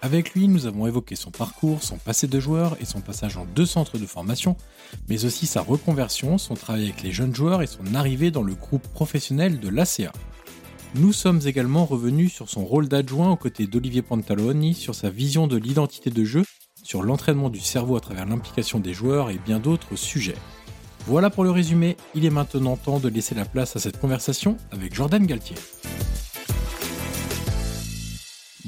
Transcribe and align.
Avec 0.00 0.34
lui, 0.34 0.46
nous 0.46 0.66
avons 0.66 0.86
évoqué 0.86 1.16
son 1.16 1.32
parcours, 1.32 1.82
son 1.82 1.96
passé 1.96 2.28
de 2.28 2.38
joueur 2.38 2.76
et 2.80 2.84
son 2.84 3.00
passage 3.00 3.36
en 3.36 3.46
deux 3.46 3.66
centres 3.66 3.98
de 3.98 4.06
formation, 4.06 4.56
mais 5.08 5.24
aussi 5.24 5.46
sa 5.46 5.60
reconversion, 5.60 6.38
son 6.38 6.54
travail 6.54 6.84
avec 6.84 7.02
les 7.02 7.10
jeunes 7.10 7.34
joueurs 7.34 7.62
et 7.62 7.66
son 7.66 7.94
arrivée 7.94 8.30
dans 8.30 8.44
le 8.44 8.54
groupe 8.54 8.86
professionnel 8.88 9.58
de 9.58 9.68
l'ACA. 9.68 10.12
Nous 10.94 11.12
sommes 11.12 11.40
également 11.44 11.84
revenus 11.84 12.32
sur 12.32 12.48
son 12.48 12.64
rôle 12.64 12.88
d'adjoint 12.88 13.30
aux 13.30 13.36
côtés 13.36 13.66
d'Olivier 13.66 14.02
Pantaloni, 14.02 14.74
sur 14.74 14.94
sa 14.94 15.10
vision 15.10 15.48
de 15.48 15.56
l'identité 15.56 16.10
de 16.10 16.24
jeu, 16.24 16.44
sur 16.84 17.02
l'entraînement 17.02 17.50
du 17.50 17.60
cerveau 17.60 17.96
à 17.96 18.00
travers 18.00 18.24
l'implication 18.24 18.78
des 18.78 18.94
joueurs 18.94 19.30
et 19.30 19.38
bien 19.44 19.58
d'autres 19.58 19.96
sujets. 19.96 20.36
Voilà 21.06 21.28
pour 21.28 21.42
le 21.42 21.50
résumé, 21.50 21.96
il 22.14 22.24
est 22.24 22.30
maintenant 22.30 22.76
temps 22.76 23.00
de 23.00 23.08
laisser 23.08 23.34
la 23.34 23.44
place 23.44 23.74
à 23.74 23.80
cette 23.80 23.98
conversation 23.98 24.56
avec 24.70 24.94
Jordan 24.94 25.26
Galtier. 25.26 25.56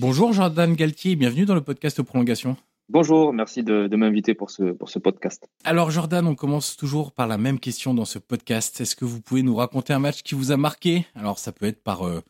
Bonjour 0.00 0.32
Jordan 0.32 0.72
Galtier, 0.72 1.14
bienvenue 1.14 1.44
dans 1.44 1.54
le 1.54 1.60
podcast 1.60 2.00
Prolongation. 2.00 2.56
Bonjour, 2.88 3.34
merci 3.34 3.62
de, 3.62 3.86
de 3.86 3.96
m'inviter 3.96 4.32
pour 4.32 4.50
ce, 4.50 4.72
pour 4.72 4.88
ce 4.88 4.98
podcast. 4.98 5.46
Alors 5.62 5.90
Jordan, 5.90 6.26
on 6.26 6.34
commence 6.34 6.78
toujours 6.78 7.12
par 7.12 7.26
la 7.26 7.36
même 7.36 7.60
question 7.60 7.92
dans 7.92 8.06
ce 8.06 8.18
podcast. 8.18 8.80
Est-ce 8.80 8.96
que 8.96 9.04
vous 9.04 9.20
pouvez 9.20 9.42
nous 9.42 9.54
raconter 9.54 9.92
un 9.92 9.98
match 9.98 10.22
qui 10.22 10.34
vous 10.34 10.52
a 10.52 10.56
marqué? 10.56 11.04
Alors 11.14 11.38
ça 11.38 11.52
peut 11.52 11.66
être 11.66 11.82
par 11.82 12.06
euh, 12.06 12.22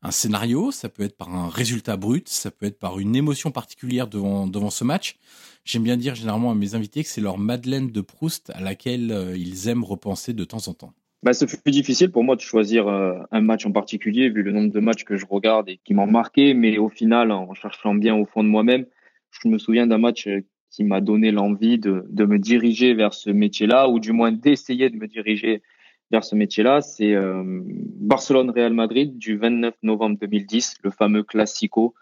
un 0.00 0.10
scénario, 0.10 0.70
ça 0.70 0.88
peut 0.88 1.02
être 1.02 1.18
par 1.18 1.28
un 1.28 1.50
résultat 1.50 1.98
brut, 1.98 2.30
ça 2.30 2.50
peut 2.50 2.64
être 2.64 2.78
par 2.78 2.98
une 2.98 3.14
émotion 3.14 3.50
particulière 3.50 4.08
devant, 4.08 4.46
devant 4.46 4.70
ce 4.70 4.84
match. 4.84 5.18
J'aime 5.66 5.82
bien 5.82 5.98
dire 5.98 6.14
généralement 6.14 6.52
à 6.52 6.54
mes 6.54 6.76
invités 6.76 7.04
que 7.04 7.10
c'est 7.10 7.20
leur 7.20 7.36
Madeleine 7.36 7.90
de 7.90 8.00
Proust 8.00 8.48
à 8.54 8.62
laquelle 8.62 9.12
euh, 9.12 9.36
ils 9.36 9.68
aiment 9.68 9.84
repenser 9.84 10.32
de 10.32 10.44
temps 10.44 10.66
en 10.68 10.72
temps. 10.72 10.94
Bah, 11.22 11.32
c'est 11.32 11.46
plus 11.46 11.72
difficile 11.72 12.12
pour 12.12 12.22
moi 12.22 12.36
de 12.36 12.40
choisir 12.40 12.86
euh, 12.86 13.14
un 13.32 13.40
match 13.40 13.66
en 13.66 13.72
particulier 13.72 14.30
vu 14.30 14.42
le 14.42 14.52
nombre 14.52 14.72
de 14.72 14.80
matchs 14.80 15.04
que 15.04 15.16
je 15.16 15.26
regarde 15.28 15.68
et 15.68 15.78
qui 15.84 15.92
m'ont 15.92 16.06
marqué, 16.06 16.54
mais 16.54 16.78
au 16.78 16.88
final, 16.88 17.32
en 17.32 17.52
cherchant 17.54 17.94
bien 17.94 18.14
au 18.14 18.24
fond 18.24 18.44
de 18.44 18.48
moi-même, 18.48 18.86
je 19.30 19.48
me 19.48 19.58
souviens 19.58 19.86
d'un 19.86 19.98
match 19.98 20.28
euh, 20.28 20.44
qui 20.70 20.84
m'a 20.84 21.00
donné 21.00 21.32
l'envie 21.32 21.78
de, 21.78 22.04
de 22.08 22.24
me 22.24 22.38
diriger 22.38 22.94
vers 22.94 23.14
ce 23.14 23.30
métier-là, 23.30 23.88
ou 23.88 23.98
du 23.98 24.12
moins 24.12 24.32
d'essayer 24.32 24.90
de 24.90 24.96
me 24.96 25.08
diriger 25.08 25.62
vers 26.10 26.24
ce 26.24 26.34
métier-là. 26.34 26.80
C'est 26.80 27.14
euh, 27.14 27.42
Barcelone-Real 27.44 28.72
Madrid 28.72 29.18
du 29.18 29.36
29 29.36 29.74
novembre 29.82 30.18
2010, 30.20 30.76
le 30.82 30.90
fameux 30.90 31.22
Classico 31.22 31.94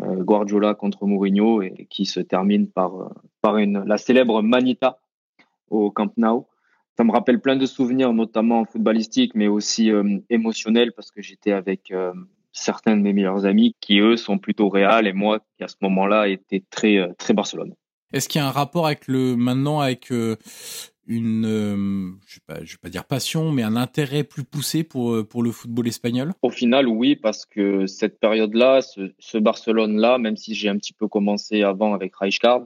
euh, 0.00 0.16
Guardiola 0.22 0.74
contre 0.74 1.06
Mourinho, 1.06 1.62
et 1.62 1.86
qui 1.90 2.06
se 2.06 2.20
termine 2.20 2.68
par, 2.68 3.00
euh, 3.00 3.08
par 3.40 3.58
une, 3.58 3.84
la 3.84 3.98
célèbre 3.98 4.42
Manita 4.42 4.98
au 5.70 5.90
Camp 5.90 6.12
Nou 6.16 6.46
ça 6.98 7.04
me 7.04 7.12
rappelle 7.12 7.40
plein 7.40 7.54
de 7.54 7.64
souvenirs, 7.64 8.12
notamment 8.12 8.64
footballistiques, 8.64 9.36
mais 9.36 9.46
aussi 9.46 9.92
euh, 9.92 10.18
émotionnels, 10.30 10.90
parce 10.92 11.12
que 11.12 11.22
j'étais 11.22 11.52
avec 11.52 11.92
euh, 11.92 12.12
certains 12.50 12.96
de 12.96 13.02
mes 13.02 13.12
meilleurs 13.12 13.46
amis 13.46 13.76
qui, 13.80 14.00
eux, 14.00 14.16
sont 14.16 14.38
plutôt 14.38 14.68
Real, 14.68 15.06
et 15.06 15.12
moi, 15.12 15.38
qui 15.56 15.62
à 15.62 15.68
ce 15.68 15.76
moment-là, 15.82 16.26
était 16.26 16.64
très, 16.70 16.96
euh, 16.96 17.12
très 17.16 17.34
Barcelone. 17.34 17.72
Est-ce 18.12 18.28
qu'il 18.28 18.40
y 18.40 18.42
a 18.42 18.48
un 18.48 18.50
rapport 18.50 18.86
avec 18.86 19.06
le 19.06 19.36
maintenant 19.36 19.78
avec 19.78 20.10
euh, 20.10 20.34
une, 21.06 21.44
euh, 21.46 22.10
je 22.26 22.40
vais 22.48 22.66
je 22.66 22.72
vais 22.72 22.78
pas 22.82 22.88
dire 22.88 23.04
passion, 23.04 23.52
mais 23.52 23.62
un 23.62 23.76
intérêt 23.76 24.24
plus 24.24 24.42
poussé 24.44 24.82
pour 24.82 25.28
pour 25.28 25.44
le 25.44 25.52
football 25.52 25.86
espagnol? 25.86 26.32
Au 26.42 26.50
final, 26.50 26.88
oui, 26.88 27.14
parce 27.14 27.46
que 27.46 27.86
cette 27.86 28.18
période-là, 28.18 28.80
ce, 28.80 29.12
ce 29.20 29.38
Barcelone-là, 29.38 30.18
même 30.18 30.36
si 30.36 30.54
j'ai 30.54 30.68
un 30.68 30.78
petit 30.78 30.94
peu 30.94 31.06
commencé 31.06 31.62
avant 31.62 31.94
avec 31.94 32.16
Rijkaard, 32.16 32.62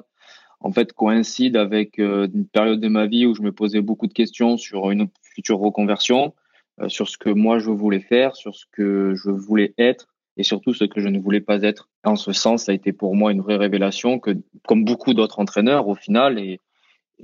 en 0.62 0.72
fait, 0.72 0.92
coïncide 0.92 1.56
avec 1.56 1.98
euh, 1.98 2.28
une 2.32 2.46
période 2.46 2.80
de 2.80 2.88
ma 2.88 3.06
vie 3.06 3.26
où 3.26 3.34
je 3.34 3.42
me 3.42 3.52
posais 3.52 3.80
beaucoup 3.80 4.06
de 4.06 4.12
questions 4.12 4.56
sur 4.56 4.90
une 4.90 5.08
future 5.22 5.58
reconversion, 5.58 6.34
euh, 6.80 6.88
sur 6.88 7.08
ce 7.08 7.18
que 7.18 7.30
moi 7.30 7.58
je 7.58 7.70
voulais 7.70 8.00
faire, 8.00 8.36
sur 8.36 8.54
ce 8.54 8.64
que 8.72 9.14
je 9.14 9.30
voulais 9.30 9.74
être 9.78 10.08
et 10.36 10.42
surtout 10.42 10.72
ce 10.72 10.84
que 10.84 11.00
je 11.00 11.08
ne 11.08 11.18
voulais 11.18 11.40
pas 11.40 11.62
être. 11.62 11.88
En 12.04 12.16
ce 12.16 12.32
sens, 12.32 12.64
ça 12.64 12.72
a 12.72 12.74
été 12.74 12.92
pour 12.92 13.14
moi 13.14 13.32
une 13.32 13.40
vraie 13.40 13.56
révélation 13.56 14.18
que, 14.18 14.30
comme 14.66 14.84
beaucoup 14.84 15.14
d'autres 15.14 15.40
entraîneurs, 15.40 15.88
au 15.88 15.94
final, 15.94 16.38
et, 16.38 16.58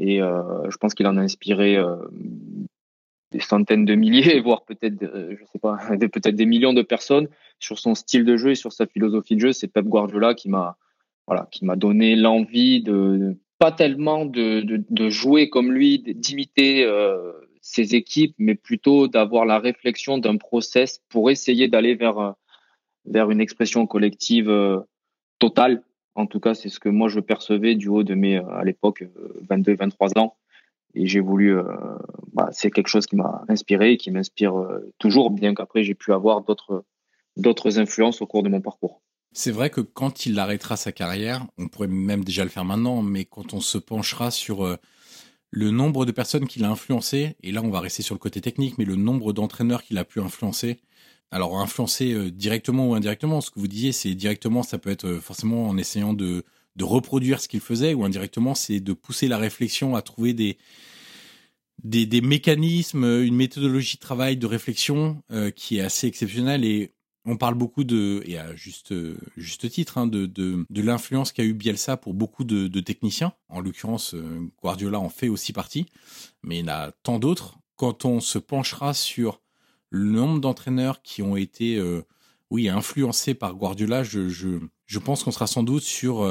euh, 0.00 0.70
je 0.70 0.76
pense 0.76 0.94
qu'il 0.94 1.06
en 1.06 1.16
a 1.16 1.20
inspiré 1.20 1.78
des 3.30 3.40
centaines 3.40 3.84
de 3.84 3.94
milliers, 3.94 4.40
voire 4.44 4.64
peut-être, 4.64 5.02
euh, 5.02 5.36
je 5.38 5.44
sais 5.46 5.58
pas, 5.58 5.76
peut-être 5.98 6.36
des 6.36 6.46
millions 6.46 6.72
de 6.72 6.82
personnes 6.82 7.28
sur 7.58 7.78
son 7.78 7.94
style 7.94 8.24
de 8.24 8.36
jeu 8.36 8.50
et 8.50 8.54
sur 8.54 8.72
sa 8.72 8.86
philosophie 8.86 9.36
de 9.36 9.40
jeu. 9.40 9.52
C'est 9.52 9.68
Pep 9.68 9.86
Guardiola 9.86 10.34
qui 10.34 10.48
m'a 10.48 10.76
voilà, 11.28 11.46
qui 11.50 11.64
m'a 11.64 11.76
donné 11.76 12.16
l'envie 12.16 12.82
de 12.82 13.36
pas 13.58 13.70
tellement 13.72 14.24
de, 14.24 14.60
de, 14.62 14.82
de 14.88 15.10
jouer 15.10 15.50
comme 15.50 15.72
lui, 15.72 15.98
d'imiter 15.98 16.84
euh, 16.84 17.32
ses 17.60 17.94
équipes, 17.94 18.34
mais 18.38 18.54
plutôt 18.54 19.08
d'avoir 19.08 19.44
la 19.44 19.58
réflexion 19.58 20.18
d'un 20.18 20.36
process 20.36 21.00
pour 21.08 21.30
essayer 21.30 21.68
d'aller 21.68 21.94
vers 21.94 22.18
euh, 22.18 22.32
vers 23.04 23.30
une 23.30 23.40
expression 23.40 23.86
collective 23.86 24.50
euh, 24.50 24.80
totale. 25.38 25.82
En 26.14 26.26
tout 26.26 26.40
cas, 26.40 26.54
c'est 26.54 26.68
ce 26.68 26.80
que 26.80 26.88
moi 26.88 27.08
je 27.08 27.20
percevais 27.20 27.74
du 27.74 27.88
haut 27.88 28.02
de 28.02 28.14
mes 28.14 28.38
euh, 28.38 28.48
à 28.48 28.64
l'époque 28.64 29.04
22 29.48 29.76
23 29.76 30.18
ans 30.18 30.36
et 30.94 31.06
j'ai 31.06 31.20
voulu 31.20 31.56
euh, 31.56 31.62
bah, 32.32 32.48
c'est 32.52 32.70
quelque 32.70 32.88
chose 32.88 33.06
qui 33.06 33.16
m'a 33.16 33.44
inspiré 33.48 33.92
et 33.92 33.96
qui 33.96 34.10
m'inspire 34.10 34.58
euh, 34.58 34.92
toujours 34.98 35.30
bien 35.30 35.54
qu'après 35.54 35.82
j'ai 35.84 35.94
pu 35.94 36.12
avoir 36.12 36.42
d'autres 36.42 36.84
d'autres 37.36 37.78
influences 37.78 38.20
au 38.20 38.26
cours 38.26 38.42
de 38.42 38.48
mon 38.48 38.60
parcours. 38.60 39.00
C'est 39.32 39.50
vrai 39.50 39.70
que 39.70 39.80
quand 39.80 40.26
il 40.26 40.38
arrêtera 40.38 40.76
sa 40.76 40.92
carrière, 40.92 41.46
on 41.58 41.68
pourrait 41.68 41.88
même 41.88 42.24
déjà 42.24 42.44
le 42.44 42.50
faire 42.50 42.64
maintenant, 42.64 43.02
mais 43.02 43.24
quand 43.24 43.54
on 43.54 43.60
se 43.60 43.78
penchera 43.78 44.30
sur 44.30 44.64
euh, 44.64 44.76
le 45.50 45.70
nombre 45.70 46.06
de 46.06 46.12
personnes 46.12 46.46
qu'il 46.46 46.64
a 46.64 46.70
influencé, 46.70 47.36
et 47.42 47.52
là 47.52 47.62
on 47.62 47.70
va 47.70 47.80
rester 47.80 48.02
sur 48.02 48.14
le 48.14 48.18
côté 48.18 48.40
technique, 48.40 48.78
mais 48.78 48.84
le 48.84 48.96
nombre 48.96 49.32
d'entraîneurs 49.32 49.82
qu'il 49.82 49.98
a 49.98 50.04
pu 50.04 50.20
influencer, 50.20 50.80
Alors 51.30 51.58
influencer 51.58 52.30
directement 52.30 52.88
ou 52.88 52.94
indirectement, 52.94 53.40
ce 53.40 53.50
que 53.50 53.60
vous 53.60 53.68
disiez, 53.68 53.92
c'est 53.92 54.14
directement, 54.14 54.62
ça 54.62 54.78
peut 54.78 54.90
être 54.90 55.18
forcément 55.20 55.68
en 55.68 55.76
essayant 55.76 56.14
de, 56.14 56.44
reproduire 56.80 57.40
ce 57.40 57.48
qu'il 57.48 57.60
faisait, 57.60 57.94
ou 57.94 58.04
indirectement, 58.04 58.54
c'est 58.54 58.80
de 58.80 58.92
pousser 58.92 59.28
la 59.28 59.38
réflexion 59.38 59.96
à 59.96 60.02
trouver 60.02 60.32
des, 60.32 60.58
des, 61.84 62.20
mécanismes, 62.20 63.04
une 63.04 63.36
méthodologie 63.36 63.96
de 63.96 64.00
travail, 64.00 64.36
de 64.36 64.46
réflexion 64.46 65.22
euh, 65.30 65.50
qui 65.50 65.78
est 65.78 65.80
assez 65.80 66.06
exceptionnelle 66.06 66.64
et 66.64 66.92
on 67.28 67.36
parle 67.36 67.54
beaucoup 67.54 67.84
de, 67.84 68.22
et 68.24 68.38
à 68.38 68.54
juste, 68.56 68.92
titre, 69.70 69.98
hein, 69.98 70.06
de, 70.06 70.26
de, 70.26 70.82
l'influence 70.82 71.32
qu'a 71.32 71.44
eu 71.44 71.52
Bielsa 71.52 71.96
pour 71.96 72.14
beaucoup 72.14 72.44
de, 72.44 72.80
techniciens. 72.80 73.32
En 73.48 73.60
l'occurrence, 73.60 74.14
euh, 74.14 74.50
Guardiola 74.62 74.98
en 74.98 75.10
fait 75.10 75.28
aussi 75.28 75.52
partie, 75.52 75.86
mais 76.42 76.58
il 76.58 76.60
y 76.60 76.64
en 76.64 76.72
a 76.72 76.92
tant 77.02 77.18
d'autres. 77.18 77.58
Quand 77.76 78.04
on 78.04 78.20
se 78.20 78.38
penchera 78.38 78.94
sur 78.94 79.40
le 79.90 80.04
nombre 80.04 80.40
d'entraîneurs 80.40 81.02
qui 81.02 81.22
ont 81.22 81.36
été, 81.36 81.76
euh, 81.76 82.02
oui, 82.50 82.68
influencés 82.68 83.34
par 83.34 83.54
Guardiola, 83.54 84.02
je, 84.02 84.28
je, 84.28 84.58
je 84.86 84.98
pense 84.98 85.22
qu'on 85.22 85.30
sera 85.30 85.46
sans 85.46 85.62
doute 85.62 85.82
sur 85.82 86.26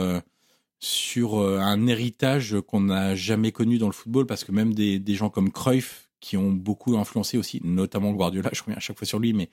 sur 0.79 1.39
euh, 1.39 1.59
un 1.59 1.88
héritage 1.88 2.55
qu'on 2.67 2.81
n'a 2.81 3.15
jamais 3.15 3.51
connu 3.51 3.77
dans 3.77 3.88
le 3.88 3.94
football, 3.94 4.25
parce 4.25 4.44
que 4.44 4.51
même 4.51 4.73
des, 4.73 4.99
des, 4.99 5.15
gens 5.15 5.29
comme 5.29 5.51
Cruyff, 5.51 6.09
qui 6.19 6.38
ont 6.38 6.51
beaucoup 6.51 6.97
influencé 6.97 7.38
aussi, 7.38 7.61
notamment 7.63 8.11
Guardiola, 8.11 8.49
je 8.53 8.61
reviens 8.61 8.77
à 8.77 8.79
chaque 8.79 8.97
fois 8.97 9.07
sur 9.07 9.19
lui, 9.19 9.33
mais 9.33 9.49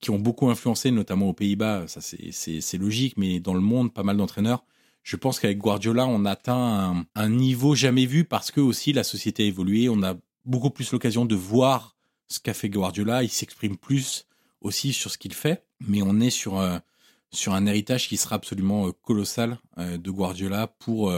qui 0.00 0.10
ont 0.10 0.18
beaucoup 0.18 0.48
influencé, 0.50 0.90
notamment 0.90 1.28
aux 1.28 1.32
Pays-Bas, 1.32 1.86
ça 1.88 2.00
c'est 2.00 2.78
logique, 2.78 3.16
mais 3.16 3.40
dans 3.40 3.54
le 3.54 3.60
monde, 3.60 3.92
pas 3.92 4.02
mal 4.02 4.16
d'entraîneurs. 4.16 4.64
Je 5.02 5.14
pense 5.14 5.38
qu'avec 5.38 5.58
Guardiola, 5.58 6.06
on 6.06 6.24
atteint 6.24 7.06
un, 7.14 7.28
niveau 7.28 7.76
jamais 7.76 8.06
vu 8.06 8.24
parce 8.24 8.50
que 8.50 8.60
aussi 8.60 8.92
la 8.92 9.04
société 9.04 9.44
a 9.44 9.46
évolué. 9.46 9.88
On 9.88 10.02
a 10.02 10.16
beaucoup 10.44 10.70
plus 10.70 10.90
l'occasion 10.90 11.24
de 11.24 11.36
voir 11.36 11.94
ce 12.26 12.40
qu'a 12.40 12.54
fait 12.54 12.68
Guardiola. 12.68 13.22
Il 13.22 13.28
s'exprime 13.28 13.76
plus 13.76 14.26
aussi 14.60 14.92
sur 14.92 15.12
ce 15.12 15.16
qu'il 15.16 15.32
fait, 15.32 15.64
mais 15.78 16.02
on 16.02 16.18
est 16.18 16.30
sur 16.30 16.58
euh, 16.58 16.78
sur 17.30 17.54
un 17.54 17.66
héritage 17.66 18.08
qui 18.08 18.16
sera 18.16 18.34
absolument 18.34 18.88
euh, 18.88 18.92
colossal 19.02 19.58
euh, 19.78 19.96
de 19.96 20.10
Guardiola 20.10 20.66
pour 20.66 21.14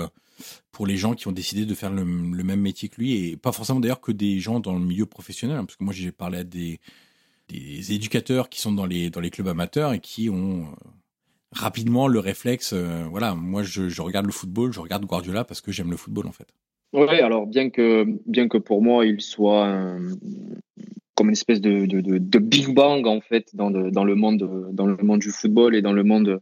pour 0.70 0.86
les 0.86 0.98
gens 0.98 1.14
qui 1.14 1.26
ont 1.26 1.32
décidé 1.32 1.64
de 1.64 1.74
faire 1.74 1.90
le, 1.90 2.04
même 2.04 2.60
métier 2.60 2.90
que 2.90 3.00
lui 3.00 3.14
et 3.14 3.36
pas 3.38 3.52
forcément 3.52 3.80
d'ailleurs 3.80 4.02
que 4.02 4.12
des 4.12 4.38
gens 4.38 4.60
dans 4.60 4.74
le 4.74 4.84
milieu 4.84 5.06
professionnel 5.06 5.56
hein, 5.56 5.64
parce 5.64 5.76
que 5.76 5.84
moi 5.84 5.94
j'ai 5.94 6.12
parlé 6.12 6.38
à 6.38 6.44
des 6.44 6.78
des 7.48 7.92
éducateurs 7.92 8.48
qui 8.48 8.60
sont 8.60 8.72
dans 8.72 8.86
les 8.86 9.10
dans 9.10 9.20
les 9.20 9.30
clubs 9.30 9.48
amateurs 9.48 9.92
et 9.92 10.00
qui 10.00 10.30
ont 10.30 10.66
rapidement 11.52 12.08
le 12.08 12.18
réflexe 12.18 12.74
voilà 12.74 13.34
moi 13.34 13.62
je, 13.62 14.00
regarde 14.02 14.26
le 14.26 14.32
football 14.32 14.72
je 14.72 14.80
regarde 14.80 15.04
Guardiola 15.06 15.44
parce 15.44 15.60
que 15.60 15.72
j'aime 15.72 15.90
le 15.90 15.96
football 15.96 16.26
en 16.26 16.32
fait 16.32 16.48
oui 16.92 17.20
alors 17.20 17.46
bien 17.46 17.70
que 17.70 18.04
bien 18.26 18.48
que 18.48 18.58
pour 18.58 18.82
moi 18.82 19.06
il 19.06 19.20
soit 19.20 19.96
comme 21.14 21.28
une 21.28 21.32
espèce 21.32 21.60
de, 21.60 21.86
de, 21.86 22.38
big 22.38 22.72
bang 22.74 23.06
en 23.06 23.20
fait 23.20 23.48
dans 23.54 23.70
le, 23.70 23.90
dans 23.90 24.04
le 24.04 24.14
monde 24.14 24.68
dans 24.72 24.86
le 24.86 24.96
monde 25.02 25.20
du 25.20 25.30
football 25.30 25.74
et 25.74 25.82
dans 25.82 25.92
le 25.92 26.04
monde 26.04 26.40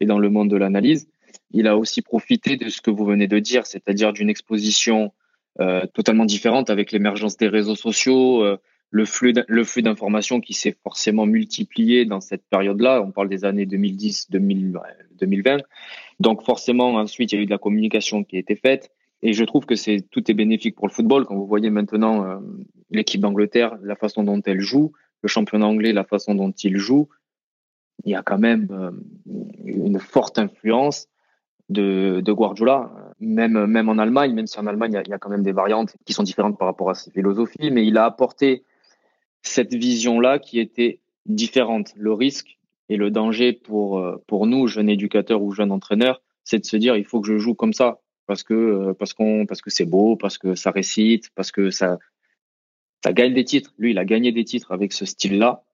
et 0.00 0.06
dans 0.06 0.18
le 0.18 0.30
monde 0.30 0.50
de 0.50 0.56
l'analyse. 0.56 1.08
Il 1.50 1.66
a 1.66 1.76
aussi 1.76 2.02
profité 2.02 2.56
de 2.56 2.68
ce 2.68 2.80
que 2.80 2.90
vous 2.90 3.04
venez 3.04 3.26
de 3.26 3.38
dire, 3.38 3.66
c'est-à-dire 3.66 4.12
d'une 4.12 4.30
exposition 4.30 5.12
euh, 5.60 5.86
totalement 5.94 6.24
différente 6.24 6.70
avec 6.70 6.92
l'émergence 6.92 7.36
des 7.36 7.48
réseaux 7.48 7.76
sociaux, 7.76 8.44
euh, 8.44 8.58
le 8.90 9.04
flux 9.04 9.34
le 9.46 9.64
flux 9.64 9.82
d'informations 9.82 10.40
qui 10.40 10.54
s'est 10.54 10.76
forcément 10.82 11.26
multiplié 11.26 12.04
dans 12.04 12.20
cette 12.20 12.44
période-là. 12.48 13.02
On 13.02 13.10
parle 13.10 13.28
des 13.28 13.44
années 13.44 13.66
2010, 13.66 14.30
2020. 14.30 15.58
Donc 16.20 16.42
forcément 16.44 16.94
ensuite 16.94 17.32
il 17.32 17.36
y 17.36 17.38
a 17.38 17.42
eu 17.42 17.46
de 17.46 17.50
la 17.50 17.58
communication 17.58 18.24
qui 18.24 18.36
a 18.36 18.38
été 18.38 18.56
faite. 18.56 18.90
Et 19.22 19.32
je 19.32 19.44
trouve 19.44 19.66
que 19.66 19.74
c'est 19.74 20.04
tout 20.10 20.30
est 20.30 20.34
bénéfique 20.34 20.76
pour 20.76 20.86
le 20.86 20.92
football. 20.92 21.26
Quand 21.26 21.34
vous 21.34 21.46
voyez 21.46 21.70
maintenant 21.70 22.24
euh, 22.24 22.38
l'équipe 22.90 23.20
d'Angleterre, 23.20 23.76
la 23.82 23.96
façon 23.96 24.22
dont 24.22 24.40
elle 24.46 24.60
joue, 24.60 24.92
le 25.22 25.28
championnat 25.28 25.66
anglais, 25.66 25.92
la 25.92 26.04
façon 26.04 26.34
dont 26.34 26.52
il 26.52 26.78
joue, 26.78 27.08
il 28.04 28.12
y 28.12 28.14
a 28.14 28.22
quand 28.22 28.38
même 28.38 28.68
euh, 28.70 28.92
une 29.64 29.98
forte 29.98 30.38
influence 30.38 31.08
de, 31.68 32.20
de 32.24 32.32
Guardiola. 32.32 32.90
Même, 33.20 33.66
même 33.66 33.88
en 33.88 33.98
Allemagne, 33.98 34.32
même 34.32 34.46
si 34.46 34.58
en 34.60 34.66
Allemagne, 34.66 35.02
il 35.04 35.10
y, 35.10 35.12
a, 35.12 35.18
quand 35.18 35.28
même 35.28 35.42
des 35.42 35.52
variantes 35.52 35.96
qui 36.04 36.12
sont 36.12 36.22
différentes 36.22 36.56
par 36.56 36.68
rapport 36.68 36.88
à 36.90 36.94
ses 36.94 37.10
philosophies, 37.10 37.72
mais 37.72 37.84
il 37.84 37.98
a 37.98 38.04
apporté 38.04 38.62
cette 39.42 39.74
vision-là 39.74 40.38
qui 40.38 40.58
était 40.58 41.00
différente. 41.26 41.92
Le 41.96 42.12
risque 42.12 42.58
et 42.88 42.96
le 42.96 43.10
danger 43.10 43.52
pour, 43.52 43.98
euh, 43.98 44.22
pour 44.26 44.46
nous, 44.46 44.66
jeunes 44.66 44.88
éducateurs 44.88 45.42
ou 45.42 45.52
jeunes 45.52 45.72
entraîneurs, 45.72 46.22
c'est 46.44 46.58
de 46.58 46.64
se 46.64 46.76
dire, 46.76 46.96
il 46.96 47.04
faut 47.04 47.20
que 47.20 47.28
je 47.28 47.38
joue 47.38 47.54
comme 47.54 47.72
ça 47.72 48.00
parce 48.26 48.42
que 48.42 48.54
euh, 48.54 48.94
parce 48.94 49.14
qu'on 49.14 49.46
parce 49.46 49.62
que 49.62 49.70
c'est 49.70 49.86
beau, 49.86 50.16
parce 50.16 50.38
que 50.38 50.54
ça 50.54 50.70
récite, 50.70 51.30
parce 51.34 51.50
que 51.50 51.70
ça 51.70 51.98
ça 53.02 53.12
gagne 53.12 53.34
des 53.34 53.44
titres. 53.44 53.74
Lui, 53.78 53.92
il 53.92 53.98
a 53.98 54.04
gagné 54.04 54.32
des 54.32 54.44
titres 54.44 54.72
avec 54.72 54.92
ce 54.92 55.04
style-là. 55.04 55.64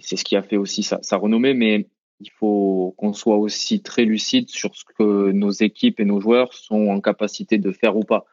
C'est 0.00 0.16
ce 0.16 0.24
qui 0.24 0.36
a 0.36 0.42
fait 0.42 0.56
aussi 0.56 0.82
sa, 0.82 1.02
sa 1.02 1.16
renommée, 1.16 1.54
mais 1.54 1.88
il 2.20 2.30
faut 2.30 2.94
qu'on 2.96 3.12
soit 3.12 3.36
aussi 3.36 3.82
très 3.82 4.04
lucide 4.04 4.48
sur 4.48 4.74
ce 4.74 4.84
que 4.84 5.32
nos 5.32 5.50
équipes 5.50 6.00
et 6.00 6.04
nos 6.04 6.20
joueurs 6.20 6.54
sont 6.54 6.88
en 6.88 7.00
capacité 7.00 7.58
de 7.58 7.72
faire 7.72 7.96
ou 7.96 8.04
pas. 8.04 8.24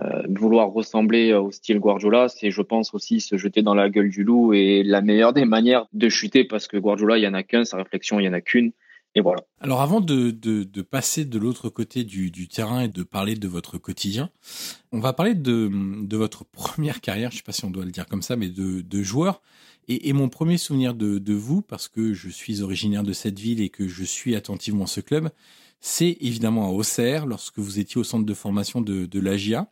Euh, 0.00 0.22
vouloir 0.28 0.70
ressembler 0.70 1.34
au 1.34 1.50
style 1.50 1.80
Guardiola, 1.80 2.28
c'est, 2.28 2.50
je 2.50 2.62
pense, 2.62 2.94
aussi 2.94 3.20
se 3.20 3.36
jeter 3.36 3.62
dans 3.62 3.74
la 3.74 3.88
gueule 3.88 4.10
du 4.10 4.22
loup 4.22 4.52
et 4.52 4.82
la 4.84 5.00
meilleure 5.00 5.32
des 5.32 5.44
manières 5.44 5.86
de 5.92 6.08
chuter 6.08 6.44
parce 6.44 6.68
que 6.68 6.76
Guardiola, 6.76 7.18
il 7.18 7.24
y 7.24 7.26
en 7.26 7.34
a 7.34 7.42
qu'un, 7.42 7.64
sa 7.64 7.78
réflexion, 7.78 8.20
il 8.20 8.24
y 8.24 8.28
en 8.28 8.32
a 8.32 8.40
qu'une. 8.40 8.72
Et 9.14 9.20
voilà. 9.20 9.42
Alors 9.60 9.80
avant 9.80 10.00
de, 10.00 10.30
de, 10.30 10.82
passer 10.82 11.24
de 11.24 11.38
l'autre 11.38 11.68
côté 11.70 12.04
du, 12.04 12.30
du, 12.30 12.46
terrain 12.46 12.82
et 12.82 12.88
de 12.88 13.02
parler 13.02 13.34
de 13.34 13.48
votre 13.48 13.78
quotidien, 13.78 14.30
on 14.92 15.00
va 15.00 15.12
parler 15.12 15.34
de, 15.34 15.70
de 16.04 16.16
votre 16.16 16.44
première 16.44 17.00
carrière, 17.00 17.32
je 17.32 17.38
sais 17.38 17.42
pas 17.42 17.52
si 17.52 17.64
on 17.64 17.70
doit 17.70 17.84
le 17.84 17.90
dire 17.90 18.06
comme 18.06 18.22
ça, 18.22 18.36
mais 18.36 18.48
de, 18.48 19.02
joueur. 19.02 19.42
Et, 19.88 20.12
mon 20.12 20.28
premier 20.28 20.58
souvenir 20.58 20.94
de, 20.94 21.18
de 21.18 21.34
vous, 21.34 21.62
parce 21.62 21.88
que 21.88 22.12
je 22.12 22.28
suis 22.28 22.62
originaire 22.62 23.02
de 23.02 23.14
cette 23.14 23.38
ville 23.38 23.60
et 23.60 23.70
que 23.70 23.88
je 23.88 24.04
suis 24.04 24.36
attentivement 24.36 24.86
ce 24.86 25.00
club, 25.00 25.30
c'est 25.80 26.16
évidemment 26.20 26.68
à 26.68 26.72
Auxerre, 26.72 27.26
lorsque 27.26 27.58
vous 27.58 27.78
étiez 27.78 27.98
au 27.98 28.04
centre 28.04 28.26
de 28.26 28.34
formation 28.34 28.80
de, 28.80 29.06
de 29.06 29.20
l'AGIA. 29.20 29.68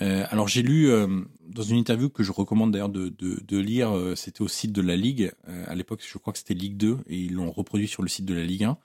Euh, 0.00 0.24
alors 0.30 0.48
j'ai 0.48 0.62
lu 0.62 0.90
euh, 0.90 1.06
dans 1.48 1.62
une 1.62 1.76
interview 1.76 2.08
que 2.08 2.22
je 2.22 2.32
recommande 2.32 2.72
d'ailleurs 2.72 2.88
de, 2.88 3.08
de, 3.08 3.40
de, 3.46 3.58
lire, 3.58 3.94
euh, 3.94 4.14
c'était 4.14 4.42
au 4.42 4.48
site 4.48 4.72
de 4.72 4.80
la 4.80 4.96
Ligue. 4.96 5.32
Euh, 5.48 5.64
à 5.68 5.74
l'époque, 5.74 6.00
je 6.06 6.18
crois 6.18 6.32
que 6.32 6.38
c'était 6.38 6.54
Ligue 6.54 6.76
2 6.76 6.98
et 7.08 7.16
ils 7.16 7.34
l'ont 7.34 7.50
reproduit 7.50 7.88
sur 7.88 8.02
le 8.02 8.08
site 8.08 8.24
de 8.24 8.34
la 8.34 8.44
Ligue 8.44 8.64
1. 8.64 8.78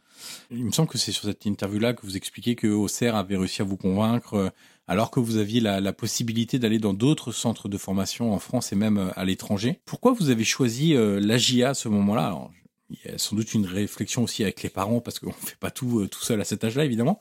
Il 0.52 0.66
me 0.66 0.72
semble 0.72 0.90
que 0.90 0.98
c'est 0.98 1.12
sur 1.12 1.26
cette 1.26 1.46
interview-là 1.46 1.94
que 1.94 2.06
vous 2.06 2.18
expliquez 2.18 2.56
que 2.56 2.68
Auxerre 2.68 3.16
avait 3.16 3.38
réussi 3.38 3.62
à 3.62 3.66
vous 3.66 3.78
convaincre 3.78 4.34
euh, 4.34 4.50
alors 4.88 5.12
que 5.12 5.20
vous 5.20 5.38
aviez 5.38 5.60
la, 5.60 5.80
la 5.80 5.94
possibilité 5.94 6.60
d'aller 6.60 6.80
dans 6.80 6.94
d'autres 6.94 7.32
centres 7.32 7.70
de 7.70 7.78
formation 7.78 8.34
en 8.34 8.40
France 8.40 8.72
et 8.72 8.76
même 8.76 9.12
à 9.16 9.26
l'étranger. 9.26 9.82
Pourquoi 9.86 10.14
vous 10.14 10.30
avez 10.30 10.46
choisi 10.46 10.94
l'AGIA 10.96 11.72
à 11.72 11.74
ce 11.74 11.90
moment-là? 11.90 12.50
Il 12.90 12.98
y 13.06 13.14
a 13.14 13.18
sans 13.18 13.36
doute 13.36 13.54
une 13.54 13.66
réflexion 13.66 14.24
aussi 14.24 14.44
avec 14.44 14.64
les 14.64 14.70
parents 14.70 15.02
parce 15.02 15.20
qu'on 15.20 15.32
fait 15.46 15.58
pas 15.60 15.72
tout 15.72 16.08
tout 16.08 16.24
seul 16.24 16.40
à 16.42 16.44
cet 16.44 16.64
âge-là 16.64 16.86
évidemment. 16.86 17.20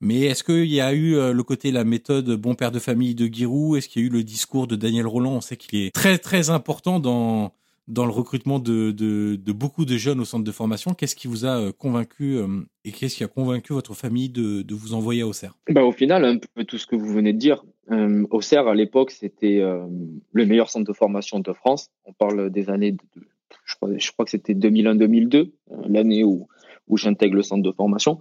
Mais 0.00 0.20
est-ce 0.22 0.44
qu'il 0.44 0.72
y 0.72 0.80
a 0.80 0.92
eu 0.94 1.16
euh, 1.16 1.32
le 1.32 1.42
côté 1.42 1.72
la 1.72 1.84
méthode 1.84 2.30
bon 2.30 2.54
père 2.54 2.70
de 2.70 2.78
famille 2.78 3.14
de 3.14 3.26
Giroud? 3.26 3.76
Est-ce 3.76 3.88
qu'il 3.88 4.02
y 4.02 4.04
a 4.04 4.08
eu 4.08 4.10
le 4.10 4.22
discours 4.22 4.66
de 4.66 4.76
Daniel 4.76 5.06
Roland? 5.06 5.32
On 5.32 5.40
sait 5.40 5.56
qu'il 5.56 5.78
est 5.80 5.94
très 5.94 6.18
très 6.18 6.50
important 6.50 7.00
dans 7.00 7.52
dans 7.90 8.06
le 8.06 8.12
recrutement 8.12 8.60
de, 8.60 8.92
de, 8.92 9.52
beaucoup 9.52 9.84
de 9.84 9.96
jeunes 9.96 10.20
au 10.20 10.24
centre 10.24 10.44
de 10.44 10.52
formation. 10.52 10.94
Qu'est-ce 10.94 11.16
qui 11.16 11.26
vous 11.26 11.44
a 11.44 11.58
euh, 11.58 11.72
convaincu 11.72 12.36
euh, 12.36 12.46
et 12.84 12.92
qu'est-ce 12.92 13.16
qui 13.16 13.24
a 13.24 13.28
convaincu 13.28 13.72
votre 13.72 13.94
famille 13.94 14.28
de, 14.28 14.62
de 14.62 14.74
vous 14.74 14.94
envoyer 14.94 15.22
à 15.22 15.26
Auxerre? 15.26 15.56
Bah, 15.68 15.84
Au 15.84 15.90
final, 15.90 16.24
un 16.24 16.38
peu 16.54 16.64
tout 16.64 16.78
ce 16.78 16.86
que 16.86 16.94
vous 16.94 17.12
venez 17.12 17.32
de 17.32 17.38
dire. 17.38 17.64
Euh, 17.90 18.24
Auxerre, 18.30 18.68
à 18.68 18.74
l'époque, 18.74 19.10
c'était 19.10 19.58
euh, 19.60 19.84
le 20.32 20.46
meilleur 20.46 20.70
centre 20.70 20.86
de 20.86 20.96
formation 20.96 21.40
de 21.40 21.52
France. 21.52 21.90
On 22.04 22.12
parle 22.12 22.50
des 22.50 22.70
années, 22.70 22.92
de, 22.92 22.98
je, 23.64 23.74
crois, 24.12 24.24
que 24.24 24.30
c'était 24.30 24.54
2001-2002, 24.54 25.50
l'année 25.88 26.24
où, 26.24 26.48
où 26.88 26.96
j'intègre 26.96 27.36
le 27.36 27.42
centre 27.42 27.62
de 27.62 27.72
formation. 27.72 28.18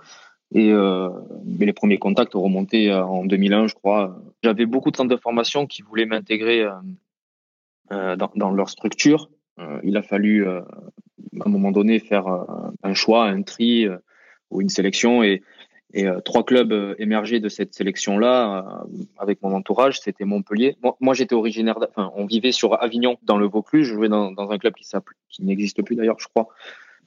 Et 0.51 0.71
euh, 0.71 1.09
les 1.47 1.73
premiers 1.73 1.99
contacts 1.99 2.35
ont 2.35 2.41
remonté 2.41 2.91
euh, 2.91 3.03
en 3.03 3.25
2001, 3.25 3.67
je 3.67 3.75
crois. 3.75 4.19
J'avais 4.43 4.65
beaucoup 4.65 4.89
de 4.89 4.97
centres 4.97 5.13
de 5.15 5.21
formation 5.21 5.67
qui 5.67 5.83
voulaient 5.83 6.07
m'intégrer 6.07 6.63
euh, 6.63 6.71
euh 7.91 8.15
dans, 8.15 8.49
leur 8.49 8.69
structure. 8.69 9.29
Euh, 9.59 9.79
il 9.83 9.95
a 9.97 10.01
fallu, 10.01 10.47
à 10.47 10.63
un 11.45 11.49
moment 11.49 11.71
donné, 11.71 11.99
faire 11.99 12.27
un 12.83 12.93
choix, 12.93 13.25
un 13.25 13.43
tri 13.43 13.87
ou 14.49 14.61
une 14.61 14.69
sélection. 14.69 15.21
Et, 15.23 15.43
et 15.93 16.05
trois 16.23 16.43
clubs 16.43 16.95
émergés 16.99 17.39
de 17.39 17.49
cette 17.49 17.73
sélection-là, 17.73 18.83
avec 19.17 19.41
mon 19.41 19.53
entourage, 19.53 19.99
c'était 19.99 20.25
Montpellier. 20.25 20.77
Moi, 20.99 21.13
j'étais 21.15 21.33
originaire, 21.33 21.79
enfin, 21.89 22.11
on 22.15 22.25
vivait 22.25 22.51
sur 22.51 22.81
Avignon, 22.81 23.17
dans 23.23 23.37
le 23.37 23.47
Vaucluse. 23.47 23.87
Je 23.87 23.95
jouais 23.95 24.09
dans, 24.09 24.31
dans 24.31 24.51
un 24.51 24.57
club 24.59 24.75
qui 24.75 24.85
qui 25.29 25.43
n'existe 25.43 25.81
plus 25.83 25.95
d'ailleurs, 25.95 26.19
je 26.19 26.27
crois. 26.27 26.49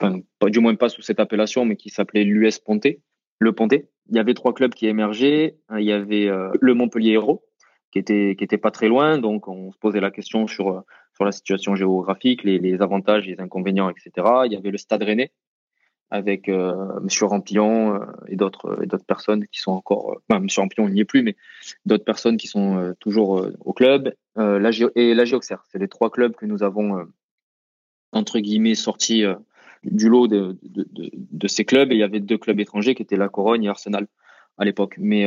Enfin, 0.01 0.19
pas, 0.41 0.49
du 0.49 0.59
moins 0.59 0.75
pas 0.75 0.89
sous 0.89 1.03
cette 1.03 1.21
appellation, 1.21 1.65
mais 1.65 1.77
qui 1.77 1.91
s'appelait 1.91 2.25
l'US 2.25 2.59
Ponté 2.59 3.01
le 3.43 3.53
Ponté. 3.53 3.89
Il 4.09 4.17
y 4.17 4.19
avait 4.19 4.35
trois 4.35 4.55
clubs 4.55 4.73
qui 4.73 4.87
émergeaient. 4.87 5.57
Il 5.77 5.85
y 5.85 5.93
avait 5.93 6.29
euh, 6.29 6.51
le 6.61 6.75
Montpellier 6.75 7.13
Hérault, 7.13 7.45
qui 7.91 7.99
était 7.99 8.35
qui 8.37 8.45
était 8.45 8.59
pas 8.59 8.71
très 8.71 8.89
loin, 8.89 9.19
donc 9.19 9.49
on 9.49 9.73
se 9.73 9.79
posait 9.79 10.01
la 10.01 10.11
question 10.11 10.47
sur 10.47 10.69
euh, 10.69 10.81
sur 11.15 11.25
la 11.25 11.33
situation 11.33 11.75
géographique, 11.75 12.43
les, 12.45 12.59
les 12.59 12.81
avantages, 12.81 13.27
les 13.27 13.39
inconvénients, 13.41 13.91
etc. 13.91 14.27
Il 14.47 14.53
y 14.53 14.57
avait 14.57 14.71
le 14.71 14.79
Stade 14.79 15.03
Rennais 15.03 15.31
avec 16.13 16.51
euh, 16.51 17.01
Monsieur 17.01 17.25
Rampillon 17.25 17.95
euh, 17.95 18.01
et 18.29 18.37
d'autres 18.37 18.85
d'autres 18.85 19.07
personnes 19.07 19.47
qui 19.47 19.61
sont 19.61 19.73
encore, 19.73 20.19
enfin 20.29 20.41
Monsieur 20.41 20.61
Rampillon 20.61 20.87
il 20.87 20.95
n'y 20.95 21.01
est 21.01 21.07
plus, 21.07 21.23
mais 21.23 21.37
d'autres 21.87 22.05
personnes 22.05 22.37
qui 22.37 22.47
sont 22.47 22.95
toujours 23.01 23.47
au 23.65 23.73
club. 23.73 24.13
la 24.37 24.71
et 24.95 25.15
la 25.15 25.25
Géoxer, 25.25 25.57
c'est 25.71 25.79
les 25.79 25.89
trois 25.89 26.11
clubs 26.11 26.35
que 26.37 26.45
nous 26.45 26.63
avons 26.63 27.07
entre 28.13 28.39
guillemets 28.41 28.75
sorti 28.75 29.25
du 29.85 30.11
lot 30.11 30.29
de, 30.29 30.59
ces 31.47 31.65
clubs 31.65 31.91
et 31.91 31.95
il 31.95 32.01
y 32.01 32.05
avait 32.05 32.21
deux 32.21 32.39
clubs 32.39 32.61
étrangers 32.61 32.95
qui 32.95 33.03
étaient 33.03 33.17
la 33.17 33.31
Corogne 33.31 33.65
et 33.65 33.69
Arsenal 33.69 34.07
à 34.59 34.67
l'époque. 34.67 34.97
Mais 34.99 35.25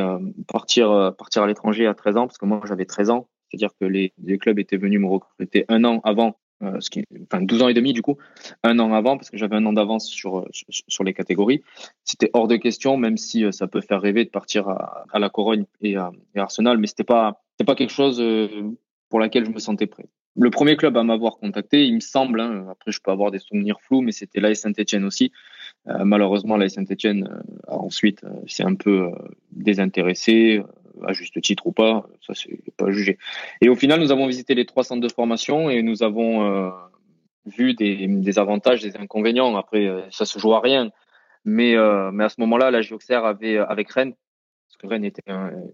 partir 0.47 1.13
partir 1.17 1.41
à 1.41 1.47
l'étranger 1.47 1.87
à 1.87 1.95
13 1.95 2.17
ans, 2.17 2.27
parce 2.27 2.37
que 2.37 2.45
moi 2.45 2.61
j'avais 2.67 2.85
13 2.85 3.09
ans, 3.09 3.27
c'est-à-dire 3.49 3.71
que 3.81 3.85
les, 3.85 4.13
les, 4.23 4.37
clubs 4.37 4.59
étaient 4.59 4.77
venus 4.77 4.99
me 4.99 5.07
recruter 5.07 5.65
un 5.67 5.83
an 5.83 5.99
avant 6.03 6.37
euh, 6.63 6.79
ce 6.79 6.89
qui, 6.89 7.03
enfin 7.23 7.41
12 7.41 7.63
ans 7.63 7.67
et 7.67 7.73
demi 7.73 7.91
du 7.91 8.01
coup, 8.01 8.17
un 8.63 8.79
an 8.79 8.93
avant 8.93 9.17
parce 9.17 9.29
que 9.29 9.37
j'avais 9.37 9.57
un 9.57 9.65
an 9.65 9.73
d'avance 9.73 10.07
sur, 10.07 10.47
sur, 10.51 11.03
les 11.03 11.13
catégories. 11.13 11.61
C'était 12.05 12.29
hors 12.33 12.47
de 12.47 12.55
question, 12.55 12.95
même 12.95 13.17
si 13.17 13.43
euh, 13.43 13.51
ça 13.51 13.67
peut 13.67 13.81
faire 13.81 14.01
rêver 14.01 14.23
de 14.23 14.29
partir 14.29 14.69
à, 14.69 15.03
à 15.11 15.19
la 15.19 15.29
Corogne 15.29 15.65
et 15.81 15.97
à, 15.97 16.11
et 16.33 16.39
Arsenal, 16.39 16.77
mais 16.77 16.87
c'était 16.87 17.03
pas 17.03 17.41
pas 17.65 17.75
quelque 17.75 17.91
chose 17.91 18.19
euh, 18.21 18.47
pour 19.09 19.19
laquelle 19.19 19.45
je 19.45 19.51
me 19.51 19.59
sentais 19.59 19.87
prêt. 19.87 20.05
Le 20.37 20.49
premier 20.49 20.75
club 20.75 20.97
à 20.97 21.03
m'avoir 21.03 21.37
contacté, 21.37 21.85
il 21.85 21.95
me 21.95 21.99
semble, 22.01 22.41
hein, 22.41 22.67
après 22.69 22.91
je 22.91 22.99
peux 23.01 23.11
avoir 23.11 23.31
des 23.31 23.39
souvenirs 23.39 23.79
flous, 23.81 24.01
mais 24.01 24.11
c'était 24.11 24.41
l'AS 24.41 24.55
Saint-Etienne 24.55 25.05
aussi. 25.05 25.31
Euh, 25.87 26.03
malheureusement, 26.03 26.57
l'AS 26.57 26.73
Saint-Etienne 26.73 27.29
ensuite 27.67 28.21
s'est 28.47 28.63
un 28.63 28.75
peu 28.75 29.11
désintéressé 29.51 30.61
à 31.03 31.13
juste 31.13 31.39
titre 31.41 31.67
ou 31.67 31.71
pas, 31.71 32.05
ça 32.25 32.33
c'est 32.33 32.57
pas 32.77 32.91
jugé. 32.91 33.17
Et 33.61 33.69
au 33.69 33.75
final, 33.75 33.99
nous 33.99 34.11
avons 34.11 34.27
visité 34.27 34.55
les 34.55 34.65
trois 34.65 34.83
centres 34.83 35.01
de 35.01 35.11
formation 35.11 35.69
et 35.69 35.81
nous 35.81 36.03
avons 36.03 36.43
euh, 36.45 36.69
vu 37.45 37.73
des, 37.73 38.39
avantages, 38.39 38.81
des 38.81 38.95
inconvénients. 38.97 39.55
Après, 39.55 39.85
euh, 39.85 40.01
ça 40.11 40.25
se 40.25 40.39
joue 40.39 40.53
à 40.53 40.59
rien. 40.59 40.91
Mais, 41.43 41.75
euh, 41.75 42.11
mais 42.11 42.23
à 42.23 42.29
ce 42.29 42.39
moment-là, 42.41 42.71
la 42.71 42.81
Gioxer 42.81 43.13
avait 43.13 43.57
avec 43.57 43.91
Rennes, 43.91 44.13
parce 44.67 44.77
que 44.77 44.87
Rennes 44.87 45.05
était 45.05 45.21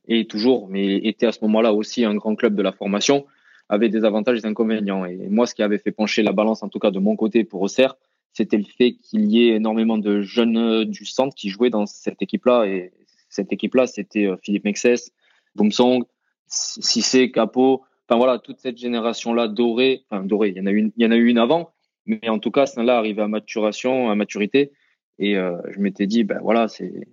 et 0.07 0.25
toujours, 0.25 0.67
mais 0.67 0.97
était 0.97 1.27
à 1.27 1.31
ce 1.31 1.39
moment-là 1.43 1.73
aussi 1.73 2.03
un 2.03 2.15
grand 2.15 2.35
club 2.35 2.55
de 2.55 2.61
la 2.61 2.73
formation, 2.73 3.25
avait 3.69 3.87
des 3.87 4.03
avantages 4.03 4.39
et 4.39 4.41
des 4.41 4.47
inconvénients. 4.47 5.05
Et 5.05 5.15
moi, 5.29 5.47
ce 5.47 5.55
qui 5.55 5.63
avait 5.63 5.77
fait 5.77 5.91
pencher 5.91 6.23
la 6.23 6.33
balance, 6.33 6.61
en 6.61 6.67
tout 6.67 6.79
cas 6.79 6.91
de 6.91 6.99
mon 6.99 7.15
côté 7.15 7.45
pour 7.45 7.61
Auxerre, 7.61 7.95
c'était 8.33 8.57
le 8.57 8.65
fait 8.65 8.93
qu'il 8.93 9.31
y 9.31 9.47
ait 9.47 9.55
énormément 9.55 9.97
de 9.97 10.21
jeunes 10.21 10.83
du 10.83 11.05
centre 11.05 11.35
qui 11.35 11.49
jouaient 11.49 11.69
dans 11.69 11.85
cette 11.85 12.21
équipe-là 12.21 12.65
et 12.65 12.91
cette 13.31 13.51
équipe-là, 13.51 13.87
c'était 13.87 14.27
euh, 14.27 14.37
Philippe 14.43 14.65
Mexès, 14.65 15.11
Boomsong, 15.55 16.03
Cissé, 16.45 17.31
Capot, 17.31 17.81
enfin 18.07 18.17
voilà, 18.17 18.37
toute 18.37 18.59
cette 18.59 18.77
génération-là 18.77 19.47
dorée, 19.47 20.03
enfin 20.09 20.23
dorée, 20.23 20.49
il 20.49 20.57
y 20.57 20.61
en 20.61 20.67
a 20.67 20.71
il 20.71 20.91
y 20.97 21.05
en 21.05 21.11
a 21.11 21.15
eu 21.15 21.27
une 21.27 21.37
avant, 21.37 21.71
mais 22.05 22.29
en 22.29 22.39
tout 22.39 22.51
cas, 22.51 22.65
celle-là 22.65 22.97
arrivait 22.97 23.21
à 23.21 23.27
maturation, 23.27 24.11
à 24.11 24.15
maturité, 24.15 24.71
et 25.17 25.37
euh, 25.37 25.57
je 25.69 25.79
m'étais 25.79 26.07
dit, 26.07 26.23
ben 26.23 26.39
voilà, 26.41 26.67
c'est 26.67 27.07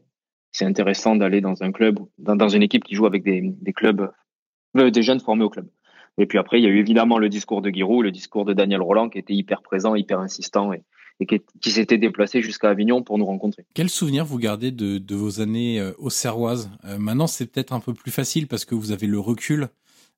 c'est 0.50 0.64
intéressant 0.64 1.14
d'aller 1.14 1.40
dans 1.40 1.62
un 1.62 1.72
club, 1.72 2.00
dans, 2.18 2.48
une 2.48 2.62
équipe 2.62 2.84
qui 2.84 2.94
joue 2.94 3.06
avec 3.06 3.22
des, 3.22 3.72
clubs, 3.74 4.10
euh, 4.76 4.90
des 4.90 5.02
jeunes 5.02 5.20
formés 5.20 5.44
au 5.44 5.50
club. 5.50 5.68
Et 6.16 6.26
puis 6.26 6.38
après, 6.38 6.58
il 6.58 6.64
y 6.64 6.66
a 6.66 6.70
eu 6.70 6.78
évidemment 6.78 7.18
le 7.18 7.28
discours 7.28 7.62
de 7.62 7.70
Giroud, 7.70 8.02
le 8.02 8.10
discours 8.10 8.44
de 8.44 8.52
Daniel 8.52 8.82
Roland, 8.82 9.08
qui 9.08 9.18
était 9.18 9.34
hyper 9.34 9.62
présent, 9.62 9.94
hyper 9.94 10.18
insistant, 10.18 10.72
et 11.20 11.26
qui, 11.26 11.70
s'était 11.70 11.98
déplacé 11.98 12.42
jusqu'à 12.42 12.70
Avignon 12.70 13.02
pour 13.02 13.18
nous 13.18 13.26
rencontrer. 13.26 13.64
Quel 13.74 13.90
souvenir 13.90 14.24
vous 14.24 14.38
gardez 14.38 14.70
de, 14.70 14.98
de 14.98 15.14
vos 15.14 15.40
années 15.40 15.80
euh, 15.80 15.92
au 15.98 16.10
Serroise? 16.10 16.70
Euh, 16.84 16.98
Maintenant, 16.98 17.26
c'est 17.26 17.46
peut-être 17.46 17.72
un 17.72 17.80
peu 17.80 17.94
plus 17.94 18.10
facile 18.10 18.46
parce 18.46 18.64
que 18.64 18.74
vous 18.74 18.92
avez 18.92 19.06
le 19.06 19.18
recul. 19.18 19.68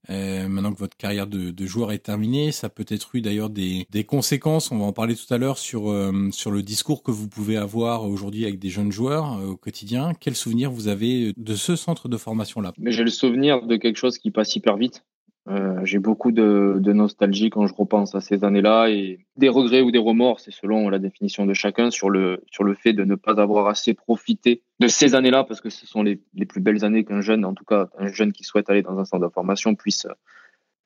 Euh, 0.08 0.48
maintenant 0.48 0.72
que 0.72 0.78
votre 0.78 0.96
carrière 0.96 1.26
de, 1.26 1.50
de, 1.50 1.66
joueur 1.66 1.92
est 1.92 1.98
terminée, 1.98 2.52
ça 2.52 2.70
peut 2.70 2.86
être 2.88 3.14
eu 3.14 3.20
d'ailleurs 3.20 3.50
des, 3.50 3.86
des, 3.90 4.04
conséquences. 4.04 4.72
On 4.72 4.78
va 4.78 4.84
en 4.86 4.94
parler 4.94 5.14
tout 5.14 5.32
à 5.32 5.36
l'heure 5.36 5.58
sur 5.58 5.90
euh, 5.90 6.30
sur 6.32 6.50
le 6.50 6.62
discours 6.62 7.02
que 7.02 7.10
vous 7.10 7.28
pouvez 7.28 7.58
avoir 7.58 8.08
aujourd'hui 8.08 8.44
avec 8.44 8.58
des 8.58 8.70
jeunes 8.70 8.90
joueurs 8.90 9.38
au 9.44 9.56
quotidien. 9.56 10.12
Quel 10.18 10.34
souvenir 10.34 10.70
vous 10.70 10.88
avez 10.88 11.34
de 11.36 11.54
ce 11.54 11.76
centre 11.76 12.08
de 12.08 12.16
formation 12.16 12.62
là 12.62 12.72
J'ai 12.82 13.04
le 13.04 13.10
souvenir 13.10 13.66
de 13.66 13.76
quelque 13.76 13.98
chose 13.98 14.16
qui 14.16 14.30
passe 14.30 14.56
hyper 14.56 14.78
vite. 14.78 15.04
Euh, 15.48 15.84
j'ai 15.84 15.98
beaucoup 15.98 16.32
de, 16.32 16.78
nostalgie 16.92 17.48
quand 17.48 17.66
je 17.66 17.74
repense 17.74 18.14
à 18.14 18.20
ces 18.20 18.44
années-là 18.44 18.88
et 18.90 19.26
des 19.36 19.48
regrets 19.48 19.80
ou 19.80 19.90
des 19.90 19.98
remords, 19.98 20.38
c'est 20.38 20.50
selon 20.50 20.90
la 20.90 20.98
définition 20.98 21.46
de 21.46 21.54
chacun 21.54 21.90
sur 21.90 22.10
le 22.10 22.44
sur 22.50 22.62
le 22.62 22.74
fait 22.74 22.92
de 22.92 23.04
ne 23.04 23.14
pas 23.14 23.40
avoir 23.40 23.66
assez 23.66 23.94
profité 23.94 24.62
de 24.80 24.86
ces 24.86 25.14
années-là 25.14 25.44
parce 25.44 25.62
que 25.62 25.70
ce 25.70 25.86
sont 25.86 26.02
les, 26.02 26.20
les 26.34 26.44
plus 26.44 26.60
belles 26.60 26.84
années 26.84 27.04
qu'un 27.04 27.22
jeune, 27.22 27.44
en 27.44 27.54
tout 27.54 27.64
cas 27.64 27.88
un 27.98 28.08
jeune 28.08 28.32
qui 28.32 28.44
souhaite 28.44 28.68
aller 28.68 28.82
dans 28.82 28.98
un 28.98 29.04
centre 29.04 29.26
de 29.26 29.32
formation 29.32 29.74
puisse 29.74 30.06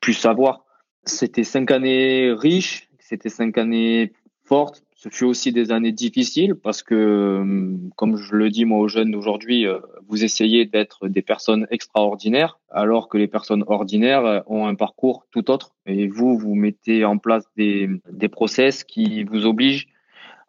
puisse 0.01 0.25
avoir. 0.25 0.65
C'était 1.05 1.45
cinq 1.45 1.71
années 1.73 2.33
riches, 2.33 2.89
c'était 3.01 3.31
cinq 3.31 3.59
années 3.59 4.13
fortes, 4.45 4.84
ce 5.05 5.11
fut 5.11 5.25
aussi 5.25 5.53
des 5.53 5.71
années 5.71 5.93
difficiles 5.93 6.55
parce 6.55 6.83
que, 6.83 6.95
euh, 6.95 7.77
comme 7.95 8.17
je 8.17 8.35
le 8.35 8.49
dis 8.49 8.65
moi 8.65 8.79
aux 8.79 8.89
jeunes 8.89 9.11
d'aujourd'hui, 9.11 9.67
euh, 9.67 9.79
vous 10.09 10.25
essayez 10.25 10.65
d'être 10.65 11.09
des 11.09 11.21
personnes 11.21 11.67
extraordinaires 11.71 12.59
alors 12.71 13.09
que 13.09 13.19
les 13.19 13.29
personnes 13.29 13.65
ordinaires 13.67 14.25
euh, 14.25 14.41
ont 14.47 14.67
un 14.67 14.75
parcours 14.75 15.27
tout 15.31 15.51
autre. 15.51 15.75
Et 15.85 16.09
vous, 16.09 16.39
vous 16.39 16.55
mettez 16.55 17.05
en 17.05 17.19
place 17.19 17.45
des, 17.55 17.91
des 18.11 18.29
process 18.29 18.83
qui 18.83 19.25
vous 19.25 19.45
obligent 19.45 19.89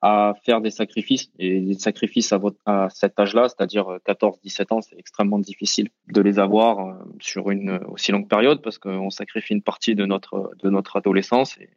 à 0.02 0.36
faire 0.46 0.62
des 0.62 0.72
sacrifices. 0.72 1.34
Et 1.38 1.60
des 1.60 1.74
sacrifices 1.74 2.32
à, 2.32 2.38
votre, 2.38 2.60
à 2.66 2.88
cet 2.90 3.20
âge-là, 3.20 3.50
c'est-à-dire 3.50 3.98
14-17 4.08 4.74
ans, 4.74 4.80
c'est 4.80 4.98
extrêmement 4.98 5.40
difficile 5.40 5.90
de 6.08 6.22
les 6.22 6.40
avoir 6.40 6.98
sur 7.20 7.52
une 7.52 7.82
aussi 7.90 8.14
longue 8.14 8.30
période 8.30 8.62
parce 8.62 8.78
qu'on 8.78 9.10
sacrifie 9.10 9.54
une 9.54 9.64
partie 9.64 9.96
de 9.96 10.06
notre, 10.06 10.52
de 10.64 10.70
notre 10.70 10.96
adolescence. 10.96 11.58
Et, 11.58 11.70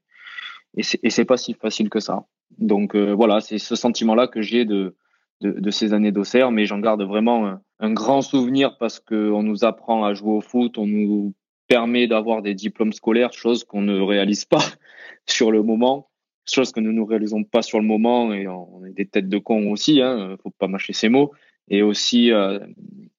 et 1.03 1.11
c'est 1.11 1.25
pas 1.25 1.39
si 1.39 1.55
facile 1.55 1.91
que 1.91 1.99
ça. 1.99 2.25
Donc 2.57 2.95
euh, 2.95 3.13
voilà, 3.13 3.41
c'est 3.41 3.59
ce 3.59 3.77
sentiment-là 3.77 4.27
que 4.27 4.43
j'ai 4.43 4.65
de, 4.65 4.97
de, 5.41 5.53
de, 5.53 5.71
ces 5.71 5.93
années 5.93 6.13
d'Auxerre, 6.13 6.51
mais 6.51 6.67
j'en 6.67 6.79
garde 6.79 7.03
vraiment 7.03 7.59
un, 7.79 7.93
grand 7.93 8.23
souvenir 8.23 8.77
parce 8.79 9.01
qu'on 9.01 9.43
nous 9.43 9.65
apprend 9.65 10.05
à 10.05 10.15
jouer 10.15 10.33
au 10.33 10.41
foot, 10.41 10.79
on 10.79 10.87
nous 10.87 11.35
permet 11.69 12.07
d'avoir 12.07 12.43
des 12.43 12.55
diplômes 12.55 12.93
scolaires, 12.93 13.33
chose 13.33 13.65
qu'on 13.65 13.83
ne 13.83 14.01
réalise 14.01 14.45
pas 14.45 14.63
sur 15.27 15.53
le 15.53 15.63
moment, 15.63 16.09
chose 16.47 16.73
que 16.73 16.81
nous 16.81 16.93
ne 16.93 17.03
réalisons 17.03 17.45
pas 17.45 17.63
sur 17.63 17.79
le 17.79 17.87
moment, 17.87 18.33
et 18.33 18.49
on 18.49 18.85
est 18.87 18.95
des 18.95 19.07
têtes 19.07 19.29
de 19.29 19.39
con 19.39 19.71
aussi, 19.71 20.01
hein, 20.01 20.37
faut 20.43 20.51
pas 20.59 20.69
mâcher 20.69 20.95
ces 20.95 21.09
mots. 21.09 21.33
Et 21.71 21.83
aussi, 21.83 22.33
euh, 22.33 22.59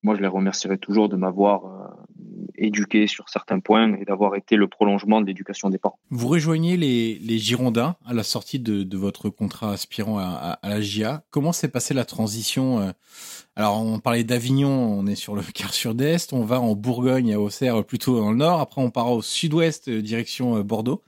moi 0.02 0.16
je 0.16 0.22
les 0.22 0.28
remercierai 0.28 0.78
toujours 0.78 1.08
de 1.08 1.16
m'avoir 1.16 1.66
euh, 1.66 1.88
éduqué 2.60 3.08
sur 3.08 3.30
certains 3.30 3.60
points 3.60 3.96
et 3.96 4.06
d'avoir 4.06 4.36
été 4.36 4.56
le 4.56 4.68
prolongement 4.68 5.22
de 5.22 5.25
l'éducation 5.25 5.70
des 5.70 5.78
parents. 5.78 6.00
Vous 6.10 6.28
rejoignez 6.28 6.78
les, 6.78 7.20
les 7.20 7.38
Girondins 7.38 7.96
à 8.06 8.13
la 8.13 8.24
sortie 8.24 8.60
de, 8.60 8.84
de 8.84 8.98
votre 8.98 9.30
contrat 9.30 9.72
aspirant 9.72 10.20
à, 10.20 10.58
à, 10.62 10.70
la 10.70 10.82
GIA. 10.82 11.24
Comment 11.30 11.51
s'est 11.51 11.68
passée 11.68 11.94
la 11.94 12.06
transition 12.06 12.82
euh, 12.82 12.92
Alors, 13.56 13.82
on 13.82 14.00
parlait 14.00 14.24
d'Avignon, 14.24 14.70
on 14.70 15.08
est 15.08 15.16
sur 15.16 15.36
le 15.36 15.42
quart 15.54 15.74
sud-est, 15.74 16.34
on 16.34 16.44
va 16.44 16.60
en 16.60 16.75
Bourgogne, 16.75 17.34
à 17.34 17.39
Auxerre, 17.39 17.84
plutôt 17.84 18.20
dans 18.20 18.32
le 18.32 18.38
nord. 18.38 18.60
Après, 18.60 18.82
on 18.82 18.92
part 18.92 19.12
au 19.12 19.22
sud-ouest, 19.22 19.88
euh, 19.88 20.01
direction 20.01 20.58
euh, 20.58 20.63
Bordeaux. 20.63 21.04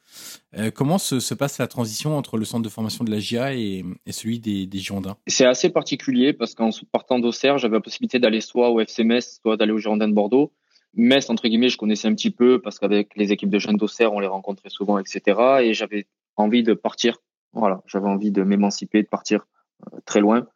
comment 0.74 0.98
se, 0.98 1.20
se, 1.20 1.34
passe 1.34 1.58
la 1.58 1.68
transition 1.68 2.18
entre 2.18 2.38
le 2.38 2.46
centre 2.46 2.64
de 2.64 2.70
formation 2.70 3.04
de 3.04 3.12
la 3.12 3.20
GIA 3.20 3.54
et, 3.54 3.86
et 4.06 4.12
celui 4.12 4.40
des, 4.40 4.66
des 4.66 4.80
Girondins? 4.80 5.18
C'est 5.28 5.46
assez 5.46 5.70
particulier 5.70 6.34
parce 6.34 6.56
qu'en 6.56 6.70
partant 6.92 7.20
d'Auxerre, 7.20 7.58
j'avais 7.58 7.76
la 7.76 7.82
possibilité 7.82 8.20
d'aller 8.20 8.42
soit 8.42 8.70
au 8.70 8.80
FCMS, 8.80 9.22
soit 9.42 9.58
d'aller 9.58 9.72
aux 9.72 9.80
Girondins 9.80 10.08
de 10.08 10.14
Bordeaux. 10.14 10.52
Metz, 10.94 11.30
entre 11.30 11.48
guillemets, 11.48 11.70
je 11.70 11.78
connaissais 11.78 12.08
un 12.08 12.14
petit 12.14 12.32
peu 12.32 12.60
parce 12.60 12.78
qu'avec 12.78 13.16
les 13.16 13.32
équipes 13.32 13.50
de 13.50 13.60
jeunes 13.60 13.78
d'Auxerre, 13.78 14.14
on 14.14 14.20
les 14.20 14.28
rencontrait 14.28 14.70
souvent, 14.70 14.98
etc. 14.98 15.40
Et 15.62 15.74
j'avais 15.74 16.06
envie 16.36 16.64
de 16.64 16.74
partir. 16.74 17.18
Voilà, 17.54 17.82
j'avais 17.86 18.08
envie 18.08 18.32
de 18.32 18.44
m'émanciper, 18.44 19.02
de 19.02 19.08
partir 19.08 19.46
euh, 19.88 20.00
très 20.06 20.20
loin. 20.20 20.48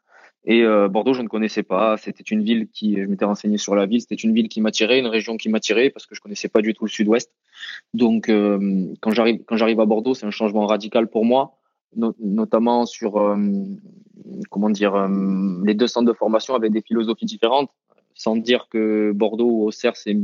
Et 0.46 0.62
euh, 0.63 0.88
Bordeaux, 0.88 1.13
je 1.13 1.22
ne 1.22 1.27
connaissais 1.27 1.63
pas. 1.63 1.98
C'était 1.98 2.24
une 2.24 2.44
ville 2.44 2.68
qui, 2.68 3.01
je 3.01 3.08
m'étais 3.08 3.25
renseigné 3.25 3.58
sur 3.58 3.75
la 3.75 3.86
ville, 3.86 4.01
c'était 4.01 4.15
une 4.15 4.34
ville 4.34 4.50
qui 4.50 4.62
m'attirait, 4.62 5.00
une 5.00 5.08
région 5.08 5.38
qui 5.38 5.50
m'attirait 5.50 5.89
parce 5.89 6.06
que 6.06 6.15
je 6.15 6.22
connaissais 6.22 6.50
pas 6.50 6.62
du 6.62 6.74
tout 6.74 6.86
le 6.86 6.89
Sud-Ouest. 6.89 7.32
Donc, 7.94 8.30
euh, 8.30 8.94
quand 9.01 9.12
j'arrive, 9.12 9.44
quand 9.46 9.56
j'arrive 9.58 9.80
à 9.80 9.86
Bordeaux, 9.86 10.13
c'est 10.13 10.25
un 10.25 10.32
changement 10.32 10.68
radical 10.68 11.08
pour 11.08 11.25
moi, 11.25 11.58
notamment 12.20 12.86
sur, 12.86 13.38
comment 14.50 14.70
dire, 14.70 15.08
les 15.63 15.74
deux 15.74 15.88
centres 15.88 16.08
de 16.08 16.13
formation 16.13 16.54
avaient 16.54 16.70
des 16.70 16.82
philosophies 16.82 17.25
différentes 17.25 17.72
sans 18.16 18.36
dire 18.36 18.68
que 18.70 19.12
Bordeaux 19.12 19.50
ou 19.50 19.68
Auxerre 19.68 19.96
c'est 19.96 20.18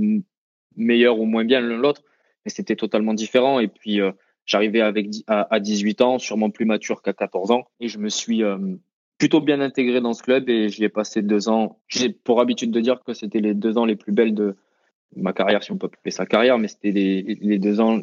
meilleur 0.75 1.19
ou 1.19 1.25
moins 1.25 1.45
bien 1.45 1.61
l'un 1.61 1.77
l'autre, 1.77 2.01
mais 2.45 2.51
c'était 2.51 2.75
totalement 2.75 3.13
différent. 3.13 3.59
Et 3.59 3.67
puis 3.67 4.01
euh, 4.01 4.11
j'arrivais 4.45 4.81
avec 4.81 5.09
à, 5.27 5.59
18 5.59 6.01
ans, 6.01 6.17
sûrement 6.17 6.49
plus 6.49 6.65
mature 6.65 7.03
qu'à 7.03 7.13
14 7.13 7.51
ans, 7.51 7.65
et 7.79 7.87
je 7.87 7.99
me 7.99 8.09
suis 8.09 8.43
euh, 8.43 8.57
plutôt 9.17 9.41
bien 9.41 9.61
intégré 9.61 10.01
dans 10.01 10.13
ce 10.13 10.23
club 10.23 10.49
et 10.49 10.69
j'y 10.69 10.83
ai 10.83 10.89
passé 10.89 11.21
deux 11.21 11.49
ans. 11.49 11.79
J'ai 11.87 12.09
pour 12.09 12.41
habitude 12.41 12.71
de 12.71 12.79
dire 12.79 13.03
que 13.05 13.13
c'était 13.13 13.41
les 13.41 13.53
deux 13.53 13.77
ans 13.77 13.85
les 13.85 13.97
plus 13.97 14.13
belles 14.13 14.33
de 14.33 14.55
ma 15.15 15.33
carrière, 15.33 15.61
si 15.61 15.71
on 15.71 15.77
peut 15.77 15.87
appeler 15.87 16.11
ça 16.11 16.25
carrière, 16.25 16.57
mais 16.57 16.69
c'était 16.69 16.91
les, 16.91 17.21
les, 17.21 17.59
deux 17.59 17.81
ans 17.81 18.01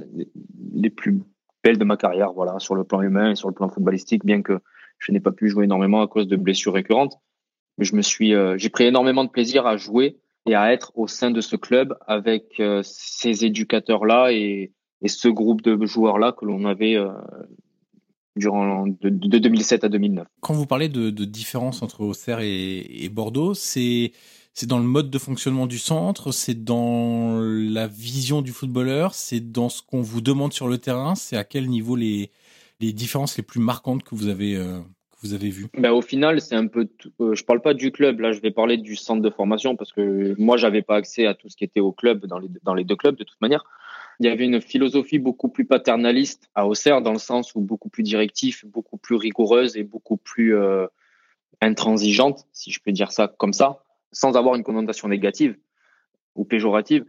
les 0.74 0.90
plus 0.90 1.18
belles 1.64 1.78
de 1.78 1.84
ma 1.84 1.96
carrière, 1.96 2.32
voilà, 2.32 2.58
sur 2.58 2.74
le 2.74 2.84
plan 2.84 3.00
humain 3.00 3.30
et 3.30 3.34
sur 3.34 3.48
le 3.48 3.54
plan 3.54 3.70
footballistique, 3.70 4.26
bien 4.26 4.42
que 4.42 4.60
je 4.98 5.12
n'ai 5.12 5.20
pas 5.20 5.32
pu 5.32 5.48
jouer 5.48 5.64
énormément 5.64 6.02
à 6.02 6.06
cause 6.06 6.28
de 6.28 6.36
blessures 6.36 6.74
récurrentes 6.74 7.18
je 7.78 7.94
me 7.94 8.02
suis, 8.02 8.34
euh, 8.34 8.56
j'ai 8.58 8.68
pris 8.68 8.84
énormément 8.84 9.24
de 9.24 9.30
plaisir 9.30 9.66
à 9.66 9.76
jouer 9.76 10.16
et 10.46 10.54
à 10.54 10.72
être 10.72 10.92
au 10.94 11.06
sein 11.06 11.30
de 11.30 11.40
ce 11.40 11.56
club 11.56 11.96
avec 12.06 12.60
euh, 12.60 12.82
ces 12.84 13.44
éducateurs-là 13.44 14.32
et, 14.32 14.72
ce 15.06 15.28
groupe 15.28 15.62
de 15.62 15.86
joueurs-là 15.86 16.32
que 16.32 16.44
l'on 16.44 16.64
avait 16.64 16.96
euh, 16.96 17.12
durant 18.34 18.88
de, 18.88 19.08
de, 19.08 19.38
2007 19.38 19.84
à 19.84 19.88
2009. 19.88 20.26
Quand 20.40 20.54
vous 20.54 20.66
parlez 20.66 20.88
de, 20.88 21.10
de 21.10 21.24
différence 21.24 21.82
entre 21.82 22.00
Auxerre 22.00 22.40
et, 22.40 23.04
et 23.04 23.08
Bordeaux, 23.08 23.54
c'est 23.54 24.12
c'est 24.54 24.66
dans 24.66 24.78
le 24.78 24.84
mode 24.84 25.08
de 25.08 25.18
fonctionnement 25.18 25.68
du 25.68 25.78
centre, 25.78 26.32
c'est 26.32 26.64
dans 26.64 27.38
la 27.38 27.86
vision 27.86 28.42
du 28.42 28.50
footballeur, 28.50 29.14
c'est 29.14 29.52
dans 29.52 29.68
ce 29.68 29.82
qu'on 29.82 30.02
vous 30.02 30.20
demande 30.20 30.52
sur 30.52 30.66
le 30.66 30.78
terrain, 30.78 31.14
c'est 31.14 31.36
à 31.36 31.44
quel 31.44 31.68
niveau 31.68 31.94
les 31.94 32.32
les 32.80 32.92
différences 32.92 33.36
les 33.36 33.44
plus 33.44 33.60
marquantes 33.60 34.02
que 34.02 34.16
vous 34.16 34.26
avez 34.26 34.56
vous 35.20 35.34
avez 35.34 35.50
vues 35.50 35.66
ben, 35.76 35.90
Au 35.90 36.02
final, 36.02 36.40
c'est 36.40 36.54
un 36.54 36.66
peu. 36.66 36.88
je 37.18 37.42
parle 37.44 37.60
pas 37.60 37.74
du 37.74 37.90
club. 37.90 38.20
Là, 38.20 38.32
je 38.32 38.40
vais 38.40 38.50
parler 38.50 38.76
du 38.76 38.96
centre 38.96 39.22
de 39.22 39.30
formation 39.30 39.76
parce 39.76 39.92
que 39.92 40.34
moi, 40.38 40.56
j'avais 40.56 40.82
pas 40.82 40.96
accès 40.96 41.26
à 41.26 41.34
tout 41.34 41.48
ce 41.48 41.56
qui 41.56 41.64
était 41.64 41.80
au 41.80 41.92
club 41.92 42.26
dans 42.26 42.38
les, 42.38 42.48
dans 42.62 42.74
les 42.74 42.84
deux 42.84 42.96
clubs 42.96 43.16
de 43.16 43.24
toute 43.24 43.40
manière. 43.40 43.64
Il 44.20 44.26
y 44.26 44.28
avait 44.28 44.44
une 44.44 44.60
philosophie 44.60 45.18
beaucoup 45.18 45.48
plus 45.48 45.64
paternaliste 45.64 46.50
à 46.54 46.66
Auxerre, 46.66 47.02
dans 47.02 47.12
le 47.12 47.18
sens 47.18 47.54
où 47.54 47.60
beaucoup 47.60 47.88
plus 47.88 48.02
directif, 48.02 48.64
beaucoup 48.66 48.96
plus 48.96 49.14
rigoureuse 49.14 49.76
et 49.76 49.84
beaucoup 49.84 50.16
plus 50.16 50.56
intransigeante, 51.60 52.46
si 52.52 52.70
je 52.70 52.80
peux 52.80 52.92
dire 52.92 53.12
ça 53.12 53.32
comme 53.38 53.52
ça, 53.52 53.84
sans 54.12 54.36
avoir 54.36 54.54
une 54.54 54.62
connotation 54.62 55.08
négative 55.08 55.56
ou 56.34 56.44
péjorative. 56.44 57.04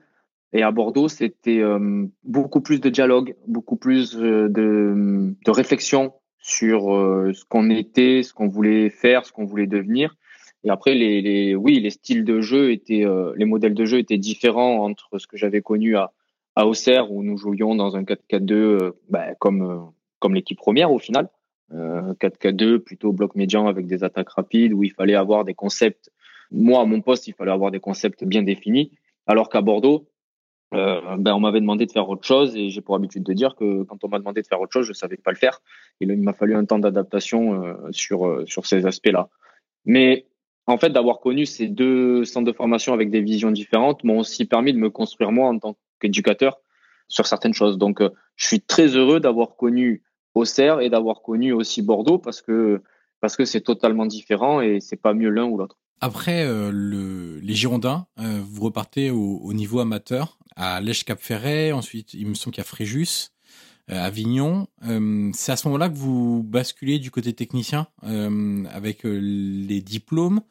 Et 0.52 0.64
à 0.64 0.72
Bordeaux, 0.72 1.08
c'était 1.08 1.60
euh, 1.60 2.08
beaucoup 2.24 2.62
plus 2.62 2.80
de 2.80 2.90
dialogue, 2.90 3.36
beaucoup 3.48 3.76
plus 3.76 4.18
euh, 4.18 4.50
de, 4.50 5.36
de 5.46 5.52
réflexion 5.52 6.14
sur 6.40 6.96
euh, 6.96 7.32
ce 7.34 7.46
qu'on 7.46 7.70
était, 7.70 8.24
ce 8.24 8.34
qu'on 8.34 8.48
voulait 8.48 8.90
faire, 8.90 9.26
ce 9.26 9.32
qu'on 9.32 9.46
voulait 9.46 9.68
devenir. 9.68 10.16
Et 10.64 10.70
après, 10.70 10.94
les, 10.94 11.22
les, 11.22 11.56
oui, 11.56 11.80
les 11.80 11.90
styles 11.90 12.26
de 12.26 12.42
jeu 12.42 12.72
étaient, 12.72 13.06
les 13.38 13.46
modèles 13.46 13.74
de 13.74 13.86
jeu 13.86 13.98
étaient 14.00 14.18
différents 14.18 14.84
entre 14.84 15.18
ce 15.18 15.26
que 15.26 15.38
j'avais 15.38 15.62
connu 15.62 15.96
à, 15.96 16.12
à 16.56 16.66
Auxerre, 16.68 17.14
où 17.14 17.24
nous 17.24 17.38
jouions 17.38 17.76
dans 17.76 17.96
un 17.96 18.04
4-4-2 18.04 18.92
bah, 19.10 19.36
comme, 19.36 19.90
comme 20.20 20.36
l'équipe 20.36 20.58
première 20.58 20.92
au 20.92 21.00
final. 21.00 21.30
4-4-2, 21.72 22.80
plutôt 22.80 23.14
bloc 23.14 23.36
médian 23.36 23.68
avec 23.68 23.88
des 23.88 24.04
attaques 24.04 24.32
rapides, 24.32 24.74
où 24.74 24.84
il 24.84 24.92
fallait 24.92 25.16
avoir 25.16 25.46
des 25.46 25.54
concepts. 25.54 26.12
Moi, 26.52 26.82
à 26.82 26.86
mon 26.86 27.00
poste, 27.00 27.28
il 27.28 27.34
fallait 27.34 27.52
avoir 27.52 27.72
des 27.72 27.80
concepts 27.80 28.26
bien 28.26 28.42
définis. 28.42 28.92
Alors 29.28 29.50
qu'à 29.50 29.62
Bordeaux, 29.62 30.09
euh, 30.74 31.18
ben 31.18 31.34
on 31.34 31.40
m'avait 31.40 31.62
demandé 31.62 31.86
de 31.86 31.92
faire 31.92 32.08
autre 32.10 32.26
chose 32.26 32.56
et 32.56 32.70
j'ai 32.70 32.82
pour 32.82 32.96
habitude 32.96 33.24
de 33.24 33.34
dire 33.34 33.56
que 33.56 33.84
quand 33.84 34.04
on 34.04 34.08
m'a 34.08 34.20
demandé 34.20 34.42
de 34.42 34.48
faire 34.48 34.62
autre 34.62 34.74
chose, 34.74 34.86
je 34.86 34.94
savais 34.94 35.18
pas 35.18 35.32
le 35.32 35.38
faire. 35.38 35.62
Il 36.00 36.16
m'a 36.22 36.34
fallu 36.34 36.56
un 36.56 36.66
temps 36.66 36.80
d'adaptation 36.80 37.64
euh, 37.64 37.74
sur 37.92 38.28
euh, 38.28 38.46
sur 38.46 38.66
ces 38.66 38.86
aspects-là. 38.86 39.30
Mais 39.86 40.28
en 40.68 40.78
fait, 40.78 40.92
d'avoir 40.92 41.20
connu 41.20 41.48
ces 41.48 41.68
deux 41.68 42.24
centres 42.26 42.46
de 42.46 42.56
formation 42.56 42.94
avec 42.94 43.10
des 43.10 43.22
visions 43.22 43.52
différentes 43.52 44.04
m'ont 44.04 44.20
aussi 44.20 44.46
permis 44.46 44.74
de 44.74 44.78
me 44.78 44.92
construire 44.92 45.32
moi 45.32 45.50
en 45.50 45.58
tant 45.58 45.76
qu'éducateur 46.00 46.60
sur 47.08 47.26
certaines 47.26 47.56
choses. 47.56 47.80
Donc, 47.80 48.04
je 48.36 48.46
suis 48.46 48.62
très 48.62 48.96
heureux 48.96 49.20
d'avoir 49.20 49.56
connu 49.56 50.04
Auxerre 50.36 50.80
et 50.82 50.90
d'avoir 50.90 51.22
connu 51.24 51.52
aussi 51.54 51.82
Bordeaux 51.82 52.20
parce 52.20 52.42
que 52.42 52.82
parce 53.20 53.36
que 53.36 53.46
c'est 53.46 53.62
totalement 53.62 54.06
différent 54.06 54.62
et 54.62 54.80
c'est 54.80 55.02
pas 55.02 55.14
mieux 55.14 55.30
l'un 55.30 55.46
ou 55.46 55.58
l'autre. 55.58 55.78
Après 56.02 56.44
euh, 56.46 56.72
le, 56.72 57.40
les 57.40 57.54
Girondins, 57.56 58.08
euh, 58.20 58.42
vous 58.50 58.64
repartez 58.64 59.12
au, 59.12 59.40
au, 59.44 59.54
niveau 59.54 59.80
amateur 59.80 60.38
à 60.56 60.80
Lèche-Cap-Ferret, 60.80 61.72
ensuite 61.72 62.14
il 62.14 62.28
me 62.28 62.34
semble 62.36 62.54
qu'il 62.54 62.62
y 62.62 62.66
a 62.66 62.68
Fréjus, 62.68 63.32
euh, 63.90 64.02
Avignon. 64.02 64.68
c'est 65.34 65.52
à 65.52 65.58
ce 65.58 65.68
moment-là 65.68 65.90
que 65.90 65.96
vous 65.96 66.44
basculez 66.44 67.00
du 67.00 67.12
côté 67.12 67.34
technicien 67.34 67.88
avec 68.04 69.02
les 69.04 69.82
diplômes. 69.82 70.42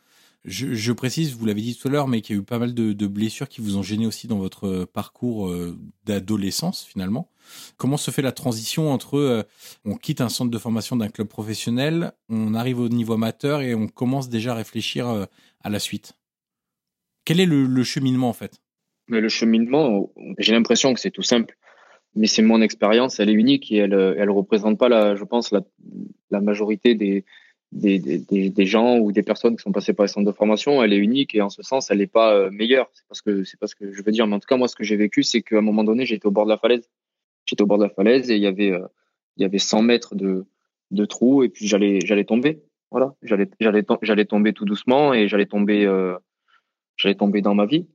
Je, 0.44 0.92
précise, 0.92 1.34
vous 1.34 1.46
l'avez 1.46 1.60
dit 1.60 1.76
tout 1.76 1.88
à 1.88 1.90
l'heure, 1.90 2.08
mais 2.08 2.20
qu'il 2.20 2.36
y 2.36 2.38
a 2.38 2.42
eu 2.42 2.44
pas 2.44 2.58
mal 2.58 2.72
de, 2.74 3.06
blessures 3.06 3.48
qui 3.48 3.60
vous 3.60 3.76
ont 3.76 3.82
gêné 3.82 4.06
aussi 4.06 4.28
dans 4.28 4.38
votre 4.38 4.84
parcours 4.84 5.52
d'adolescence 6.04 6.84
finalement. 6.84 7.30
Comment 7.76 7.96
se 7.96 8.10
fait 8.10 8.22
la 8.22 8.32
transition 8.32 8.90
entre 8.90 9.18
euh, 9.18 9.42
on 9.84 9.96
quitte 9.96 10.20
un 10.20 10.28
centre 10.28 10.50
de 10.50 10.58
formation 10.58 10.96
d'un 10.96 11.08
club 11.08 11.28
professionnel, 11.28 12.12
on 12.28 12.54
arrive 12.54 12.80
au 12.80 12.88
niveau 12.88 13.14
amateur 13.14 13.60
et 13.62 13.74
on 13.74 13.88
commence 13.88 14.28
déjà 14.28 14.52
à 14.52 14.56
réfléchir 14.56 15.08
euh, 15.08 15.24
à 15.62 15.70
la 15.70 15.78
suite? 15.78 16.14
Quel 17.24 17.40
est 17.40 17.46
le, 17.46 17.82
cheminement 17.82 18.28
en 18.28 18.32
fait? 18.32 18.60
Mais 19.08 19.20
Le 19.20 19.28
cheminement, 19.28 20.10
j'ai 20.38 20.52
l'impression 20.52 20.94
que 20.94 21.00
c'est 21.00 21.10
tout 21.10 21.22
simple. 21.22 21.56
Mais 22.14 22.26
c'est 22.26 22.42
mon 22.42 22.62
expérience, 22.62 23.20
elle 23.20 23.28
est 23.28 23.34
unique 23.34 23.70
et 23.70 23.76
elle 23.76 23.92
elle 23.92 24.30
représente 24.30 24.78
pas 24.78 24.88
la, 24.88 25.14
je 25.14 25.24
pense 25.24 25.52
la 25.52 26.40
majorité 26.40 26.94
des, 26.94 27.26
des, 27.72 27.98
des, 27.98 28.50
des, 28.50 28.66
gens 28.66 28.98
ou 28.98 29.12
des 29.12 29.22
personnes 29.22 29.56
qui 29.56 29.62
sont 29.62 29.72
passées 29.72 29.92
par 29.92 30.04
les 30.04 30.08
centres 30.08 30.26
de 30.26 30.32
formation, 30.32 30.82
elle 30.82 30.92
est 30.92 30.98
unique 30.98 31.34
et 31.34 31.42
en 31.42 31.50
ce 31.50 31.62
sens, 31.62 31.90
elle 31.90 31.98
n'est 31.98 32.06
pas 32.06 32.32
euh, 32.34 32.50
meilleure. 32.50 32.88
C'est 32.94 33.06
parce 33.08 33.20
que 33.20 33.44
c'est 33.44 33.60
parce 33.60 33.74
que 33.74 33.92
je 33.92 34.02
veux 34.02 34.12
dire, 34.12 34.26
mais 34.26 34.36
en 34.36 34.40
tout 34.40 34.46
cas, 34.46 34.56
moi, 34.56 34.68
ce 34.68 34.76
que 34.76 34.84
j'ai 34.84 34.96
vécu, 34.96 35.22
c'est 35.22 35.42
qu'à 35.42 35.58
un 35.58 35.62
moment 35.62 35.84
donné, 35.84 36.06
j'étais 36.06 36.26
au 36.26 36.30
bord 36.30 36.46
de 36.46 36.50
la 36.50 36.56
falaise. 36.56 36.88
J'étais 37.44 37.62
au 37.62 37.66
bord 37.66 37.78
de 37.78 37.84
la 37.84 37.90
falaise 37.90 38.30
et 38.30 38.36
il 38.36 38.42
y 38.42 38.46
avait 38.46 38.72
euh, 38.72 38.86
il 39.36 39.42
y 39.42 39.44
avait 39.44 39.58
100 39.58 39.82
mètres 39.82 40.14
de 40.14 40.46
de 40.90 41.04
trou 41.04 41.42
et 41.42 41.48
puis 41.48 41.66
j'allais 41.66 42.00
j'allais 42.00 42.24
tomber. 42.24 42.62
Voilà. 42.90 43.14
J'allais 43.22 43.48
j'allais 43.60 43.84
j'allais 44.02 44.24
tomber 44.24 44.52
tout 44.52 44.64
doucement 44.64 45.12
et 45.12 45.28
j'allais 45.28 45.46
tomber 45.46 45.84
euh, 45.84 46.16
j'allais 46.96 47.14
tomber 47.14 47.42
dans 47.42 47.54
ma 47.54 47.66
vie. 47.66 47.86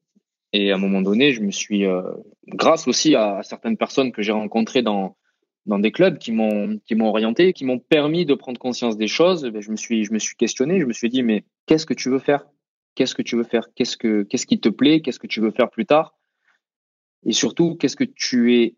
Et 0.54 0.71
à 0.71 0.76
un 0.76 0.78
moment 0.80 1.02
donné 1.02 1.34
je 1.34 1.41
me 1.41 1.52
suis 1.52 1.86
euh, 1.86 2.04
grâce 2.47 2.88
aussi 2.88 3.15
à, 3.15 3.41
certaines 3.43 3.78
personnes 3.78 4.12
que 4.12 4.21
j'ai 4.21 4.32
rencontrées 4.32 4.84
dans 4.84 5.17
dans 5.65 5.80
des 5.80 5.91
clubs 5.91 6.17
qui 6.17 6.32
m'ont 6.32 6.80
qui 6.86 6.95
m'ont 6.95 7.08
orienté 7.08 7.54
qui 7.54 7.65
m'ont 7.65 7.80
permis 7.80 8.26
de 8.26 8.34
prendre 8.34 8.60
conscience 8.60 8.97
des 8.97 9.08
choses. 9.08 9.43
Ben, 9.43 9.62
je 9.62 9.71
me 9.71 9.76
suis 9.76 10.04
je 10.04 10.13
me 10.13 10.19
suis 10.19 10.36
questionné 10.36 10.80
je 10.80 10.86
me 10.86 10.93
suis 10.93 11.10
dit 11.10 11.23
mais 11.23 11.43
qu'est-ce 11.65 11.86
que 11.86 11.93
tu 11.93 12.10
veux 12.10 12.19
faire? 12.19 12.45
Qu'est-ce 12.95 13.15
que 13.15 13.21
tu 13.21 13.36
veux 13.36 13.43
faire? 13.43 13.73
Qu'est-ce 13.73 13.97
que 13.97 14.23
qu'est-ce 14.23 14.45
qui 14.45 14.60
te 14.60 14.69
plaît? 14.69 15.02
Qu'est-ce 15.02 15.19
que 15.19 15.28
tu 15.28 15.41
veux 15.41 15.52
faire 15.52 15.69
plus 15.69 15.86
tard? 15.86 16.15
Et 17.26 17.32
surtout 17.32 17.76
qu'est-ce 17.76 17.95
que 17.95 18.04
tu 18.04 18.56
es 18.56 18.76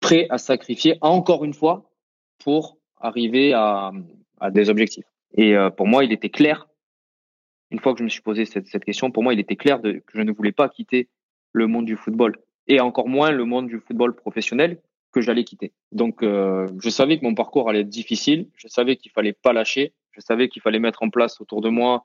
prêt 0.00 0.26
à 0.30 0.38
sacrifier 0.38 0.98
encore 1.00 1.44
une 1.44 1.54
fois 1.54 1.90
pour 2.38 2.78
arriver 2.98 3.52
à, 3.52 3.92
à 4.40 4.50
des 4.50 4.68
objectifs? 4.68 5.06
Et 5.36 5.56
euh, 5.56 5.70
pour 5.70 5.86
moi, 5.86 6.04
il 6.04 6.12
était 6.12 6.30
clair, 6.30 6.68
une 7.70 7.80
fois 7.80 7.92
que 7.92 7.98
je 7.98 8.04
me 8.04 8.08
suis 8.08 8.22
posé 8.22 8.44
cette, 8.44 8.66
cette 8.68 8.84
question, 8.84 9.10
pour 9.10 9.22
moi, 9.22 9.34
il 9.34 9.40
était 9.40 9.56
clair 9.56 9.80
de, 9.80 9.92
que 9.92 10.18
je 10.18 10.22
ne 10.22 10.32
voulais 10.32 10.52
pas 10.52 10.68
quitter 10.68 11.08
le 11.52 11.66
monde 11.66 11.86
du 11.86 11.96
football. 11.96 12.36
Et 12.66 12.80
encore 12.80 13.08
moins 13.08 13.30
le 13.30 13.44
monde 13.44 13.68
du 13.68 13.78
football 13.80 14.14
professionnel 14.14 14.80
que 15.14 15.20
j'allais 15.20 15.44
quitter. 15.44 15.72
Donc, 15.92 16.22
euh, 16.22 16.66
je 16.82 16.90
savais 16.90 17.18
que 17.18 17.24
mon 17.24 17.34
parcours 17.34 17.70
allait 17.70 17.80
être 17.80 17.88
difficile. 17.88 18.48
Je 18.56 18.68
savais 18.68 18.96
qu'il 18.96 19.12
fallait 19.12 19.32
pas 19.32 19.52
lâcher. 19.52 19.94
Je 20.10 20.20
savais 20.20 20.48
qu'il 20.48 20.60
fallait 20.60 20.80
mettre 20.80 21.02
en 21.02 21.10
place 21.10 21.40
autour 21.40 21.60
de 21.60 21.70
moi 21.70 22.04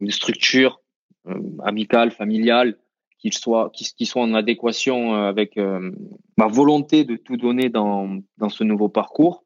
une 0.00 0.10
structure 0.10 0.80
euh, 1.26 1.40
amicale, 1.64 2.10
familiale, 2.10 2.76
qu'il 3.18 3.32
soit, 3.32 3.70
qui, 3.70 4.06
soit 4.06 4.22
en 4.22 4.34
adéquation 4.34 5.14
euh, 5.14 5.28
avec 5.28 5.56
euh, 5.56 5.90
ma 6.36 6.46
volonté 6.46 7.04
de 7.04 7.16
tout 7.16 7.36
donner 7.36 7.68
dans, 7.68 8.18
dans 8.38 8.48
ce 8.48 8.64
nouveau 8.64 8.88
parcours. 8.88 9.44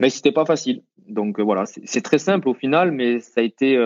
Mais 0.00 0.10
c'était 0.10 0.32
pas 0.32 0.46
facile. 0.46 0.82
Donc 1.06 1.38
euh, 1.38 1.42
voilà, 1.42 1.64
c'est 1.66 2.00
très 2.00 2.18
simple 2.18 2.48
au 2.48 2.54
final, 2.54 2.90
mais 2.90 3.20
ça 3.20 3.40
a 3.40 3.44
été 3.44 3.76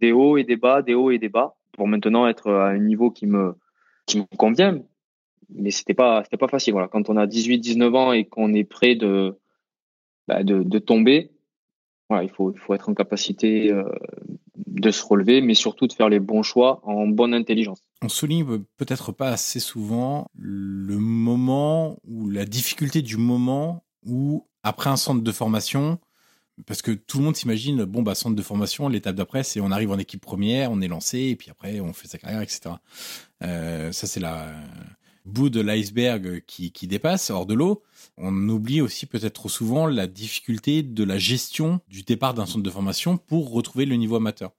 des 0.00 0.12
hauts 0.12 0.38
et 0.38 0.44
des 0.44 0.56
bas, 0.56 0.82
des 0.82 0.94
hauts 0.94 1.10
et 1.10 1.18
des 1.18 1.28
bas 1.28 1.56
pour 1.72 1.86
maintenant 1.86 2.26
être 2.26 2.50
à 2.50 2.68
un 2.68 2.78
niveau 2.78 3.10
qui 3.10 3.26
me 3.26 3.54
qui 4.06 4.18
me 4.18 4.36
convient. 4.36 4.80
Mais 5.50 5.70
c'était 5.70 5.94
pas 5.94 6.22
c'était 6.24 6.36
pas 6.36 6.48
facile. 6.48 6.72
Voilà, 6.72 6.88
quand 6.88 7.08
on 7.08 7.16
a 7.16 7.26
18, 7.26 7.58
19 7.58 7.94
ans 7.94 8.12
et 8.12 8.24
qu'on 8.24 8.52
est 8.54 8.68
de, 8.96 9.38
bah, 10.28 10.42
de 10.42 10.62
de 10.62 10.78
tomber, 10.78 11.30
voilà, 12.08 12.24
il 12.24 12.30
faut 12.30 12.52
il 12.52 12.58
faut 12.58 12.74
être 12.74 12.88
en 12.88 12.94
capacité 12.94 13.72
de 14.66 14.90
se 14.90 15.04
relever, 15.04 15.40
mais 15.40 15.54
surtout 15.54 15.86
de 15.86 15.92
faire 15.92 16.08
les 16.08 16.20
bons 16.20 16.42
choix 16.42 16.80
en 16.84 17.06
bonne 17.06 17.34
intelligence. 17.34 17.82
On 18.02 18.08
souligne 18.08 18.44
peut-être 18.76 19.12
pas 19.12 19.28
assez 19.28 19.60
souvent 19.60 20.28
le 20.34 20.98
moment 20.98 21.98
ou 22.04 22.28
la 22.28 22.44
difficulté 22.44 23.02
du 23.02 23.16
moment 23.16 23.84
où, 24.04 24.46
après 24.62 24.90
un 24.90 24.96
centre 24.96 25.22
de 25.22 25.32
formation, 25.32 25.98
parce 26.66 26.82
que 26.82 26.92
tout 26.92 27.18
le 27.18 27.24
monde 27.24 27.36
s'imagine, 27.36 27.84
bon, 27.84 28.02
bah, 28.02 28.14
centre 28.14 28.36
de 28.36 28.42
formation, 28.42 28.88
l'étape 28.88 29.16
d'après, 29.16 29.42
c'est 29.42 29.60
on 29.60 29.70
arrive 29.70 29.90
en 29.90 29.98
équipe 29.98 30.20
première, 30.20 30.70
on 30.70 30.80
est 30.80 30.88
lancé, 30.88 31.18
et 31.20 31.36
puis 31.36 31.50
après, 31.50 31.80
on 31.80 31.92
fait 31.92 32.08
sa 32.08 32.18
carrière, 32.18 32.40
etc. 32.40 32.76
Euh, 33.42 33.92
ça, 33.92 34.06
c'est 34.06 34.20
la 34.20 34.48
bout 35.26 35.50
de 35.50 35.60
l'iceberg 35.60 36.42
qui, 36.46 36.70
dépasse 36.86 37.30
hors 37.30 37.46
de 37.46 37.54
l'eau. 37.54 37.82
On 38.16 38.48
oublie 38.48 38.80
aussi 38.80 39.06
peut-être 39.06 39.34
trop 39.34 39.48
souvent 39.48 39.86
la 39.86 40.06
difficulté 40.06 40.82
de 40.82 41.04
la 41.04 41.18
gestion 41.18 41.80
du 41.88 42.02
départ 42.02 42.32
d'un 42.32 42.46
centre 42.46 42.62
de 42.62 42.70
formation 42.70 43.18
pour 43.18 43.50
retrouver 43.50 43.84
le 43.84 43.96
niveau 43.96 44.16
amateur. 44.16 44.52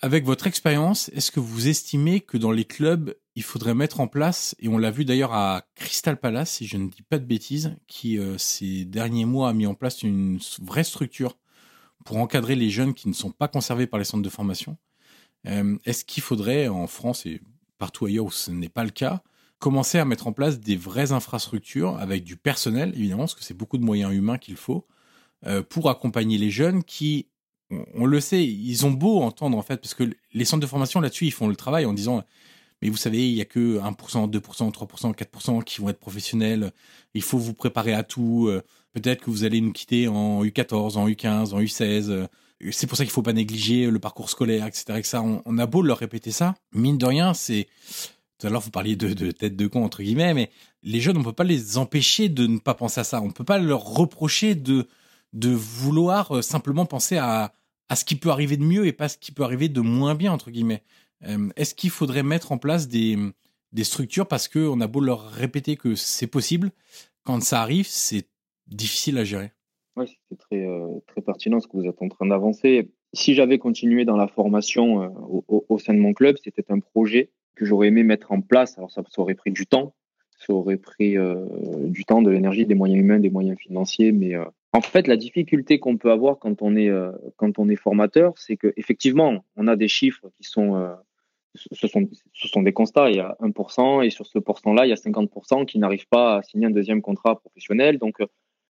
Avec 0.00 0.24
votre 0.24 0.46
expérience, 0.46 1.08
est-ce 1.08 1.32
que 1.32 1.40
vous 1.40 1.66
estimez 1.66 2.20
que 2.20 2.36
dans 2.36 2.52
les 2.52 2.64
clubs, 2.64 3.16
il 3.34 3.42
faudrait 3.42 3.74
mettre 3.74 3.98
en 3.98 4.06
place, 4.06 4.54
et 4.60 4.68
on 4.68 4.78
l'a 4.78 4.92
vu 4.92 5.04
d'ailleurs 5.04 5.32
à 5.32 5.64
Crystal 5.74 6.20
Palace, 6.20 6.52
si 6.52 6.68
je 6.68 6.76
ne 6.76 6.88
dis 6.88 7.02
pas 7.02 7.18
de 7.18 7.24
bêtises, 7.24 7.74
qui 7.88 8.16
euh, 8.16 8.38
ces 8.38 8.84
derniers 8.84 9.24
mois 9.24 9.48
a 9.48 9.54
mis 9.54 9.66
en 9.66 9.74
place 9.74 10.04
une 10.04 10.38
vraie 10.62 10.84
structure 10.84 11.36
pour 12.04 12.18
encadrer 12.18 12.54
les 12.54 12.70
jeunes 12.70 12.94
qui 12.94 13.08
ne 13.08 13.12
sont 13.12 13.32
pas 13.32 13.48
conservés 13.48 13.88
par 13.88 13.98
les 13.98 14.04
centres 14.04 14.22
de 14.22 14.28
formation. 14.28 14.76
Euh, 15.46 15.76
est-ce 15.84 16.04
qu'il 16.04 16.22
faudrait, 16.22 16.68
en 16.68 16.86
France 16.86 17.26
et 17.26 17.40
partout 17.78 18.06
ailleurs 18.06 18.26
où 18.26 18.30
ce 18.30 18.52
n'est 18.52 18.68
pas 18.68 18.84
le 18.84 18.90
cas, 18.90 19.22
commencer 19.58 19.98
à 19.98 20.04
mettre 20.04 20.26
en 20.26 20.32
place 20.32 20.60
des 20.60 20.76
vraies 20.76 21.12
infrastructures 21.12 21.96
avec 21.98 22.24
du 22.24 22.36
personnel, 22.36 22.92
évidemment, 22.94 23.22
parce 23.22 23.34
que 23.34 23.44
c'est 23.44 23.56
beaucoup 23.56 23.78
de 23.78 23.84
moyens 23.84 24.12
humains 24.12 24.38
qu'il 24.38 24.56
faut, 24.56 24.86
euh, 25.46 25.62
pour 25.62 25.90
accompagner 25.90 26.38
les 26.38 26.50
jeunes 26.50 26.84
qui 26.84 27.26
on, 27.94 28.06
le 28.06 28.20
sait, 28.20 28.44
ils 28.46 28.86
ont 28.86 28.90
beau 28.90 29.20
entendre 29.20 29.58
en 29.58 29.62
fait, 29.62 29.76
parce 29.76 29.94
que 29.94 30.04
les 30.32 30.44
centres 30.44 30.62
de 30.62 30.66
formation 30.66 31.00
là-dessus, 31.00 31.26
ils 31.26 31.32
font 31.32 31.48
le 31.48 31.56
travail 31.56 31.84
en 31.84 31.92
disant, 31.92 32.24
mais 32.80 32.88
vous 32.88 32.96
savez, 32.96 33.28
il 33.28 33.34
y 33.34 33.40
a 33.40 33.44
que 33.44 33.78
1%, 33.78 34.30
2%, 34.30 34.72
3%, 34.72 35.14
4% 35.14 35.64
qui 35.64 35.80
vont 35.80 35.88
être 35.88 35.98
professionnels. 35.98 36.72
Il 37.14 37.22
faut 37.22 37.38
vous 37.38 37.52
préparer 37.52 37.92
à 37.92 38.04
tout. 38.04 38.46
Euh, 38.48 38.62
peut-être 38.92 39.22
que 39.22 39.30
vous 39.30 39.44
allez 39.44 39.60
nous 39.60 39.72
quitter 39.72 40.06
en 40.08 40.44
U14, 40.44 40.96
en 40.96 41.08
U15, 41.08 41.54
en 41.54 41.60
U16. 41.60 42.10
Euh, 42.10 42.26
c'est 42.70 42.86
pour 42.86 42.96
ça 42.96 43.04
qu'il 43.04 43.12
faut 43.12 43.22
pas 43.22 43.32
négliger 43.32 43.90
le 43.90 43.98
parcours 43.98 44.30
scolaire, 44.30 44.66
etc. 44.66 44.84
etc. 44.96 45.18
On, 45.18 45.42
on 45.44 45.58
a 45.58 45.66
beau 45.66 45.82
leur 45.82 45.98
répéter 45.98 46.30
ça, 46.30 46.54
mine 46.72 46.98
de 46.98 47.06
rien, 47.06 47.34
c'est 47.34 47.68
tout 48.38 48.46
à 48.46 48.50
l'heure, 48.50 48.60
vous 48.60 48.70
parliez 48.70 48.96
de, 48.96 49.12
de 49.12 49.30
tête 49.32 49.56
de 49.56 49.66
con, 49.66 49.84
entre 49.84 50.02
guillemets, 50.02 50.32
mais 50.32 50.50
les 50.82 51.00
jeunes, 51.00 51.16
on 51.16 51.24
peut 51.24 51.32
pas 51.32 51.44
les 51.44 51.76
empêcher 51.76 52.28
de 52.28 52.46
ne 52.46 52.58
pas 52.58 52.74
penser 52.74 53.00
à 53.00 53.04
ça. 53.04 53.20
On 53.20 53.30
peut 53.30 53.44
pas 53.44 53.58
leur 53.58 53.82
reprocher 53.82 54.54
de, 54.54 54.86
de 55.32 55.50
vouloir 55.50 56.36
euh, 56.36 56.42
simplement 56.42 56.86
penser 56.86 57.16
à, 57.16 57.52
à 57.88 57.96
ce 57.96 58.04
qui 58.04 58.14
peut 58.14 58.30
arriver 58.30 58.56
de 58.56 58.64
mieux 58.64 58.86
et 58.86 58.92
pas 58.92 59.08
ce 59.08 59.18
qui 59.18 59.32
peut 59.32 59.42
arriver 59.42 59.68
de 59.68 59.80
moins 59.80 60.14
bien, 60.14 60.32
entre 60.32 60.50
guillemets. 60.50 60.82
Euh, 61.26 61.48
est-ce 61.56 61.74
qu'il 61.74 61.90
faudrait 61.90 62.22
mettre 62.22 62.52
en 62.52 62.58
place 62.58 62.86
des, 62.86 63.18
des 63.72 63.84
structures 63.84 64.28
parce 64.28 64.46
qu'on 64.46 64.80
a 64.80 64.86
beau 64.86 65.00
leur 65.00 65.30
répéter 65.30 65.76
que 65.76 65.96
c'est 65.96 66.28
possible, 66.28 66.70
quand 67.24 67.42
ça 67.42 67.60
arrive, 67.60 67.88
c'est 67.88 68.28
difficile 68.68 69.18
à 69.18 69.24
gérer? 69.24 69.52
Oui, 69.96 70.16
c'est 70.28 70.38
très, 70.38 70.64
euh, 70.64 71.00
très 71.08 71.22
pertinent 71.22 71.58
ce 71.58 71.66
que 71.66 71.76
vous 71.76 71.86
êtes 71.86 72.00
en 72.00 72.08
train 72.08 72.26
d'avancer. 72.26 72.92
Si 73.14 73.34
j'avais 73.34 73.58
continué 73.58 74.04
dans 74.04 74.16
la 74.16 74.28
formation 74.28 75.12
au, 75.48 75.64
au, 75.68 75.78
sein 75.78 75.94
de 75.94 75.98
mon 75.98 76.12
club, 76.12 76.36
c'était 76.42 76.64
un 76.70 76.78
projet 76.78 77.30
que 77.58 77.66
j'aurais 77.66 77.88
aimé 77.88 78.02
mettre 78.02 78.32
en 78.32 78.40
place. 78.40 78.78
Alors 78.78 78.90
ça, 78.90 79.02
aurait 79.18 79.34
pris 79.34 79.50
du 79.50 79.66
temps, 79.66 79.94
ça 80.38 80.52
aurait 80.52 80.76
pris 80.76 81.18
euh, 81.18 81.44
du 81.84 82.04
temps, 82.04 82.22
de 82.22 82.30
l'énergie, 82.30 82.64
des 82.64 82.74
moyens 82.74 83.00
humains, 83.00 83.18
des 83.18 83.30
moyens 83.30 83.58
financiers. 83.58 84.12
Mais 84.12 84.34
euh, 84.34 84.44
en 84.72 84.80
fait, 84.80 85.06
la 85.06 85.16
difficulté 85.16 85.78
qu'on 85.78 85.96
peut 85.96 86.10
avoir 86.10 86.38
quand 86.38 86.62
on 86.62 86.76
est 86.76 86.88
euh, 86.88 87.12
quand 87.36 87.58
on 87.58 87.68
est 87.68 87.76
formateur, 87.76 88.32
c'est 88.36 88.56
que 88.56 88.72
effectivement, 88.76 89.44
on 89.56 89.66
a 89.66 89.76
des 89.76 89.88
chiffres 89.88 90.30
qui 90.40 90.48
sont 90.48 90.88
ce 91.54 91.88
sont, 91.88 92.08
ce 92.34 92.48
sont 92.48 92.62
des 92.62 92.72
constats. 92.72 93.10
Il 93.10 93.16
y 93.16 93.20
a 93.20 93.36
1%, 93.40 94.04
et 94.04 94.10
sur 94.10 94.26
ce 94.26 94.38
pourcent-là, 94.38 94.86
il 94.86 94.90
y 94.90 94.92
a 94.92 94.96
50% 94.96 95.66
qui 95.66 95.78
n'arrivent 95.78 96.06
pas 96.08 96.36
à 96.36 96.42
signer 96.42 96.66
un 96.66 96.70
deuxième 96.70 97.02
contrat 97.02 97.40
professionnel. 97.40 97.98
Donc, 97.98 98.18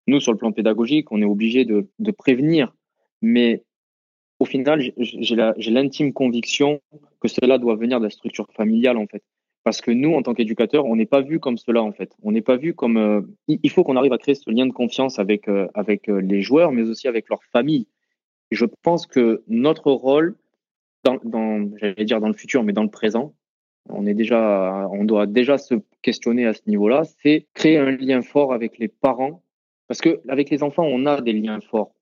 nous, 0.07 0.21
sur 0.21 0.33
le 0.33 0.39
plan 0.39 0.53
pédagogique, 0.53 1.13
on 1.13 1.21
est 1.21 1.27
obligé 1.27 1.67
de, 1.67 1.89
de 1.99 2.11
prévenir. 2.13 2.75
Mais 3.21 3.65
au 4.39 4.45
final, 4.45 4.81
j'ai 4.97 5.71
l'intime 5.71 6.13
conviction 6.13 6.81
que 7.21 7.29
cela 7.29 7.59
doit 7.59 7.77
venir 7.77 7.99
de 7.99 8.05
la 8.05 8.11
structure 8.11 8.47
familiale, 8.53 8.97
en 8.97 9.07
fait. 9.07 9.23
Parce 9.65 9.81
que 9.81 9.91
nous, 9.91 10.15
en 10.15 10.23
tant 10.23 10.35
qu'éducateurs, 10.35 10.87
on 10.87 10.97
n'est 10.97 11.07
pas 11.07 11.21
vu 11.21 11.41
comme 11.41 11.59
cela, 11.59 11.83
en 11.83 11.93
fait. 11.93 12.13
On 12.23 12.33
n'est 12.33 12.43
pas 12.43 12.57
vu 12.57 12.75
comme. 12.75 12.97
Euh, 12.97 13.21
il 13.49 13.71
faut 13.71 13.83
qu'on 13.85 13.97
arrive 13.97 14.13
à 14.13 14.19
créer 14.19 14.35
ce 14.35 14.49
lien 14.51 14.67
de 14.67 14.73
confiance 14.73 15.19
avec, 15.19 15.49
euh, 15.49 15.67
avec 15.75 16.09
euh, 16.09 16.21
les 16.21 16.41
joueurs, 16.41 16.73
mais 16.73 16.83
aussi 16.83 17.09
avec 17.09 17.29
leur 17.29 17.43
famille. 17.53 17.87
je 18.51 18.65
pense 18.83 19.07
que 19.07 19.43
notre 19.49 19.91
rôle, 19.91 20.37
dans, 21.05 21.69
j'allais 21.77 22.05
dire 22.05 22.21
dans 22.21 22.29
le 22.29 22.35
futur, 22.35 22.63
mais 22.63 22.73
dans 22.73 22.83
le 22.83 22.91
présent, 22.91 23.35
on 23.91 24.07
est 24.07 24.15
déjà, 24.15 24.89
on 24.93 25.05
doit 25.05 25.27
déjà 25.27 25.59
se 25.59 25.75
questionner 26.03 26.47
à 26.47 26.55
ce 26.55 26.63
niveau-là, 26.67 27.03
c'est 27.23 27.47
créer 27.55 27.79
un 27.79 27.91
lien 27.91 28.23
fort 28.23 28.53
avec 28.53 28.79
les 28.79 28.89
parents, 28.89 29.43
parce 29.87 30.01
que 30.01 30.21
avec 30.29 30.51
les 30.51 30.63
enfants, 30.63 30.85
on 30.85 31.07
a 31.07 31.21
des 31.21 31.33
liens 31.33 31.61
forts, 31.61 31.93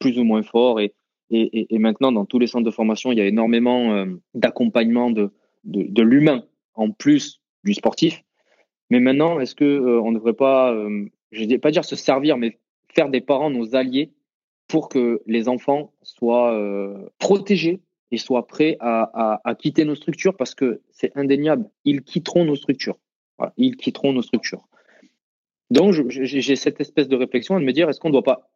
plus 0.00 0.18
ou 0.18 0.24
moins 0.24 0.42
forts, 0.42 0.80
et 0.80 0.94
et, 1.30 1.74
et, 1.74 1.78
maintenant, 1.78 2.12
dans 2.12 2.24
tous 2.24 2.38
les 2.38 2.46
centres 2.46 2.64
de 2.64 2.70
formation, 2.70 3.10
il 3.10 3.18
y 3.18 3.20
a 3.20 3.26
énormément 3.26 3.92
euh, 3.92 4.06
d'accompagnement 4.34 5.10
de, 5.10 5.32
de, 5.64 5.82
de 5.82 6.02
l'humain 6.02 6.44
en 6.74 6.90
plus 6.90 7.40
du 7.64 7.74
sportif. 7.74 8.22
Mais 8.90 9.00
maintenant, 9.00 9.40
est-ce 9.40 9.54
que 9.54 9.64
euh, 9.64 10.00
on 10.00 10.12
ne 10.12 10.18
devrait 10.18 10.34
pas, 10.34 10.72
euh, 10.72 11.06
je 11.32 11.44
vais 11.44 11.58
pas 11.58 11.72
dire 11.72 11.84
se 11.84 11.96
servir, 11.96 12.36
mais 12.36 12.58
faire 12.94 13.08
des 13.08 13.20
parents 13.20 13.50
nos 13.50 13.74
alliés 13.74 14.12
pour 14.68 14.88
que 14.88 15.20
les 15.26 15.48
enfants 15.48 15.92
soient 16.02 16.58
protégés 17.18 17.80
et 18.10 18.16
soient 18.16 18.48
prêts 18.48 18.76
à, 18.80 19.10
à, 19.14 19.40
à, 19.44 19.54
quitter 19.54 19.84
nos 19.84 19.94
structures 19.94 20.36
parce 20.36 20.56
que 20.56 20.80
c'est 20.90 21.16
indéniable, 21.16 21.70
ils 21.84 22.02
quitteront 22.02 22.44
nos 22.44 22.56
structures. 22.56 22.98
Ils 23.56 23.76
quitteront 23.76 24.12
nos 24.12 24.22
structures. 24.22 24.66
Donc, 25.70 25.92
j'ai 26.08 26.56
cette 26.56 26.80
espèce 26.80 27.06
de 27.08 27.16
réflexion 27.16 27.60
de 27.60 27.64
me 27.64 27.72
dire, 27.72 27.88
est-ce 27.88 28.00
qu'on 28.00 28.08
ne 28.08 28.12
doit 28.12 28.22
pas 28.22 28.48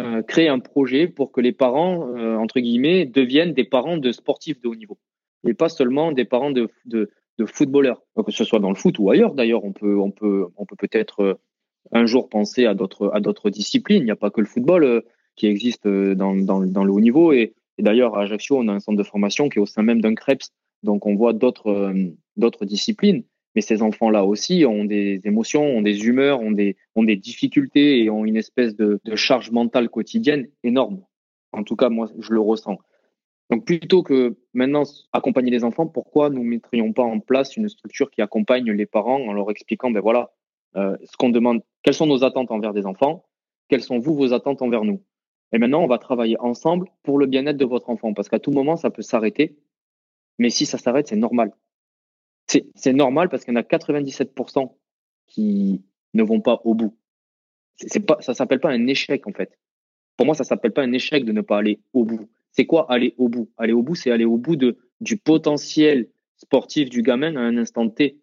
euh, 0.00 0.22
créer 0.22 0.48
un 0.48 0.58
projet 0.58 1.06
pour 1.06 1.30
que 1.30 1.40
les 1.40 1.52
parents, 1.52 2.08
euh, 2.16 2.36
entre 2.36 2.58
guillemets, 2.58 3.06
deviennent 3.06 3.52
des 3.52 3.62
parents 3.62 3.96
de 3.96 4.10
sportifs 4.10 4.60
de 4.60 4.66
haut 4.66 4.74
niveau 4.74 4.98
et 5.46 5.54
pas 5.54 5.68
seulement 5.68 6.10
des 6.10 6.24
parents 6.24 6.50
de, 6.50 6.68
de, 6.84 7.10
de 7.38 7.46
footballeurs, 7.46 8.02
que 8.24 8.32
ce 8.32 8.42
soit 8.42 8.58
dans 8.58 8.70
le 8.70 8.74
foot 8.74 8.98
ou 8.98 9.10
ailleurs. 9.10 9.34
D'ailleurs, 9.34 9.64
on 9.64 9.72
peut, 9.72 9.96
on 9.96 10.10
peut, 10.10 10.46
on 10.56 10.66
peut 10.66 10.74
peut-être 10.74 11.20
euh, 11.20 11.34
un 11.92 12.06
jour 12.06 12.28
penser 12.28 12.66
à 12.66 12.74
d'autres, 12.74 13.10
à 13.14 13.20
d'autres 13.20 13.50
disciplines. 13.50 14.02
Il 14.02 14.06
n'y 14.06 14.10
a 14.10 14.16
pas 14.16 14.30
que 14.30 14.40
le 14.40 14.48
football 14.48 15.04
qui 15.36 15.46
existe 15.46 15.86
dans, 15.86 16.34
dans, 16.34 16.60
dans, 16.60 16.84
le 16.84 16.92
haut 16.92 17.00
niveau. 17.00 17.32
Et, 17.32 17.54
et 17.78 17.82
d'ailleurs, 17.82 18.16
à 18.16 18.22
Ajaccio, 18.22 18.56
on 18.58 18.66
a 18.68 18.72
un 18.72 18.80
centre 18.80 18.98
de 18.98 19.04
formation 19.04 19.48
qui 19.48 19.58
est 19.58 19.62
au 19.62 19.66
sein 19.66 19.82
même 19.82 20.00
d'un 20.00 20.14
CREPS. 20.14 20.50
Donc, 20.82 21.06
on 21.06 21.14
voit 21.14 21.34
d'autres, 21.34 21.94
d'autres 22.36 22.64
disciplines. 22.64 23.22
Mais 23.54 23.60
ces 23.60 23.82
enfants-là 23.82 24.24
aussi 24.24 24.64
ont 24.66 24.84
des 24.84 25.20
émotions, 25.24 25.64
ont 25.64 25.82
des 25.82 26.06
humeurs, 26.06 26.40
ont 26.40 26.50
des, 26.50 26.76
ont 26.96 27.04
des 27.04 27.16
difficultés 27.16 28.02
et 28.02 28.10
ont 28.10 28.24
une 28.24 28.36
espèce 28.36 28.74
de, 28.74 29.00
charge 29.14 29.50
mentale 29.52 29.88
quotidienne 29.88 30.48
énorme. 30.64 31.02
En 31.52 31.62
tout 31.62 31.76
cas, 31.76 31.88
moi, 31.88 32.10
je 32.18 32.32
le 32.32 32.40
ressens. 32.40 32.78
Donc, 33.50 33.64
plutôt 33.64 34.02
que 34.02 34.36
maintenant 34.54 34.82
accompagner 35.12 35.50
les 35.50 35.62
enfants, 35.62 35.86
pourquoi 35.86 36.30
nous 36.30 36.42
ne 36.42 36.48
mettrions 36.48 36.92
pas 36.92 37.02
en 37.02 37.20
place 37.20 37.56
une 37.56 37.68
structure 37.68 38.10
qui 38.10 38.22
accompagne 38.22 38.70
les 38.72 38.86
parents 38.86 39.20
en 39.20 39.32
leur 39.32 39.50
expliquant, 39.50 39.90
ben 39.90 40.00
voilà, 40.00 40.32
euh, 40.76 40.96
ce 41.04 41.16
qu'on 41.16 41.28
demande, 41.28 41.62
quelles 41.82 41.94
sont 41.94 42.06
nos 42.06 42.24
attentes 42.24 42.50
envers 42.50 42.72
des 42.72 42.86
enfants, 42.86 43.24
quelles 43.68 43.82
sont 43.82 43.98
vous 43.98 44.14
vos 44.14 44.32
attentes 44.32 44.62
envers 44.62 44.82
nous. 44.82 45.02
Et 45.52 45.58
maintenant, 45.58 45.84
on 45.84 45.86
va 45.86 45.98
travailler 45.98 46.36
ensemble 46.40 46.88
pour 47.04 47.18
le 47.18 47.26
bien-être 47.26 47.58
de 47.58 47.64
votre 47.64 47.90
enfant, 47.90 48.14
parce 48.14 48.28
qu'à 48.28 48.40
tout 48.40 48.50
moment, 48.50 48.76
ça 48.76 48.90
peut 48.90 49.02
s'arrêter. 49.02 49.56
Mais 50.38 50.50
si 50.50 50.66
ça 50.66 50.78
s'arrête, 50.78 51.06
c'est 51.06 51.16
normal 51.16 51.52
c'est 52.46 52.92
normal 52.92 53.28
parce 53.28 53.44
qu'il 53.44 53.54
y 53.54 53.56
en 53.56 53.60
a 53.60 53.62
97% 53.62 54.72
qui 55.26 55.82
ne 56.12 56.22
vont 56.22 56.40
pas 56.40 56.60
au 56.64 56.74
bout. 56.74 56.96
C'est 57.76 58.00
pas, 58.00 58.18
ça 58.20 58.34
s'appelle 58.34 58.60
pas 58.60 58.70
un 58.70 58.86
échec 58.86 59.26
en 59.26 59.32
fait. 59.32 59.58
Pour 60.16 60.26
moi, 60.26 60.34
ça 60.34 60.44
s'appelle 60.44 60.72
pas 60.72 60.82
un 60.82 60.92
échec 60.92 61.24
de 61.24 61.32
ne 61.32 61.40
pas 61.40 61.58
aller 61.58 61.80
au 61.92 62.04
bout. 62.04 62.28
C'est 62.52 62.66
quoi 62.66 62.90
aller 62.90 63.14
au 63.18 63.28
bout? 63.28 63.50
Aller 63.56 63.72
au 63.72 63.82
bout, 63.82 63.96
c'est 63.96 64.10
aller 64.10 64.24
au 64.24 64.36
bout 64.36 64.56
de 64.56 64.78
du 65.00 65.16
potentiel 65.16 66.08
sportif 66.36 66.88
du 66.88 67.02
gamin 67.02 67.34
à 67.36 67.40
un 67.40 67.56
instant 67.56 67.88
T. 67.88 68.20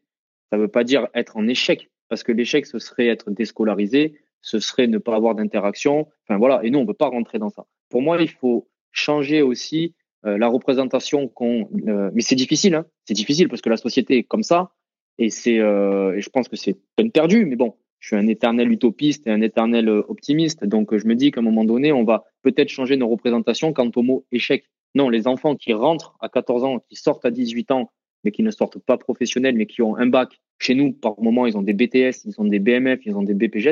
Ça 0.51 0.57
veut 0.57 0.69
pas 0.69 0.83
dire 0.83 1.07
être 1.13 1.37
en 1.37 1.47
échec 1.47 1.89
parce 2.07 2.23
que 2.23 2.31
l'échec 2.31 2.65
ce 2.65 2.79
serait 2.79 3.07
être 3.07 3.31
déscolarisé, 3.31 4.19
ce 4.41 4.59
serait 4.59 4.87
ne 4.87 4.97
pas 4.97 5.15
avoir 5.15 5.35
d'interaction. 5.35 6.07
Enfin 6.23 6.37
voilà. 6.37 6.63
Et 6.63 6.69
nous, 6.69 6.79
on 6.79 6.85
veut 6.85 6.93
pas 6.93 7.07
rentrer 7.07 7.39
dans 7.39 7.49
ça. 7.49 7.65
Pour 7.89 8.01
moi, 8.01 8.21
il 8.21 8.29
faut 8.29 8.69
changer 8.91 9.41
aussi 9.41 9.95
euh, 10.25 10.37
la 10.37 10.47
représentation 10.47 11.27
qu'on. 11.27 11.67
Euh, 11.87 12.11
mais 12.13 12.21
c'est 12.21 12.35
difficile, 12.35 12.75
hein. 12.75 12.85
c'est 13.05 13.13
difficile 13.15 13.49
parce 13.49 13.61
que 13.61 13.69
la 13.69 13.77
société 13.77 14.17
est 14.17 14.23
comme 14.23 14.43
ça 14.43 14.71
et 15.17 15.29
c'est. 15.29 15.59
Euh, 15.59 16.15
et 16.15 16.21
je 16.21 16.29
pense 16.29 16.47
que 16.47 16.55
c'est 16.55 16.77
peine 16.95 17.11
perdue. 17.11 17.45
Mais 17.45 17.55
bon, 17.55 17.75
je 17.99 18.07
suis 18.09 18.15
un 18.15 18.27
éternel 18.27 18.71
utopiste 18.71 19.25
et 19.25 19.31
un 19.31 19.41
éternel 19.41 19.89
optimiste, 19.89 20.63
donc 20.63 20.95
je 20.95 21.07
me 21.07 21.15
dis 21.15 21.31
qu'à 21.31 21.39
un 21.39 21.43
moment 21.43 21.65
donné, 21.65 21.91
on 21.91 22.03
va 22.03 22.25
peut-être 22.43 22.69
changer 22.69 22.97
nos 22.97 23.07
représentations 23.07 23.73
quant 23.73 23.89
au 23.95 24.03
mot 24.03 24.25
échec. 24.31 24.65
Non, 24.93 25.09
les 25.09 25.27
enfants 25.27 25.55
qui 25.55 25.73
rentrent 25.73 26.15
à 26.19 26.29
14 26.29 26.63
ans, 26.65 26.79
qui 26.87 26.95
sortent 26.95 27.25
à 27.25 27.31
18 27.31 27.71
ans, 27.71 27.91
mais 28.23 28.31
qui 28.31 28.43
ne 28.43 28.51
sortent 28.51 28.79
pas 28.79 28.97
professionnels, 28.97 29.55
mais 29.55 29.65
qui 29.65 29.81
ont 29.81 29.95
un 29.95 30.07
bac. 30.07 30.39
Chez 30.59 30.75
nous, 30.75 30.93
par 30.93 31.19
moment, 31.19 31.47
ils 31.47 31.57
ont 31.57 31.63
des 31.63 31.73
BTS, 31.73 32.25
ils 32.25 32.35
ont 32.37 32.45
des 32.45 32.59
BMF, 32.59 32.99
ils 33.05 33.15
ont 33.15 33.23
des 33.23 33.33
BPJ. 33.33 33.69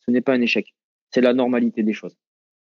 Ce 0.00 0.10
n'est 0.10 0.20
pas 0.20 0.32
un 0.32 0.40
échec. 0.40 0.74
C'est 1.10 1.20
la 1.20 1.34
normalité 1.34 1.84
des 1.84 1.92
choses. 1.92 2.16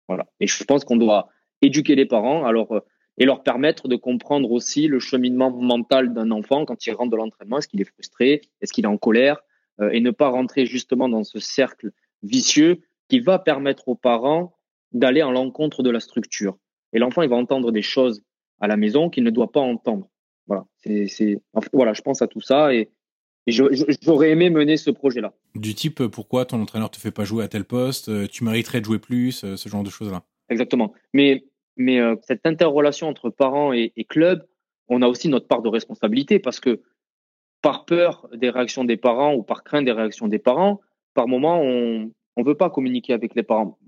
Voilà. 0.07 0.27
Et 0.39 0.47
je 0.47 0.63
pense 0.65 0.85
qu'on 0.85 0.97
doit 0.97 1.29
éduquer 1.63 1.97
les 1.97 2.07
parents. 2.07 2.45
Alors, 2.45 2.81
et 3.19 3.25
leur 3.25 3.43
permettre 3.43 3.89
de 3.89 3.97
comprendre 3.97 4.51
aussi 4.51 4.89
le 4.89 4.99
cheminement 4.99 5.51
mental 5.51 6.13
d'un 6.15 6.31
enfant 6.31 6.65
quand 6.65 6.87
il 6.87 6.93
rentre 6.93 7.11
de 7.11 7.17
l'entraînement. 7.17 7.59
Est-ce 7.59 7.69
qu'il 7.69 7.81
est 7.81 7.91
frustré? 7.93 8.43
Est-ce 8.61 8.73
qu'il 8.73 8.85
est 8.85 8.89
en 8.89 8.99
colère? 8.99 9.39
Euh, 9.81 9.91
Et 9.91 10.01
ne 10.01 10.11
pas 10.11 10.29
rentrer 10.29 10.67
justement 10.67 11.09
dans 11.09 11.25
ce 11.25 11.39
cercle 11.39 11.91
vicieux 12.23 12.81
qui 13.09 13.21
va 13.21 13.39
permettre 13.39 13.89
aux 13.89 13.95
parents 13.95 14.57
d'aller 14.93 15.23
en 15.23 15.31
l'encontre 15.31 15.83
de 15.83 15.91
la 15.91 16.01
structure. 16.01 16.57
Et 16.93 16.99
l'enfant, 16.99 17.23
il 17.23 17.29
va 17.29 17.37
entendre 17.37 17.73
des 17.73 17.83
choses 17.83 18.23
à 18.61 18.69
la 18.69 18.77
maison 18.77 19.11
qu'il 19.11 19.25
ne 19.25 19.31
doit 19.31 19.51
pas 19.51 19.61
entendre. 19.61 20.09
Voilà, 20.47 20.65
c'est, 20.77 21.41
voilà, 21.73 21.93
je 21.95 22.03
pense 22.03 22.23
à 22.23 22.27
tout 22.27 22.41
ça 22.41 22.75
et, 22.75 22.91
j'aurais 23.47 24.31
aimé 24.31 24.49
mener 24.49 24.79
ce 24.79 24.91
projet-là. 24.91 25.35
Du 25.55 25.75
type, 25.75 26.01
euh, 26.01 26.09
pourquoi 26.09 26.47
ton 26.47 26.63
entraîneur 26.63 26.91
te 26.91 26.99
fait 26.99 27.11
pas 27.11 27.25
jouer 27.25 27.45
à 27.45 27.49
tel 27.49 27.65
poste? 27.65 28.09
Euh, 28.09 28.27
Tu 28.27 28.43
mériterais 28.43 28.81
de 28.81 28.87
jouer 28.87 28.99
plus, 28.99 29.45
ce 29.57 29.69
genre 29.69 29.83
de 29.83 29.91
choses-là. 29.91 30.23
Exactement. 30.49 30.95
Mais 31.13 31.45
mais 31.77 32.01
euh, 32.01 32.17
cette 32.23 32.47
interrelation 32.47 33.09
entre 33.09 33.31
parents 33.31 33.73
et, 33.73 33.93
club, 34.09 34.45
on 34.89 35.03
a 35.03 35.09
aussi 35.09 35.29
notre 35.29 35.47
part 35.49 35.63
de 35.63 35.69
responsabilité 35.69 36.39
parce 36.39 36.61
que 36.61 36.83
par 37.63 37.85
peur 37.85 38.29
des 38.35 38.51
réactions 38.51 38.85
des 38.85 38.97
parents 38.97 39.35
ou 39.35 39.43
par 39.43 39.65
crainte 39.65 39.85
des 39.85 39.93
réactions 39.93 40.29
des 40.29 40.39
parents, 40.39 40.81
par 41.15 41.29
moment, 41.29 41.61
on 41.61 42.11
ne 42.37 42.45
veut 42.45 42.57
pas 42.57 42.71
communiquer 42.71 43.13
avec 43.13 43.35
les 43.35 43.43
parents. 43.43 43.79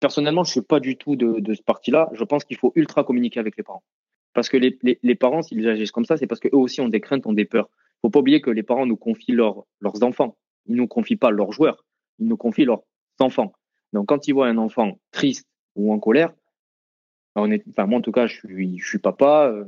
Personnellement, 0.00 0.44
je 0.44 0.52
suis 0.52 0.62
pas 0.62 0.80
du 0.80 0.96
tout 0.96 1.16
de, 1.16 1.40
de 1.40 1.54
ce 1.54 1.62
parti-là. 1.62 2.08
Je 2.12 2.24
pense 2.24 2.44
qu'il 2.44 2.56
faut 2.56 2.72
ultra 2.74 3.04
communiquer 3.04 3.40
avec 3.40 3.56
les 3.56 3.62
parents. 3.62 3.82
Parce 4.32 4.48
que 4.48 4.56
les, 4.56 4.78
les, 4.82 4.98
les 5.02 5.14
parents, 5.14 5.42
s'ils 5.42 5.66
agissent 5.68 5.90
comme 5.90 6.04
ça, 6.04 6.16
c'est 6.16 6.26
parce 6.26 6.40
qu'eux 6.40 6.50
aussi 6.52 6.80
ont 6.80 6.88
des 6.88 7.00
craintes, 7.00 7.26
ont 7.26 7.32
des 7.32 7.44
peurs. 7.44 7.70
faut 8.02 8.10
pas 8.10 8.20
oublier 8.20 8.40
que 8.40 8.50
les 8.50 8.62
parents 8.62 8.86
nous 8.86 8.96
confient 8.96 9.32
leurs 9.32 9.64
leurs 9.80 10.02
enfants. 10.02 10.36
Ils 10.66 10.76
nous 10.76 10.86
confient 10.86 11.16
pas 11.16 11.30
leurs 11.30 11.52
joueurs. 11.52 11.84
Ils 12.18 12.26
nous 12.26 12.36
confient 12.36 12.64
leurs 12.64 12.82
enfants. 13.18 13.52
Donc, 13.92 14.06
quand 14.06 14.28
ils 14.28 14.32
voient 14.32 14.48
un 14.48 14.58
enfant 14.58 14.98
triste 15.10 15.48
ou 15.74 15.92
en 15.92 15.98
colère, 15.98 16.32
moi, 17.36 17.98
en 17.98 18.00
tout 18.00 18.12
cas, 18.12 18.26
je 18.26 18.36
suis, 18.78 18.98
papa. 18.98 19.48
Euh, 19.52 19.64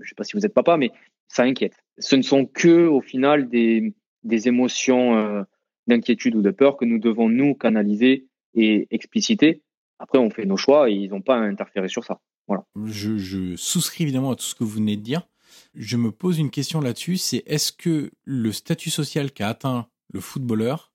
je 0.00 0.08
sais 0.08 0.14
pas 0.14 0.24
si 0.24 0.36
vous 0.36 0.44
êtes 0.44 0.54
papa, 0.54 0.76
mais 0.76 0.90
ça 1.28 1.44
inquiète. 1.44 1.76
Ce 1.98 2.16
ne 2.16 2.22
sont 2.22 2.46
que, 2.46 2.86
au 2.86 3.00
final, 3.00 3.48
des, 3.48 3.94
des 4.24 4.48
émotions 4.48 5.16
euh, 5.16 5.42
d'inquiétude 5.86 6.34
ou 6.34 6.42
de 6.42 6.50
peur 6.50 6.76
que 6.76 6.84
nous 6.84 6.98
devons 6.98 7.28
nous 7.28 7.54
canaliser 7.54 8.26
et 8.54 8.88
expliciter. 8.90 9.62
Après, 9.98 10.18
on 10.18 10.30
fait 10.30 10.46
nos 10.46 10.56
choix 10.56 10.90
et 10.90 10.94
ils 10.94 11.10
n'ont 11.10 11.22
pas 11.22 11.36
à 11.36 11.40
interférer 11.40 11.88
sur 11.88 12.04
ça. 12.04 12.20
Voilà. 12.48 12.64
Je, 12.86 13.18
je, 13.18 13.56
souscris 13.56 14.02
évidemment 14.02 14.32
à 14.32 14.36
tout 14.36 14.42
ce 14.42 14.54
que 14.54 14.64
vous 14.64 14.70
venez 14.70 14.96
de 14.96 15.02
dire. 15.02 15.28
Je 15.74 15.96
me 15.96 16.10
pose 16.10 16.38
une 16.38 16.50
question 16.50 16.80
là-dessus, 16.80 17.16
c'est 17.16 17.42
est-ce 17.46 17.72
que 17.72 18.10
le 18.24 18.52
statut 18.52 18.90
social 18.90 19.30
qu'a 19.32 19.48
atteint 19.48 19.86
le 20.12 20.20
footballeur 20.20 20.92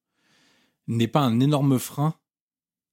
n'est 0.88 1.08
pas 1.08 1.22
un 1.22 1.40
énorme 1.40 1.80
frein 1.80 2.16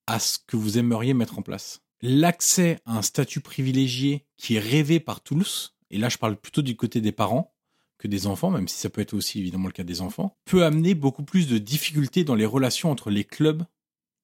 à 0.06 0.18
ce 0.18 0.38
que 0.38 0.56
vous 0.56 0.78
aimeriez 0.78 1.14
mettre 1.14 1.38
en 1.38 1.42
place? 1.42 1.82
L'accès 2.06 2.80
à 2.84 2.98
un 2.98 3.02
statut 3.02 3.40
privilégié 3.40 4.26
qui 4.36 4.56
est 4.56 4.60
rêvé 4.60 5.00
par 5.00 5.22
tous, 5.22 5.74
et 5.90 5.96
là 5.96 6.10
je 6.10 6.18
parle 6.18 6.36
plutôt 6.36 6.60
du 6.60 6.76
côté 6.76 7.00
des 7.00 7.12
parents 7.12 7.54
que 7.96 8.08
des 8.08 8.26
enfants, 8.26 8.50
même 8.50 8.68
si 8.68 8.76
ça 8.76 8.90
peut 8.90 9.00
être 9.00 9.14
aussi 9.14 9.38
évidemment 9.38 9.68
le 9.68 9.72
cas 9.72 9.84
des 9.84 10.02
enfants, 10.02 10.36
peut 10.44 10.66
amener 10.66 10.92
beaucoup 10.92 11.22
plus 11.22 11.48
de 11.48 11.56
difficultés 11.56 12.22
dans 12.22 12.34
les 12.34 12.44
relations 12.44 12.90
entre 12.90 13.08
les 13.08 13.24
clubs 13.24 13.64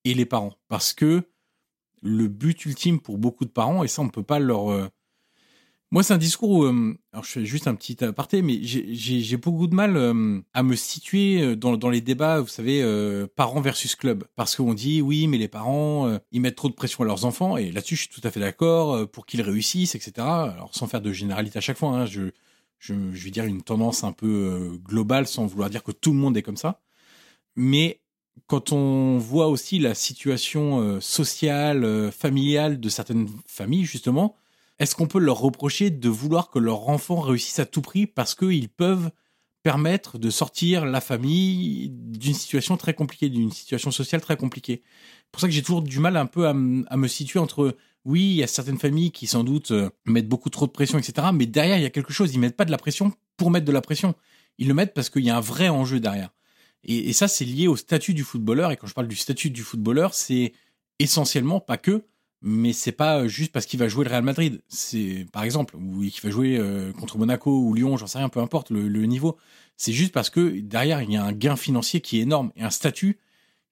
et 0.04 0.12
les 0.12 0.26
parents. 0.26 0.58
Parce 0.68 0.92
que 0.92 1.22
le 2.02 2.28
but 2.28 2.66
ultime 2.66 3.00
pour 3.00 3.16
beaucoup 3.16 3.46
de 3.46 3.50
parents, 3.50 3.82
et 3.82 3.88
ça 3.88 4.02
on 4.02 4.10
peut 4.10 4.22
pas 4.22 4.40
leur... 4.40 4.90
Euh, 5.90 5.94
moi 5.94 6.02
c'est 6.02 6.14
un 6.14 6.18
discours 6.18 6.50
où... 6.50 6.64
Euh, 6.64 6.94
alors 7.12 7.24
je 7.24 7.30
fais 7.30 7.44
juste 7.44 7.66
un 7.66 7.74
petit 7.74 8.02
aparté, 8.04 8.42
mais 8.42 8.60
j'ai 8.62 9.36
beaucoup 9.36 9.66
de 9.66 9.74
mal 9.74 9.96
euh, 9.96 10.40
à 10.54 10.62
me 10.62 10.76
situer 10.76 11.56
dans, 11.56 11.76
dans, 11.76 11.90
les 11.90 12.00
débats, 12.00 12.40
vous 12.40 12.48
savez, 12.48 12.82
parents 13.36 13.60
versus 13.60 13.94
club. 13.96 14.24
Parce 14.36 14.56
qu'on 14.56 14.74
dit 14.74 15.02
oui, 15.02 15.26
mais 15.26 15.38
les 15.38 15.48
parents, 15.48 16.18
ils 16.32 16.40
mettent 16.40 16.56
trop 16.56 16.68
de 16.68 16.74
pression 16.74 17.04
à 17.04 17.06
leurs 17.06 17.24
enfants, 17.24 17.56
et 17.56 17.72
là-dessus 17.72 17.96
je 17.96 18.02
suis 18.02 18.20
tout 18.20 18.26
à 18.26 18.30
fait 18.30 18.40
d'accord, 18.40 19.08
pour 19.10 19.26
qu'ils 19.26 19.42
réussissent, 19.42 19.94
etc. 19.94 20.12
Alors 20.18 20.70
sans 20.74 20.86
faire 20.86 21.00
de 21.00 21.12
généralité 21.12 21.58
à 21.58 21.60
chaque 21.60 21.78
fois, 21.78 21.90
hein, 21.90 22.06
je, 22.06 22.30
je, 22.78 22.94
je 23.12 23.24
vais 23.24 23.30
dire 23.30 23.44
une 23.44 23.62
tendance 23.62 24.04
un 24.04 24.12
peu 24.12 24.78
globale, 24.84 25.26
sans 25.26 25.46
vouloir 25.46 25.70
dire 25.70 25.82
que 25.82 25.92
tout 25.92 26.12
le 26.12 26.18
monde 26.18 26.36
est 26.36 26.42
comme 26.42 26.56
ça. 26.56 26.80
Mais 27.56 28.00
quand 28.46 28.72
on 28.72 29.18
voit 29.18 29.48
aussi 29.48 29.78
la 29.78 29.94
situation 29.94 30.80
euh, 30.80 31.00
sociale, 31.00 31.84
euh, 31.84 32.10
familiale 32.10 32.80
de 32.80 32.88
certaines 32.88 33.28
familles, 33.46 33.84
justement, 33.84 34.36
est-ce 34.80 34.94
qu'on 34.94 35.06
peut 35.06 35.18
leur 35.18 35.38
reprocher 35.38 35.90
de 35.90 36.08
vouloir 36.08 36.50
que 36.50 36.58
leur 36.58 36.88
enfant 36.88 37.20
réussisse 37.20 37.58
à 37.58 37.66
tout 37.66 37.82
prix 37.82 38.06
parce 38.06 38.34
qu'ils 38.34 38.70
peuvent 38.70 39.10
permettre 39.62 40.16
de 40.16 40.30
sortir 40.30 40.86
la 40.86 41.02
famille 41.02 41.90
d'une 41.90 42.32
situation 42.32 42.78
très 42.78 42.94
compliquée, 42.94 43.28
d'une 43.28 43.52
situation 43.52 43.90
sociale 43.90 44.22
très 44.22 44.38
compliquée? 44.38 44.82
C'est 44.82 45.30
pour 45.32 45.40
ça 45.42 45.48
que 45.48 45.52
j'ai 45.52 45.60
toujours 45.60 45.82
du 45.82 45.98
mal 46.00 46.16
un 46.16 46.24
peu 46.24 46.48
à, 46.48 46.54
me 46.54 47.08
situer 47.08 47.38
entre, 47.38 47.76
oui, 48.06 48.22
il 48.22 48.36
y 48.36 48.42
a 48.42 48.46
certaines 48.46 48.78
familles 48.78 49.12
qui 49.12 49.26
sans 49.26 49.44
doute 49.44 49.70
euh, 49.70 49.90
mettent 50.06 50.28
beaucoup 50.28 50.48
trop 50.48 50.66
de 50.66 50.72
pression, 50.72 50.98
etc. 50.98 51.28
Mais 51.34 51.44
derrière, 51.44 51.76
il 51.76 51.82
y 51.82 51.86
a 51.86 51.90
quelque 51.90 52.14
chose. 52.14 52.32
Ils 52.32 52.40
mettent 52.40 52.56
pas 52.56 52.64
de 52.64 52.70
la 52.70 52.78
pression 52.78 53.12
pour 53.36 53.50
mettre 53.50 53.66
de 53.66 53.72
la 53.72 53.82
pression. 53.82 54.14
Ils 54.56 54.66
le 54.66 54.72
mettent 54.72 54.94
parce 54.94 55.10
qu'il 55.10 55.24
y 55.24 55.30
a 55.30 55.36
un 55.36 55.40
vrai 55.40 55.68
enjeu 55.68 56.00
derrière. 56.00 56.30
Et, 56.84 57.12
ça, 57.12 57.28
c'est 57.28 57.44
lié 57.44 57.68
au 57.68 57.76
statut 57.76 58.14
du 58.14 58.24
footballeur. 58.24 58.72
Et 58.72 58.78
quand 58.78 58.86
je 58.86 58.94
parle 58.94 59.08
du 59.08 59.16
statut 59.16 59.50
du 59.50 59.62
footballeur, 59.62 60.14
c'est 60.14 60.54
essentiellement, 60.98 61.60
pas 61.60 61.76
que, 61.76 62.04
mais 62.42 62.72
c'est 62.72 62.92
pas 62.92 63.26
juste 63.26 63.52
parce 63.52 63.66
qu'il 63.66 63.78
va 63.78 63.88
jouer 63.88 64.04
le 64.04 64.10
Real 64.10 64.22
Madrid. 64.22 64.62
C'est, 64.68 65.26
par 65.32 65.42
exemple, 65.42 65.76
ou 65.76 66.00
qu'il 66.00 66.22
va 66.22 66.30
jouer 66.30 66.56
euh, 66.56 66.92
contre 66.92 67.18
Monaco 67.18 67.50
ou 67.50 67.74
Lyon, 67.74 67.96
j'en 67.96 68.06
sais 68.06 68.18
rien, 68.18 68.28
peu 68.28 68.40
importe 68.40 68.70
le, 68.70 69.04
niveau. 69.04 69.36
C'est 69.76 69.92
juste 69.92 70.12
parce 70.12 70.30
que 70.30 70.60
derrière, 70.60 71.02
il 71.02 71.12
y 71.12 71.16
a 71.16 71.24
un 71.24 71.32
gain 71.32 71.56
financier 71.56 72.00
qui 72.00 72.18
est 72.18 72.22
énorme 72.22 72.52
et 72.56 72.62
un 72.62 72.70
statut 72.70 73.18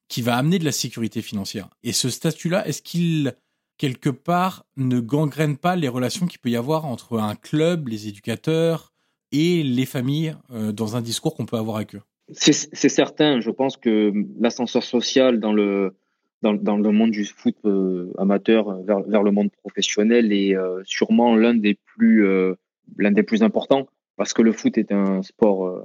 qui 0.09 0.23
va 0.23 0.37
amener 0.37 0.59
de 0.59 0.65
la 0.65 0.73
sécurité 0.73 1.23
financière. 1.23 1.69
Et 1.83 1.93
ce 1.93 2.11
statut-là, 2.11 2.67
est-ce 2.67 2.83
qu'il, 2.83 3.35
quelque 3.79 4.11
part, 4.11 4.67
ne 4.77 5.01
gangrène 5.01 5.57
pas 5.57 5.77
les 5.77 5.89
relations 5.89 6.27
qu'il 6.27 6.39
peut 6.39 6.51
y 6.51 6.57
avoir 6.57 6.85
entre 6.85 7.19
un 7.19 7.37
club, 7.37 7.89
les 7.89 8.09
éducateurs 8.09 8.93
et 9.33 9.63
les 9.63 9.87
familles 9.87 10.35
euh, 10.51 10.73
dans 10.73 10.97
un 10.97 11.03
discours 11.03 11.35
qu'on 11.35 11.47
peut 11.47 11.59
avoir 11.59 11.77
avec 11.77 11.95
eux? 11.95 12.03
C'est 12.33 12.53
certain. 12.91 13.41
Je 13.41 13.51
pense 13.51 13.79
que 13.79 14.13
l'ascenseur 14.39 14.83
social 14.83 15.41
dans 15.41 15.53
le 15.53 15.95
dans, 16.43 16.55
dans, 16.55 16.77
le 16.77 16.91
monde 16.93 17.11
du 17.11 17.25
foot 17.25 17.57
euh, 17.65 18.13
amateur 18.19 18.83
vers, 18.83 19.01
vers, 19.01 19.23
le 19.23 19.31
monde 19.31 19.51
professionnel 19.63 20.33
est 20.33 20.57
euh, 20.57 20.83
sûrement 20.85 21.35
l'un 21.35 21.55
des 21.55 21.79
plus 21.97 22.25
euh, 22.25 22.55
l'un 22.97 23.11
des 23.11 23.23
plus 23.23 23.43
importants 23.43 23.89
parce 24.17 24.33
que 24.33 24.43
le 24.43 24.53
foot 24.53 24.79
est 24.79 24.93
un 24.93 25.23
sport 25.23 25.85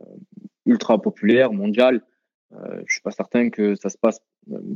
ultra 0.66 1.00
populaire 1.00 1.54
mondial. 1.54 2.02
je 2.52 2.92
suis 2.92 3.02
pas 3.02 3.12
certain 3.12 3.52
que 3.52 3.76
ça 3.76 3.89
se 3.89 3.98
passe 3.98 4.22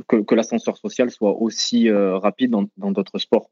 que, 0.06 0.16
que 0.16 0.34
l'ascenseur 0.36 0.76
social 0.76 1.10
soit 1.10 1.34
aussi 1.40 1.90
rapide 1.90 2.54
dans 2.76 2.92
d'autres 2.92 3.18
sports. 3.18 3.50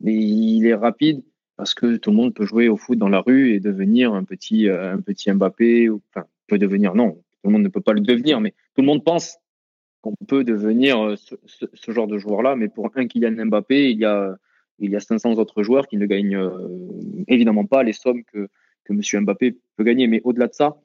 Mais 0.00 0.14
il 0.14 0.66
est 0.66 0.74
rapide 0.74 1.22
parce 1.56 1.74
que 1.74 1.96
tout 1.96 2.10
le 2.10 2.16
monde 2.16 2.32
peut 2.32 2.46
jouer 2.46 2.68
au 2.68 2.78
foot 2.78 2.96
dans 2.96 3.10
la 3.10 3.20
rue 3.20 3.52
et 3.52 3.60
devenir 3.60 4.14
un 4.14 4.24
petit 4.24 4.66
un 4.70 5.00
petit 5.02 5.30
Mbappé 5.30 5.90
ou 5.90 6.00
enfin 6.08 6.26
peut 6.46 6.58
devenir 6.58 6.94
non 6.94 7.18
tout 7.44 7.50
le 7.50 7.52
monde 7.52 7.62
ne 7.64 7.68
peut 7.68 7.82
pas 7.82 7.92
le 7.92 8.00
devenir, 8.00 8.40
mais 8.40 8.52
tout 8.74 8.80
le 8.80 8.86
monde 8.86 9.04
pense 9.04 9.36
qu'on 10.04 10.26
peut 10.26 10.44
devenir 10.44 11.02
euh, 11.02 11.16
ce, 11.16 11.90
genre 11.90 12.06
de 12.06 12.18
joueur-là. 12.18 12.56
Mais 12.56 12.68
pour 12.68 12.90
un 12.94 13.06
Kylian 13.06 13.46
Mbappé, 13.46 13.90
il 13.90 13.98
y 13.98 14.04
a, 14.04 14.36
il 14.78 14.90
y 14.90 14.96
a 14.96 15.00
500 15.00 15.32
autres 15.38 15.62
joueurs 15.62 15.88
qui 15.88 15.96
ne 15.96 16.04
gagnent 16.04 16.36
euh, 16.36 16.68
évidemment 17.26 17.64
pas 17.64 17.82
les 17.82 17.94
sommes 17.94 18.22
que, 18.24 18.48
que 18.84 18.92
M. 18.92 19.22
Mbappé 19.22 19.56
peut 19.76 19.84
gagner. 19.84 20.06
Mais 20.06 20.20
au-delà 20.24 20.48
de 20.48 20.52
ça, 20.52 20.76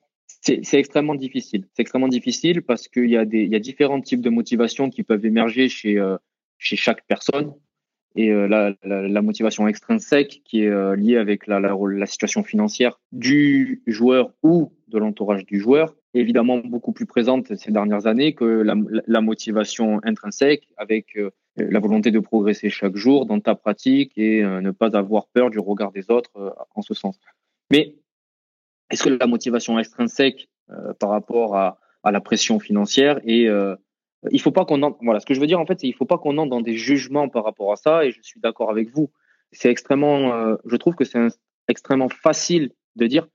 c'est 0.41 0.79
extrêmement 0.79 1.15
difficile. 1.15 1.65
C'est 1.73 1.81
extrêmement 1.81 2.07
difficile 2.07 2.61
parce 2.61 2.87
qu'il 2.87 3.09
y, 3.09 3.17
a 3.17 3.59
différents 3.59 3.99
types 3.99 4.21
de 4.21 4.29
motivations 4.29 4.89
qui 4.89 5.03
peuvent 5.03 5.25
émerger 5.25 5.67
chez, 5.67 5.97
euh, 5.97 6.15
chaque 6.59 7.05
personne. 7.07 7.53
Et 8.15 8.31
la, 8.31 8.73
la, 8.83 9.21
motivation 9.21 9.67
extrinsèque 9.67 10.41
qui 10.43 10.63
est 10.63 10.95
liée 10.95 11.17
avec 11.17 11.45
la 11.45 12.05
situation 12.05 12.43
financière 12.43 12.99
du 13.11 13.83
joueur 13.85 14.33
ou 14.41 14.73
de 14.89 14.97
l'entourage 14.97 15.45
du 15.45 15.59
joueur 15.59 15.95
évidemment 16.13 16.57
beaucoup 16.57 16.91
plus 16.91 17.05
présente 17.05 17.55
ces 17.55 17.71
dernières 17.71 18.07
années 18.07 18.33
que 18.33 18.45
la, 18.45 19.21
motivation 19.21 19.99
intrinsèque 20.03 20.67
avec 20.77 21.15
euh, 21.17 21.31
la 21.57 21.79
volonté 21.79 22.11
de 22.11 22.19
progresser 22.19 22.69
chaque 22.69 22.95
jour 22.95 23.25
dans 23.25 23.39
ta 23.39 23.55
pratique 23.55 24.13
et 24.17 24.43
euh, 24.43 24.61
ne 24.61 24.71
pas 24.71 24.97
avoir 24.97 25.27
peur 25.27 25.49
du 25.49 25.59
regard 25.59 25.91
des 25.91 26.09
autres 26.09 26.31
euh, 26.37 26.49
en 26.75 26.81
ce 26.81 26.93
sens. 26.93 27.19
Mais 27.71 27.95
est-ce 28.89 29.03
que 29.03 29.09
la 29.09 29.27
motivation 29.27 29.77
extrinsèque 29.77 30.49
par 30.99 31.09
rapport 31.09 31.55
à, 31.55 31.79
à, 32.03 32.11
la 32.11 32.21
pression 32.21 32.59
financière 32.59 33.19
et 33.23 33.47
il 34.31 34.41
faut 34.41 34.51
pas 34.51 34.65
qu'on 34.65 34.95
voilà 35.01 35.19
ce 35.19 35.25
que 35.25 35.33
je 35.33 35.39
veux 35.39 35.47
dire 35.47 35.59
en 35.59 35.65
fait 35.65 35.79
c'est 35.79 35.87
il 35.87 35.93
faut 35.95 36.05
pas 36.05 36.19
qu'on 36.19 36.37
entre 36.37 36.51
dans 36.51 36.61
des 36.61 36.75
jugements 36.75 37.27
par 37.27 37.43
rapport 37.43 37.71
à 37.71 37.75
ça 37.75 38.05
et 38.05 38.11
je 38.11 38.21
suis 38.21 38.39
d'accord 38.39 38.69
avec 38.69 38.89
vous 38.91 39.09
c'est 39.51 39.71
extrêmement 39.71 40.55
je 40.63 40.75
trouve 40.75 40.93
que 40.93 41.05
c'est 41.05 41.19
extrêmement 41.67 42.09
facile 42.09 42.71
de 42.97 43.07
dire 43.07 43.27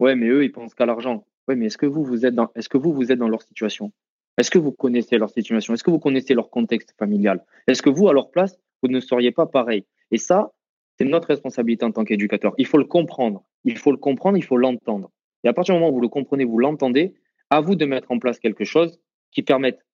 ouais 0.00 0.14
mais 0.14 0.28
eux 0.28 0.44
ils 0.44 0.52
pensent 0.52 0.74
qu'à 0.74 0.86
l'argent 0.86 1.24
oui, 1.48 1.54
mais 1.56 1.66
est-ce 1.66 1.78
que 1.78 1.86
vous, 1.86 2.04
vous 2.04 2.26
êtes 2.26 2.34
dans, 2.34 2.50
est-ce 2.54 2.68
que 2.68 2.78
vous, 2.78 2.92
vous 2.92 3.12
êtes 3.12 3.18
dans 3.18 3.28
leur 3.28 3.42
situation? 3.42 3.92
Est-ce 4.36 4.50
que 4.50 4.58
vous 4.58 4.72
connaissez 4.72 5.16
leur 5.16 5.30
situation? 5.30 5.74
Est-ce 5.74 5.84
que 5.84 5.90
vous 5.90 5.98
connaissez 5.98 6.34
leur 6.34 6.50
contexte 6.50 6.94
familial? 6.98 7.44
Est-ce 7.66 7.82
que 7.82 7.90
vous, 7.90 8.08
à 8.08 8.12
leur 8.12 8.30
place, 8.30 8.58
vous 8.82 8.88
ne 8.88 9.00
seriez 9.00 9.30
pas 9.30 9.46
pareil? 9.46 9.86
Et 10.10 10.18
ça, 10.18 10.52
c'est 10.98 11.04
notre 11.04 11.28
responsabilité 11.28 11.84
en 11.84 11.92
tant 11.92 12.04
qu'éducateur. 12.04 12.54
Il 12.58 12.66
faut 12.66 12.78
le 12.78 12.84
comprendre. 12.84 13.44
Il 13.64 13.78
faut 13.78 13.92
le 13.92 13.96
comprendre, 13.96 14.36
il 14.36 14.44
faut 14.44 14.56
l'entendre. 14.56 15.10
Et 15.44 15.48
à 15.48 15.52
partir 15.52 15.74
du 15.74 15.80
moment 15.80 15.90
où 15.90 15.94
vous 15.94 16.00
le 16.00 16.08
comprenez, 16.08 16.44
vous 16.44 16.58
l'entendez, 16.58 17.14
à 17.50 17.60
vous 17.60 17.76
de 17.76 17.86
mettre 17.86 18.10
en 18.10 18.18
place 18.18 18.38
quelque 18.40 18.64
chose 18.64 19.00
qui 19.30 19.42
permette 19.42 19.86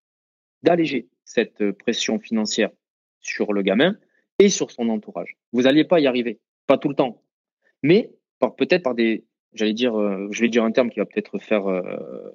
d'alléger 0.63 1.09
cette 1.25 1.73
pression 1.73 2.19
financière 2.19 2.71
sur 3.21 3.53
le 3.53 3.63
gamin 3.63 3.97
et 4.39 4.49
sur 4.49 4.71
son 4.71 4.89
entourage. 4.89 5.37
Vous 5.53 5.63
n'alliez 5.63 5.85
pas 5.85 6.01
y 6.01 6.07
arriver, 6.07 6.41
pas 6.67 6.79
tout 6.79 6.89
le 6.89 6.95
temps, 6.95 7.23
mais 7.83 8.11
peut-être 8.57 8.83
par 8.83 8.95
des, 8.95 9.25
j'allais 9.55 9.73
dire, 9.73 9.99
euh, 9.99 10.29
je 10.31 10.41
vais 10.41 10.49
dire 10.49 10.65
un 10.65 10.73
terme 10.73 10.91
qui 10.91 11.01
va 11.01 11.07
peut-être 11.07 11.39
faire 11.39 11.67
euh, 11.67 11.83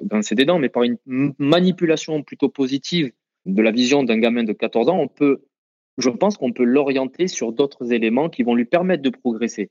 grincer 0.03 0.35
des 0.35 0.45
dents, 0.45 0.59
mais 0.59 0.69
par 0.69 0.83
une 0.83 0.97
manipulation 1.37 2.23
plutôt 2.23 2.49
positive 2.49 3.11
de 3.45 3.61
la 3.61 3.71
vision 3.71 4.03
d'un 4.03 4.17
gamin 4.17 4.43
de 4.43 4.53
14 4.53 4.89
ans, 4.89 4.99
on 4.99 5.07
peut, 5.07 5.43
je 5.97 6.09
pense 6.09 6.37
qu'on 6.37 6.51
peut 6.51 6.63
l'orienter 6.63 7.27
sur 7.27 7.53
d'autres 7.53 7.93
éléments 7.93 8.29
qui 8.29 8.43
vont 8.43 8.55
lui 8.55 8.65
permettre 8.65 9.03
de 9.03 9.09
progresser. 9.09 9.69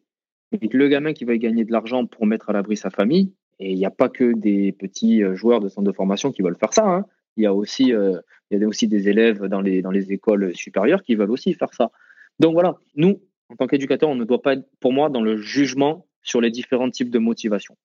Et 0.52 0.68
le 0.68 0.88
gamin 0.88 1.12
qui 1.12 1.24
va 1.24 1.36
gagner 1.36 1.64
de 1.64 1.72
l'argent 1.72 2.06
pour 2.06 2.26
mettre 2.26 2.50
à 2.50 2.52
l'abri 2.52 2.76
sa 2.76 2.90
famille, 2.90 3.32
et 3.58 3.72
il 3.72 3.78
n'y 3.78 3.86
a 3.86 3.90
pas 3.90 4.08
que 4.08 4.32
des 4.34 4.72
petits 4.72 5.22
euh, 5.22 5.34
joueurs 5.34 5.60
de 5.60 5.68
centre 5.68 5.86
de 5.86 5.92
formation 5.92 6.32
qui 6.32 6.42
veulent 6.42 6.56
faire 6.58 6.74
ça. 6.74 6.84
Hein. 6.86 7.06
Il 7.36 7.44
y 7.44 7.46
a 7.46 7.54
aussi, 7.54 7.92
euh, 7.92 8.18
il 8.50 8.60
y 8.60 8.64
a 8.64 8.68
aussi 8.68 8.86
des 8.88 9.08
élèves 9.08 9.44
dans 9.44 9.60
les 9.60 9.82
dans 9.82 9.90
les 9.90 10.12
écoles 10.12 10.54
supérieures 10.54 11.02
qui 11.02 11.14
veulent 11.14 11.30
aussi 11.30 11.52
faire 11.54 11.72
ça. 11.74 11.90
Donc 12.38 12.52
voilà, 12.52 12.76
nous, 12.96 13.20
en 13.48 13.56
tant 13.56 13.66
qu'éducateurs, 13.66 14.08
on 14.08 14.14
ne 14.14 14.24
doit 14.24 14.42
pas 14.42 14.54
être, 14.54 14.66
pour 14.80 14.92
moi, 14.92 15.08
dans 15.08 15.22
le 15.22 15.36
jugement 15.36 16.06
sur 16.26 16.40
les 16.40 16.50
différents 16.50 16.90
types 16.90 17.10
de 17.10 17.18
motivation. 17.18 17.76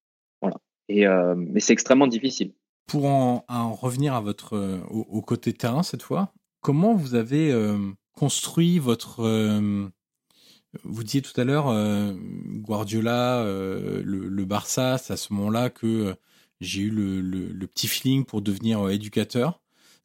Voilà. 0.42 0.58
Et 0.90 1.08
euh, 1.08 1.36
mais 1.38 1.60
c'est 1.62 1.74
extrêmement 1.74 2.08
difficile. 2.08 2.54
Pour 2.88 3.06
en, 3.06 3.74
revenir 3.74 4.16
à 4.16 4.22
votre 4.22 4.58
euh, 4.58 4.82
au, 4.90 5.22
côté 5.22 5.54
terrain 5.54 5.84
cette 5.84 6.02
fois, 6.02 6.34
comment 6.60 6.94
vous 6.94 7.16
avez 7.16 7.52
euh, 7.52 7.78
construit 8.14 8.80
votre 8.80 9.22
vous 10.84 11.04
disiez 11.04 11.22
tout 11.22 11.40
à 11.40 11.44
l'heure 11.44 11.66
Guardiola, 12.62 13.44
le, 13.46 14.46
Barça, 14.46 14.98
c'est 14.98 15.12
à 15.12 15.18
ce 15.18 15.34
moment-là 15.34 15.70
que 15.70 16.16
j'ai 16.62 16.84
eu 16.84 16.90
le, 16.90 17.20
le, 17.20 17.68
petit 17.68 17.90
feeling 17.90 18.24
pour 18.24 18.42
devenir 18.42 18.90
éducateur. 18.90 19.61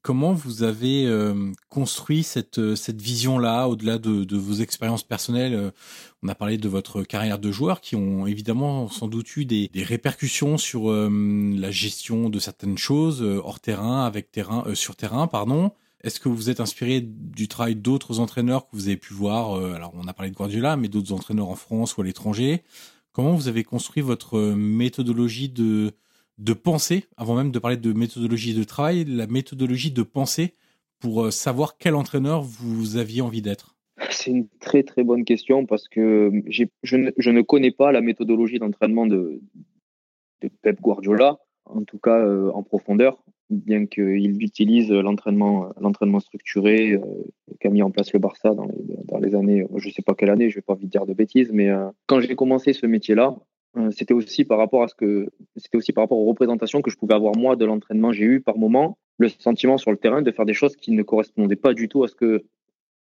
Comment 0.06 0.34
vous 0.34 0.62
avez 0.62 1.04
euh, 1.06 1.50
construit 1.68 2.22
cette, 2.22 2.60
euh, 2.60 2.76
cette 2.76 3.02
vision-là, 3.02 3.66
au-delà 3.66 3.98
de, 3.98 4.36
vos 4.36 4.54
expériences 4.54 5.02
personnelles 5.02 5.54
euh, 5.54 5.72
On 6.22 6.28
a 6.28 6.36
parlé 6.36 6.58
de 6.58 6.68
votre 6.68 7.02
carrière 7.02 7.40
de 7.40 7.50
joueur, 7.50 7.80
qui 7.80 7.96
ont 7.96 8.24
évidemment 8.24 8.86
sans 8.88 9.08
doute 9.08 9.36
eu 9.36 9.46
des, 9.46 9.66
des 9.66 9.82
répercussions 9.82 10.58
sur 10.58 10.92
la 10.92 11.70
gestion 11.72 12.30
de 12.30 12.38
certaines 12.38 12.78
choses 12.78 13.20
hors 13.20 13.58
terrain, 13.58 14.04
avec 14.06 14.30
terrain, 14.30 14.62
sur 14.74 14.94
terrain, 14.94 15.26
pardon. 15.26 15.72
Est-ce 16.04 16.20
que 16.20 16.28
vous 16.28 16.50
êtes 16.50 16.60
inspiré 16.60 17.00
du 17.00 17.48
travail 17.48 17.74
d'autres 17.74 18.20
entraîneurs 18.20 18.68
que 18.68 18.76
vous 18.76 18.86
avez 18.86 18.96
pu 18.96 19.12
voir 19.12 19.56
Alors, 19.74 19.90
on 19.96 20.06
a 20.06 20.12
parlé 20.12 20.30
de 20.30 20.36
Guardiola, 20.36 20.76
mais 20.76 20.86
d'autres 20.86 21.14
entraîneurs 21.14 21.48
en 21.48 21.56
France 21.56 21.96
ou 21.96 22.02
à 22.02 22.04
l'étranger? 22.04 22.62
comment 23.12 23.34
vous 23.34 23.48
avez 23.48 23.64
construit 23.64 24.02
votre 24.02 24.38
méthodologie 24.38 25.48
de, 25.48 25.94
de 26.38 26.52
pensée, 26.52 27.04
avant 27.16 27.34
même 27.34 27.50
de 27.50 27.58
parler 27.58 27.76
de 27.76 27.92
méthodologie 27.92 28.54
de 28.54 28.64
travail, 28.64 29.04
la 29.04 29.26
méthodologie 29.26 29.90
de 29.90 30.02
pensée 30.02 30.54
pour 30.98 31.32
savoir 31.32 31.78
quel 31.78 31.94
entraîneur 31.94 32.42
vous 32.42 32.96
aviez 32.96 33.22
envie 33.22 33.42
d'être? 33.42 33.76
C'est 34.10 34.30
une 34.30 34.48
très 34.60 34.82
très 34.82 35.04
bonne 35.04 35.24
question 35.24 35.64
parce 35.66 35.88
que 35.88 36.30
je 36.48 36.96
ne, 36.96 37.10
ne 37.30 37.42
connais 37.42 37.70
pas 37.70 37.92
la 37.92 38.00
méthodologie 38.00 38.58
d'entraînement 38.58 39.06
de, 39.06 39.40
Pep 40.62 40.80
Guardiola, 40.80 41.38
en 41.64 41.82
tout 41.84 41.98
cas 41.98 42.24
en 42.52 42.62
profondeur 42.62 43.22
bien 43.50 43.86
qu'il 43.86 44.42
utilise 44.42 44.90
l'entraînement, 44.90 45.72
structuré 46.20 46.92
euh, 46.92 47.00
qu'a 47.60 47.70
mis 47.70 47.82
en 47.82 47.90
place 47.90 48.12
le 48.12 48.18
Barça 48.18 48.50
dans 48.54 49.18
les, 49.18 49.34
années, 49.34 49.66
je 49.76 49.88
ne 49.88 49.92
sais 49.92 50.02
pas 50.02 50.14
quelle 50.14 50.30
année, 50.30 50.50
je 50.50 50.56
vais 50.56 50.62
pas 50.62 50.72
envie 50.72 50.86
de 50.86 50.90
dire 50.90 51.06
de 51.06 51.14
bêtises, 51.14 51.50
mais 51.52 51.70
euh, 51.70 51.88
quand 52.06 52.20
j'ai 52.20 52.34
commencé 52.34 52.72
ce 52.72 52.86
métier-là, 52.86 53.34
euh, 53.34 53.55
c'était 53.90 54.14
aussi 54.14 54.44
par 54.44 54.58
rapport 54.58 54.82
à 54.82 54.88
ce 54.88 54.94
que, 54.94 55.28
c'était 55.56 55.76
aussi 55.76 55.92
par 55.92 56.04
rapport 56.04 56.18
aux 56.18 56.26
représentations 56.26 56.82
que 56.82 56.90
je 56.90 56.96
pouvais 56.96 57.14
avoir 57.14 57.36
moi 57.36 57.56
de 57.56 57.64
l'entraînement. 57.64 58.12
J'ai 58.12 58.24
eu 58.24 58.40
par 58.40 58.58
moment 58.58 58.98
le 59.18 59.28
sentiment 59.28 59.78
sur 59.78 59.90
le 59.90 59.96
terrain 59.96 60.22
de 60.22 60.30
faire 60.30 60.46
des 60.46 60.54
choses 60.54 60.76
qui 60.76 60.92
ne 60.92 61.02
correspondaient 61.02 61.56
pas 61.56 61.74
du 61.74 61.88
tout 61.88 62.04
à 62.04 62.08
ce 62.08 62.14
que 62.14 62.44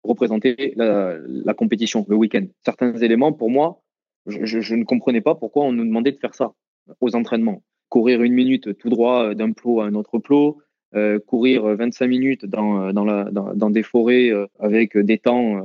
représentait 0.04 0.74
la, 0.76 1.54
compétition, 1.54 2.06
le 2.08 2.16
week-end. 2.16 2.46
Certains 2.64 2.96
éléments, 2.98 3.34
pour 3.34 3.50
moi, 3.50 3.82
je, 4.28 4.76
ne 4.76 4.84
comprenais 4.84 5.22
pas 5.22 5.36
pourquoi 5.36 5.64
on 5.66 5.72
nous 5.72 5.86
demandait 5.86 6.12
de 6.12 6.20
faire 6.20 6.36
ça 6.36 6.54
aux 7.02 7.16
entraînements 7.16 7.62
courir 7.90 8.24
une 8.24 8.34
minute 8.34 8.78
tout 8.78 8.90
droit 8.90 9.34
d'un 9.36 9.52
plot 9.52 9.82
à 9.82 9.86
un 9.86 9.94
autre 9.94 10.20
plot, 10.20 10.58
euh, 10.96 11.20
courir 11.20 11.64
25 11.64 12.08
minutes 12.08 12.46
dans, 12.46 12.92
dans, 12.94 13.06
la, 13.06 13.26
dans, 13.32 13.70
des 13.70 13.84
forêts 13.84 14.32
euh, 14.32 14.48
avec 14.60 14.98
des 14.98 15.18
temps 15.18 15.58
euh, 15.58 15.64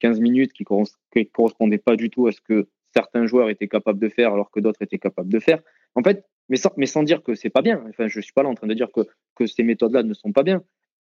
15 0.00 0.20
minutes 0.20 0.52
qui 0.52 0.64
ne 0.64 1.24
correspondaient 1.24 1.78
pas 1.78 1.96
du 1.96 2.10
tout 2.10 2.26
à 2.26 2.32
ce 2.32 2.40
que 2.40 2.68
certains 2.94 3.26
joueurs 3.26 3.50
étaient 3.50 3.68
capables 3.68 3.98
de 3.98 4.08
faire 4.08 4.32
alors 4.32 4.50
que 4.50 4.60
d'autres 4.60 4.82
étaient 4.82 4.98
capables 4.98 5.28
de 5.28 5.38
faire. 5.38 5.60
En 5.94 6.02
fait, 6.02 6.24
mais 6.48 6.86
sans, 6.86 7.02
dire 7.02 7.22
que 7.22 7.34
c'est 7.34 7.50
pas 7.50 7.62
bien. 7.62 7.84
Enfin, 7.88 8.08
je 8.08 8.20
suis 8.20 8.32
pas 8.32 8.42
là 8.42 8.48
en 8.48 8.54
train 8.54 8.66
de 8.66 8.74
dire 8.74 8.88
que, 8.92 9.46
ces 9.46 9.62
méthodes-là 9.62 10.02
ne 10.02 10.14
sont 10.14 10.32
pas 10.32 10.42
bien. 10.42 10.62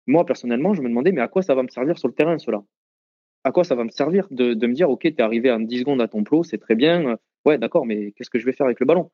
Moi, 0.08 0.26
personnellement, 0.26 0.74
je 0.74 0.82
me 0.82 0.90
demandais, 0.90 1.12
mais 1.12 1.22
à 1.22 1.28
quoi 1.28 1.42
ça 1.42 1.56
va 1.56 1.64
me 1.64 1.68
servir 1.68 1.98
sur 1.98 2.08
le 2.08 2.14
terrain, 2.14 2.38
cela? 2.38 2.64
À 3.44 3.52
quoi 3.52 3.64
ça 3.64 3.76
va 3.76 3.84
me 3.84 3.90
servir 3.90 4.28
de, 4.30 4.54
me 4.54 4.74
dire, 4.74 4.90
OK, 4.90 5.02
tu 5.02 5.08
es 5.08 5.22
arrivé 5.22 5.52
en 5.52 5.60
10 5.60 5.80
secondes 5.80 6.02
à 6.02 6.08
ton 6.08 6.24
plot, 6.24 6.44
c'est 6.44 6.60
très 6.60 6.76
bien. 6.76 7.18
Ouais, 7.46 7.58
d'accord, 7.58 7.86
mais 7.86 8.12
qu'est-ce 8.12 8.30
que 8.30 8.40
je 8.40 8.46
vais 8.46 8.54
faire 8.54 8.68
avec 8.68 8.80
le 8.80 8.86
ballon? 8.86 9.10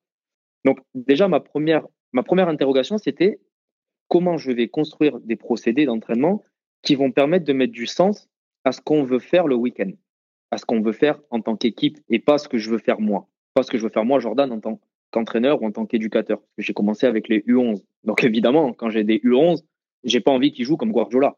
Donc 0.66 0.80
déjà, 0.94 1.30
ma 1.30 1.40
première 1.40 2.50
interrogation, 2.50 2.98
c'était 2.98 3.40
comment 4.10 4.38
je 4.38 4.52
vais 4.52 4.68
construire 4.68 5.20
des 5.20 5.36
procédés 5.36 5.86
d'entraînement 5.86 6.44
qui 6.82 6.96
vont 6.96 7.12
permettre 7.12 7.46
de 7.46 7.54
mettre 7.54 7.74
du 7.74 7.86
sens 7.86 8.30
à 8.64 8.72
ce 8.72 8.82
qu'on 8.82 9.04
veut 9.04 9.20
faire 9.20 9.48
le 9.48 9.56
week-end, 9.56 9.92
à 10.52 10.58
ce 10.58 10.66
qu'on 10.66 10.82
veut 10.82 10.94
faire 10.94 11.20
en 11.30 11.42
tant 11.42 11.56
qu'équipe 11.56 12.00
et 12.10 12.20
pas 12.20 12.38
ce 12.38 12.48
que 12.48 12.58
je 12.58 12.70
veux 12.70 12.78
faire 12.78 13.00
moi. 13.00 13.28
Pas 13.54 13.64
ce 13.64 13.72
que 13.72 13.78
je 13.78 13.84
veux 13.84 13.90
faire 13.90 14.06
moi, 14.06 14.20
Jordan, 14.20 14.52
en 14.52 14.60
tant 14.60 14.80
qu'entraîneur 15.12 15.62
ou 15.62 15.66
en 15.66 15.72
tant 15.72 15.86
qu'éducateur. 15.86 16.40
J'ai 16.58 16.74
commencé 16.74 17.06
avec 17.06 17.28
les 17.28 17.40
U11. 17.42 17.84
Donc 18.04 18.24
évidemment, 18.24 18.74
quand 18.74 18.90
j'ai 18.90 19.04
des 19.04 19.18
U11, 19.20 19.64
j'ai 20.04 20.20
pas 20.20 20.32
envie 20.32 20.52
qu'ils 20.52 20.66
jouent 20.66 20.78
comme 20.78 20.92
Guardiola. 20.92 21.36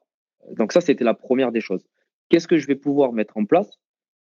Donc 0.51 0.71
ça, 0.71 0.81
c'était 0.81 1.03
la 1.03 1.13
première 1.13 1.51
des 1.51 1.61
choses. 1.61 1.83
Qu'est-ce 2.29 2.47
que 2.47 2.57
je 2.57 2.67
vais 2.67 2.75
pouvoir 2.75 3.13
mettre 3.13 3.37
en 3.37 3.45
place 3.45 3.79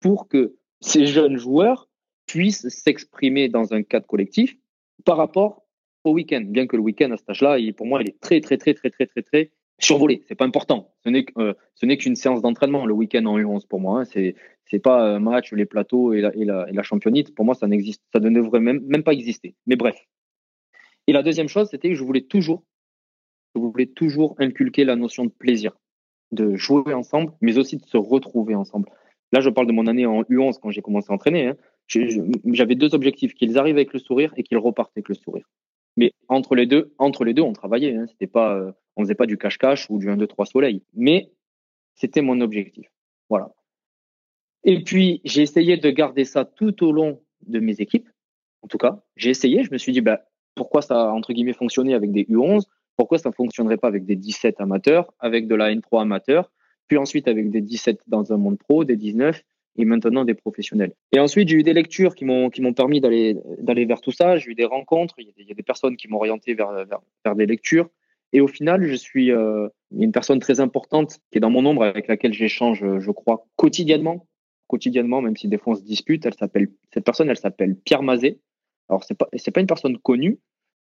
pour 0.00 0.28
que 0.28 0.56
ces 0.80 1.06
jeunes 1.06 1.36
joueurs 1.36 1.88
puissent 2.26 2.68
s'exprimer 2.68 3.48
dans 3.48 3.74
un 3.74 3.82
cadre 3.82 4.06
collectif 4.06 4.56
par 5.04 5.16
rapport 5.16 5.62
au 6.04 6.12
week-end? 6.12 6.42
Bien 6.46 6.66
que 6.66 6.76
le 6.76 6.82
week-end 6.82 7.10
à 7.10 7.16
cet 7.16 7.28
âge-là, 7.30 7.58
pour 7.76 7.86
moi, 7.86 8.00
il 8.02 8.08
est 8.08 8.20
très, 8.20 8.40
très, 8.40 8.56
très, 8.56 8.72
très, 8.72 8.90
très, 8.90 9.06
très, 9.06 9.22
très 9.22 9.50
survolé. 9.80 10.22
C'est 10.28 10.34
pas 10.34 10.44
important. 10.44 10.92
Ce 11.04 11.10
n'est 11.10 11.26
euh, 11.38 11.54
ce 11.74 11.86
n'est 11.86 11.96
qu'une 11.96 12.16
séance 12.16 12.42
d'entraînement 12.42 12.86
le 12.86 12.94
week-end 12.94 13.24
en 13.26 13.38
U11 13.38 13.66
pour 13.66 13.80
moi. 13.80 14.00
Hein. 14.00 14.04
C'est 14.04 14.34
c'est 14.66 14.78
pas 14.78 15.02
un 15.02 15.18
match, 15.18 15.52
les 15.52 15.66
plateaux 15.66 16.12
et 16.12 16.20
la, 16.20 16.34
et 16.36 16.44
la, 16.44 16.68
et 16.68 16.72
la 16.72 16.82
championite. 16.82 17.34
Pour 17.34 17.44
moi, 17.44 17.54
ça 17.54 17.66
n'existe, 17.66 18.02
ça 18.12 18.20
ne 18.20 18.30
devrait 18.30 18.60
même, 18.60 18.80
même 18.86 19.02
pas 19.02 19.12
exister. 19.12 19.56
Mais 19.66 19.76
bref. 19.76 19.96
Et 21.08 21.12
la 21.12 21.24
deuxième 21.24 21.48
chose, 21.48 21.68
c'était 21.68 21.88
que 21.88 21.96
je 21.96 22.04
voulais 22.04 22.20
toujours, 22.20 22.62
je 23.56 23.60
voulais 23.60 23.86
toujours 23.86 24.36
inculquer 24.38 24.84
la 24.84 24.94
notion 24.94 25.24
de 25.24 25.30
plaisir, 25.30 25.76
de 26.30 26.54
jouer 26.54 26.94
ensemble, 26.94 27.32
mais 27.40 27.58
aussi 27.58 27.78
de 27.78 27.84
se 27.84 27.96
retrouver 27.96 28.54
ensemble. 28.54 28.88
Là, 29.32 29.40
je 29.40 29.50
parle 29.50 29.66
de 29.66 29.72
mon 29.72 29.88
année 29.88 30.06
en 30.06 30.22
U11 30.22 30.58
quand 30.60 30.70
j'ai 30.70 30.82
commencé 30.82 31.10
à 31.10 31.14
entraîner. 31.14 31.48
Hein 31.48 31.56
j'avais 31.88 32.74
deux 32.74 32.94
objectifs 32.94 33.34
qu'ils 33.34 33.58
arrivent 33.58 33.76
avec 33.76 33.92
le 33.92 33.98
sourire 33.98 34.32
et 34.36 34.42
qu'ils 34.42 34.58
repartent 34.58 34.92
avec 34.96 35.08
le 35.08 35.14
sourire. 35.14 35.44
Mais 36.00 36.14
entre 36.28 36.54
les 36.54 36.64
deux, 36.64 36.94
entre 36.96 37.26
les 37.26 37.34
deux, 37.34 37.42
on 37.42 37.52
travaillait. 37.52 37.94
Hein, 37.94 38.06
c'était 38.08 38.26
pas, 38.26 38.56
euh, 38.56 38.72
on 38.96 39.02
faisait 39.02 39.14
pas 39.14 39.26
du 39.26 39.36
cache-cache 39.36 39.90
ou 39.90 39.98
du 39.98 40.08
1, 40.08 40.16
2, 40.16 40.26
3 40.26 40.46
soleil. 40.46 40.82
Mais 40.94 41.30
c'était 41.94 42.22
mon 42.22 42.40
objectif. 42.40 42.90
Voilà. 43.28 43.50
Et 44.64 44.82
puis, 44.82 45.20
j'ai 45.24 45.42
essayé 45.42 45.76
de 45.76 45.90
garder 45.90 46.24
ça 46.24 46.46
tout 46.46 46.82
au 46.82 46.92
long 46.92 47.20
de 47.46 47.60
mes 47.60 47.82
équipes. 47.82 48.08
En 48.62 48.68
tout 48.68 48.78
cas, 48.78 49.02
j'ai 49.16 49.28
essayé. 49.28 49.62
Je 49.62 49.70
me 49.70 49.76
suis 49.76 49.92
dit, 49.92 50.00
bah, 50.00 50.22
pourquoi 50.54 50.80
ça 50.80 51.02
a, 51.02 51.12
entre 51.12 51.34
guillemets, 51.34 51.52
fonctionné 51.52 51.92
avec 51.92 52.12
des 52.12 52.24
U11? 52.24 52.62
Pourquoi 52.96 53.18
ça 53.18 53.28
ne 53.28 53.34
fonctionnerait 53.34 53.76
pas 53.76 53.88
avec 53.88 54.06
des 54.06 54.16
17 54.16 54.58
amateurs, 54.58 55.12
avec 55.18 55.48
de 55.48 55.54
la 55.54 55.70
N3 55.70 56.00
amateur, 56.00 56.50
puis 56.88 56.96
ensuite 56.96 57.28
avec 57.28 57.50
des 57.50 57.60
17 57.60 58.00
dans 58.06 58.32
un 58.32 58.38
monde 58.38 58.56
pro, 58.56 58.84
des 58.84 58.96
19, 58.96 59.42
et 59.76 59.84
maintenant 59.84 60.24
des 60.24 60.34
professionnels. 60.34 60.92
Et 61.12 61.20
ensuite, 61.20 61.48
j'ai 61.48 61.56
eu 61.56 61.62
des 61.62 61.72
lectures 61.72 62.14
qui 62.14 62.24
m'ont 62.24 62.50
qui 62.50 62.60
m'ont 62.60 62.74
permis 62.74 63.00
d'aller 63.00 63.36
d'aller 63.58 63.84
vers 63.84 64.00
tout 64.00 64.12
ça. 64.12 64.36
J'ai 64.36 64.50
eu 64.50 64.54
des 64.54 64.64
rencontres. 64.64 65.14
Il 65.18 65.26
y 65.26 65.52
a 65.52 65.54
des, 65.54 65.62
personnes 65.62 65.96
qui 65.96 66.08
m'ont 66.08 66.18
orienté 66.18 66.54
vers, 66.54 66.72
vers, 66.72 67.00
vers 67.24 67.34
des 67.36 67.46
lectures. 67.46 67.88
Et 68.32 68.40
au 68.40 68.46
final, 68.46 68.84
je 68.84 68.94
suis 68.94 69.32
euh, 69.32 69.68
une 69.96 70.12
personne 70.12 70.38
très 70.38 70.60
importante 70.60 71.18
qui 71.30 71.38
est 71.38 71.40
dans 71.40 71.50
mon 71.50 71.64
ombre 71.66 71.84
avec 71.84 72.06
laquelle 72.06 72.32
j'échange, 72.32 72.84
je 72.98 73.10
crois, 73.10 73.46
quotidiennement, 73.56 74.26
quotidiennement, 74.68 75.20
même 75.20 75.36
si 75.36 75.48
des 75.48 75.58
fois 75.58 75.72
on 75.74 75.76
se 75.76 75.82
dispute. 75.82 76.26
Elle 76.26 76.34
s'appelle 76.34 76.68
cette 76.92 77.04
personne, 77.04 77.28
elle 77.28 77.36
s'appelle 77.36 77.76
Pierre 77.76 78.02
Mazet. 78.02 78.38
Alors 78.88 79.04
c'est 79.04 79.16
pas 79.16 79.28
c'est 79.34 79.50
pas 79.50 79.60
une 79.60 79.66
personne 79.66 79.98
connue, 79.98 80.38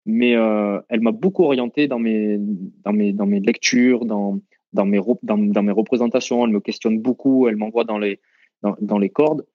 mais 0.06 0.36
euh, 0.36 0.80
elle 0.89 1.02
m'a 1.02 1.12
beaucoup 1.12 1.43
orienté 1.43 1.88
dans 1.88 2.00
mes 2.00 2.38
dans 2.38 2.93
mes 2.93 3.13
dans 3.13 3.26
mes 3.26 3.39
lectures, 3.39 4.06
dans 4.06 4.39
dans 4.74 4.86
mes 4.86 5.00
dans, 5.24 5.38
dans 5.38 5.63
mes 5.63 5.72
représentations. 5.72 6.46
Elle 6.46 6.52
me 6.52 6.60
questionne 6.60 7.00
beaucoup. 7.00 7.48
Elle 7.48 7.58
m'envoie 7.58 7.84
dans 7.84 7.98
les 7.98 8.19
dans, 8.63 8.97
les 8.97 9.10
cordes 9.10 9.45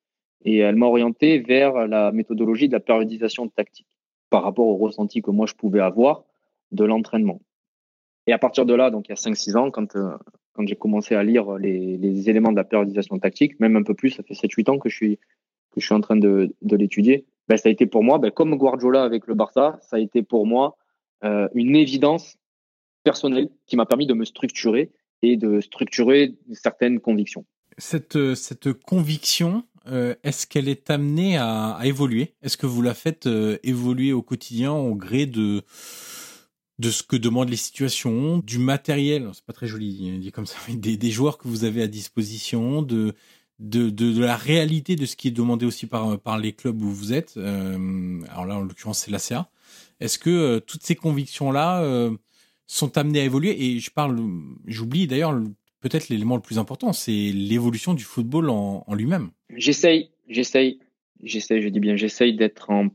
et 0.44 0.58
elle 0.58 0.76
m'a 0.76 0.86
orienté 0.86 1.38
vers 1.38 1.86
la 1.86 2.12
méthodologie 2.12 2.68
de 2.68 2.74
la 2.74 2.80
périodisation 2.80 3.48
tactique 3.48 3.86
par 4.30 4.42
rapport 4.42 4.66
au 4.66 4.76
ressenti 4.76 5.22
que 5.22 5.30
moi 5.30 5.46
je 5.46 5.54
pouvais 5.54 5.80
avoir 5.80 6.24
de 6.70 6.84
l'entraînement. 6.84 7.40
Et 8.26 8.32
à 8.32 8.38
partir 8.38 8.66
de 8.66 8.74
là, 8.74 8.90
donc 8.90 9.08
il 9.08 9.10
y 9.10 9.12
a 9.12 9.16
5-6 9.16 9.56
ans, 9.56 9.70
quand, 9.70 9.96
euh, 9.96 10.10
quand 10.52 10.66
j'ai 10.66 10.76
commencé 10.76 11.14
à 11.14 11.24
lire 11.24 11.54
les, 11.54 11.96
les, 11.96 12.28
éléments 12.28 12.50
de 12.50 12.56
la 12.56 12.64
périodisation 12.64 13.18
tactique, 13.18 13.58
même 13.58 13.76
un 13.76 13.82
peu 13.82 13.94
plus, 13.94 14.10
ça 14.10 14.22
fait 14.22 14.34
7-8 14.34 14.70
ans 14.70 14.78
que 14.78 14.90
je 14.90 14.96
suis, 14.96 15.16
que 15.70 15.80
je 15.80 15.86
suis 15.86 15.94
en 15.94 16.02
train 16.02 16.16
de, 16.16 16.54
de 16.60 16.76
l'étudier, 16.76 17.24
ben, 17.48 17.56
ça 17.56 17.70
a 17.70 17.72
été 17.72 17.86
pour 17.86 18.04
moi, 18.04 18.18
ben, 18.18 18.30
comme 18.30 18.54
Guardiola 18.56 19.02
avec 19.02 19.26
le 19.26 19.34
Barça, 19.34 19.78
ça 19.80 19.96
a 19.96 19.98
été 19.98 20.22
pour 20.22 20.46
moi 20.46 20.76
euh, 21.24 21.48
une 21.54 21.74
évidence 21.74 22.36
personnelle 23.02 23.48
qui 23.66 23.76
m'a 23.76 23.86
permis 23.86 24.06
de 24.06 24.14
me 24.14 24.26
structurer 24.26 24.90
et 25.22 25.36
de 25.36 25.60
structurer 25.60 26.34
certaines 26.52 27.00
convictions 27.00 27.46
cette, 27.78 28.16
euh, 28.16 28.34
cette 28.34 28.72
conviction, 28.72 29.64
euh, 29.86 30.14
est-ce 30.24 30.46
qu'elle 30.46 30.68
est 30.68 30.90
amenée 30.90 31.38
à, 31.38 31.78
évoluer? 31.84 32.34
Est-ce 32.42 32.56
que 32.56 32.66
vous 32.66 32.82
la 32.82 32.94
faites 32.94 33.26
euh, 33.26 33.56
évoluer 33.62 34.12
au 34.12 34.22
quotidien 34.22 34.72
au 34.72 34.94
gré 34.94 35.26
de 35.26 35.62
de 36.78 36.92
ce 36.92 37.02
que 37.02 37.16
demandent 37.16 37.48
les 37.48 37.56
situations, 37.56 38.38
du 38.38 38.60
matériel, 38.60 39.28
c'est 39.32 39.44
pas 39.44 39.52
très 39.52 39.66
joli 39.66 40.20
dit 40.20 40.30
comme 40.30 40.46
ça, 40.46 40.54
mais 40.68 40.76
des, 40.76 40.96
des, 40.96 41.10
joueurs 41.10 41.36
que 41.36 41.48
vous 41.48 41.64
avez 41.64 41.82
à 41.82 41.88
disposition, 41.88 42.82
de, 42.82 43.14
de, 43.58 43.90
de, 43.90 44.20
la 44.20 44.36
réalité 44.36 44.94
de 44.94 45.04
ce 45.04 45.16
qui 45.16 45.26
est 45.26 45.32
demandé 45.32 45.66
aussi 45.66 45.86
par, 45.86 46.20
par 46.20 46.38
les 46.38 46.52
clubs 46.52 46.80
où 46.80 46.88
vous 46.88 47.12
êtes. 47.12 47.36
Alors 47.36 48.46
là, 48.46 48.58
en 48.58 48.60
l'occurrence, 48.60 49.00
c'est 49.00 49.10
l'ACA. 49.10 49.50
Est-ce 49.98 50.20
que 50.20 50.60
toutes 50.60 50.84
ces 50.84 50.94
convictions-là 50.94 52.10
sont 52.68 52.96
amenées 52.96 53.22
à 53.22 53.24
évoluer? 53.24 53.60
Et 53.60 53.80
je 53.80 53.90
parle, 53.90 54.16
j'oublie 54.68 55.08
d'ailleurs 55.08 55.32
peut-être 55.80 56.08
l'élément 56.08 56.36
le 56.36 56.42
plus 56.42 56.58
important, 56.58 56.92
c'est 56.92 57.12
l'évolution 57.12 57.94
du 57.94 58.04
football 58.04 58.50
en, 58.50 58.84
en 58.86 58.94
lui-même. 58.94 59.30
J'essaye, 59.54 60.10
j'essaye, 60.28 60.80
j'essaye, 61.22 61.62
je 61.62 61.68
dis 61.68 61.80
bien, 61.80 61.96
j'essaye 61.96 62.34
d'être 62.34 62.70
en, 62.70 62.88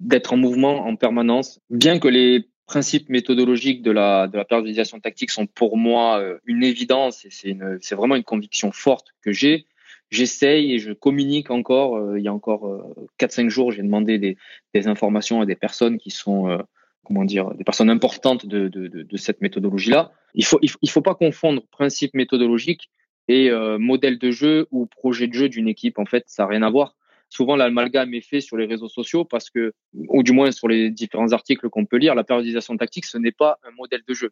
d'être 0.00 0.32
en 0.32 0.36
mouvement 0.36 0.86
en 0.86 0.96
permanence, 0.96 1.60
bien 1.70 1.98
que 1.98 2.08
les 2.08 2.48
principes 2.66 3.08
méthodologiques 3.08 3.82
de 3.82 3.92
la, 3.92 4.26
de 4.26 4.36
la 4.36 4.44
périodisation 4.44 4.98
tactique 4.98 5.30
sont 5.30 5.46
pour 5.46 5.76
moi 5.76 6.18
euh, 6.18 6.38
une 6.46 6.64
évidence 6.64 7.24
et 7.24 7.28
c'est 7.30 7.50
une, 7.50 7.78
c'est 7.80 7.94
vraiment 7.94 8.16
une 8.16 8.24
conviction 8.24 8.72
forte 8.72 9.14
que 9.22 9.32
j'ai. 9.32 9.66
J'essaye 10.10 10.72
et 10.72 10.78
je 10.78 10.92
communique 10.92 11.50
encore. 11.50 11.96
Euh, 11.96 12.18
il 12.18 12.24
y 12.24 12.28
a 12.28 12.32
encore 12.32 12.66
euh, 12.68 13.06
4-5 13.18 13.48
jours, 13.48 13.72
j'ai 13.72 13.82
demandé 13.82 14.18
des, 14.18 14.36
des, 14.74 14.88
informations 14.88 15.40
à 15.40 15.46
des 15.46 15.56
personnes 15.56 15.98
qui 15.98 16.10
sont 16.10 16.48
euh, 16.48 16.58
comment 17.06 17.24
dire, 17.24 17.54
des 17.54 17.64
personnes 17.64 17.90
importantes 17.90 18.46
de, 18.46 18.68
de, 18.68 18.88
de, 18.88 19.02
de 19.02 19.16
cette 19.16 19.40
méthodologie-là. 19.40 20.12
Il 20.34 20.44
faut, 20.44 20.58
il 20.60 20.90
faut, 20.90 21.02
pas 21.02 21.14
confondre 21.14 21.62
principe 21.70 22.14
méthodologique 22.14 22.90
et 23.28 23.50
euh, 23.50 23.78
modèle 23.78 24.18
de 24.18 24.30
jeu 24.30 24.66
ou 24.72 24.86
projet 24.86 25.28
de 25.28 25.32
jeu 25.32 25.48
d'une 25.48 25.68
équipe. 25.68 25.98
En 25.98 26.04
fait, 26.04 26.24
ça 26.26 26.42
n'a 26.42 26.48
rien 26.48 26.62
à 26.62 26.70
voir. 26.70 26.96
Souvent, 27.28 27.56
l'amalgame 27.56 28.12
est 28.14 28.20
fait 28.28 28.40
sur 28.40 28.56
les 28.56 28.66
réseaux 28.66 28.88
sociaux 28.88 29.24
parce 29.24 29.50
que, 29.50 29.72
ou 29.94 30.22
du 30.22 30.32
moins 30.32 30.50
sur 30.50 30.68
les 30.68 30.90
différents 30.90 31.32
articles 31.32 31.68
qu'on 31.68 31.84
peut 31.84 31.96
lire, 31.96 32.14
la 32.14 32.24
périodisation 32.24 32.76
tactique, 32.76 33.04
ce 33.04 33.18
n'est 33.18 33.32
pas 33.32 33.58
un 33.64 33.70
modèle 33.72 34.02
de 34.06 34.14
jeu. 34.14 34.30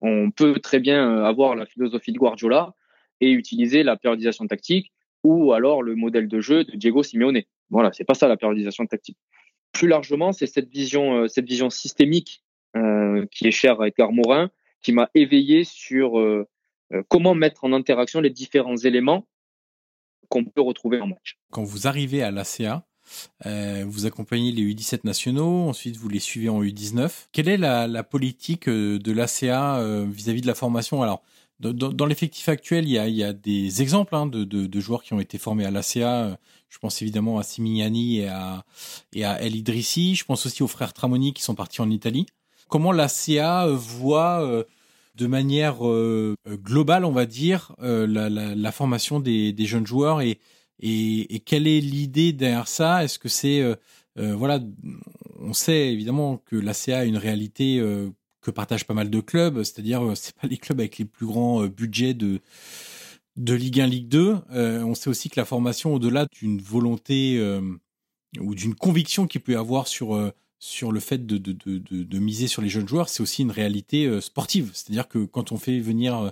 On 0.00 0.30
peut 0.30 0.58
très 0.60 0.80
bien 0.80 1.10
euh, 1.10 1.24
avoir 1.24 1.56
la 1.56 1.66
philosophie 1.66 2.12
de 2.12 2.18
Guardiola 2.18 2.74
et 3.20 3.30
utiliser 3.30 3.82
la 3.82 3.96
périodisation 3.96 4.46
tactique 4.46 4.92
ou 5.24 5.52
alors 5.52 5.82
le 5.82 5.94
modèle 5.94 6.28
de 6.28 6.40
jeu 6.40 6.64
de 6.64 6.76
Diego 6.76 7.02
Simeone. 7.02 7.42
Voilà, 7.70 7.92
c'est 7.92 8.04
pas 8.04 8.14
ça 8.14 8.28
la 8.28 8.36
périodisation 8.36 8.86
tactique. 8.86 9.18
Plus 9.72 9.88
largement, 9.88 10.32
c'est 10.32 10.46
cette 10.46 10.68
vision, 10.68 11.26
cette 11.28 11.46
vision 11.46 11.70
systémique 11.70 12.42
qui 13.30 13.46
est 13.46 13.52
chère 13.52 13.80
à 13.80 13.88
Edgar 13.88 14.12
Morin, 14.12 14.50
qui 14.82 14.92
m'a 14.92 15.10
éveillé 15.14 15.64
sur 15.64 16.22
comment 17.08 17.34
mettre 17.34 17.64
en 17.64 17.72
interaction 17.72 18.20
les 18.20 18.30
différents 18.30 18.76
éléments 18.76 19.26
qu'on 20.28 20.44
peut 20.44 20.62
retrouver 20.62 21.00
en 21.00 21.06
match. 21.08 21.38
Quand 21.50 21.62
vous 21.62 21.86
arrivez 21.86 22.22
à 22.22 22.30
l'ACA, 22.30 22.86
euh, 23.46 23.84
vous 23.86 24.06
accompagnez 24.06 24.52
les 24.52 24.62
U17 24.62 25.00
nationaux, 25.04 25.68
ensuite 25.68 25.96
vous 25.96 26.08
les 26.08 26.20
suivez 26.20 26.48
en 26.48 26.62
U19. 26.62 27.10
Quelle 27.32 27.48
est 27.48 27.56
la, 27.56 28.02
politique 28.02 28.68
euh, 28.68 28.98
de 28.98 29.12
l'ACA 29.12 29.78
euh, 29.78 30.06
vis-à-vis 30.08 30.40
de 30.40 30.46
la 30.46 30.54
formation? 30.54 31.02
Alors, 31.02 31.22
dans, 31.62 32.06
l'effectif 32.06 32.48
actuel, 32.48 32.88
il 32.88 32.90
y 32.90 33.24
a, 33.24 33.32
des 33.32 33.82
exemples 33.82 34.14
hein, 34.14 34.26
de, 34.26 34.80
joueurs 34.80 35.02
qui 35.02 35.12
ont 35.12 35.20
été 35.20 35.38
formés 35.38 35.64
à 35.64 35.70
l'ACA. 35.70 36.38
Je 36.68 36.78
pense 36.78 37.00
évidemment 37.02 37.38
à 37.38 37.42
Simignani 37.42 38.18
et 38.18 38.28
à, 38.28 38.64
et 39.12 39.24
à 39.24 39.40
El 39.40 39.56
Idrissi. 39.56 40.14
Je 40.14 40.24
pense 40.24 40.46
aussi 40.46 40.62
aux 40.62 40.68
frères 40.68 40.92
Tramoni 40.92 41.32
qui 41.32 41.42
sont 41.42 41.54
partis 41.54 41.80
en 41.80 41.90
Italie. 41.90 42.26
Comment 42.68 42.92
l'ACA 42.92 43.68
voit 43.68 44.64
de 45.14 45.26
manière 45.26 45.76
globale, 46.48 47.04
on 47.04 47.12
va 47.12 47.26
dire, 47.26 47.74
la, 47.80 48.72
formation 48.72 49.20
des, 49.20 49.52
des, 49.52 49.66
jeunes 49.66 49.86
joueurs 49.86 50.20
et, 50.20 50.40
et, 50.82 51.40
quelle 51.40 51.66
est 51.66 51.80
l'idée 51.80 52.32
derrière 52.32 52.68
ça? 52.68 53.04
Est-ce 53.04 53.18
que 53.18 53.28
c'est 53.28 53.60
euh, 53.60 53.76
euh, 54.18 54.34
voilà, 54.34 54.60
on 55.40 55.52
sait 55.52 55.92
évidemment 55.92 56.38
que 56.38 56.56
l'ACA 56.56 57.00
a 57.00 57.04
une 57.04 57.16
réalité 57.16 57.78
euh, 57.78 58.10
que 58.42 58.50
partagent 58.50 58.86
pas 58.86 58.94
mal 58.94 59.10
de 59.10 59.20
clubs, 59.20 59.62
c'est-à-dire 59.62 60.12
c'est 60.14 60.34
pas 60.34 60.46
les 60.46 60.58
clubs 60.58 60.80
avec 60.80 60.98
les 60.98 61.04
plus 61.04 61.26
grands 61.26 61.66
budgets 61.66 62.14
de 62.14 62.40
de 63.36 63.54
Ligue 63.54 63.80
1, 63.80 63.86
Ligue 63.86 64.08
2. 64.08 64.36
on 64.50 64.94
sait 64.94 65.08
aussi 65.08 65.30
que 65.30 65.40
la 65.40 65.46
formation, 65.46 65.94
au-delà 65.94 66.26
d'une 66.26 66.60
volonté 66.60 67.40
ou 68.38 68.54
d'une 68.54 68.74
conviction 68.74 69.26
qu'il 69.26 69.40
peut 69.40 69.52
y 69.52 69.56
avoir 69.56 69.88
sur 69.88 70.12
le 70.12 71.00
fait 71.00 71.26
de, 71.26 72.18
miser 72.18 72.46
sur 72.46 72.60
les 72.60 72.68
jeunes 72.68 72.86
joueurs, 72.86 73.08
c'est 73.08 73.22
aussi 73.22 73.40
une 73.40 73.50
réalité 73.50 74.20
sportive. 74.20 74.70
C'est-à-dire 74.74 75.08
que 75.08 75.24
quand 75.24 75.50
on 75.50 75.56
fait 75.56 75.80
venir 75.80 76.30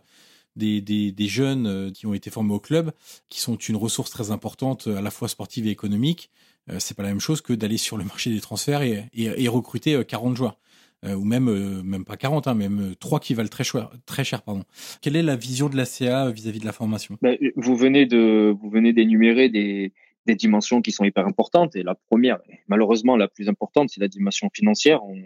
des, 0.57 1.29
jeunes 1.29 1.67
euh, 1.67 1.91
qui 1.91 2.07
ont 2.07 2.15
été 2.15 2.31
formés 2.31 2.55
au 2.55 2.61
club, 2.61 2.93
qui 3.29 3.41
sont 3.41 3.57
une 3.57 3.77
ressource 3.77 4.11
très 4.11 4.31
importante 4.31 4.87
à 4.87 5.01
la 5.01 5.11
fois 5.11 5.29
sportive 5.29 5.67
et 5.67 5.71
économique. 5.71 6.31
Euh, 6.71 6.77
c'est 6.79 6.97
pas 6.97 7.03
la 7.03 7.11
même 7.11 7.21
chose 7.21 7.41
que 7.41 7.53
d'aller 7.53 7.79
sur 7.79 7.97
le 7.97 8.05
marché 8.05 8.31
des 8.31 8.41
transferts 8.41 8.83
et, 8.83 9.09
et, 9.15 9.49
recruter 9.49 10.03
40 10.05 10.33
euh, 10.33 10.37
joueurs. 10.37 10.59
Ou 11.05 11.25
même 11.25 11.83
même 11.83 12.05
pas 12.05 12.17
40, 12.17 12.47
hein, 12.47 12.55
même 12.55 12.95
3 13.01 13.21
qui 13.21 13.35
valent 13.35 13.49
très 13.49 13.65
cher, 13.65 13.91
très 14.07 14.25
cher 14.25 14.43
pardon. 14.43 14.65
Quelle 15.01 15.17
est 15.17 15.23
la 15.23 15.37
vision 15.37 15.69
de 15.69 15.77
la 15.77 15.85
CA 15.85 16.31
vis-à-vis 16.31 16.61
de 16.61 16.67
la 16.67 16.73
formation? 16.73 17.17
Ben, 17.23 17.39
Vous 17.57 17.77
venez 17.77 18.07
de 18.07 18.55
vous 18.61 18.69
venez 18.69 18.93
d'énumérer 18.93 19.49
des, 19.49 19.93
des 20.27 20.35
dimensions 20.35 20.83
qui 20.83 20.93
sont 20.93 21.05
hyper 21.05 21.27
importantes 21.27 21.75
et 21.77 21.83
la 21.83 21.95
première, 21.95 22.39
malheureusement 22.69 23.17
la 23.17 23.29
plus 23.29 23.49
importante, 23.49 23.91
c'est 23.91 24.01
la 24.01 24.09
dimension 24.09 24.51
financière. 24.53 25.03
On, 25.05 25.23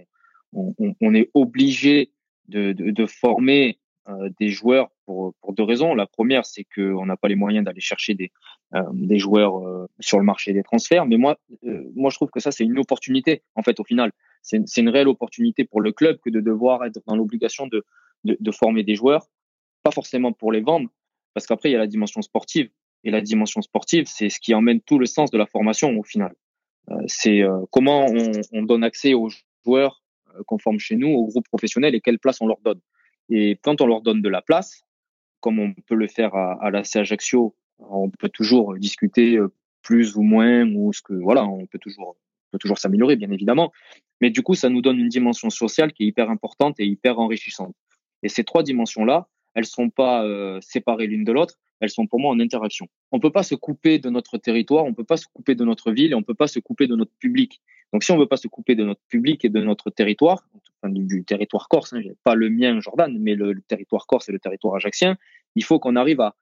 on, 0.55 0.95
on 1.01 1.15
est 1.15 1.31
obligé 1.35 2.11
de, 2.49 2.73
de, 2.73 2.91
de, 2.91 3.07
former 3.07 3.79
euh, 4.09 4.29
des 4.39 4.49
joueurs 4.49 4.91
pour, 5.07 5.35
pour 5.41 5.53
deux 5.53 5.63
raisons. 5.63 5.95
La 5.95 6.07
première, 6.07 6.45
c'est 6.45 6.65
qu'on 6.65 7.07
n'a 7.07 7.17
pas 7.17 7.29
les 7.29 7.35
moyens 7.35 7.65
d'aller 7.65 7.81
chercher 7.81 8.15
des, 8.15 8.31
euh, 8.75 8.83
des 8.93 9.19
joueurs 9.19 9.59
euh, 9.59 9.87
sur 10.01 10.19
le 10.19 10.25
marché 10.25 10.53
des 10.53 10.63
transferts. 10.63 11.07
Mais 11.07 11.17
moi, 11.17 11.39
moi, 11.95 12.11
je 12.11 12.17
trouve 12.17 12.31
que 12.31 12.41
ça, 12.41 12.53
c'est 12.53 12.65
une 12.65 12.79
opportunité, 12.79 13.43
en 13.55 13.63
fait, 13.63 13.81
au 13.81 13.85
final. 13.85 14.13
C'est 14.45 14.77
une 14.77 14.91
réelle 14.91 15.09
opportunité 15.09 15.65
pour 15.65 15.81
le 15.81 15.91
club 15.91 16.19
que 16.21 16.31
de 16.31 16.41
devoir 16.41 16.85
être 16.85 17.01
dans 17.07 17.17
l'obligation 17.17 17.67
de, 17.67 17.85
de, 18.25 18.37
de, 18.39 18.51
former 18.53 18.85
des 18.85 18.95
joueurs, 18.95 19.27
pas 19.83 19.91
forcément 19.91 20.33
pour 20.33 20.53
les 20.53 20.61
vendre, 20.61 20.89
parce 21.33 21.47
qu'après, 21.47 21.71
il 21.71 21.73
y 21.73 21.77
a 21.77 21.79
la 21.79 21.87
dimension 21.87 22.23
sportive. 22.23 22.69
Et 23.05 23.11
la 23.11 23.21
dimension 23.21 23.61
sportive, 23.63 24.07
c'est 24.07 24.31
ce 24.31 24.39
qui 24.41 24.55
emmène 24.55 24.81
tout 24.81 24.99
le 24.99 25.07
sens 25.07 25.31
de 25.31 25.39
la 25.39 25.47
formation, 25.47 25.99
au 25.99 26.03
final. 26.03 26.35
c'est 27.07 27.43
comment 27.71 28.07
on, 28.07 28.33
on 28.53 28.63
donne 28.63 28.85
accès 28.85 29.13
aux 29.15 29.31
joueurs 29.65 30.03
qu'on 30.47 30.59
forme 30.59 30.79
chez 30.79 30.97
nous, 30.97 31.09
aux 31.09 31.27
groupes 31.27 31.49
professionnels, 31.49 31.95
et 31.95 32.01
quelle 32.01 32.19
place 32.19 32.41
on 32.41 32.47
leur 32.47 32.61
donne. 32.65 32.81
Et 33.31 33.59
quand 33.63 33.81
on 33.81 33.87
leur 33.87 34.03
donne 34.03 34.23
de 34.23 34.29
la 34.29 34.43
place, 34.43 34.85
comme 35.41 35.59
on 35.59 35.75
peut 35.87 35.95
le 35.95 36.09
faire 36.09 36.35
à, 36.35 36.63
à 36.63 36.71
l'AC 36.71 36.97
Ajaccio, 36.97 37.55
on 37.79 38.11
peut 38.11 38.29
toujours 38.29 38.77
discuter 38.77 39.37
euh, 39.37 39.53
plus 39.83 40.17
ou 40.17 40.23
moins, 40.23 40.67
ou 40.75 40.93
ce 40.93 41.03
que 41.03 41.15
voilà, 41.15 41.45
on 41.45 41.67
peut 41.67 41.79
toujours, 41.79 42.17
peut 42.55 42.59
toujours 42.59 42.79
s'améliorer, 42.79 43.17
bien 43.17 43.31
évidemment. 43.31 43.73
Mais 44.21 44.31
du 44.31 44.43
coup, 44.43 44.55
ça 44.55 44.71
nous 44.71 44.81
donne 44.81 44.99
une 44.99 45.09
dimension 45.09 45.51
sociale 45.51 45.93
qui 45.93 46.05
est 46.05 46.07
hyper 46.07 46.31
importante 46.31 46.79
et 46.79 46.87
hyper 46.87 47.19
enrichissante. 47.19 47.75
Et 48.23 48.29
ces 48.29 48.45
trois 48.45 48.63
dimensions-là, 48.63 49.29
elles 49.55 49.67
sont 49.67 49.91
pas 49.91 50.25
euh, 50.25 50.61
séparées 50.61 51.07
l'une 51.07 51.25
de 51.25 51.33
l'autre, 51.33 51.57
elles 51.81 51.91
sont 51.91 52.07
pour 52.07 52.21
moi 52.21 52.33
en 52.33 52.41
interaction. 52.41 52.87
On 53.13 53.21
peut 53.21 53.33
pas 53.33 53.43
se 53.43 53.55
couper 53.55 53.99
de 53.99 54.09
notre 54.09 54.39
territoire, 54.39 54.85
on 54.85 54.95
peut 54.95 55.05
pas 55.05 55.17
se 55.17 55.27
couper 55.27 55.55
de 55.55 55.65
notre 55.65 55.91
ville 55.91 56.13
et 56.13 56.15
on 56.15 56.23
peut 56.23 56.35
pas 56.35 56.47
se 56.47 56.61
couper 56.61 56.87
de 56.87 56.97
notre 56.97 57.13
public. 57.19 57.61
Donc, 57.93 58.03
si 58.03 58.13
on 58.13 58.19
veut 58.19 58.27
pas 58.27 58.37
se 58.37 58.49
couper 58.49 58.75
de 58.75 58.85
notre 58.85 59.03
public 59.09 59.45
et 59.45 59.49
de 59.49 59.61
notre 59.61 59.91
territoire, 59.91 60.45
enfin, 60.83 60.93
du, 60.93 61.25
territoire 61.25 61.69
corse, 61.69 61.93
hein, 61.93 62.01
pas 62.25 62.35
le 62.35 62.51
mien, 62.51 62.81
Jordan, 62.81 63.17
mais 63.21 63.35
le, 63.35 63.61
territoire 63.61 64.07
corse 64.07 64.29
et 64.29 64.33
le 64.33 64.39
territoire 64.39 64.75
ajaxien, 64.75 65.17
il 65.55 65.65
faut 65.65 65.79
qu'on 65.79 65.97
arrive 65.97 66.21
à, 66.21 66.35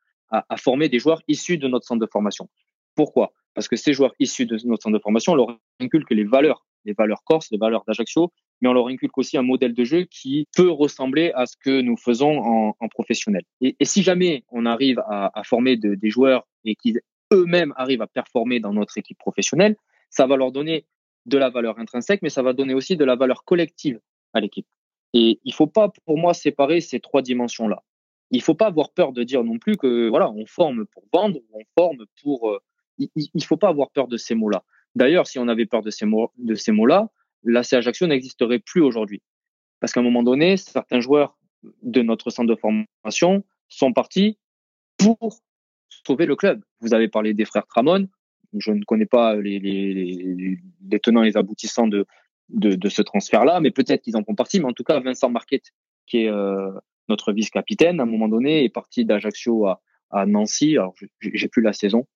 former 0.56 0.88
des 0.88 0.98
joueurs 0.98 1.20
issus 1.28 1.58
de 1.58 1.68
notre 1.68 1.86
centre 1.86 2.00
de 2.00 2.10
formation. 2.10 2.48
Pourquoi? 2.94 3.32
Parce 3.54 3.68
que 3.68 3.76
ces 3.76 3.92
joueurs 3.92 4.14
issus 4.18 4.46
de 4.46 4.58
notre 4.64 4.82
centre 4.82 4.96
de 4.96 5.02
formation, 5.02 5.32
on 5.32 5.36
leur 5.36 5.58
inculque 5.80 6.10
les 6.10 6.24
valeurs, 6.24 6.64
les 6.84 6.94
valeurs 6.94 7.22
corse, 7.24 7.50
les 7.50 7.58
valeurs 7.58 7.84
d'Ajaccio, 7.86 8.32
mais 8.60 8.68
on 8.68 8.72
leur 8.72 8.88
inculque 8.88 9.16
aussi 9.18 9.36
un 9.36 9.42
modèle 9.42 9.74
de 9.74 9.84
jeu 9.84 10.04
qui 10.04 10.46
peut 10.56 10.70
ressembler 10.70 11.32
à 11.34 11.46
ce 11.46 11.56
que 11.56 11.80
nous 11.80 11.96
faisons 11.96 12.74
en, 12.78 12.88
professionnel. 12.88 13.42
Et, 13.60 13.76
si 13.82 14.02
jamais 14.02 14.44
on 14.50 14.66
arrive 14.66 15.02
à, 15.08 15.42
former 15.44 15.76
de, 15.76 15.94
des 15.94 16.10
joueurs 16.10 16.46
et 16.64 16.74
qu'ils 16.76 17.00
eux-mêmes 17.32 17.72
arrivent 17.76 18.02
à 18.02 18.06
performer 18.06 18.60
dans 18.60 18.72
notre 18.72 18.98
équipe 18.98 19.18
professionnelle, 19.18 19.76
ça 20.10 20.26
va 20.26 20.36
leur 20.36 20.52
donner 20.52 20.86
de 21.26 21.38
la 21.38 21.50
valeur 21.50 21.78
intrinsèque, 21.78 22.20
mais 22.22 22.28
ça 22.28 22.42
va 22.42 22.52
donner 22.52 22.74
aussi 22.74 22.96
de 22.96 23.04
la 23.04 23.16
valeur 23.16 23.44
collective 23.44 24.00
à 24.34 24.40
l'équipe. 24.40 24.66
Et 25.14 25.40
il 25.44 25.54
faut 25.54 25.66
pas, 25.66 25.90
pour 26.04 26.18
moi, 26.18 26.34
séparer 26.34 26.80
ces 26.80 27.00
trois 27.00 27.22
dimensions-là. 27.22 27.82
Il 28.30 28.42
faut 28.42 28.54
pas 28.54 28.66
avoir 28.66 28.90
peur 28.90 29.12
de 29.12 29.22
dire 29.24 29.44
non 29.44 29.58
plus 29.58 29.76
que 29.76 30.08
voilà, 30.08 30.30
on 30.30 30.46
forme 30.46 30.86
pour 30.86 31.04
vendre, 31.12 31.38
on 31.52 31.60
forme 31.76 32.06
pour. 32.22 32.58
Il, 32.98 33.08
il 33.16 33.44
faut 33.44 33.56
pas 33.56 33.68
avoir 33.68 33.90
peur 33.90 34.08
de 34.08 34.16
ces 34.16 34.34
mots-là. 34.34 34.64
D'ailleurs, 34.94 35.26
si 35.26 35.38
on 35.38 35.48
avait 35.48 35.66
peur 35.66 35.82
de 35.82 35.90
ces 35.90 36.06
mots, 36.06 36.30
de 36.38 36.54
ces 36.54 36.72
mots-là, 36.72 37.08
la 37.44 37.60
Ajaccio 37.60 38.06
n'existerait 38.06 38.60
plus 38.60 38.82
aujourd'hui, 38.82 39.22
parce 39.80 39.92
qu'à 39.92 40.00
un 40.00 40.04
moment 40.04 40.22
donné, 40.22 40.56
certains 40.56 41.00
joueurs 41.00 41.36
de 41.82 42.02
notre 42.02 42.30
centre 42.30 42.48
de 42.48 42.56
formation 42.56 43.44
sont 43.68 43.92
partis 43.92 44.38
pour 44.98 45.34
sauver 45.88 46.26
le 46.26 46.36
club. 46.36 46.62
Vous 46.80 46.94
avez 46.94 47.08
parlé 47.08 47.34
des 47.34 47.44
frères 47.44 47.66
Tramon, 47.66 48.08
je 48.58 48.72
ne 48.72 48.84
connais 48.84 49.06
pas 49.06 49.36
les, 49.36 49.58
les, 49.58 50.58
les, 50.90 51.00
tenants 51.00 51.22
et 51.22 51.26
les 51.26 51.36
aboutissants 51.36 51.88
de, 51.88 52.06
de, 52.50 52.74
de 52.74 52.88
ce 52.88 53.02
transfert-là, 53.02 53.60
mais 53.60 53.70
peut-être 53.70 54.02
qu'ils 54.02 54.16
en 54.16 54.24
font 54.24 54.34
partie. 54.34 54.60
Mais 54.60 54.66
en 54.66 54.72
tout 54.72 54.84
cas, 54.84 55.00
Vincent 55.00 55.30
Marquette, 55.30 55.72
qui 56.06 56.24
est 56.24 56.28
euh, 56.28 56.70
notre 57.08 57.32
vice-capitaine, 57.32 58.00
à 58.00 58.02
un 58.02 58.06
moment 58.06 58.28
donné, 58.28 58.64
est 58.64 58.68
parti 58.68 59.04
d'Ajaccio 59.04 59.66
à, 59.66 59.80
à 60.10 60.26
Nancy. 60.26 60.76
Alors, 60.76 60.94
j'ai 61.20 61.48
plus 61.48 61.62
la 61.62 61.72
saison 61.72 62.06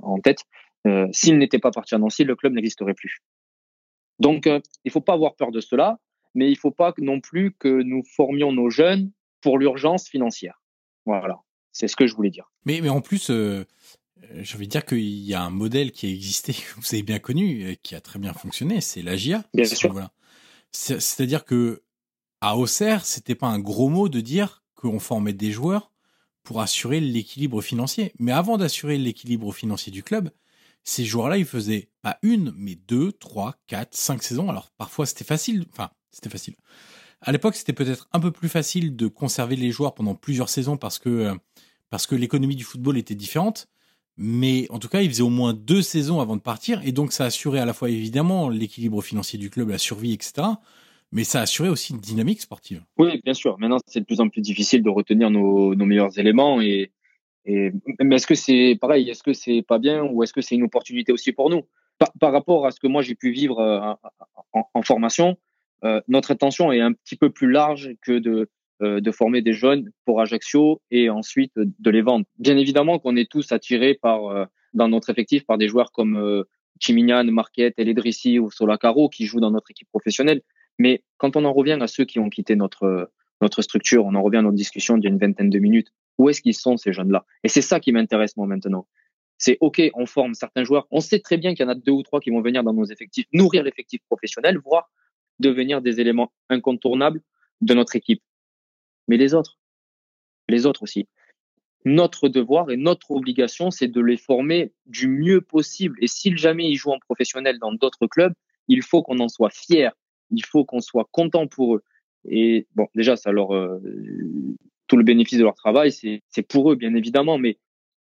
en 0.00 0.18
tête. 0.18 0.40
Euh, 0.86 1.06
S'il 1.12 1.38
n'était 1.38 1.58
pas 1.58 1.70
parti 1.70 1.94
à 1.94 1.98
Nancy, 1.98 2.24
le 2.24 2.36
club 2.36 2.52
n'existerait 2.52 2.94
plus. 2.94 3.18
Donc, 4.18 4.46
euh, 4.46 4.60
il 4.84 4.90
faut 4.90 5.00
pas 5.00 5.14
avoir 5.14 5.34
peur 5.34 5.50
de 5.50 5.60
cela, 5.60 5.98
mais 6.34 6.50
il 6.50 6.56
faut 6.56 6.70
pas 6.70 6.94
non 6.98 7.20
plus 7.20 7.52
que 7.52 7.82
nous 7.82 8.02
formions 8.04 8.52
nos 8.52 8.70
jeunes 8.70 9.10
pour 9.40 9.58
l'urgence 9.58 10.08
financière. 10.08 10.62
Voilà, 11.04 11.38
c'est 11.72 11.88
ce 11.88 11.96
que 11.96 12.06
je 12.06 12.14
voulais 12.14 12.30
dire. 12.30 12.50
Mais, 12.64 12.80
mais 12.80 12.88
en 12.88 13.00
plus, 13.00 13.30
euh, 13.30 13.64
je 14.34 14.56
veux 14.56 14.66
dire 14.66 14.84
qu'il 14.84 15.00
y 15.00 15.34
a 15.34 15.42
un 15.42 15.50
modèle 15.50 15.92
qui 15.92 16.06
a 16.06 16.10
existé, 16.10 16.52
que 16.52 16.58
vous 16.76 16.94
avez 16.94 17.02
bien 17.02 17.18
connu, 17.18 17.76
qui 17.82 17.94
a 17.94 18.00
très 18.00 18.18
bien 18.18 18.32
fonctionné, 18.32 18.80
c'est 18.80 19.02
l'AGIA. 19.02 19.44
Bien 19.54 19.64
sûr. 19.64 19.92
Voilà. 19.92 20.12
C'est-à-dire 20.72 21.44
que 21.44 21.82
à 22.40 22.56
Auxerre, 22.56 23.04
c'était 23.04 23.34
pas 23.34 23.46
un 23.46 23.58
gros 23.58 23.88
mot 23.88 24.08
de 24.08 24.20
dire 24.20 24.62
qu'on 24.74 24.98
formait 24.98 25.32
des 25.32 25.50
joueurs 25.50 25.90
pour 26.46 26.62
assurer 26.62 27.00
l'équilibre 27.00 27.60
financier. 27.60 28.12
Mais 28.18 28.32
avant 28.32 28.56
d'assurer 28.56 28.96
l'équilibre 28.96 29.52
financier 29.52 29.92
du 29.92 30.02
club, 30.02 30.30
ces 30.84 31.04
joueurs-là, 31.04 31.36
ils 31.36 31.44
faisaient 31.44 31.90
pas 32.02 32.18
une, 32.22 32.54
mais 32.56 32.76
deux, 32.76 33.10
trois, 33.12 33.56
quatre, 33.66 33.94
cinq 33.94 34.22
saisons. 34.22 34.48
Alors 34.48 34.70
parfois 34.78 35.04
c'était 35.04 35.24
facile, 35.24 35.66
enfin 35.72 35.90
c'était 36.12 36.30
facile. 36.30 36.54
À 37.20 37.32
l'époque, 37.32 37.56
c'était 37.56 37.72
peut-être 37.72 38.08
un 38.12 38.20
peu 38.20 38.30
plus 38.30 38.48
facile 38.48 38.94
de 38.94 39.08
conserver 39.08 39.56
les 39.56 39.72
joueurs 39.72 39.94
pendant 39.94 40.14
plusieurs 40.14 40.48
saisons 40.48 40.76
parce 40.76 40.98
que 40.98 41.08
euh, 41.08 41.34
parce 41.90 42.06
que 42.06 42.14
l'économie 42.14 42.56
du 42.56 42.64
football 42.64 42.96
était 42.96 43.16
différente. 43.16 43.68
Mais 44.16 44.66
en 44.70 44.78
tout 44.78 44.88
cas, 44.88 45.02
il 45.02 45.10
faisait 45.10 45.22
au 45.22 45.28
moins 45.28 45.52
deux 45.52 45.82
saisons 45.82 46.20
avant 46.20 46.36
de 46.36 46.40
partir, 46.40 46.80
et 46.84 46.92
donc 46.92 47.12
ça 47.12 47.26
assurait 47.26 47.58
à 47.58 47.66
la 47.66 47.74
fois 47.74 47.90
évidemment 47.90 48.48
l'équilibre 48.48 49.02
financier 49.02 49.38
du 49.38 49.50
club, 49.50 49.68
la 49.68 49.78
survie, 49.78 50.14
etc. 50.14 50.46
Mais 51.12 51.24
ça 51.24 51.40
assurait 51.40 51.68
aussi 51.68 51.92
une 51.92 52.00
dynamique 52.00 52.40
sportive. 52.40 52.82
Oui, 52.98 53.20
bien 53.24 53.34
sûr. 53.34 53.58
Maintenant, 53.58 53.78
c'est 53.86 54.00
de 54.00 54.04
plus 54.04 54.20
en 54.20 54.28
plus 54.28 54.40
difficile 54.40 54.82
de 54.82 54.90
retenir 54.90 55.30
nos, 55.30 55.74
meilleurs 55.74 56.18
éléments. 56.18 56.60
Et, 56.60 56.90
mais 57.46 58.16
est-ce 58.16 58.26
que 58.26 58.34
c'est 58.34 58.76
pareil 58.80 59.08
Est-ce 59.08 59.22
que 59.22 59.32
c'est 59.32 59.62
pas 59.62 59.78
bien 59.78 60.02
ou 60.02 60.22
est-ce 60.22 60.32
que 60.32 60.40
c'est 60.40 60.56
une 60.56 60.64
opportunité 60.64 61.12
aussi 61.12 61.32
pour 61.32 61.48
nous? 61.48 61.62
Par, 61.98 62.32
rapport 62.32 62.66
à 62.66 62.72
ce 62.72 62.80
que 62.80 62.86
moi 62.86 63.00
j'ai 63.00 63.14
pu 63.14 63.30
vivre 63.30 63.58
euh, 63.58 63.94
en, 64.52 64.82
formation, 64.82 65.38
euh, 65.84 66.02
notre 66.08 66.32
intention 66.32 66.70
est 66.70 66.80
un 66.80 66.92
petit 66.92 67.16
peu 67.16 67.30
plus 67.30 67.50
large 67.50 67.92
que 68.02 68.18
de 68.18 68.50
euh, 68.82 69.00
de 69.00 69.10
former 69.10 69.40
des 69.40 69.54
jeunes 69.54 69.90
pour 70.04 70.20
Ajaccio 70.20 70.82
et 70.90 71.08
ensuite 71.08 71.52
de 71.56 71.90
les 71.90 72.02
vendre. 72.02 72.26
Bien 72.38 72.58
évidemment 72.58 72.98
qu'on 72.98 73.16
est 73.16 73.30
tous 73.30 73.50
attirés 73.52 73.94
par 73.94 74.48
dans 74.74 74.88
notre 74.88 75.08
effectif 75.08 75.46
par 75.46 75.56
des 75.56 75.68
joueurs 75.68 75.92
comme 75.92 76.44
Chimignan, 76.80 77.24
Marquette, 77.24 77.78
Eledrissi 77.78 78.38
ou 78.38 78.50
Solacaro 78.50 79.08
qui 79.08 79.24
jouent 79.24 79.40
dans 79.40 79.50
notre 79.50 79.70
équipe 79.70 79.88
professionnelle. 79.88 80.42
Mais 80.78 81.02
quand 81.18 81.36
on 81.36 81.44
en 81.44 81.52
revient 81.52 81.78
à 81.80 81.86
ceux 81.86 82.04
qui 82.04 82.18
ont 82.18 82.28
quitté 82.28 82.56
notre, 82.56 83.10
notre 83.40 83.62
structure, 83.62 84.04
on 84.04 84.14
en 84.14 84.22
revient 84.22 84.38
à 84.38 84.42
notre 84.42 84.56
discussion 84.56 84.96
d'il 84.96 85.04
y 85.04 85.06
a 85.08 85.12
une 85.12 85.18
vingtaine 85.18 85.50
de 85.50 85.58
minutes, 85.58 85.92
où 86.18 86.28
est-ce 86.28 86.42
qu'ils 86.42 86.54
sont 86.54 86.76
ces 86.76 86.92
jeunes-là? 86.92 87.24
Et 87.44 87.48
c'est 87.48 87.62
ça 87.62 87.80
qui 87.80 87.92
m'intéresse 87.92 88.36
moi 88.36 88.46
maintenant. 88.46 88.86
C'est 89.38 89.58
OK, 89.60 89.82
on 89.94 90.06
forme 90.06 90.34
certains 90.34 90.64
joueurs. 90.64 90.86
On 90.90 91.00
sait 91.00 91.20
très 91.20 91.36
bien 91.36 91.54
qu'il 91.54 91.64
y 91.64 91.68
en 91.68 91.72
a 91.72 91.74
deux 91.74 91.92
ou 91.92 92.02
trois 92.02 92.20
qui 92.20 92.30
vont 92.30 92.40
venir 92.40 92.64
dans 92.64 92.72
nos 92.72 92.86
effectifs, 92.86 93.26
nourrir 93.32 93.62
l'effectif 93.62 94.00
professionnel, 94.08 94.58
voire 94.58 94.90
devenir 95.38 95.82
des 95.82 96.00
éléments 96.00 96.32
incontournables 96.48 97.20
de 97.60 97.74
notre 97.74 97.96
équipe. 97.96 98.22
Mais 99.08 99.18
les 99.18 99.34
autres, 99.34 99.58
les 100.48 100.66
autres 100.66 100.82
aussi. 100.82 101.08
Notre 101.84 102.28
devoir 102.28 102.70
et 102.70 102.76
notre 102.76 103.12
obligation, 103.12 103.70
c'est 103.70 103.88
de 103.88 104.00
les 104.00 104.16
former 104.16 104.72
du 104.86 105.06
mieux 105.06 105.40
possible. 105.40 105.96
Et 106.00 106.08
si 106.08 106.36
jamais 106.36 106.68
ils 106.68 106.76
jouent 106.76 106.92
en 106.92 106.98
professionnel 106.98 107.58
dans 107.58 107.72
d'autres 107.72 108.06
clubs, 108.06 108.32
il 108.68 108.82
faut 108.82 109.02
qu'on 109.02 109.20
en 109.20 109.28
soit 109.28 109.50
fier. 109.50 109.92
Il 110.30 110.44
faut 110.44 110.64
qu'on 110.64 110.80
soit 110.80 111.08
content 111.12 111.46
pour 111.46 111.76
eux. 111.76 111.82
Et 112.28 112.66
bon, 112.74 112.88
déjà, 112.94 113.16
ça 113.16 113.30
leur 113.32 113.54
euh, 113.54 113.80
tout 114.86 114.96
le 114.96 115.04
bénéfice 115.04 115.38
de 115.38 115.44
leur 115.44 115.54
travail, 115.54 115.92
c'est 115.92 116.42
pour 116.48 116.70
eux, 116.70 116.76
bien 116.76 116.94
évidemment, 116.94 117.38
mais 117.38 117.58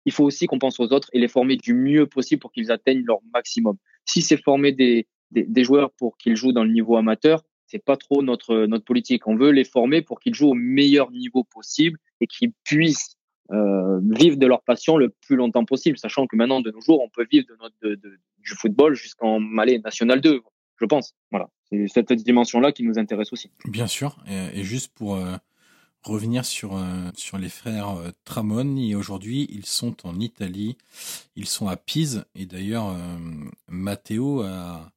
il 0.04 0.12
faut 0.12 0.24
aussi 0.24 0.46
qu'on 0.46 0.58
pense 0.58 0.80
aux 0.80 0.92
autres 0.92 1.08
et 1.12 1.18
les 1.18 1.28
former 1.28 1.56
du 1.56 1.74
mieux 1.74 2.06
possible 2.06 2.40
pour 2.40 2.52
qu'ils 2.52 2.72
atteignent 2.72 3.04
leur 3.04 3.18
maximum. 3.32 3.76
Si 4.04 4.22
c'est 4.22 4.42
former 4.42 4.72
des, 4.72 5.06
des, 5.32 5.64
joueurs 5.64 5.90
pour 5.92 6.16
qu'ils 6.16 6.36
jouent 6.36 6.52
dans 6.52 6.64
le 6.64 6.70
niveau 6.70 6.96
amateur, 6.96 7.42
c'est 7.66 7.84
pas 7.84 7.96
trop 7.96 8.22
notre 8.22 8.64
notre 8.66 8.84
politique. 8.84 9.26
On 9.26 9.36
veut 9.36 9.50
les 9.50 9.64
former 9.64 10.00
pour 10.00 10.20
qu'ils 10.20 10.34
jouent 10.34 10.50
au 10.50 10.54
meilleur 10.54 11.10
niveau 11.10 11.44
possible 11.44 11.98
et 12.20 12.26
qu'ils 12.26 12.52
puissent 12.64 13.16
euh, 13.50 14.00
vivre 14.10 14.36
de 14.36 14.46
leur 14.46 14.62
passion 14.62 14.96
le 14.96 15.10
plus 15.10 15.36
longtemps 15.36 15.64
possible, 15.64 15.98
sachant 15.98 16.26
que 16.26 16.36
maintenant 16.36 16.60
de 16.60 16.70
nos 16.70 16.80
jours, 16.80 17.02
on 17.02 17.08
peut 17.10 17.26
vivre 17.30 17.46
de 17.46 17.56
notre 17.60 17.74
de, 17.82 18.18
du 18.38 18.54
football 18.54 18.94
jusqu'en 18.94 19.40
Malais 19.40 19.78
National 19.78 20.20
2, 20.20 20.40
je 20.78 20.86
pense. 20.86 21.14
Voilà, 21.30 21.48
c'est 21.70 21.86
cette 21.88 22.12
dimension-là 22.12 22.72
qui 22.72 22.82
nous 22.82 22.98
intéresse 22.98 23.32
aussi. 23.32 23.50
Bien 23.66 23.86
sûr, 23.86 24.16
et, 24.26 24.62
juste 24.62 24.92
pour 24.94 25.16
euh, 25.16 25.36
revenir 26.02 26.44
sur, 26.44 26.76
euh, 26.76 27.10
sur 27.14 27.38
les 27.38 27.48
frères 27.48 27.90
euh, 27.90 28.10
Tramoni. 28.24 28.94
Aujourd'hui, 28.94 29.46
ils 29.50 29.66
sont 29.66 30.06
en 30.06 30.18
Italie. 30.20 30.76
Ils 31.36 31.46
sont 31.46 31.68
à 31.68 31.76
Pise. 31.76 32.24
Et 32.34 32.46
d'ailleurs, 32.46 32.88
euh, 32.88 33.16
Matteo 33.68 34.42
a, 34.42 34.90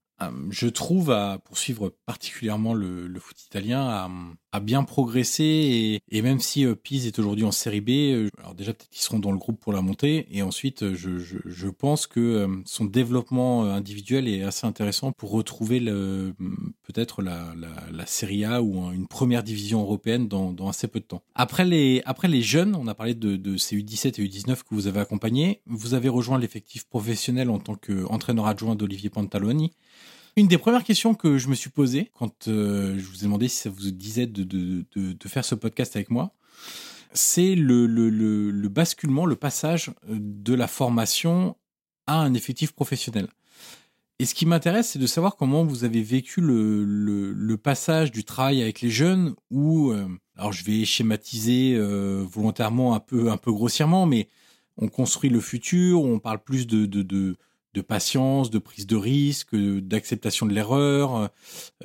je 0.50 0.68
trouve, 0.68 1.12
à 1.12 1.40
poursuivre 1.40 1.94
particulièrement 2.06 2.74
le, 2.74 3.12
foot 3.20 3.42
italien, 3.44 4.10
a, 4.52 4.60
bien 4.60 4.84
progressé 4.84 6.02
et, 6.10 6.22
même 6.22 6.40
si 6.40 6.66
euh, 6.66 6.76
Pise 6.76 7.08
est 7.08 7.18
aujourd'hui 7.20 7.46
en 7.46 7.52
série 7.52 7.82
B, 7.82 7.90
euh, 7.90 8.30
alors 8.38 8.54
déjà 8.54 8.74
peut-être 8.74 8.90
qu'ils 8.90 9.02
seront 9.02 9.20
dans 9.20 9.32
le 9.32 9.38
groupe 9.38 9.60
pour 9.60 9.74
la 9.74 9.82
montée 9.82 10.28
et 10.30 10.42
ensuite 10.42 10.84
euh, 10.84 10.94
je, 10.94 11.68
pense 11.70 12.06
que 12.06 12.48
son 12.66 12.86
développement 12.86 13.64
individuel 13.64 14.28
est 14.28 14.44
assez 14.44 14.68
intéressant 14.68 15.14
pour 15.14 15.32
retrouver 15.32 15.80
le, 15.80 16.34
peut-être 16.84 17.22
la, 17.22 17.54
la, 17.92 18.06
Serie 18.06 18.44
A 18.44 18.62
ou 18.62 18.92
une 18.92 19.08
première 19.08 19.42
division 19.42 19.82
européenne 19.82 20.28
dans, 20.28 20.52
dans 20.52 20.68
assez 20.68 20.88
peu 20.88 21.00
de 21.00 21.06
temps. 21.06 21.24
Après 21.34 21.64
les, 21.64 22.02
après 22.06 22.28
les 22.28 22.42
jeunes, 22.42 22.76
on 22.76 22.88
a 22.88 22.94
parlé 22.94 23.14
de, 23.14 23.38
de 23.38 23.58
ces 23.58 23.78
U17 23.78 24.22
et 24.22 24.28
U19 24.28 24.58
que 24.58 24.76
vous 24.76 24.88
avez 24.88 25.00
accompagnés, 25.00 25.62
vous 25.66 25.94
avez 25.94 26.10
rejoint 26.10 26.38
l'effectif 26.38 26.86
professionnel 26.88 27.50
en 27.50 27.60
tant 27.60 27.76
qu'entraîneur 27.76 28.48
adjoint 28.48 28.76
d'Olivier 28.76 29.10
Pantaloni. 29.10 29.72
Une 30.38 30.48
des 30.48 30.58
premières 30.58 30.84
questions 30.84 31.14
que 31.14 31.38
je 31.38 31.50
me 31.50 31.56
suis 31.56 31.70
posée 31.70 32.10
quand 32.14 32.48
euh, 32.48 32.98
je 32.98 33.06
vous 33.06 33.20
ai 33.20 33.24
demandé 33.24 33.48
si 33.48 33.58
ça 33.58 33.70
vous 33.70 33.92
disait 33.92 34.28
de, 34.28 34.44
de, 34.44 34.86
de, 34.96 35.28
faire 35.28 35.44
ce 35.44 35.56
podcast 35.56 35.96
avec 35.96 36.10
moi, 36.10 36.34
c'est 37.14 37.56
le, 37.56 37.86
le, 37.86 38.10
le, 38.10 38.50
le, 38.50 38.70
basculement, 38.70 39.26
le 39.26 39.36
passage 39.36 39.92
de 40.08 40.54
la 40.54 40.68
formation 40.68 41.58
à 42.08 42.16
un 42.20 42.34
effectif 42.34 42.72
professionnel. 42.72 43.28
Et 44.20 44.26
ce 44.26 44.34
qui 44.34 44.46
m'intéresse, 44.46 44.92
c'est 44.92 45.00
de 45.00 45.08
savoir 45.08 45.36
comment 45.36 45.66
vous 45.66 45.84
avez 45.84 46.02
vécu 46.02 46.42
le, 46.42 47.56
passage 47.58 48.12
du 48.12 48.24
travail 48.24 48.62
avec 48.62 48.80
les 48.82 48.90
jeunes 48.90 49.36
où, 49.50 49.92
euh, 49.92 50.08
alors 50.38 50.54
je 50.54 50.64
vais 50.64 50.86
schématiser 50.86 51.74
euh, 51.76 52.24
volontairement 52.30 52.94
un 52.94 53.00
peu, 53.00 53.32
un 53.32 53.38
peu 53.38 53.52
grossièrement, 53.52 54.06
mais 54.06 54.30
on 54.78 54.88
construit 54.88 55.30
le 55.30 55.42
futur, 55.42 56.04
on 56.04 56.20
parle 56.20 56.42
plus 56.42 56.68
de, 56.68 56.86
de 56.86 57.36
de 57.74 57.82
patience, 57.82 58.50
de 58.50 58.60
prise 58.60 58.88
de 58.88 58.96
risque, 58.96 59.56
d'acceptation 59.56 60.46
de 60.46 60.54
l'erreur, 60.54 61.16
euh, 61.16 61.28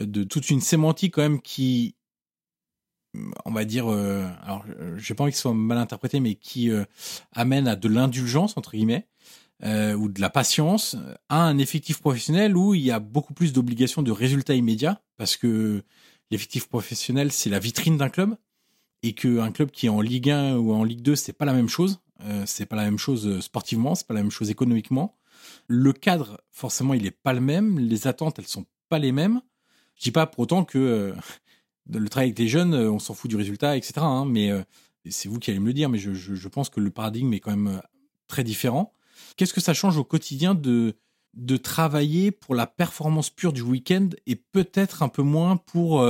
de 0.07 0.25
toute 0.25 0.51
une 0.51 0.61
sémantique 0.61 1.15
quand 1.15 1.23
même 1.23 1.41
qui, 1.41 1.95
on 3.45 3.53
va 3.53 3.65
dire, 3.65 3.91
euh, 3.91 4.27
alors 4.43 4.65
j'ai 4.97 5.15
pas 5.15 5.25
envie 5.25 5.33
que 5.33 5.37
ce 5.37 5.43
soit 5.43 5.55
mal 5.55 5.79
interprété, 5.79 6.21
mais 6.21 6.35
qui 6.35 6.71
euh, 6.71 6.85
amène 7.33 7.69
à 7.69 7.77
de 7.77 7.89
l'indulgence 7.89 8.57
entre 8.57 8.73
guillemets 8.73 9.07
euh, 9.65 9.95
ou 9.95 10.09
de 10.09 10.21
la 10.21 10.31
patience 10.31 10.97
à 11.29 11.43
un 11.43 11.59
effectif 11.59 12.01
professionnel 12.01 12.57
où 12.57 12.75
il 12.75 12.83
y 12.83 12.91
a 12.91 12.99
beaucoup 12.99 13.33
plus 13.33 13.53
d'obligations 13.53 14.03
de 14.03 14.11
résultats 14.11 14.55
immédiats 14.55 15.01
parce 15.17 15.37
que 15.37 15.83
l'effectif 16.31 16.69
professionnel 16.69 17.33
c'est 17.33 17.49
la 17.49 17.59
vitrine 17.59 17.97
d'un 17.97 18.11
club 18.11 18.37
et 19.03 19.15
qu'un 19.15 19.51
club 19.53 19.71
qui 19.71 19.87
est 19.87 19.91
en 19.91 20.01
Ligue 20.01 20.31
1 20.31 20.57
ou 20.57 20.75
en 20.75 20.85
Ligue 20.85 21.01
2 21.01 21.17
c'est 21.17 21.33
pas 21.33 21.47
la 21.47 21.55
même 21.55 21.69
chose, 21.69 22.01
euh, 22.23 22.43
c'est 22.45 22.67
pas 22.67 22.77
la 22.77 22.85
même 22.85 22.99
chose 22.99 23.41
sportivement, 23.41 23.95
c'est 23.95 24.07
pas 24.07 24.15
la 24.15 24.23
même 24.23 24.31
chose 24.31 24.51
économiquement. 24.51 25.17
Le 25.69 25.93
cadre, 25.93 26.41
forcément, 26.51 26.95
il 26.95 27.07
est 27.07 27.11
pas 27.11 27.33
le 27.33 27.41
même. 27.41 27.79
Les 27.79 28.07
attentes, 28.07 28.39
elles 28.39 28.47
sont 28.47 28.67
pas 28.89 28.99
les 28.99 29.13
mêmes. 29.13 29.41
Je 29.97 30.05
dis 30.05 30.11
pas 30.11 30.27
pour 30.27 30.41
autant 30.41 30.65
que 30.65 30.79
euh, 30.79 31.15
le 31.93 32.09
travail 32.09 32.29
avec 32.29 32.39
les 32.39 32.49
jeunes, 32.49 32.75
euh, 32.75 32.91
on 32.91 32.99
s'en 32.99 33.15
fout 33.15 33.31
du 33.31 33.37
résultat, 33.37 33.77
etc. 33.77 33.95
Hein, 33.99 34.27
mais 34.27 34.51
euh, 34.51 34.63
c'est 35.09 35.29
vous 35.29 35.39
qui 35.39 35.51
allez 35.51 35.61
me 35.61 35.67
le 35.67 35.73
dire, 35.73 35.89
mais 35.89 35.99
je, 35.99 36.49
pense 36.49 36.69
que 36.69 36.81
le 36.81 36.91
paradigme 36.91 37.33
est 37.33 37.41
quand 37.41 37.57
même 37.57 37.81
très 38.29 38.45
différent. 38.45 38.93
Qu'est-ce 39.37 39.55
que 39.55 39.61
ça 39.61 39.75
change 39.75 39.97
au 39.97 40.05
quotidien 40.05 40.55
de 40.55 40.95
de 41.35 41.59
travailler 41.59 42.31
pour 42.31 42.55
la 42.55 42.67
performance 42.67 43.29
pure 43.29 43.53
du 43.53 43.61
week-end 43.61 44.09
et 44.27 44.37
peut-être 44.37 45.03
un 45.03 45.11
peu 45.11 45.21
moins 45.21 45.59
pour 45.59 46.03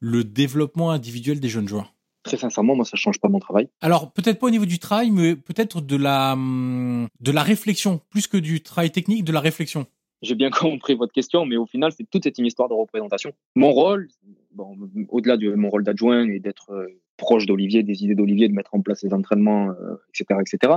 le 0.00 0.24
développement 0.24 0.90
individuel 0.90 1.38
des 1.38 1.48
jeunes 1.48 1.68
joueurs? 1.68 1.94
Très 2.26 2.36
sincèrement, 2.36 2.76
moi, 2.76 2.84
ça 2.84 2.96
change 2.96 3.18
pas 3.18 3.28
mon 3.28 3.38
travail. 3.38 3.68
Alors, 3.80 4.12
peut-être 4.12 4.38
pas 4.38 4.48
au 4.48 4.50
niveau 4.50 4.66
du 4.66 4.78
travail, 4.78 5.10
mais 5.10 5.36
peut-être 5.36 5.80
de 5.80 5.96
la, 5.96 6.32
hum, 6.32 7.08
de 7.20 7.32
la 7.32 7.42
réflexion, 7.42 8.00
plus 8.10 8.26
que 8.26 8.36
du 8.36 8.62
travail 8.62 8.90
technique, 8.90 9.24
de 9.24 9.32
la 9.32 9.40
réflexion. 9.40 9.86
J'ai 10.22 10.34
bien 10.34 10.50
compris 10.50 10.94
votre 10.94 11.12
question, 11.12 11.46
mais 11.46 11.56
au 11.56 11.66
final, 11.66 11.92
c'est 11.92 12.08
toute 12.10 12.24
cette 12.24 12.38
une 12.38 12.46
histoire 12.46 12.68
de 12.68 12.74
représentation. 12.74 13.32
Mon 13.54 13.72
rôle, 13.72 14.08
bon, 14.52 14.76
au-delà 15.08 15.36
de 15.36 15.54
mon 15.54 15.70
rôle 15.70 15.84
d'adjoint 15.84 16.28
et 16.28 16.38
d'être 16.38 16.70
euh, 16.70 16.86
proche 17.16 17.46
d'Olivier, 17.46 17.82
des 17.82 18.04
idées 18.04 18.14
d'Olivier, 18.14 18.48
de 18.48 18.54
mettre 18.54 18.74
en 18.74 18.82
place 18.82 19.02
les 19.02 19.14
entraînements, 19.14 19.70
euh, 19.70 19.96
etc., 20.10 20.40
etc. 20.40 20.74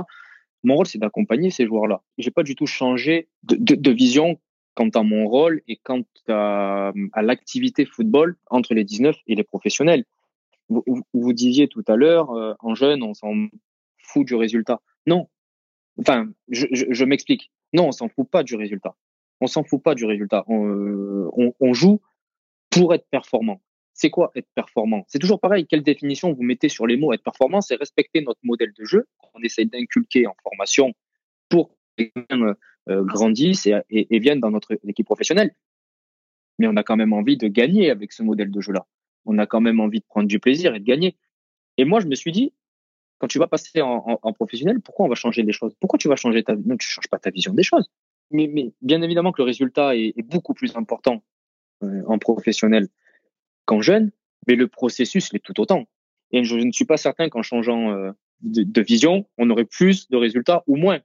Mon 0.62 0.76
rôle, 0.76 0.86
c'est 0.86 0.98
d'accompagner 0.98 1.50
ces 1.50 1.66
joueurs-là. 1.66 2.02
J'ai 2.18 2.30
pas 2.30 2.42
du 2.42 2.54
tout 2.54 2.66
changé 2.66 3.28
de, 3.42 3.56
de, 3.56 3.74
de, 3.74 3.90
vision 3.90 4.38
quant 4.74 4.90
à 4.94 5.02
mon 5.02 5.26
rôle 5.26 5.62
et 5.68 5.76
quant 5.76 6.02
à, 6.28 6.92
à 7.12 7.22
l'activité 7.22 7.86
football 7.86 8.36
entre 8.50 8.74
les 8.74 8.84
19 8.84 9.16
et 9.26 9.34
les 9.34 9.42
professionnels 9.42 10.04
vous, 10.70 11.02
vous 11.12 11.32
disiez 11.34 11.68
tout 11.68 11.84
à 11.86 11.96
l'heure, 11.96 12.30
euh, 12.30 12.54
en 12.60 12.74
jeune, 12.74 13.02
on 13.02 13.12
s'en 13.12 13.34
fout 13.98 14.26
du 14.26 14.34
résultat. 14.34 14.80
Non. 15.06 15.28
Enfin, 15.98 16.30
je, 16.48 16.66
je, 16.72 16.86
je 16.88 17.04
m'explique. 17.04 17.50
Non, 17.74 17.88
on 17.88 17.92
s'en 17.92 18.08
fout 18.08 18.28
pas 18.28 18.42
du 18.42 18.56
résultat. 18.56 18.94
On 19.40 19.46
s'en 19.46 19.64
fout 19.64 19.82
pas 19.82 19.94
du 19.94 20.04
résultat. 20.06 20.44
On, 20.46 20.66
euh, 20.66 21.28
on, 21.32 21.52
on 21.60 21.72
joue 21.74 22.00
pour 22.70 22.94
être 22.94 23.06
performant. 23.10 23.60
C'est 23.92 24.10
quoi 24.10 24.30
être 24.34 24.48
performant? 24.54 25.04
C'est 25.08 25.18
toujours 25.18 25.40
pareil. 25.40 25.66
Quelle 25.66 25.82
définition 25.82 26.32
vous 26.32 26.42
mettez 26.42 26.68
sur 26.70 26.86
les 26.86 26.96
mots? 26.96 27.12
Être 27.12 27.22
performant, 27.22 27.60
c'est 27.60 27.74
respecter 27.74 28.22
notre 28.22 28.40
modèle 28.42 28.72
de 28.78 28.84
jeu 28.84 29.06
qu'on 29.18 29.42
essaye 29.42 29.66
d'inculquer 29.66 30.26
en 30.26 30.34
formation 30.42 30.94
pour 31.48 31.76
que 31.98 32.04
euh, 32.32 33.04
grandissent 33.04 33.66
et, 33.66 33.74
et, 33.90 34.14
et 34.14 34.18
viennent 34.20 34.40
dans 34.40 34.50
notre 34.50 34.78
équipe 34.88 35.06
professionnelle. 35.06 35.54
Mais 36.58 36.66
on 36.66 36.76
a 36.76 36.82
quand 36.82 36.96
même 36.96 37.12
envie 37.12 37.36
de 37.36 37.48
gagner 37.48 37.90
avec 37.90 38.12
ce 38.12 38.22
modèle 38.22 38.50
de 38.50 38.60
jeu-là 38.60 38.86
on 39.30 39.38
a 39.38 39.46
quand 39.46 39.60
même 39.60 39.80
envie 39.80 40.00
de 40.00 40.04
prendre 40.04 40.26
du 40.26 40.40
plaisir 40.40 40.74
et 40.74 40.80
de 40.80 40.84
gagner. 40.84 41.16
Et 41.76 41.84
moi, 41.84 42.00
je 42.00 42.06
me 42.06 42.16
suis 42.16 42.32
dit, 42.32 42.52
quand 43.18 43.28
tu 43.28 43.38
vas 43.38 43.46
passer 43.46 43.80
en, 43.80 44.32
professionnel, 44.32 44.80
pourquoi 44.80 45.06
on 45.06 45.08
va 45.08 45.14
changer 45.14 45.42
les 45.42 45.52
choses? 45.52 45.72
Pourquoi 45.78 45.98
tu 45.98 46.08
vas 46.08 46.16
changer 46.16 46.42
ta 46.42 46.56
Non, 46.56 46.76
tu 46.76 46.88
changes 46.88 47.08
pas 47.08 47.18
ta 47.18 47.30
vision 47.30 47.54
des 47.54 47.62
choses. 47.62 47.88
Mais, 48.32 48.50
bien 48.82 49.02
évidemment 49.02 49.32
que 49.32 49.40
le 49.42 49.46
résultat 49.46 49.96
est, 49.96 50.22
beaucoup 50.22 50.54
plus 50.54 50.76
important 50.76 51.22
euh, 51.82 52.02
en 52.06 52.18
professionnel 52.18 52.88
qu'en 53.66 53.80
jeune, 53.80 54.10
mais 54.48 54.56
le 54.56 54.66
processus 54.66 55.32
l'est 55.32 55.44
tout 55.44 55.60
autant. 55.60 55.86
Et 56.32 56.44
je, 56.44 56.56
ne 56.56 56.72
suis 56.72 56.84
pas 56.84 56.96
certain 56.96 57.28
qu'en 57.28 57.42
changeant 57.42 57.92
euh, 57.92 58.12
de, 58.40 58.62
de, 58.62 58.80
vision, 58.80 59.26
on 59.38 59.50
aurait 59.50 59.64
plus 59.64 60.08
de 60.08 60.16
résultats 60.16 60.64
ou 60.66 60.76
moins. 60.76 61.00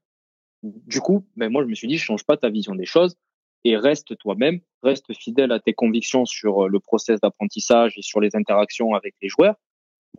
Du 0.64 1.00
coup, 1.00 1.26
ben 1.36 1.52
moi, 1.52 1.64
je 1.64 1.68
me 1.68 1.76
suis 1.76 1.88
dit, 1.88 1.98
je 1.98 2.04
change 2.04 2.24
pas 2.24 2.38
ta 2.38 2.50
vision 2.50 2.76
des 2.76 2.86
choses 2.86 3.18
et 3.66 3.76
reste 3.76 4.16
toi-même, 4.18 4.62
reste 4.84 5.12
fidèle 5.14 5.52
à 5.52 5.60
tes 5.60 5.74
convictions 5.74 6.26
sur 6.26 6.66
euh, 6.66 6.68
le 6.70 6.80
process 6.80 7.20
d'apprentissage 7.20 7.98
et 7.98 8.04
sur 8.04 8.22
les 8.22 8.36
interactions 8.36 8.94
avec 8.94 9.16
les 9.22 9.28
joueurs. 9.28 9.56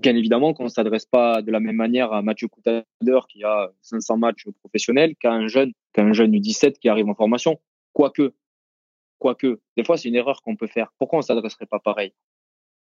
Bien 0.00 0.14
évidemment 0.14 0.52
qu'on 0.52 0.64
ne 0.64 0.68
s'adresse 0.68 1.06
pas 1.06 1.40
de 1.40 1.50
la 1.50 1.60
même 1.60 1.76
manière 1.76 2.12
à 2.12 2.20
Mathieu 2.20 2.48
Coutader 2.48 3.20
qui 3.30 3.44
a 3.44 3.70
500 3.80 4.18
matchs 4.18 4.44
professionnels 4.58 5.14
qu'à 5.16 5.32
un 5.32 5.46
jeune, 5.46 5.72
qu'à 5.94 6.02
un 6.02 6.12
jeune 6.12 6.32
U17 6.32 6.78
qui 6.78 6.88
arrive 6.88 7.08
en 7.08 7.14
formation. 7.14 7.58
Quoique, 7.94 8.34
quoique, 9.18 9.60
des 9.76 9.84
fois 9.84 9.96
c'est 9.96 10.08
une 10.08 10.16
erreur 10.16 10.42
qu'on 10.42 10.56
peut 10.56 10.66
faire. 10.66 10.92
Pourquoi 10.98 11.20
on 11.20 11.22
s'adresserait 11.22 11.66
pas 11.66 11.78
pareil? 11.78 12.12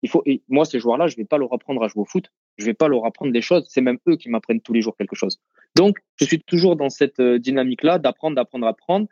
Il 0.01 0.09
faut, 0.09 0.23
et 0.25 0.41
moi 0.49 0.65
ces 0.65 0.79
joueurs-là, 0.79 1.07
je 1.07 1.15
vais 1.15 1.25
pas 1.25 1.37
leur 1.37 1.53
apprendre 1.53 1.83
à 1.83 1.87
jouer 1.87 2.01
au 2.01 2.05
foot. 2.05 2.31
Je 2.57 2.65
vais 2.65 2.73
pas 2.73 2.87
leur 2.87 3.05
apprendre 3.05 3.31
des 3.31 3.41
choses. 3.41 3.65
C'est 3.69 3.81
même 3.81 3.99
eux 4.07 4.15
qui 4.15 4.29
m'apprennent 4.29 4.61
tous 4.61 4.73
les 4.73 4.81
jours 4.81 4.97
quelque 4.97 5.15
chose. 5.15 5.39
Donc, 5.75 5.99
je 6.15 6.25
suis 6.25 6.41
toujours 6.41 6.75
dans 6.75 6.89
cette 6.89 7.19
euh, 7.19 7.37
dynamique-là 7.37 7.99
d'apprendre, 7.99 8.35
d'apprendre, 8.35 8.65
d'apprendre 8.65 9.07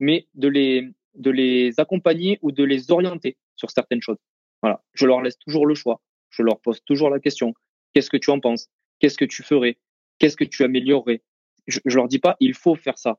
mais 0.00 0.26
de 0.34 0.48
les, 0.48 0.88
de 1.14 1.30
les 1.30 1.78
accompagner 1.78 2.38
ou 2.42 2.52
de 2.52 2.64
les 2.64 2.90
orienter 2.90 3.36
sur 3.56 3.70
certaines 3.70 4.02
choses. 4.02 4.18
Voilà. 4.62 4.82
Je 4.94 5.06
leur 5.06 5.22
laisse 5.22 5.38
toujours 5.38 5.66
le 5.66 5.74
choix. 5.74 6.00
Je 6.30 6.42
leur 6.42 6.60
pose 6.60 6.82
toujours 6.84 7.10
la 7.10 7.20
question. 7.20 7.54
Qu'est-ce 7.92 8.10
que 8.10 8.16
tu 8.16 8.30
en 8.30 8.40
penses? 8.40 8.68
Qu'est-ce 8.98 9.18
que 9.18 9.24
tu 9.24 9.42
ferais? 9.42 9.78
Qu'est-ce 10.18 10.36
que 10.36 10.44
tu 10.44 10.64
améliorerais? 10.64 11.22
Je, 11.66 11.80
je 11.84 11.96
leur 11.96 12.08
dis 12.08 12.18
pas, 12.18 12.36
il 12.40 12.54
faut 12.54 12.74
faire 12.74 12.98
ça. 12.98 13.18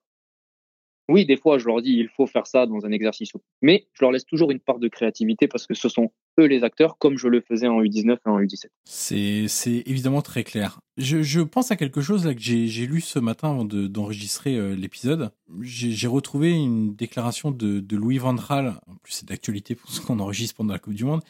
Oui, 1.09 1.25
des 1.25 1.37
fois, 1.37 1.57
je 1.57 1.65
leur 1.65 1.81
dis, 1.81 1.93
il 1.93 2.09
faut 2.09 2.27
faire 2.27 2.47
ça 2.47 2.65
dans 2.65 2.85
un 2.85 2.91
exercice. 2.91 3.31
Mais 3.61 3.87
je 3.93 4.03
leur 4.03 4.11
laisse 4.11 4.25
toujours 4.25 4.51
une 4.51 4.59
part 4.59 4.79
de 4.79 4.87
créativité 4.87 5.47
parce 5.47 5.65
que 5.65 5.73
ce 5.73 5.89
sont 5.89 6.11
les 6.45 6.63
acteurs, 6.63 6.97
comme 6.97 7.17
je 7.17 7.27
le 7.27 7.41
faisais 7.41 7.67
en 7.67 7.81
U19 7.81 8.11
et 8.11 8.29
en 8.29 8.39
U17. 8.39 8.67
C'est, 8.85 9.83
évidemment 9.85 10.21
très 10.21 10.43
clair. 10.43 10.79
Je, 10.97 11.21
je 11.21 11.41
pense 11.41 11.71
à 11.71 11.75
quelque 11.75 12.01
chose 12.01 12.23
que 12.23 12.39
j'ai, 12.39 12.87
lu 12.87 13.01
ce 13.01 13.19
matin 13.19 13.51
avant 13.51 13.65
de, 13.65 13.87
d'enregistrer 13.87 14.55
euh, 14.55 14.75
l'épisode. 14.75 15.31
J'ai, 15.61 16.07
retrouvé 16.07 16.51
une 16.51 16.95
déclaration 16.95 17.51
de, 17.51 17.79
de 17.79 17.97
Louis 17.97 18.17
Van 18.17 18.33
Gaal, 18.33 18.79
en 18.87 18.95
plus 18.95 19.13
c'est 19.13 19.27
d'actualité 19.27 19.75
pour 19.75 19.89
ce 19.91 20.01
qu'on 20.01 20.19
enregistre 20.19 20.55
pendant 20.55 20.73
la 20.73 20.79
Coupe 20.79 20.93
du 20.93 21.05
Monde, 21.05 21.21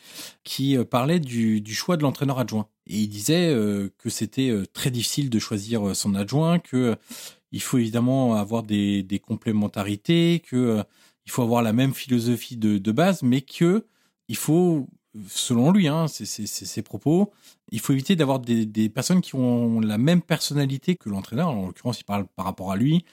qui 0.44 0.78
euh, 0.78 0.84
parlait 0.84 1.20
du, 1.20 1.62
du 1.62 1.74
choix 1.74 1.98
de 1.98 2.04
l'entraîneur 2.04 2.40
adjoint. 2.40 2.68
Et 2.88 2.96
il 2.96 3.08
disait 3.08 3.50
euh, 3.50 3.90
que 3.98 4.10
c'était 4.10 4.54
très 4.74 4.92
difficile 4.92 5.30
de 5.30 5.40
choisir 5.40 5.96
son 5.96 6.16
adjoint, 6.16 6.60
que 6.60 6.96
il 7.52 7.62
faut 7.62 7.78
évidemment 7.78 8.36
avoir 8.36 8.64
des, 8.64 9.04
des 9.04 9.20
complémentarités, 9.20 10.42
que 10.46 10.84
il 11.26 11.32
faut 11.32 11.44
avoir 11.44 11.62
la 11.62 11.74
même 11.74 11.94
philosophie 11.94 12.56
de, 12.56 12.78
de 12.78 12.92
base, 12.92 13.22
mais 13.22 13.42
que 13.42 13.86
il 14.28 14.36
faut, 14.36 14.88
selon 15.28 15.72
lui, 15.72 15.88
hein, 15.88 16.08
ses 16.08 16.82
propos, 16.82 17.32
il 17.72 17.80
faut 17.80 17.94
éviter 17.94 18.16
d'avoir 18.16 18.40
des, 18.40 18.90
personnes 18.90 19.22
qui 19.22 19.36
ont 19.36 19.80
la 19.80 19.98
même 19.98 20.22
personnalité 20.22 20.96
que 20.96 21.10
l'entraîneur. 21.10 21.50
En 21.50 21.68
l'occurrence, 21.68 22.00
il 22.00 22.06
parle 22.06 22.26
par 22.36 22.46
rapport 22.46 22.72
à 22.72 22.76
lui. 22.76 23.06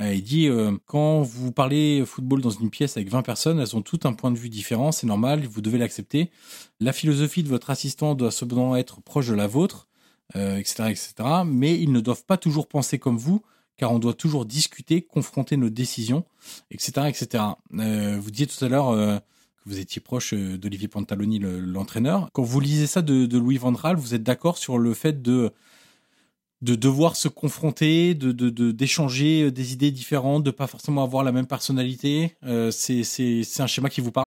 Euh, 0.00 0.14
il 0.14 0.22
dit 0.22 0.46
euh, 0.46 0.76
quand 0.86 1.22
vous 1.22 1.50
parlez 1.50 2.04
football 2.06 2.40
dans 2.40 2.50
une 2.50 2.70
pièce 2.70 2.96
avec 2.96 3.10
20 3.10 3.22
personnes, 3.22 3.58
elles 3.58 3.76
ont 3.76 3.82
toutes 3.82 4.06
un 4.06 4.12
point 4.12 4.30
de 4.30 4.38
vue 4.38 4.48
différent, 4.48 4.92
c'est 4.92 5.06
normal, 5.06 5.44
vous 5.46 5.60
devez 5.60 5.78
l'accepter. 5.78 6.30
La 6.78 6.92
philosophie 6.92 7.42
de 7.42 7.48
votre 7.48 7.70
assistant 7.70 8.14
doit 8.14 8.30
cependant 8.30 8.76
être 8.76 9.00
proche 9.02 9.26
de 9.26 9.34
la 9.34 9.48
vôtre, 9.48 9.88
euh, 10.36 10.58
etc., 10.58 10.84
etc. 10.90 11.12
Mais 11.44 11.78
ils 11.80 11.90
ne 11.90 12.00
doivent 12.00 12.24
pas 12.24 12.36
toujours 12.36 12.68
penser 12.68 12.98
comme 12.98 13.18
vous 13.18 13.42
car 13.76 13.92
on 13.92 13.98
doit 13.98 14.12
toujours 14.12 14.44
discuter, 14.44 15.00
confronter 15.00 15.56
nos 15.56 15.70
décisions, 15.70 16.26
etc., 16.70 17.08
etc. 17.08 17.44
Vous 17.70 18.30
disiez 18.30 18.46
tout 18.46 18.62
à 18.62 18.68
l'heure 18.68 19.22
vous 19.66 19.78
étiez 19.78 20.00
proche 20.00 20.34
euh, 20.34 20.56
d'Olivier 20.58 20.88
Pantaloni, 20.88 21.38
l'entraîneur. 21.38 22.28
Quand 22.32 22.42
vous 22.42 22.60
lisez 22.60 22.86
ça 22.86 23.02
de, 23.02 23.26
de 23.26 23.38
Louis 23.38 23.58
Van 23.58 23.72
Gaal, 23.72 23.96
vous 23.96 24.14
êtes 24.14 24.22
d'accord 24.22 24.58
sur 24.58 24.78
le 24.78 24.94
fait 24.94 25.22
de 25.22 25.52
de 26.62 26.74
devoir 26.74 27.16
se 27.16 27.28
confronter, 27.28 28.14
de 28.14 28.32
d'échanger 28.70 29.44
de, 29.44 29.50
des 29.50 29.72
idées 29.72 29.90
différentes, 29.90 30.44
de 30.44 30.50
pas 30.50 30.66
forcément 30.66 31.02
avoir 31.02 31.24
la 31.24 31.32
même 31.32 31.46
personnalité? 31.46 32.36
Euh, 32.44 32.70
c'est 32.70 33.02
c'est 33.02 33.62
un 33.62 33.66
schéma 33.66 33.88
qui 33.88 34.00
vous 34.00 34.12
parle? 34.12 34.26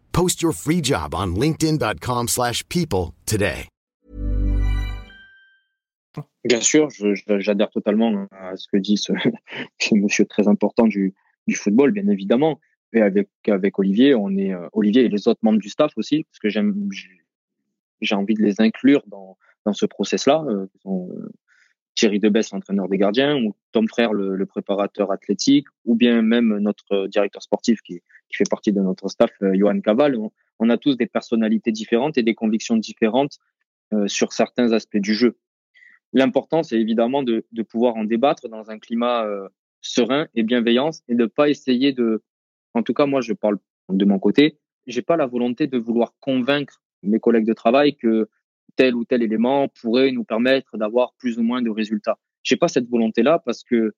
Post 0.13 0.41
your 0.41 0.53
free 0.53 0.81
job 0.81 1.13
on 1.13 1.35
linkedin.com/people 1.35 3.13
today. 3.25 3.67
Bien 6.43 6.61
sûr, 6.61 6.89
j'adhère 7.39 7.69
totalement 7.69 8.27
à 8.31 8.55
ce 8.57 8.67
que 8.67 8.77
dit 8.77 8.97
ce, 8.97 9.13
monsieur 9.95 10.25
très 10.25 10.47
important 10.47 10.87
du, 10.87 11.13
football, 11.53 11.91
bien 11.91 12.07
évidemment. 12.07 12.59
Et 12.93 13.01
avec 13.01 13.79
Olivier, 13.79 14.15
on 14.15 14.35
est 14.37 14.53
euh, 14.53 14.67
Olivier 14.73 15.03
et 15.05 15.09
les 15.09 15.27
autres 15.27 15.39
membres 15.43 15.59
du 15.59 15.69
staff 15.69 15.91
aussi, 15.95 16.25
parce 16.25 16.39
que 16.39 16.49
j'ai 16.49 18.15
envie 18.15 18.33
de 18.33 18.41
les 18.41 18.59
inclure 18.59 19.03
dans 19.07 19.37
dans 19.65 19.73
ce 19.73 19.85
process-là. 19.85 20.43
Euh, 20.49 20.67
Thierry 21.95 22.19
Debesse, 22.19 22.51
l'entraîneur 22.51 22.87
des 22.87 22.97
gardiens, 22.97 23.37
ou 23.37 23.53
Tom 23.71 23.87
Frère, 23.87 24.13
le, 24.13 24.35
le, 24.35 24.45
préparateur 24.45 25.11
athlétique, 25.11 25.67
ou 25.85 25.95
bien 25.95 26.21
même 26.21 26.57
notre 26.57 27.07
directeur 27.07 27.43
sportif 27.43 27.81
qui, 27.81 28.01
qui 28.31 28.37
fait 28.37 28.49
partie 28.49 28.71
de 28.71 28.81
notre 28.81 29.09
staff, 29.09 29.31
euh, 29.43 29.53
Johan 29.53 29.79
Caval. 29.81 30.17
On, 30.59 30.69
a 30.69 30.77
tous 30.77 30.95
des 30.95 31.07
personnalités 31.07 31.71
différentes 31.71 32.17
et 32.17 32.23
des 32.23 32.35
convictions 32.35 32.77
différentes 32.77 33.39
euh, 33.93 34.07
sur 34.07 34.31
certains 34.33 34.71
aspects 34.71 34.97
du 34.97 35.13
jeu. 35.13 35.37
L'important, 36.13 36.63
c'est 36.63 36.79
évidemment 36.79 37.23
de, 37.23 37.43
pouvoir 37.69 37.95
en 37.95 38.03
débattre 38.03 38.47
dans 38.49 38.69
un 38.69 38.79
climat 38.79 39.25
euh, 39.25 39.47
serein 39.81 40.27
et 40.35 40.43
bienveillance 40.43 41.03
et 41.07 41.15
de 41.15 41.25
pas 41.25 41.49
essayer 41.49 41.93
de, 41.93 42.23
en 42.73 42.83
tout 42.83 42.93
cas 42.93 43.05
moi 43.05 43.21
je 43.21 43.33
parle 43.33 43.57
de 43.89 44.05
mon 44.05 44.19
côté, 44.19 44.59
j'ai 44.87 45.01
pas 45.01 45.17
la 45.17 45.25
volonté 45.25 45.67
de 45.67 45.77
vouloir 45.77 46.13
convaincre 46.19 46.81
mes 47.03 47.19
collègues 47.19 47.47
de 47.47 47.53
travail 47.53 47.95
que 47.95 48.29
tel 48.75 48.95
ou 48.95 49.05
tel 49.05 49.23
élément 49.23 49.67
pourrait 49.67 50.11
nous 50.11 50.23
permettre 50.23 50.77
d'avoir 50.77 51.13
plus 51.17 51.37
ou 51.39 51.43
moins 51.43 51.61
de 51.61 51.69
résultats. 51.69 52.19
J'ai 52.43 52.55
pas 52.55 52.67
cette 52.67 52.87
volonté-là 52.87 53.41
parce 53.43 53.63
que 53.63 53.93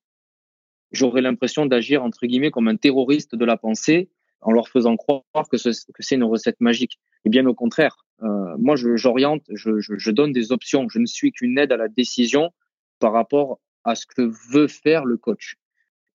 j'aurais 0.91 1.21
l'impression 1.21 1.65
d'agir 1.65 2.03
entre 2.03 2.25
guillemets 2.25 2.51
comme 2.51 2.67
un 2.67 2.77
terroriste 2.77 3.35
de 3.35 3.45
la 3.45 3.57
pensée 3.57 4.09
en 4.43 4.51
leur 4.51 4.67
faisant 4.69 4.95
croire 4.97 5.23
que, 5.49 5.57
ce, 5.57 5.69
que 5.69 6.01
c'est 6.01 6.15
une 6.15 6.23
recette 6.23 6.59
magique. 6.59 6.99
Et 7.25 7.29
bien 7.29 7.45
au 7.45 7.53
contraire, 7.53 8.05
euh, 8.21 8.55
moi 8.57 8.75
j'oriente, 8.75 9.43
je, 9.53 9.79
je, 9.79 9.97
je, 9.97 10.11
donne 10.11 10.31
des 10.31 10.51
options. 10.51 10.87
Je 10.89 10.99
ne 10.99 11.05
suis 11.05 11.31
qu'une 11.31 11.57
aide 11.57 11.71
à 11.71 11.77
la 11.77 11.87
décision 11.87 12.51
par 12.99 13.13
rapport 13.13 13.59
à 13.83 13.95
ce 13.95 14.05
que 14.05 14.21
veut 14.51 14.67
faire 14.67 15.05
le 15.05 15.17
coach. 15.17 15.55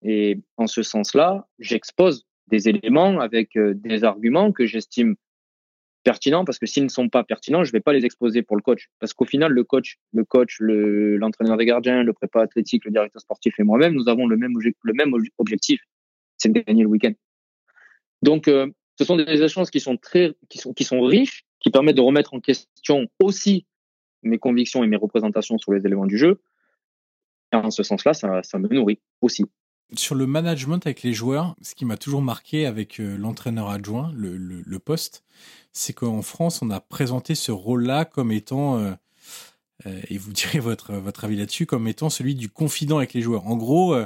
Et 0.03 0.39
en 0.57 0.67
ce 0.67 0.83
sens-là, 0.83 1.49
j'expose 1.59 2.27
des 2.47 2.69
éléments 2.69 3.21
avec 3.21 3.57
euh, 3.57 3.75
des 3.75 4.05
arguments 4.05 4.53
que 4.53 4.65
j'estime 4.67 5.17
pertinents 6.05 6.45
parce 6.45 6.59
que 6.59 6.67
s'ils 6.67 6.85
ne 6.85 6.89
sont 6.89 7.09
pas 7.09 7.25
pertinents, 7.25 7.65
je 7.65 7.73
vais 7.73 7.81
pas 7.81 7.93
les 7.93 8.07
exposer 8.07 8.43
pour 8.43 8.57
le 8.57 8.63
coach 8.63 8.89
parce 9.01 9.13
qu'au 9.13 9.27
final 9.27 9.53
le 9.53 9.65
coach, 9.65 9.99
le 10.13 10.25
coach, 10.25 10.57
le 10.61 11.17
l'entraîneur 11.17 11.57
des 11.57 11.67
gardiens, 11.67 12.03
le 12.03 12.13
prépa 12.13 12.41
athlétique, 12.41 12.85
le 12.85 12.91
directeur 12.91 13.21
sportif 13.21 13.59
et 13.59 13.65
moi-même, 13.65 13.95
nous 13.95 14.09
avons 14.09 14.27
le 14.27 14.37
même 14.37 14.55
le 14.57 14.93
même 14.95 15.13
objectif, 15.39 15.81
c'est 16.39 16.51
de 16.51 16.61
gagner 16.61 16.85
le 16.85 16.89
week-end. 16.89 17.13
Donc 18.23 18.49
euh, 18.49 18.67
ce 18.99 19.05
sont 19.05 19.17
des 19.17 19.43
échanges 19.43 19.71
qui 19.71 19.81
sont 19.81 19.97
très 19.97 20.35
qui 20.49 20.85
sont 20.85 21.01
riches, 21.03 21.45
qui 21.61 21.71
permettent 21.71 21.97
de 21.97 22.03
remettre 22.03 22.35
en 22.35 22.41
question 22.41 23.07
aussi 23.21 23.67
mes 24.23 24.39
convictions 24.39 24.83
et 24.83 24.87
mes 24.87 24.97
représentations 24.97 25.59
sur 25.59 25.73
les 25.73 25.87
éléments 25.87 26.07
du 26.07 26.19
jeu. 26.19 26.41
Et 27.53 27.57
en 27.57 27.71
ce 27.71 27.83
sens-là, 27.83 28.15
ça, 28.15 28.59
me 28.59 28.69
nourrit 28.69 29.01
aussi. 29.23 29.47
Sur 29.95 30.15
le 30.15 30.27
management 30.27 30.85
avec 30.87 31.03
les 31.03 31.15
joueurs, 31.15 31.55
ce 31.63 31.75
qui 31.75 31.87
m'a 31.87 31.97
toujours 31.97 32.21
marqué 32.21 32.67
avec 32.67 33.01
euh, 33.01 33.17
l'entraîneur 33.17 33.71
adjoint, 33.71 34.13
le, 34.15 34.79
poste, 34.79 35.25
c'est 35.73 35.95
qu'en 35.95 36.21
France, 36.21 36.61
on 36.61 36.71
a 36.71 36.81
présenté 36.81 37.35
ce 37.35 37.53
rôle-là 37.53 38.05
comme 38.05 38.31
étant, 38.31 38.79
euh, 38.79 38.93
et 40.09 40.19
vous 40.19 40.33
direz 40.35 40.59
votre, 40.59 40.93
avis 41.25 41.37
là-dessus, 41.37 41.65
comme 41.65 41.89
étant 41.89 42.11
celui 42.11 42.35
du 42.35 42.51
confident 42.51 42.99
avec 42.99 43.15
les 43.15 43.23
joueurs. 43.23 43.47
En 43.47 43.57
gros, 43.57 43.97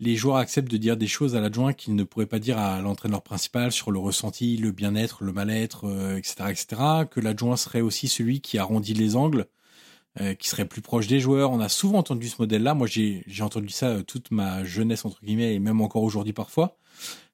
les 0.00 0.16
joueurs 0.16 0.36
acceptent 0.36 0.70
de 0.70 0.76
dire 0.76 0.96
des 0.96 1.06
choses 1.06 1.36
à 1.36 1.40
l'adjoint 1.40 1.72
qu'ils 1.72 1.94
ne 1.94 2.04
pourraient 2.04 2.26
pas 2.26 2.38
dire 2.38 2.58
à 2.58 2.80
l'entraîneur 2.80 3.22
principal 3.22 3.72
sur 3.72 3.90
le 3.90 3.98
ressenti, 3.98 4.56
le 4.56 4.72
bien-être, 4.72 5.24
le 5.24 5.32
mal-être, 5.32 5.84
etc., 6.16 6.34
etc. 6.50 6.82
Que 7.10 7.20
l'adjoint 7.20 7.56
serait 7.56 7.80
aussi 7.80 8.08
celui 8.08 8.40
qui 8.40 8.58
arrondit 8.58 8.94
les 8.94 9.16
angles 9.16 9.46
euh, 10.20 10.34
qui 10.34 10.48
serait 10.48 10.64
plus 10.64 10.80
proche 10.80 11.08
des 11.08 11.18
joueurs. 11.18 11.50
On 11.50 11.58
a 11.58 11.68
souvent 11.68 11.98
entendu 11.98 12.28
ce 12.28 12.36
modèle-là. 12.38 12.74
Moi, 12.74 12.86
j'ai 12.86 13.24
entendu 13.40 13.70
ça 13.70 13.88
euh, 13.88 14.02
toute 14.04 14.30
ma 14.30 14.62
jeunesse, 14.62 15.04
entre 15.04 15.20
guillemets, 15.24 15.54
et 15.54 15.58
même 15.58 15.80
encore 15.80 16.04
aujourd'hui 16.04 16.32
parfois. 16.32 16.76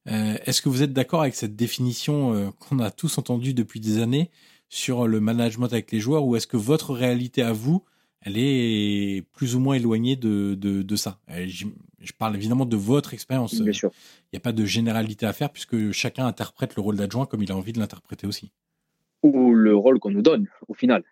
Euh, 0.09 0.39
Est-ce 0.47 0.63
que 0.63 0.71
vous 0.71 0.83
êtes 0.83 0.95
d'accord 0.95 1.21
avec 1.21 1.35
cette 1.35 1.57
définition 1.57 2.33
euh, 2.33 2.51
qu'on 2.59 2.79
a 2.79 2.91
tous 2.91 3.19
entendue 3.19 3.53
depuis 3.53 3.81
des 3.81 3.99
années 3.99 4.31
sur 4.71 5.07
le 5.07 5.21
management 5.21 5.67
avec 5.67 5.93
les 5.93 6.01
joueurs, 6.01 6.25
ou 6.25 6.37
est-ce 6.37 6.47
que 6.47 6.57
votre 6.57 6.95
réalité 6.95 7.43
à 7.43 7.53
vous, 7.53 7.85
elle 8.23 8.39
est 8.39 9.27
plus 9.33 9.57
ou 9.57 9.61
moins 9.61 9.75
éloignée 9.75 10.17
de, 10.17 10.55
de, 10.55 10.83
de 10.83 10.97
ça? 10.97 11.21
Je, 12.01 12.13
parle 12.13 12.37
évidemment 12.37 12.67
de 12.67 12.77
votre 12.77 13.15
expérience. 13.15 13.53
Il 13.53 13.65
n'y 13.65 14.37
a 14.37 14.41
pas 14.41 14.53
de 14.53 14.65
généralité 14.65 15.27
à 15.27 15.33
faire, 15.33 15.51
puisque 15.51 15.93
chacun 15.93 16.27
interprète 16.27 16.77
le 16.77 16.83
rôle 16.83 16.97
d'adjoint 16.97 17.27
comme 17.27 17.43
il 17.43 17.53
a 17.53 17.57
envie 17.57 17.73
de 17.73 17.79
l'interpréter 17.79 18.27
aussi 18.27 18.53
ou 19.23 19.53
le 19.55 19.75
rôle 19.77 19.99
qu'on 19.99 20.11
nous 20.11 20.23
donne 20.23 20.47
au 20.69 20.75
final. 20.75 21.05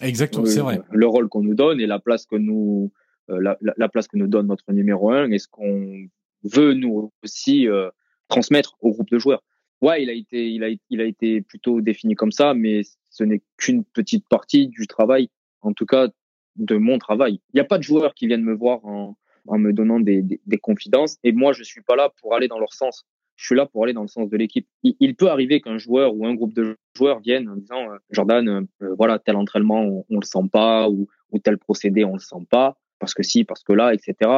Exactement, 0.00 0.46
c'est 0.46 0.60
vrai. 0.60 0.80
Le 0.90 1.06
rôle 1.06 1.28
qu'on 1.28 1.42
nous 1.42 1.54
donne 1.54 1.80
et 1.80 1.86
la 1.86 1.98
place 1.98 2.26
que 2.26 2.36
nous 2.36 2.92
euh, 3.30 3.40
la, 3.40 3.56
la, 3.60 3.88
place 3.88 4.08
que 4.08 4.16
nous 4.16 4.26
donne 4.26 4.48
notre 4.48 4.72
numéro 4.72 5.10
un 5.10 5.30
et 5.30 5.38
ce 5.38 5.46
qu'on 5.46 6.08
veut 6.42 6.74
nous 6.74 7.12
aussi 7.22 7.68
euh, 7.68 7.88
transmettre 8.28 8.76
au 8.80 8.90
groupe 8.90 9.10
de 9.10 9.18
joueurs. 9.18 9.44
Ouais, 9.80 10.02
il 10.02 10.10
a 10.10 10.12
été 10.12 10.50
il 10.50 10.64
a 10.64 10.68
il 10.90 11.00
a 11.00 11.04
été 11.04 11.40
plutôt 11.40 11.80
défini 11.80 12.16
comme 12.16 12.32
ça, 12.32 12.52
mais 12.54 12.82
ce 13.10 13.22
n'est 13.22 13.42
qu'une 13.58 13.84
petite 13.84 14.28
partie 14.28 14.66
du 14.66 14.86
travail, 14.86 15.28
en 15.60 15.72
tout 15.72 15.86
cas 15.86 16.08
de 16.56 16.76
mon 16.76 16.98
travail. 16.98 17.40
Il 17.52 17.56
n'y 17.56 17.60
a 17.60 17.64
pas 17.64 17.78
de 17.78 17.84
joueurs 17.84 18.14
qui 18.14 18.26
viennent 18.26 18.42
me 18.42 18.54
voir 18.54 18.84
en, 18.84 19.16
en 19.46 19.58
me 19.58 19.72
donnant 19.72 20.00
des, 20.00 20.22
des, 20.22 20.40
des, 20.46 20.58
confidences 20.58 21.18
et 21.24 21.32
moi 21.32 21.52
je 21.52 21.62
suis 21.62 21.82
pas 21.82 21.96
là 21.96 22.10
pour 22.20 22.34
aller 22.34 22.48
dans 22.48 22.58
leur 22.58 22.72
sens. 22.72 23.04
je 23.36 23.46
suis 23.46 23.56
là 23.56 23.66
pour 23.66 23.84
aller 23.84 23.92
dans 23.92 24.02
le 24.02 24.08
sens 24.08 24.28
de 24.28 24.36
l'équipe. 24.36 24.66
Il, 24.82 25.14
peut 25.16 25.28
arriver 25.28 25.60
qu'un 25.60 25.78
joueur 25.78 26.14
ou 26.14 26.26
un 26.26 26.34
groupe 26.34 26.54
de 26.54 26.76
joueurs 26.96 27.20
viennent 27.20 27.48
en 27.48 27.56
disant 27.56 27.90
euh, 27.90 27.96
Jordan, 28.10 28.48
euh, 28.82 28.94
voilà, 28.96 29.18
tel 29.18 29.36
entraînement, 29.36 29.82
on, 29.82 30.04
on, 30.10 30.20
le 30.20 30.26
sent 30.26 30.48
pas, 30.52 30.88
ou, 30.88 31.08
ou 31.32 31.38
tel 31.38 31.58
procédé, 31.58 32.04
on 32.04 32.14
le 32.14 32.20
sent 32.20 32.46
pas, 32.50 32.78
parce 32.98 33.14
que 33.14 33.22
si, 33.22 33.44
parce 33.44 33.64
que 33.64 33.72
là, 33.72 33.94
etc. 33.94 34.30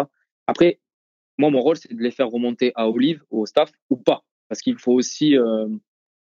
Après, 0.46 0.80
moi, 1.38 1.50
mon 1.50 1.60
rôle, 1.60 1.76
c'est 1.76 1.92
de 1.92 2.02
les 2.02 2.10
faire 2.10 2.28
remonter 2.28 2.72
à 2.74 2.88
Olive, 2.88 3.22
au 3.30 3.46
staff, 3.46 3.70
ou 3.90 3.96
pas. 3.96 4.24
Parce 4.48 4.60
qu'il 4.60 4.78
faut 4.78 4.92
aussi 4.92 5.36
euh, 5.36 5.68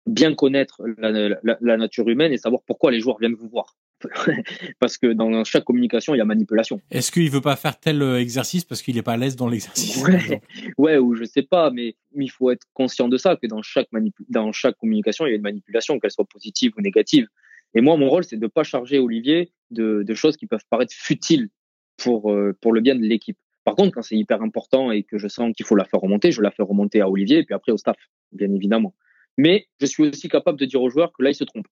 bien 0.05 0.34
connaître 0.34 0.82
la, 0.97 1.11
la, 1.11 1.57
la, 1.59 1.78
nature 1.78 2.07
humaine 2.07 2.32
et 2.32 2.38
savoir 2.38 2.61
pourquoi 2.65 2.91
les 2.91 2.99
joueurs 2.99 3.17
viennent 3.19 3.36
vous 3.36 3.49
voir. 3.49 3.76
parce 4.79 4.97
que 4.97 5.07
dans 5.07 5.43
chaque 5.43 5.63
communication, 5.63 6.13
il 6.15 6.17
y 6.17 6.21
a 6.21 6.25
manipulation. 6.25 6.81
Est-ce 6.91 7.11
qu'il 7.11 7.29
veut 7.29 7.41
pas 7.41 7.55
faire 7.55 7.79
tel 7.79 8.01
euh, 8.01 8.19
exercice 8.19 8.63
parce 8.63 8.81
qu'il 8.81 8.95
n'est 8.95 9.01
pas 9.01 9.13
à 9.13 9.17
l'aise 9.17 9.35
dans 9.35 9.47
l'exercice? 9.47 10.01
Ouais. 10.03 10.41
ouais, 10.77 10.97
ou 10.97 11.15
je 11.15 11.23
sais 11.23 11.43
pas, 11.43 11.71
mais 11.71 11.95
il 12.15 12.31
faut 12.31 12.51
être 12.51 12.65
conscient 12.73 13.07
de 13.07 13.17
ça, 13.17 13.35
que 13.35 13.47
dans 13.47 13.61
chaque, 13.61 13.87
dans 14.29 14.51
chaque 14.51 14.77
communication, 14.77 15.25
il 15.25 15.29
y 15.29 15.33
a 15.33 15.35
une 15.35 15.41
manipulation, 15.41 15.99
qu'elle 15.99 16.11
soit 16.11 16.25
positive 16.25 16.73
ou 16.77 16.81
négative. 16.81 17.27
Et 17.75 17.81
moi, 17.81 17.97
mon 17.97 18.09
rôle, 18.09 18.23
c'est 18.23 18.37
de 18.37 18.47
pas 18.47 18.63
charger 18.63 18.99
Olivier 18.99 19.51
de, 19.71 20.03
de, 20.03 20.13
choses 20.13 20.37
qui 20.37 20.45
peuvent 20.45 20.65
paraître 20.69 20.93
futiles 20.93 21.49
pour, 21.97 22.31
euh, 22.31 22.55
pour 22.61 22.73
le 22.73 22.81
bien 22.81 22.95
de 22.95 23.01
l'équipe. 23.01 23.37
Par 23.63 23.75
contre, 23.75 23.91
quand 23.91 24.01
c'est 24.01 24.17
hyper 24.17 24.41
important 24.41 24.91
et 24.91 25.03
que 25.03 25.17
je 25.17 25.27
sens 25.27 25.53
qu'il 25.55 25.65
faut 25.65 25.75
la 25.75 25.85
faire 25.85 26.01
remonter, 26.01 26.31
je 26.31 26.41
la 26.41 26.51
fais 26.51 26.63
remonter 26.63 27.01
à 27.01 27.09
Olivier 27.09 27.39
et 27.39 27.43
puis 27.43 27.55
après 27.55 27.71
au 27.71 27.77
staff, 27.77 27.97
bien 28.31 28.53
évidemment. 28.53 28.93
Mais 29.37 29.67
je 29.79 29.85
suis 29.85 30.03
aussi 30.03 30.29
capable 30.29 30.59
de 30.59 30.65
dire 30.65 30.81
aux 30.81 30.89
joueurs 30.89 31.11
que 31.17 31.23
là, 31.23 31.31
il 31.31 31.35
se 31.35 31.43
trompe, 31.43 31.67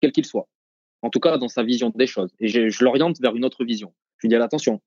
quel 0.00 0.12
qu'il 0.12 0.24
soit 0.24 0.48
en 1.02 1.10
tout 1.10 1.20
cas 1.20 1.36
dans 1.38 1.48
sa 1.48 1.62
vision 1.62 1.90
des 1.94 2.06
choses. 2.06 2.32
Et 2.40 2.48
je, 2.48 2.82
l'oriente 2.82 3.20
vers 3.20 3.36
une 3.36 3.44
autre 3.44 3.64
vision. 3.64 3.92
Je 4.18 4.26
lui 4.26 4.28
dis 4.28 4.36
attention, 4.36 4.80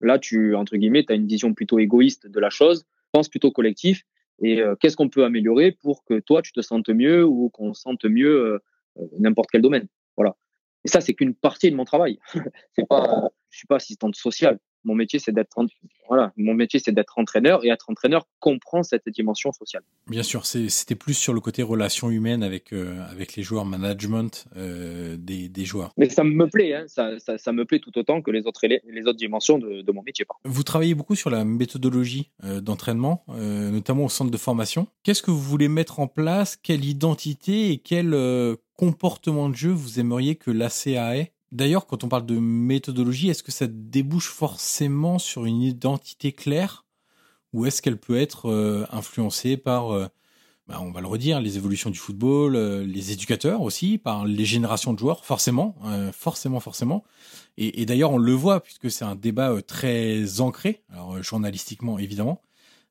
là 0.00 0.18
tu 0.18 0.54
entre 0.54 0.76
guillemets, 0.76 1.04
tu 1.04 1.12
as 1.12 1.16
une 1.16 1.26
vision 1.26 1.54
plutôt 1.54 1.78
égoïste 1.78 2.26
de 2.26 2.40
la 2.40 2.50
chose, 2.50 2.86
pense 3.12 3.28
plutôt 3.28 3.50
collectif 3.50 4.04
et 4.42 4.60
euh, 4.60 4.74
qu'est-ce 4.74 4.96
qu'on 4.96 5.08
peut 5.08 5.24
améliorer 5.24 5.72
pour 5.72 6.04
que 6.04 6.18
toi 6.18 6.42
tu 6.42 6.52
te 6.52 6.62
sentes 6.62 6.88
mieux 6.88 7.24
ou 7.24 7.50
qu'on 7.50 7.74
sente 7.74 8.04
mieux 8.04 8.60
euh, 8.96 9.08
n'importe 9.18 9.50
quel 9.50 9.62
domaine? 9.62 9.86
Voilà. 10.16 10.36
Et 10.84 10.88
ça 10.88 11.00
c'est 11.00 11.14
qu'une 11.14 11.34
partie 11.34 11.70
de 11.70 11.76
mon 11.76 11.84
travail. 11.84 12.18
c'est 12.74 12.88
pas 12.88 13.28
je 13.50 13.58
suis 13.58 13.66
pas 13.66 13.76
assistante 13.76 14.16
sociale. 14.16 14.58
Mon 14.84 14.94
métier, 14.94 15.18
c'est 15.18 15.32
d'être 15.32 15.58
voilà, 16.10 16.32
mon 16.36 16.54
métier, 16.54 16.80
c'est 16.84 16.90
d'être 16.90 17.18
entraîneur 17.18 17.64
et 17.64 17.68
être 17.68 17.88
entraîneur 17.88 18.26
comprend 18.40 18.82
cette 18.82 19.08
dimension 19.08 19.52
sociale. 19.52 19.84
Bien 20.08 20.24
sûr, 20.24 20.44
c'était 20.44 20.96
plus 20.96 21.14
sur 21.14 21.32
le 21.32 21.40
côté 21.40 21.62
relation 21.62 22.10
humaine 22.10 22.42
avec 22.42 22.72
euh, 22.72 23.00
avec 23.08 23.36
les 23.36 23.44
joueurs, 23.44 23.64
management 23.64 24.46
euh, 24.56 25.16
des, 25.16 25.48
des, 25.48 25.64
joueurs. 25.64 25.92
Mais 25.96 26.08
ça 26.08 26.24
me 26.24 26.48
plaît, 26.48 26.74
hein, 26.74 26.84
ça, 26.88 27.16
ça, 27.20 27.38
ça, 27.38 27.52
me 27.52 27.64
plaît 27.64 27.78
tout 27.78 27.96
autant 27.96 28.22
que 28.22 28.32
les 28.32 28.44
autres 28.46 28.66
les, 28.66 29.06
autres 29.06 29.18
dimensions 29.18 29.58
de, 29.58 29.82
de 29.82 29.92
mon 29.92 30.02
métier. 30.02 30.26
Vous 30.44 30.64
travaillez 30.64 30.94
beaucoup 30.94 31.14
sur 31.14 31.30
la 31.30 31.44
méthodologie 31.44 32.32
euh, 32.42 32.60
d'entraînement, 32.60 33.24
notamment 33.28 34.06
au 34.06 34.08
centre 34.08 34.32
de 34.32 34.36
formation. 34.36 34.88
Qu'est-ce 35.04 35.22
que 35.22 35.30
vous 35.30 35.40
voulez 35.40 35.68
mettre 35.68 36.00
en 36.00 36.08
place? 36.08 36.56
Quelle 36.56 36.84
identité 36.84 37.70
et 37.70 37.78
quel 37.78 38.16
comportement 38.76 39.48
de 39.48 39.54
jeu 39.54 39.70
vous 39.70 40.00
aimeriez 40.00 40.34
que 40.34 40.50
l'ACA 40.50 41.16
ait? 41.16 41.32
D'ailleurs, 41.52 41.86
quand 41.86 42.04
on 42.04 42.08
parle 42.08 42.26
de 42.26 42.38
méthodologie, 42.38 43.28
est-ce 43.28 43.42
que 43.42 43.52
ça 43.52 43.66
débouche 43.66 44.28
forcément 44.28 45.18
sur 45.18 45.46
une 45.46 45.62
identité 45.62 46.32
claire 46.32 46.84
ou 47.52 47.66
est-ce 47.66 47.82
qu'elle 47.82 47.98
peut 47.98 48.16
être 48.16 48.48
euh, 48.48 48.86
influencée 48.92 49.56
par, 49.56 49.90
euh, 49.92 50.06
bah, 50.68 50.78
on 50.80 50.92
va 50.92 51.00
le 51.00 51.08
redire, 51.08 51.40
les 51.40 51.56
évolutions 51.56 51.90
du 51.90 51.98
football, 51.98 52.54
euh, 52.54 52.86
les 52.86 53.10
éducateurs 53.10 53.62
aussi, 53.62 53.98
par 53.98 54.24
les 54.24 54.44
générations 54.44 54.92
de 54.92 54.98
joueurs, 55.00 55.24
forcément, 55.24 55.74
euh, 55.86 56.12
forcément, 56.12 56.60
forcément. 56.60 57.02
Et, 57.56 57.84
d'ailleurs, 57.84 58.12
on 58.12 58.18
le 58.18 58.32
voit 58.32 58.60
puisque 58.60 58.90
c'est 58.90 59.04
un 59.04 59.16
débat 59.16 59.60
très 59.62 60.40
ancré, 60.40 60.82
alors 60.88 61.22
journalistiquement 61.22 61.98
évidemment. 61.98 62.40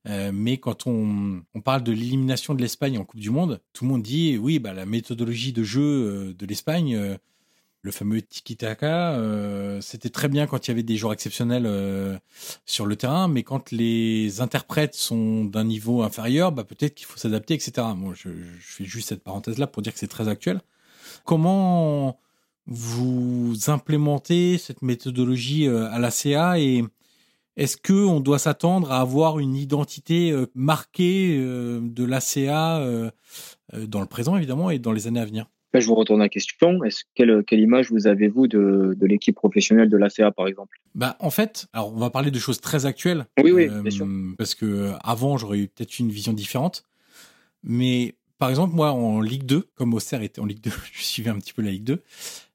mais 0.06 0.58
quand 0.58 0.86
on, 0.86 1.42
on 1.56 1.62
parle 1.62 1.82
de 1.82 1.92
l'élimination 1.92 2.54
de 2.54 2.62
l'Espagne 2.62 2.98
en 3.00 3.06
Coupe 3.06 3.20
du 3.20 3.32
Monde, 3.32 3.62
tout 3.74 3.86
le 3.86 3.92
monde 3.92 4.04
dit 4.04 4.38
oui, 4.38 4.60
bah, 4.60 4.74
la 4.74 4.86
méthodologie 4.86 5.54
de 5.54 5.64
jeu 5.64 6.36
de 6.38 6.46
l'Espagne 6.46 7.18
le 7.82 7.92
fameux 7.92 8.22
tiki-taka, 8.22 9.14
euh, 9.14 9.80
c'était 9.82 10.10
très 10.10 10.28
bien 10.28 10.48
quand 10.48 10.68
il 10.68 10.72
y 10.72 10.74
avait 10.74 10.84
des 10.84 10.98
joueurs 10.98 11.14
exceptionnels 11.14 11.66
euh, 11.66 12.18
sur 12.66 12.86
le 12.86 12.96
terrain, 12.96 13.28
mais 13.28 13.44
quand 13.44 13.72
les 13.72 14.42
interprètes 14.42 14.96
sont 14.96 15.46
d'un 15.46 15.64
niveau 15.64 16.04
inférieur, 16.04 16.52
bah 16.52 16.66
peut-être 16.66 16.96
qu'il 16.96 17.08
faut 17.08 17.18
s'adapter, 17.18 17.54
etc. 17.54 17.88
Je, 18.14 18.30
fais 18.60 18.84
juste 18.86 19.10
cette 19.10 19.24
parenthèse-là 19.24 19.68
pour 19.68 19.82
dire 19.82 19.94
que 19.94 20.00
c'est 20.00 20.08
très 20.08 20.28
actuel. 20.28 20.62
Comment 21.26 22.20
vous 22.68 23.56
implémentez 23.68 24.58
cette 24.58 24.82
méthodologie 24.82 25.68
euh, 25.68 25.90
à 25.90 26.00
la 26.00 26.12
CA 26.12 26.60
et 26.60 26.84
est-ce 27.58 27.78
que 27.78 27.94
on 27.94 28.20
doit 28.20 28.40
s'attendre 28.40 28.92
à 28.92 29.00
avoir 29.02 29.40
une 29.40 29.56
identité 29.56 30.34
marquée 30.56 31.38
de 31.38 32.06
l'ACA 32.06 33.12
dans 33.74 34.00
le 34.00 34.06
présent 34.06 34.38
évidemment 34.38 34.70
et 34.70 34.80
dans 34.80 34.94
les 34.94 35.08
années 35.08 35.20
à 35.20 35.26
venir? 35.26 35.48
Je 35.78 35.86
vous 35.86 35.96
retourne 35.96 36.20
la 36.20 36.30
question. 36.30 36.84
Est-ce 36.84 37.04
quelle, 37.14 37.44
quelle 37.46 37.60
image 37.60 37.92
vous 37.92 38.08
avez-vous 38.08 38.48
de, 38.48 38.96
de 38.98 39.06
l'équipe 39.06 39.36
professionnelle 39.36 39.90
de 39.90 39.98
l'ACA, 39.98 40.32
par 40.32 40.48
exemple? 40.48 40.80
Bah, 40.96 41.16
en 41.20 41.30
fait, 41.30 41.68
alors 41.74 41.94
on 41.94 42.00
va 42.00 42.10
parler 42.10 42.32
de 42.32 42.40
choses 42.40 42.60
très 42.60 42.88
actuelles. 42.88 43.28
Oui, 43.44 43.52
oui, 43.52 43.70
euh, 43.70 43.82
bien 43.82 43.92
sûr. 43.92 44.08
Parce 44.38 44.56
que 44.56 44.94
avant, 45.04 45.38
j'aurais 45.38 45.60
eu 45.60 45.68
peut-être 45.68 46.00
une 46.00 46.10
vision 46.10 46.34
différente. 46.34 46.86
Mais 47.62 48.16
par 48.40 48.50
exemple, 48.50 48.74
moi, 48.74 48.92
en 48.92 49.22
Ligue 49.22 49.44
2, 49.44 49.70
comme 49.76 49.94
Auxerre 49.94 50.24
était 50.24 50.40
en 50.40 50.46
Ligue 50.46 50.62
2, 50.62 50.72
je 50.94 51.04
suivais 51.04 51.30
un 51.30 51.38
petit 51.38 51.54
peu 51.54 51.62
la 51.62 51.72
Ligue 51.72 51.84
2. 51.84 52.02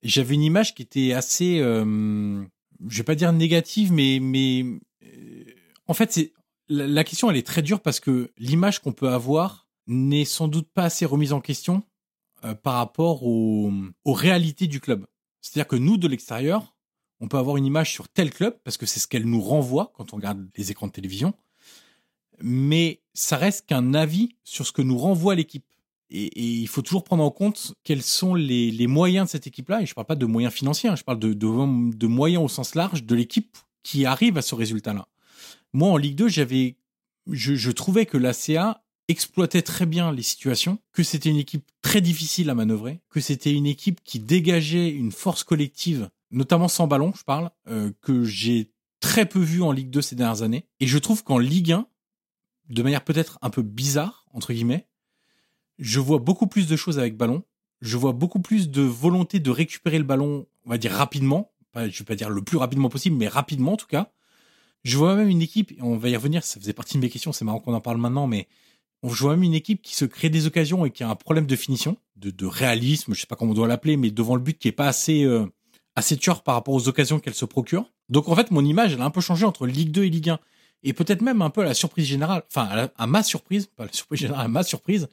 J'avais 0.03 0.35
une 0.35 0.43
image 0.43 0.75
qui 0.75 0.83
était 0.83 1.12
assez, 1.12 1.61
euh, 1.61 2.43
je 2.89 2.97
vais 2.97 3.05
pas 3.05 3.15
dire 3.15 3.33
négative, 3.33 3.93
mais 3.93 4.19
mais 4.21 4.65
euh, 5.05 5.45
en 5.87 5.95
fait, 5.95 6.11
c'est 6.11 6.33
la, 6.69 6.89
la 6.89 7.05
question, 7.05 7.31
elle 7.31 7.37
est 7.37 7.47
très 7.47 7.62
dure 7.62 7.81
parce 7.81 8.01
que 8.01 8.33
l'image 8.39 8.81
qu'on 8.81 8.93
peut 8.93 9.09
avoir 9.09 9.69
n'est 9.87 10.25
sans 10.25 10.49
doute 10.49 10.69
pas 10.73 10.85
assez 10.85 11.05
remise 11.05 11.33
en 11.33 11.41
question 11.41 11.85
euh, 12.45 12.55
par 12.55 12.74
rapport 12.74 13.24
aux, 13.24 13.72
réalités 14.05 14.66
du 14.66 14.80
club. 14.80 15.07
C'est-à-dire 15.40 15.66
que 15.66 15.76
nous, 15.76 15.97
de 15.97 16.09
l'extérieur, 16.09 16.74
on 17.20 17.28
peut 17.28 17.38
avoir 17.38 17.57
une 17.57 17.64
image 17.64 17.92
sur 17.92 18.09
tel 18.09 18.30
club 18.30 18.59
parce 18.64 18.76
que 18.76 18.86
c'est 18.86 19.01
ce 19.01 19.07
qu'elle 19.07 19.24
nous 19.24 19.40
renvoie 19.40 19.92
quand 19.95 20.12
on 20.12 20.16
regarde 20.16 20.47
les 20.57 20.70
écrans 20.70 20.86
de 20.86 20.92
télévision, 20.92 21.32
mais 22.40 23.01
ça 23.14 23.36
reste 23.36 23.66
qu'un 23.66 23.95
avis 23.95 24.36
sur 24.45 24.66
ce 24.66 24.72
que 24.72 24.82
nous 24.82 24.99
renvoie 24.99 25.34
l'équipe. 25.34 25.64
Et, 26.11 26.30
il 26.38 26.68
faut 26.68 26.82
toujours 26.82 27.05
prendre 27.05 27.24
en 27.24 27.30
compte 27.30 27.74
quels 27.82 28.03
sont 28.03 28.34
les, 28.34 28.86
moyens 28.86 29.26
de 29.26 29.30
cette 29.30 29.47
équipe-là. 29.47 29.80
Et 29.80 29.86
je 29.86 29.95
parle 29.95 30.07
pas 30.07 30.16
de 30.16 30.26
moyens 30.26 30.53
financiers, 30.53 30.90
hein, 30.90 30.97
je 30.97 31.05
parle 31.05 31.18
de, 31.18 32.07
moyens 32.07 32.45
au 32.45 32.49
sens 32.49 32.74
large 32.74 33.05
de 33.05 33.14
l'équipe 33.14 33.57
qui 33.82 34.05
arrive 34.05 34.36
à 34.36 34.42
ce 34.42 34.55
résultat-là. 34.55 35.09
Moi, 35.72 35.88
en 35.88 35.97
Ligue 35.97 36.16
2, 36.16 36.28
j'avais, 36.28 36.76
je, 37.30 37.55
je 37.55 37.70
trouvais 37.70 38.07
que 38.07 38.18
l'ACA 38.18 38.84
exploitait 39.09 39.63
très 39.63 39.87
bien 39.87 40.13
les 40.13 40.23
situations, 40.23 40.79
que 40.93 41.03
c'était 41.03 41.29
une 41.29 41.37
équipe 41.37 41.65
très 41.83 42.01
difficile 42.01 42.51
à 42.51 42.55
manœuvrer, 42.55 43.01
que 43.11 43.21
c'était 43.21 43.53
une 43.53 43.67
équipe 43.67 44.03
qui 44.03 44.19
dégageait 44.19 44.91
une 44.91 45.13
force 45.13 45.45
collective, 45.45 46.09
notamment 46.31 46.69
sans 46.69 46.87
ballon, 46.87 47.13
je 47.17 47.25
parle, 47.25 47.51
euh, 47.69 47.93
que 48.01 48.25
j'ai 48.25 48.73
très 49.01 49.27
peu 49.27 49.41
vu 49.41 49.63
en 49.63 49.73
Ligue 49.73 49.91
2 49.91 50.01
ces 50.01 50.17
dernières 50.17 50.43
années. 50.43 50.67
Et 50.81 50.87
je 50.87 50.99
trouve 50.99 51.23
qu'en 51.23 51.39
Ligue 51.39 51.73
1, 51.73 51.87
de 52.71 52.83
manière 52.83 53.05
peut-être 53.05 53.39
un 53.43 53.51
peu 53.51 53.63
bizarre, 53.63 54.27
entre 54.33 54.53
guillemets, 54.53 54.87
je 55.79 56.01
vois 56.01 56.19
beaucoup 56.19 56.47
plus 56.47 56.67
de 56.67 56.77
choses 56.77 56.99
avec 56.99 57.17
ballon. 57.17 57.43
Je 57.81 57.97
vois 57.97 58.13
beaucoup 58.13 58.41
plus 58.41 58.71
de 58.71 58.83
volonté 58.83 59.41
de 59.41 59.51
récupérer 59.51 59.99
le 59.99 60.05
ballon, 60.05 60.47
on 60.65 60.71
va 60.71 60.79
dire 60.79 60.93
rapidement. 60.93 61.53
Je 61.75 61.99
vais 61.99 62.05
pas 62.05 62.15
dire 62.15 62.31
le 62.31 62.41
plus 62.43 62.57
rapidement 62.57 62.89
possible, 62.89 63.17
mais 63.17 63.29
rapidement 63.29 63.73
en 63.73 63.77
tout 63.77 63.87
cas. 63.87 64.13
Je 64.85 64.97
vois 64.97 65.17
même 65.17 65.29
une 65.29 65.43
équipe, 65.43 65.73
on 65.81 65.97
va 65.97 66.09
y 66.11 66.17
revenir, 66.17 66.45
ça 66.45 66.61
faisait 66.61 66.75
partie 66.75 66.99
de 66.99 67.03
mes 67.03 67.09
questions, 67.09 67.33
c'est 67.33 67.45
marrant 67.45 67.59
qu'on 67.59 67.73
en 67.73 67.81
parle 67.81 67.97
maintenant, 67.97 68.27
mais 68.27 68.49
on 69.05 69.11
joue 69.11 69.29
même 69.29 69.43
une 69.43 69.53
équipe 69.53 69.83
qui 69.83 69.95
se 69.95 70.07
crée 70.07 70.31
des 70.31 70.47
occasions 70.47 70.87
et 70.87 70.91
qui 70.91 71.05
a 71.05 71.11
un 71.11 71.15
problème 71.15 71.45
de 71.45 71.57
finition, 71.57 71.99
de, 72.17 72.47
réalisme, 72.47 73.13
je 73.15 73.21
sais 73.21 73.27
pas 73.27 73.37
comment 73.37 73.51
on 73.51 73.55
doit 73.55 73.69
l'appeler, 73.69 73.99
mais 73.99 74.11
devant 74.11 74.35
le 74.35 74.41
but 74.41 74.59
qui 74.59 74.67
est 74.67 74.73
pas 74.73 74.89
assez 74.89 75.25
euh, 75.25 75.45
assez 75.95 76.17
tueur 76.17 76.43
par 76.43 76.55
rapport 76.55 76.73
aux 76.73 76.89
occasions 76.89 77.21
qu'elle 77.21 77.35
se 77.35 77.45
procure. 77.45 77.93
Donc 78.09 78.31
en 78.31 78.35
fait, 78.35 78.51
mon 78.51 78.65
image, 78.65 78.95
elle 78.95 79.03
a 79.03 79.05
un 79.05 79.11
peu 79.11 79.21
changé 79.21 79.45
entre 79.45 79.67
Ligue 79.67 79.91
2 79.91 80.05
et 80.05 80.09
Ligue 80.09 80.31
1. 80.31 80.39
Et 80.85 80.95
peut-être 80.95 81.21
même 81.21 81.43
un 81.43 81.51
peu 81.51 81.61
à 81.61 81.65
la 81.65 81.75
surprise 81.75 82.07
générale, 82.07 82.45
enfin 82.49 82.67
à, 82.71 82.91
à, 82.97 83.07
ma 83.07 83.23
surprise, 83.23 83.67
pas 83.67 83.85
la 83.85 83.93
surprise 83.93 84.21
générale, 84.21 84.47
à 84.47 84.49
ma 84.49 84.63
surprise. 84.63 85.07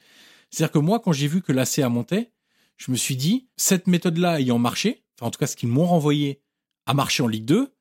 C'est-à-dire 0.50 0.72
que 0.72 0.78
moi, 0.78 0.98
quand 0.98 1.12
j'ai 1.12 1.28
vu 1.28 1.42
que 1.42 1.52
l'AC 1.52 1.80
a 1.80 1.88
monté, 1.90 2.30
je 2.78 2.90
me 2.90 2.96
suis 2.96 3.16
dit, 3.16 3.48
cette 3.56 3.86
méthode-là 3.86 4.40
ayant 4.40 4.58
marché, 4.58 5.04
enfin 5.18 5.26
en 5.28 5.30
tout 5.30 5.38
cas 5.38 5.46
ce 5.46 5.54
qu'ils 5.54 5.68
m'ont 5.68 5.86
renvoyé 5.86 6.40
a 6.86 6.94
marché 6.94 7.22
en 7.22 7.28
Ligue 7.28 7.44
2, 7.44 7.74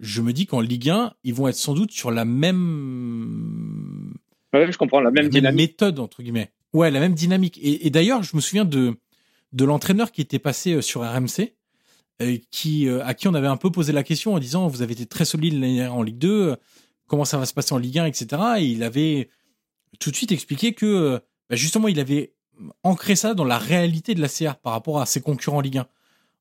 je 0.00 0.22
me 0.22 0.32
dis 0.32 0.46
qu'en 0.46 0.60
Ligue 0.60 0.90
1, 0.90 1.14
ils 1.22 1.34
vont 1.34 1.46
être 1.46 1.54
sans 1.54 1.74
doute 1.74 1.92
sur 1.92 2.10
la 2.10 2.24
même 2.24 3.91
Ouais, 4.52 4.70
je 4.70 4.78
comprends 4.78 5.00
la 5.00 5.10
même 5.10 5.24
la 5.24 5.30
dynamique. 5.30 5.44
Même 5.44 5.54
méthode 5.54 5.98
entre 5.98 6.22
guillemets. 6.22 6.50
Ouais, 6.72 6.90
la 6.90 7.00
même 7.00 7.14
dynamique. 7.14 7.58
Et, 7.58 7.86
et 7.86 7.90
d'ailleurs, 7.90 8.22
je 8.22 8.36
me 8.36 8.40
souviens 8.40 8.64
de 8.64 8.96
de 9.52 9.64
l'entraîneur 9.64 10.12
qui 10.12 10.20
était 10.20 10.38
passé 10.38 10.74
euh, 10.74 10.82
sur 10.82 11.02
RMC, 11.02 11.54
euh, 12.20 12.38
qui 12.50 12.88
euh, 12.88 13.04
à 13.04 13.14
qui 13.14 13.28
on 13.28 13.34
avait 13.34 13.46
un 13.46 13.56
peu 13.56 13.70
posé 13.70 13.92
la 13.92 14.02
question 14.02 14.34
en 14.34 14.38
disant 14.38 14.66
vous 14.68 14.82
avez 14.82 14.92
été 14.92 15.06
très 15.06 15.24
solide 15.24 15.54
l'année 15.54 15.76
dernière 15.76 15.94
en 15.94 16.02
Ligue 16.02 16.18
2, 16.18 16.56
comment 17.06 17.24
ça 17.24 17.38
va 17.38 17.46
se 17.46 17.54
passer 17.54 17.74
en 17.74 17.78
Ligue 17.78 17.98
1, 17.98 18.06
etc. 18.06 18.42
Et 18.58 18.64
il 18.64 18.82
avait 18.82 19.28
tout 20.00 20.10
de 20.10 20.16
suite 20.16 20.32
expliqué 20.32 20.72
que 20.74 21.20
bah, 21.50 21.56
justement 21.56 21.88
il 21.88 22.00
avait 22.00 22.34
ancré 22.82 23.16
ça 23.16 23.34
dans 23.34 23.44
la 23.44 23.58
réalité 23.58 24.14
de 24.14 24.20
la 24.20 24.28
CA 24.28 24.54
par 24.54 24.72
rapport 24.72 25.00
à 25.00 25.06
ses 25.06 25.20
concurrents 25.20 25.58
en 25.58 25.62
Ligue 25.62 25.78
1 25.78 25.86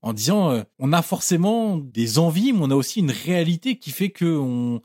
en 0.03 0.13
disant 0.13 0.63
on 0.79 0.93
a 0.93 1.01
forcément 1.01 1.77
des 1.77 2.17
envies 2.17 2.53
mais 2.53 2.59
on 2.61 2.71
a 2.71 2.75
aussi 2.75 2.99
une 2.99 3.11
réalité 3.11 3.77
qui 3.77 3.91
fait 3.91 4.09
que 4.09 4.25
on 4.25 4.81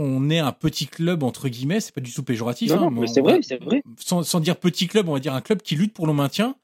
on 0.00 0.30
est 0.30 0.38
un 0.38 0.52
petit 0.52 0.86
club 0.86 1.22
entre 1.22 1.48
guillemets, 1.48 1.80
c'est 1.80 1.94
pas 1.94 2.00
du 2.00 2.12
tout 2.12 2.22
péjoratif. 2.22 2.70
Non, 2.70 2.76
hein, 2.76 2.80
non, 2.80 2.90
mais 2.90 3.06
c'est 3.06 3.20
vrai, 3.20 3.38
c'est 3.42 3.62
vrai. 3.62 3.82
Sans, 3.98 4.22
sans 4.22 4.40
dire 4.40 4.56
petit 4.56 4.86
club, 4.86 5.08
on 5.08 5.12
va 5.12 5.20
dire 5.20 5.34
un 5.34 5.42
club 5.42 5.60
qui 5.62 5.76
lutte 5.76 5.92
pour 5.92 6.06
le 6.06 6.12
maintien. 6.12 6.56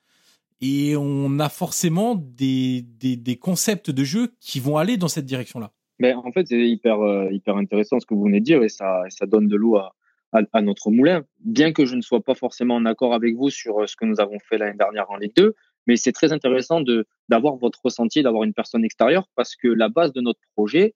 Et 0.63 0.97
on 0.97 1.39
a 1.39 1.51
forcément 1.51 2.15
des, 2.15 2.81
des, 2.99 3.17
des 3.17 3.37
concepts 3.37 3.91
de 3.91 4.05
jeu 4.05 4.33
qui 4.41 4.59
vont 4.59 4.79
aller 4.79 4.97
dans 4.97 5.09
cette 5.09 5.27
direction-là. 5.27 5.71
Mais 5.99 6.15
en 6.15 6.33
fait, 6.33 6.47
c'est 6.49 6.67
hyper, 6.67 7.01
euh, 7.03 7.29
hyper 7.31 7.57
intéressant 7.57 8.01
ce 8.01 8.07
que 8.07 8.15
vous 8.15 8.25
venez 8.25 8.41
de 8.41 8.45
dire 8.45 8.63
et 8.63 8.71
ça, 8.71 9.03
ça 9.11 9.27
donne 9.27 9.49
de 9.49 9.57
l'eau 9.57 9.77
à, 9.77 9.95
à, 10.33 10.41
à 10.55 10.63
notre 10.63 10.91
moulin. 10.91 11.25
Bien 11.45 11.73
que 11.73 11.85
je 11.85 11.95
ne 11.95 12.01
sois 12.01 12.23
pas 12.23 12.35
forcément 12.35 12.77
en 12.77 12.87
accord 12.87 13.13
avec 13.13 13.37
vous 13.37 13.51
sur 13.51 13.83
euh, 13.83 13.87
ce 13.87 13.97
que 13.97 14.07
nous 14.07 14.19
avons 14.19 14.39
fait 14.39 14.57
l'année 14.57 14.79
dernière 14.79 15.11
en 15.11 15.17
Ligue 15.17 15.35
2, 15.37 15.55
mais 15.87 15.97
c'est 15.97 16.13
très 16.13 16.33
intéressant 16.33 16.81
de 16.81 17.07
d'avoir 17.29 17.57
votre 17.57 17.81
ressenti, 17.85 18.23
d'avoir 18.23 18.45
une 18.45 18.55
personne 18.55 18.85
extérieure 18.85 19.29
parce 19.35 19.57
que 19.57 19.69
la 19.69 19.89
base 19.89 20.13
de 20.13 20.21
notre 20.21 20.41
projet, 20.55 20.95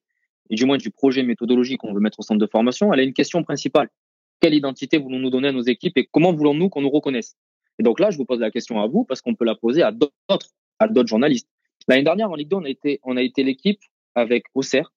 et 0.49 0.55
du 0.55 0.65
moins 0.65 0.77
du 0.77 0.89
projet 0.91 1.23
méthodologique 1.23 1.79
qu'on 1.81 1.93
veut 1.93 1.99
mettre 1.99 2.19
au 2.19 2.23
centre 2.23 2.39
de 2.39 2.47
formation, 2.47 2.93
elle 2.93 2.99
a 2.99 3.03
une 3.03 3.13
question 3.13 3.43
principale. 3.43 3.89
Quelle 4.39 4.53
identité 4.53 4.97
voulons-nous 4.97 5.29
donner 5.29 5.49
à 5.49 5.51
nos 5.51 5.61
équipes 5.61 5.97
et 5.97 6.07
comment 6.11 6.33
voulons-nous 6.33 6.69
qu'on 6.69 6.81
nous 6.81 6.89
reconnaisse? 6.89 7.37
Et 7.79 7.83
donc 7.83 7.99
là, 7.99 8.11
je 8.11 8.17
vous 8.17 8.25
pose 8.25 8.39
la 8.39 8.51
question 8.51 8.79
à 8.81 8.87
vous 8.87 9.05
parce 9.05 9.21
qu'on 9.21 9.35
peut 9.35 9.45
la 9.45 9.55
poser 9.55 9.81
à 9.83 9.91
d'autres, 9.91 10.49
à 10.79 10.87
d'autres 10.87 11.07
journalistes. 11.07 11.47
L'année 11.87 12.03
dernière 12.03 12.29
en 12.29 12.35
Ligue 12.35 12.49
2, 12.49 12.55
on 12.57 12.65
a 12.65 12.69
été, 12.69 12.99
on 13.03 13.17
a 13.17 13.21
été 13.21 13.43
l'équipe 13.43 13.79
avec 14.15 14.45
Auxerre. 14.53 14.91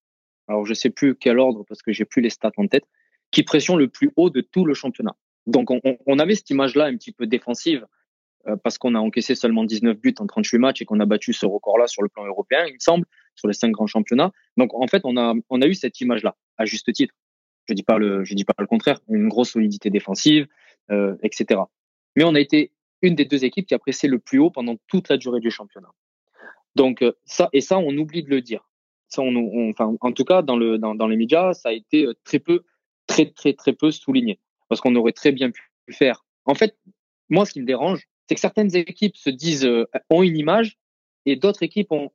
Alors 0.48 0.66
je 0.66 0.74
sais 0.74 0.90
plus 0.90 1.14
quel 1.14 1.38
ordre 1.38 1.64
parce 1.68 1.82
que 1.82 1.92
j'ai 1.92 2.04
plus 2.04 2.20
les 2.20 2.30
stats 2.30 2.52
en 2.56 2.66
tête, 2.66 2.84
qui 3.30 3.42
pression 3.42 3.76
le 3.76 3.88
plus 3.88 4.10
haut 4.16 4.30
de 4.30 4.40
tout 4.40 4.64
le 4.64 4.74
championnat. 4.74 5.16
Donc 5.46 5.70
on, 5.70 5.80
on- 6.06 6.18
avait 6.18 6.34
cette 6.34 6.50
image-là 6.50 6.86
un 6.86 6.96
petit 6.96 7.12
peu 7.12 7.26
défensive 7.26 7.86
euh, 8.46 8.56
parce 8.56 8.78
qu'on 8.78 8.94
a 8.94 8.98
encaissé 8.98 9.34
seulement 9.34 9.64
19 9.64 9.98
buts 9.98 10.14
en 10.18 10.26
38 10.26 10.58
matchs 10.58 10.82
et 10.82 10.84
qu'on 10.84 11.00
a 11.00 11.06
battu 11.06 11.32
ce 11.32 11.46
record-là 11.46 11.86
sur 11.86 12.02
le 12.02 12.08
plan 12.08 12.24
européen, 12.26 12.64
il 12.66 12.74
me 12.74 12.78
semble, 12.78 13.06
sur 13.34 13.48
les 13.48 13.54
cinq 13.54 13.70
grands 13.70 13.86
championnats. 13.86 14.32
Donc 14.56 14.74
en 14.74 14.86
fait, 14.86 15.02
on 15.04 15.16
a 15.16 15.34
on 15.50 15.62
a 15.62 15.66
eu 15.66 15.74
cette 15.74 16.00
image-là 16.00 16.36
à 16.58 16.64
juste 16.64 16.92
titre. 16.92 17.14
Je 17.68 17.74
dis 17.74 17.82
pas 17.82 17.98
le 17.98 18.24
je 18.24 18.34
dis 18.34 18.44
pas 18.44 18.54
le 18.58 18.66
contraire, 18.66 19.00
une 19.08 19.28
grosse 19.28 19.50
solidité 19.50 19.90
défensive, 19.90 20.46
euh, 20.90 21.16
etc. 21.22 21.60
Mais 22.16 22.24
on 22.24 22.34
a 22.34 22.40
été 22.40 22.72
une 23.02 23.14
des 23.14 23.24
deux 23.24 23.44
équipes 23.44 23.66
qui 23.66 23.74
a 23.74 23.78
pressé 23.78 24.08
le 24.08 24.18
plus 24.18 24.38
haut 24.38 24.50
pendant 24.50 24.76
toute 24.86 25.08
la 25.08 25.16
durée 25.16 25.40
du 25.40 25.50
championnat. 25.50 25.90
Donc 26.74 27.02
euh, 27.02 27.12
ça 27.24 27.48
et 27.52 27.60
ça, 27.60 27.78
on 27.78 27.96
oublie 27.96 28.22
de 28.22 28.30
le 28.30 28.40
dire. 28.40 28.68
Ça, 29.08 29.22
enfin, 29.22 29.94
en 30.00 30.12
tout 30.12 30.24
cas, 30.24 30.42
dans 30.42 30.56
le 30.56 30.78
dans, 30.78 30.94
dans 30.94 31.06
les 31.06 31.16
médias, 31.16 31.54
ça 31.54 31.70
a 31.70 31.72
été 31.72 32.06
euh, 32.06 32.14
très 32.24 32.38
peu, 32.38 32.64
très 33.06 33.30
très 33.30 33.52
très 33.54 33.72
peu 33.72 33.90
souligné 33.90 34.38
parce 34.68 34.80
qu'on 34.80 34.94
aurait 34.96 35.12
très 35.12 35.32
bien 35.32 35.50
pu 35.50 35.62
faire. 35.90 36.24
En 36.46 36.54
fait, 36.54 36.76
moi, 37.28 37.46
ce 37.46 37.52
qui 37.52 37.60
me 37.60 37.66
dérange, 37.66 38.06
c'est 38.28 38.34
que 38.34 38.40
certaines 38.40 38.74
équipes 38.74 39.16
se 39.16 39.30
disent 39.30 39.68
ont 40.10 40.22
une 40.22 40.36
image 40.36 40.78
et 41.26 41.36
d'autres 41.36 41.62
équipes 41.62 41.92
ont, 41.92 42.10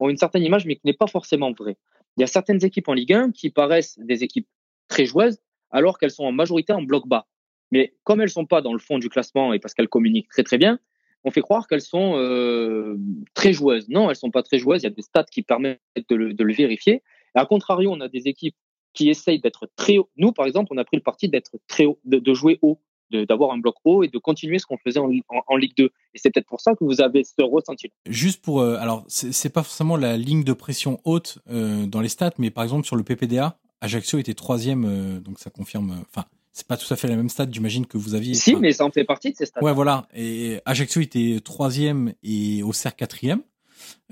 ont 0.00 0.08
une 0.08 0.16
certaine 0.16 0.42
image, 0.42 0.66
mais 0.66 0.76
qui 0.76 0.82
n'est 0.84 0.92
pas 0.92 1.06
forcément 1.06 1.52
vraie. 1.52 1.76
Il 2.16 2.20
y 2.20 2.24
a 2.24 2.26
certaines 2.26 2.64
équipes 2.64 2.88
en 2.88 2.94
Ligue 2.94 3.12
1 3.12 3.32
qui 3.32 3.50
paraissent 3.50 3.98
des 3.98 4.22
équipes 4.22 4.48
très 4.88 5.06
joueuses, 5.06 5.38
alors 5.70 5.98
qu'elles 5.98 6.10
sont 6.10 6.24
en 6.24 6.32
majorité 6.32 6.72
en 6.72 6.82
bloc 6.82 7.08
bas. 7.08 7.26
Mais 7.72 7.94
comme 8.04 8.20
elles 8.20 8.30
sont 8.30 8.46
pas 8.46 8.60
dans 8.60 8.72
le 8.72 8.78
fond 8.78 8.98
du 8.98 9.08
classement 9.08 9.52
et 9.52 9.58
parce 9.58 9.74
qu'elles 9.74 9.88
communiquent 9.88 10.28
très 10.28 10.42
très 10.44 10.58
bien, 10.58 10.78
on 11.24 11.30
fait 11.30 11.40
croire 11.40 11.66
qu'elles 11.66 11.80
sont 11.80 12.16
euh, 12.16 12.96
très 13.32 13.52
joueuses. 13.52 13.88
Non, 13.88 14.10
elles 14.10 14.16
sont 14.16 14.30
pas 14.30 14.42
très 14.42 14.58
joueuses. 14.58 14.82
Il 14.82 14.84
y 14.84 14.88
a 14.88 14.90
des 14.90 15.02
stats 15.02 15.24
qui 15.24 15.42
permettent 15.42 15.80
de 16.08 16.14
le, 16.14 16.34
de 16.34 16.44
le 16.44 16.52
vérifier. 16.52 17.02
À 17.34 17.46
contrario, 17.46 17.90
on 17.90 18.00
a 18.00 18.08
des 18.08 18.28
équipes 18.28 18.54
qui 18.94 19.10
essayent 19.10 19.40
d'être 19.40 19.68
très 19.76 19.98
haut. 19.98 20.08
Nous, 20.16 20.32
par 20.32 20.46
exemple, 20.46 20.72
on 20.72 20.78
a 20.78 20.84
pris 20.84 20.96
le 20.96 21.02
parti 21.02 21.28
d'être 21.28 21.58
très 21.66 21.84
haut, 21.84 21.98
de, 22.04 22.34
jouer 22.34 22.58
haut, 22.62 22.80
d'avoir 23.10 23.52
un 23.52 23.58
bloc 23.58 23.74
haut 23.84 24.02
et 24.02 24.08
de 24.08 24.18
continuer 24.18 24.58
ce 24.58 24.66
qu'on 24.66 24.78
faisait 24.78 24.98
en, 25.00 25.08
en, 25.28 25.42
en 25.46 25.56
Ligue 25.56 25.74
2. 25.76 25.84
Et 25.84 25.90
c'est 26.16 26.30
peut-être 26.30 26.46
pour 26.48 26.60
ça 26.60 26.74
que 26.74 26.84
vous 26.84 27.00
avez 27.00 27.22
ce 27.24 27.42
ressenti. 27.42 27.90
Juste 28.06 28.42
pour, 28.42 28.60
euh, 28.60 28.76
alors 28.78 29.04
c'est 29.08 29.50
pas 29.52 29.62
forcément 29.62 29.96
la 29.96 30.16
ligne 30.16 30.42
de 30.44 30.52
pression 30.52 31.00
haute 31.04 31.38
euh, 31.50 31.86
dans 31.86 32.00
les 32.00 32.08
stats, 32.08 32.32
mais 32.38 32.50
par 32.50 32.64
exemple 32.64 32.86
sur 32.86 32.96
le 32.96 33.02
PPDA, 33.04 33.56
Ajaccio 33.80 34.18
était 34.18 34.34
troisième, 34.34 34.84
euh, 34.86 35.20
donc 35.20 35.38
ça 35.38 35.50
confirme. 35.50 35.90
euh, 35.90 36.02
Enfin, 36.10 36.24
c'est 36.52 36.66
pas 36.66 36.76
tout 36.76 36.92
à 36.92 36.96
fait 36.96 37.08
la 37.08 37.16
même 37.16 37.28
stat, 37.28 37.46
j'imagine 37.50 37.84
que 37.84 37.98
vous 37.98 38.14
aviez. 38.14 38.34
Si, 38.34 38.54
mais 38.56 38.72
ça 38.72 38.84
en 38.84 38.90
fait 38.90 39.04
partie 39.04 39.32
de 39.32 39.36
ces 39.36 39.46
stats. 39.46 39.62
Ouais, 39.62 39.74
voilà. 39.74 40.06
Et 40.14 40.60
Ajaccio 40.64 41.00
était 41.02 41.40
troisième 41.44 42.14
et 42.22 42.62
Auxerre 42.62 42.94
quatrième. 42.96 43.42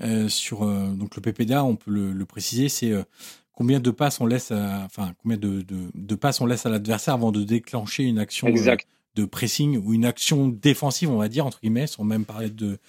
Euh, 0.01 0.27
sur 0.27 0.59
donc 0.65 1.15
le 1.15 1.21
PPDA, 1.21 1.63
on 1.63 1.75
peut 1.77 1.89
le, 1.89 2.11
le 2.11 2.25
préciser, 2.25 2.67
c'est 2.69 2.91
combien 3.53 3.79
de 3.79 3.91
passes 3.91 4.19
on 4.21 4.25
laisse, 4.25 4.51
à, 4.51 4.81
enfin 4.85 5.13
combien 5.21 5.37
de, 5.37 5.61
de, 5.61 5.89
de 5.93 6.15
passes 6.15 6.41
on 6.41 6.45
laisse 6.45 6.65
à 6.65 6.69
l'adversaire 6.69 7.13
avant 7.13 7.31
de 7.31 7.43
déclencher 7.43 8.03
une 8.03 8.19
action 8.19 8.47
euh, 8.47 8.51
Exact. 8.51 8.87
de 9.15 9.25
pressing 9.25 9.77
ou 9.77 9.93
une 9.93 10.05
action 10.05 10.47
défensive, 10.47 11.09
on 11.09 11.17
va 11.17 11.27
dire 11.29 11.45
entre 11.45 11.59
guillemets, 11.61 11.87
sans 11.87 12.03
même 12.03 12.25
parler 12.25 12.49
de 12.49 12.79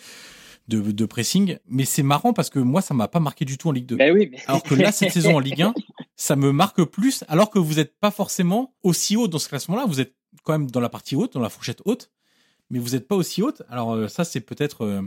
de, 0.69 0.81
de 0.81 1.05
pressing. 1.05 1.59
Mais 1.69 1.85
c'est 1.85 2.03
marrant 2.03 2.33
parce 2.33 2.49
que 2.49 2.59
moi, 2.59 2.81
ça 2.81 2.95
m'a 2.95 3.07
pas 3.07 3.21
marqué 3.21 3.45
du 3.45 3.59
tout 3.59 3.69
en 3.69 3.73
Ligue 3.73 3.85
2. 3.85 3.97
Ben 3.97 4.15
oui, 4.15 4.31
mais... 4.33 4.39
Alors 4.47 4.63
que 4.63 4.75
là, 4.75 4.93
cette 4.93 5.11
saison 5.13 5.37
en 5.37 5.39
Ligue 5.39 5.61
1, 5.61 5.75
ça 6.17 6.37
me 6.37 6.53
marque 6.53 6.83
plus, 6.85 7.23
alors 7.29 7.51
que 7.51 7.59
vous 7.59 7.75
n'êtes 7.75 7.99
pas 7.99 8.11
forcément 8.11 8.73
aussi 8.83 9.15
haut 9.17 9.29
dans 9.29 9.39
ce 9.39 9.51
classement-là. 9.51 9.85
Vous 9.87 10.01
êtes 10.01 10.15
quand 10.43 10.53
même 10.59 10.71
dans 10.71 10.81
la 10.81 10.89
partie 10.89 11.17
haute, 11.17 11.35
dans 11.35 11.41
la 11.41 11.51
fourchette 11.51 11.83
haute, 11.85 12.11
mais 12.71 12.79
vous 12.79 12.91
n'êtes 12.93 13.07
pas 13.07 13.15
aussi 13.15 13.43
haute. 13.43 13.61
Alors 13.69 13.93
euh, 13.93 14.09
ça, 14.09 14.25
c'est 14.25 14.41
peut-être. 14.41 14.87
euh, 14.87 15.03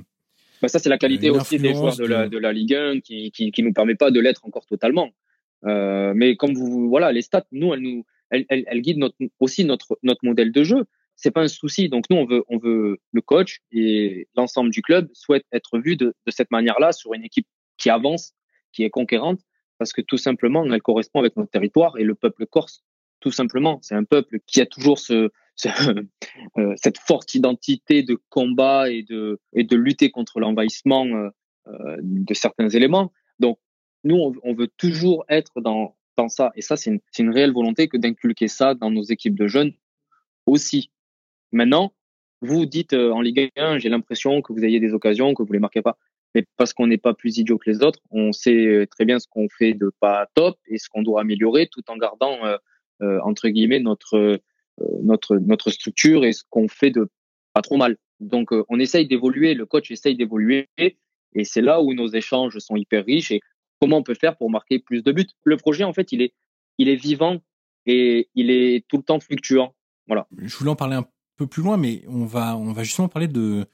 Bah, 0.62 0.68
ça, 0.68 0.78
c'est 0.78 0.90
la 0.90 1.00
qualité 1.00 1.32
aussi 1.32 1.58
des 1.58 1.74
joueurs 1.74 1.96
la, 2.02 2.30
de 2.30 2.38
la 2.38 2.54
Ligue 2.54 2.76
1 2.76 3.00
qui, 3.00 3.32
qui, 3.32 3.52
qui 3.52 3.64
nous 3.64 3.74
permet 3.74 3.96
pas 3.96 4.12
de 4.12 4.20
l'être 4.20 4.46
encore 4.46 4.68
totalement. 4.68 5.10
Euh, 5.66 6.14
mais 6.16 6.36
comme 6.36 6.54
vous, 6.54 6.90
voilà, 6.90 7.12
les 7.12 7.22
stats, 7.22 7.46
nous, 7.52 7.74
elles 7.74 7.82
nous, 7.82 8.06
elles, 8.30 8.46
elles, 8.50 8.64
elles 8.68 8.82
guident 8.82 9.00
notre, 9.00 9.16
aussi 9.40 9.66
notre, 9.66 9.98
notre 10.04 10.24
modèle 10.24 10.52
de 10.52 10.64
jeu. 10.64 10.86
C'est 11.16 11.32
pas 11.32 11.42
un 11.42 11.48
souci. 11.48 11.90
Donc 11.90 12.06
nous, 12.10 12.18
on 12.18 12.26
veut, 12.26 12.44
on 12.48 12.58
veut 12.58 13.00
le 13.12 13.22
coach 13.22 13.60
et 13.72 14.28
l'ensemble 14.36 14.70
du 14.70 14.82
club 14.82 15.10
souhaite 15.14 15.46
être 15.52 15.80
vu 15.80 15.96
de, 15.96 16.14
de 16.26 16.32
cette 16.32 16.52
manière-là 16.52 16.92
sur 16.92 17.14
une 17.14 17.24
équipe 17.24 17.48
qui 17.78 17.90
avance, 17.90 18.34
qui 18.72 18.84
est 18.84 18.90
conquérante, 18.90 19.40
parce 19.80 19.94
que 19.94 20.02
tout 20.02 20.18
simplement, 20.18 20.66
elle 20.66 20.82
correspond 20.82 21.20
avec 21.20 21.36
notre 21.36 21.50
territoire 21.50 21.98
et 21.98 22.04
le 22.04 22.16
peuple 22.16 22.46
corse. 22.46 22.84
Tout 23.20 23.32
simplement, 23.32 23.80
c'est 23.82 23.96
un 23.96 24.04
peuple 24.04 24.40
qui 24.46 24.62
a 24.62 24.68
toujours 24.68 25.00
ce, 25.00 25.32
euh, 26.58 26.74
cette 26.76 27.00
forte 27.00 27.34
identité 27.34 28.04
de 28.04 28.20
combat 28.30 28.92
et 28.92 29.02
de 29.02 29.40
et 29.54 29.64
de 29.64 29.76
lutter 29.76 30.12
contre 30.12 30.40
l'envahissement 30.40 31.06
euh, 31.06 31.98
de 32.02 32.34
certains 32.34 32.70
éléments. 32.70 33.12
Donc 33.40 33.58
nous, 34.04 34.36
on, 34.44 34.54
veut 34.54 34.70
toujours 34.78 35.26
être 35.30 35.62
dans 35.62 35.96
dans 36.18 36.30
ça, 36.30 36.52
et 36.56 36.62
ça 36.62 36.78
c'est 36.78 36.90
une 36.90 37.00
une 37.20 37.30
réelle 37.30 37.54
volonté 37.54 37.88
que 37.88 37.98
d'inculquer 37.98 38.48
ça 38.48 38.74
dans 38.74 38.92
nos 38.92 39.04
équipes 39.04 39.38
de 39.38 39.48
jeunes 39.48 39.74
aussi. 40.46 40.92
Maintenant, 41.52 41.94
vous 42.42 42.66
dites 42.66 42.94
euh, 42.94 43.12
en 43.12 43.22
Ligue 43.22 43.52
1, 43.56 43.80
j'ai 43.80 43.90
l'impression 43.90 44.42
que 44.42 44.54
vous 44.54 44.64
ayez 44.64 44.80
des 44.80 44.94
occasions, 44.94 45.34
que 45.34 45.44
vous 45.44 45.54
les 45.54 45.60
marquez 45.60 45.82
pas. 45.82 45.98
Mais 46.36 46.46
parce 46.58 46.74
qu'on 46.74 46.88
n'est 46.88 46.98
pas 46.98 47.14
plus 47.14 47.38
idiot 47.38 47.58
que 47.58 47.70
les 47.70 47.84
autres, 47.84 48.00
on 48.12 48.32
sait 48.32 48.66
euh, 48.66 48.86
très 48.86 49.06
bien 49.06 49.20
ce 49.20 49.28
qu'on 49.28 49.48
fait 49.50 49.74
de 49.74 49.92
pas 50.00 50.28
top 50.36 50.58
et 50.68 50.78
ce 50.78 50.90
qu'on 50.90 51.02
doit 51.02 51.22
améliorer, 51.22 51.68
tout 51.68 51.84
en 51.90 51.98
gardant 51.98 52.44
euh, 52.46 52.58
euh, 53.04 53.20
entre 53.24 53.50
guillemets 53.50 53.80
notre 53.80 54.16
euh, 54.16 54.38
notre 55.04 55.38
notre 55.38 55.70
structure 55.70 56.26
et 56.26 56.34
ce 56.34 56.44
qu'on 56.50 56.68
fait 56.68 56.90
de 56.90 57.10
pas 57.54 57.62
trop 57.62 57.78
mal. 57.78 57.98
Donc 58.20 58.52
euh, 58.52 58.66
on 58.70 58.80
essaye 58.80 59.08
d'évoluer, 59.08 59.54
le 59.54 59.68
coach 59.68 59.92
essaye 59.92 60.16
d'évoluer 60.16 60.68
et 60.78 60.98
c'est 61.44 61.62
là 61.62 61.82
où 61.82 61.94
nos 61.94 62.08
échanges 62.08 62.58
sont 62.58 62.76
hyper 62.76 63.06
riches 63.06 63.32
et 63.32 63.42
comment 63.80 63.98
on 63.98 64.04
peut 64.04 64.16
faire 64.16 64.38
pour 64.38 64.50
marquer 64.50 64.80
plus 64.80 65.04
de 65.04 65.12
buts. 65.12 65.28
Le 65.44 65.58
projet 65.58 65.84
en 65.84 65.94
fait, 65.94 66.12
il 66.12 66.22
est 66.22 66.34
il 66.78 66.90
est 66.90 66.96
vivant 66.96 67.40
et 67.86 68.30
il 68.36 68.52
est 68.52 68.86
tout 68.88 68.98
le 68.98 69.04
temps 69.04 69.20
fluctuant. 69.20 69.74
Voilà. 70.08 70.28
je 70.38 70.56
voulais 70.56 70.70
en 70.70 70.76
parler 70.76 70.96
un 70.96 71.06
peu 71.38 71.48
plus 71.48 71.64
loin, 71.64 71.78
mais 71.78 72.04
on 72.08 72.26
va, 72.26 72.58
on 72.58 72.72
va 72.72 72.84
justement 72.84 73.08
parler 73.08 73.28
de, 73.28 73.66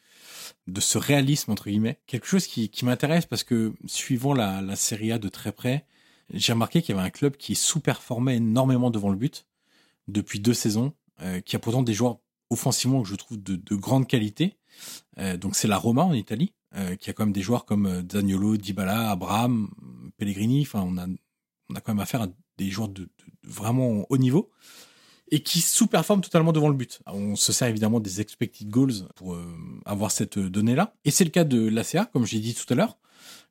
de 0.67 0.81
ce 0.81 0.97
réalisme, 0.97 1.51
entre 1.51 1.69
guillemets. 1.69 1.99
Quelque 2.07 2.27
chose 2.27 2.47
qui, 2.47 2.69
m'intéresse 2.83 3.25
parce 3.25 3.43
que, 3.43 3.73
suivant 3.85 4.33
la, 4.33 4.61
la 4.61 4.75
Serie 4.75 5.11
A 5.11 5.19
de 5.19 5.29
très 5.29 5.51
près, 5.51 5.85
j'ai 6.31 6.53
remarqué 6.53 6.81
qu'il 6.81 6.95
y 6.95 6.97
avait 6.97 7.07
un 7.07 7.11
club 7.11 7.37
qui 7.37 7.55
sous-performait 7.55 8.37
énormément 8.37 8.89
devant 8.89 9.09
le 9.09 9.15
but 9.15 9.45
depuis 10.07 10.39
deux 10.39 10.53
saisons, 10.53 10.93
euh, 11.21 11.39
qui 11.41 11.55
a 11.55 11.59
pourtant 11.59 11.83
des 11.83 11.93
joueurs 11.93 12.19
offensivement 12.49 13.01
que 13.01 13.09
je 13.09 13.15
trouve 13.15 13.41
de, 13.41 13.55
de 13.55 13.75
grande 13.75 14.07
qualité. 14.07 14.57
Euh, 15.17 15.37
donc 15.37 15.55
c'est 15.55 15.67
la 15.67 15.77
Roma 15.77 16.03
en 16.03 16.13
Italie, 16.13 16.53
euh, 16.75 16.95
qui 16.95 17.09
a 17.09 17.13
quand 17.13 17.25
même 17.25 17.33
des 17.33 17.41
joueurs 17.41 17.65
comme 17.65 17.85
euh, 17.85 18.01
Zaniolo, 18.11 18.57
Dybala, 18.57 19.11
Abraham, 19.11 19.69
Pellegrini. 20.17 20.61
Enfin, 20.61 20.83
on 20.87 20.97
a, 20.97 21.05
on 21.69 21.75
a 21.75 21.81
quand 21.81 21.93
même 21.93 22.01
affaire 22.01 22.21
à 22.23 22.27
des 22.57 22.69
joueurs 22.69 22.89
de, 22.89 23.03
de- 23.03 23.07
de 23.43 23.49
vraiment 23.49 24.05
haut 24.09 24.17
niveau 24.17 24.51
et 25.31 25.41
qui 25.41 25.61
sous-performent 25.61 26.21
totalement 26.21 26.51
devant 26.53 26.69
le 26.69 26.75
but. 26.75 27.01
On 27.07 27.35
se 27.35 27.51
sert 27.51 27.67
évidemment 27.67 27.99
des 27.99 28.21
expected 28.21 28.69
goals 28.69 29.07
pour 29.15 29.33
euh, 29.33 29.45
avoir 29.85 30.11
cette 30.11 30.37
donnée-là. 30.37 30.95
Et 31.05 31.11
c'est 31.11 31.23
le 31.23 31.29
cas 31.31 31.43
de 31.43 31.67
l'ACA, 31.67 32.05
comme 32.05 32.25
j'ai 32.25 32.39
dit 32.39 32.53
tout 32.53 32.71
à 32.71 32.75
l'heure. 32.75 32.97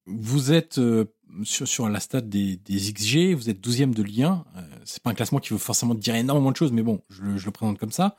Vous 0.06 0.52
êtes 0.52 0.78
euh, 0.78 1.04
sur, 1.44 1.66
sur 1.66 1.88
la 1.88 2.00
stade 2.00 2.28
des, 2.28 2.56
des 2.56 2.76
XG, 2.92 3.34
vous 3.34 3.50
êtes 3.50 3.60
12e 3.66 3.94
de 3.94 4.02
Ligue 4.02 4.22
1. 4.24 4.44
Euh, 4.56 4.60
c'est 4.84 5.02
pas 5.02 5.10
un 5.10 5.14
classement 5.14 5.38
qui 5.38 5.50
veut 5.50 5.58
forcément 5.58 5.94
dire 5.94 6.14
énormément 6.14 6.50
de 6.52 6.56
choses, 6.56 6.72
mais 6.72 6.82
bon, 6.82 7.02
je 7.08 7.36
je 7.36 7.44
le 7.46 7.50
présente 7.52 7.78
comme 7.78 7.92
ça. 7.92 8.16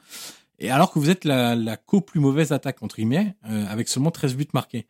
Et 0.64 0.70
alors 0.70 0.94
que 0.94 0.98
vous 0.98 1.10
êtes 1.10 1.26
la, 1.26 1.56
la 1.56 1.76
co-plus 1.76 2.22
mauvaise 2.22 2.54
attaque, 2.54 2.82
entre 2.84 2.96
guillemets, 2.96 3.36
euh, 3.50 3.66
avec 3.68 3.90
seulement 3.90 4.12
13 4.12 4.38
buts 4.38 4.48
marqués. 4.54 4.88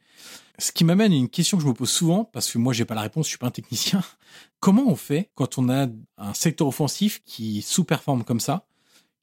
Ce 0.59 0.71
qui 0.71 0.83
m'amène 0.83 1.11
à 1.11 1.15
une 1.15 1.29
question 1.29 1.57
que 1.57 1.63
je 1.63 1.67
me 1.67 1.73
pose 1.73 1.89
souvent, 1.89 2.25
parce 2.25 2.51
que 2.51 2.59
moi 2.59 2.73
j'ai 2.73 2.85
pas 2.85 2.93
la 2.93 3.01
réponse, 3.01 3.25
je 3.25 3.29
suis 3.29 3.39
pas 3.39 3.47
un 3.47 3.51
technicien. 3.51 4.03
Comment 4.59 4.83
on 4.85 4.95
fait 4.95 5.31
quand 5.33 5.57
on 5.57 5.69
a 5.69 5.87
un 6.19 6.33
secteur 6.35 6.67
offensif 6.67 7.23
qui 7.25 7.63
sous-performe 7.63 8.23
comme 8.23 8.39
ça? 8.39 8.67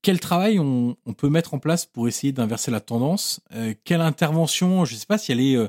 Quel 0.02 0.18
travail 0.18 0.58
on, 0.58 0.96
peut 1.16 1.28
mettre 1.28 1.54
en 1.54 1.60
place 1.60 1.86
pour 1.86 2.08
essayer 2.08 2.32
d'inverser 2.32 2.72
la 2.72 2.80
tendance? 2.80 3.40
Euh, 3.54 3.72
Quelle 3.84 4.00
intervention 4.00 4.84
Je 4.84 4.96
sais 4.96 5.06
pas 5.06 5.18
si 5.18 5.30
elle 5.30 5.40
est 5.40 5.56
euh, 5.56 5.68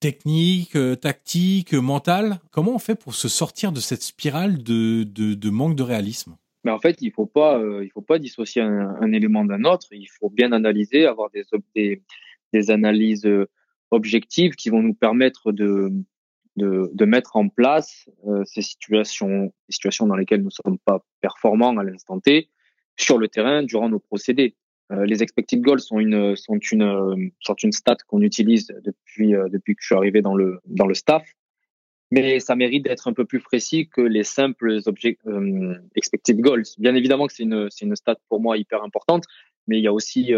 technique, 0.00 0.78
tactique, 1.02 1.74
mentale. 1.74 2.40
Comment 2.52 2.74
on 2.74 2.78
fait 2.78 2.94
pour 2.94 3.14
se 3.14 3.28
sortir 3.28 3.72
de 3.72 3.80
cette 3.80 4.02
spirale 4.02 4.62
de, 4.62 5.50
manque 5.50 5.76
de 5.76 5.82
réalisme? 5.82 6.36
Mais 6.64 6.70
en 6.70 6.78
fait, 6.78 7.00
il 7.00 7.12
faut 7.12 7.30
euh, 7.36 7.86
faut 7.94 8.02
pas 8.02 8.18
dissocier 8.18 8.62
un, 8.62 9.12
élément 9.12 9.44
d'un 9.44 9.64
autre. 9.64 9.88
Il 9.92 10.08
faut 10.08 10.30
bien 10.30 10.52
analyser, 10.52 11.06
avoir 11.06 11.30
des, 11.30 12.02
des, 12.52 12.70
analyses 12.70 13.26
euh, 13.26 13.48
objectives 13.90 14.54
qui 14.54 14.68
vont 14.68 14.82
nous 14.82 14.94
permettre 14.94 15.52
de, 15.52 15.92
de, 16.56 17.04
mettre 17.04 17.36
en 17.36 17.48
place 17.48 18.10
ces 18.44 18.62
situations, 18.62 19.52
situations 19.68 20.06
dans 20.06 20.16
lesquelles 20.16 20.42
nous 20.42 20.50
sommes 20.50 20.78
pas 20.78 21.04
performants 21.20 21.76
à 21.78 21.84
l'instant 21.84 22.20
T 22.20 22.48
sur 22.96 23.16
le 23.16 23.28
terrain 23.28 23.62
durant 23.62 23.88
nos 23.88 24.00
procédés. 24.00 24.56
Euh, 24.90 25.04
les 25.04 25.22
expected 25.22 25.60
goals 25.60 25.80
sont 25.80 25.98
une 25.98 26.34
sont 26.34 26.58
une 26.72 26.82
euh, 26.82 27.14
sont 27.40 27.54
une 27.54 27.72
stat 27.72 27.96
qu'on 28.06 28.22
utilise 28.22 28.68
depuis 28.84 29.34
euh, 29.34 29.48
depuis 29.50 29.74
que 29.74 29.82
je 29.82 29.86
suis 29.86 29.94
arrivé 29.94 30.22
dans 30.22 30.34
le 30.34 30.60
dans 30.66 30.86
le 30.86 30.94
staff, 30.94 31.24
mais 32.10 32.40
ça 32.40 32.56
mérite 32.56 32.84
d'être 32.84 33.08
un 33.08 33.12
peu 33.12 33.24
plus 33.24 33.40
précis 33.40 33.88
que 33.88 34.00
les 34.00 34.24
simples 34.24 34.80
objets 34.86 35.18
expected 35.94 36.40
goals. 36.40 36.64
Bien 36.78 36.94
évidemment 36.94 37.26
que 37.26 37.32
c'est 37.32 37.42
une 37.42 37.68
c'est 37.70 37.84
une 37.84 37.96
stat 37.96 38.16
pour 38.28 38.40
moi 38.40 38.56
hyper 38.56 38.82
importante, 38.82 39.24
mais 39.66 39.78
il 39.78 39.82
y 39.82 39.88
a 39.88 39.92
aussi 39.92 40.32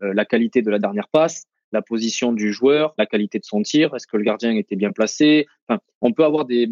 la 0.00 0.24
qualité 0.24 0.62
de 0.62 0.70
la 0.70 0.78
dernière 0.78 1.08
passe, 1.08 1.44
la 1.72 1.82
position 1.82 2.32
du 2.32 2.52
joueur, 2.52 2.94
la 2.98 3.06
qualité 3.06 3.38
de 3.38 3.44
son 3.44 3.62
tir, 3.62 3.94
est-ce 3.94 4.06
que 4.06 4.16
le 4.16 4.24
gardien 4.24 4.54
était 4.56 4.76
bien 4.76 4.92
placé? 4.92 5.46
Enfin, 5.68 5.80
on 6.00 6.12
peut 6.12 6.24
avoir 6.24 6.44
des 6.44 6.68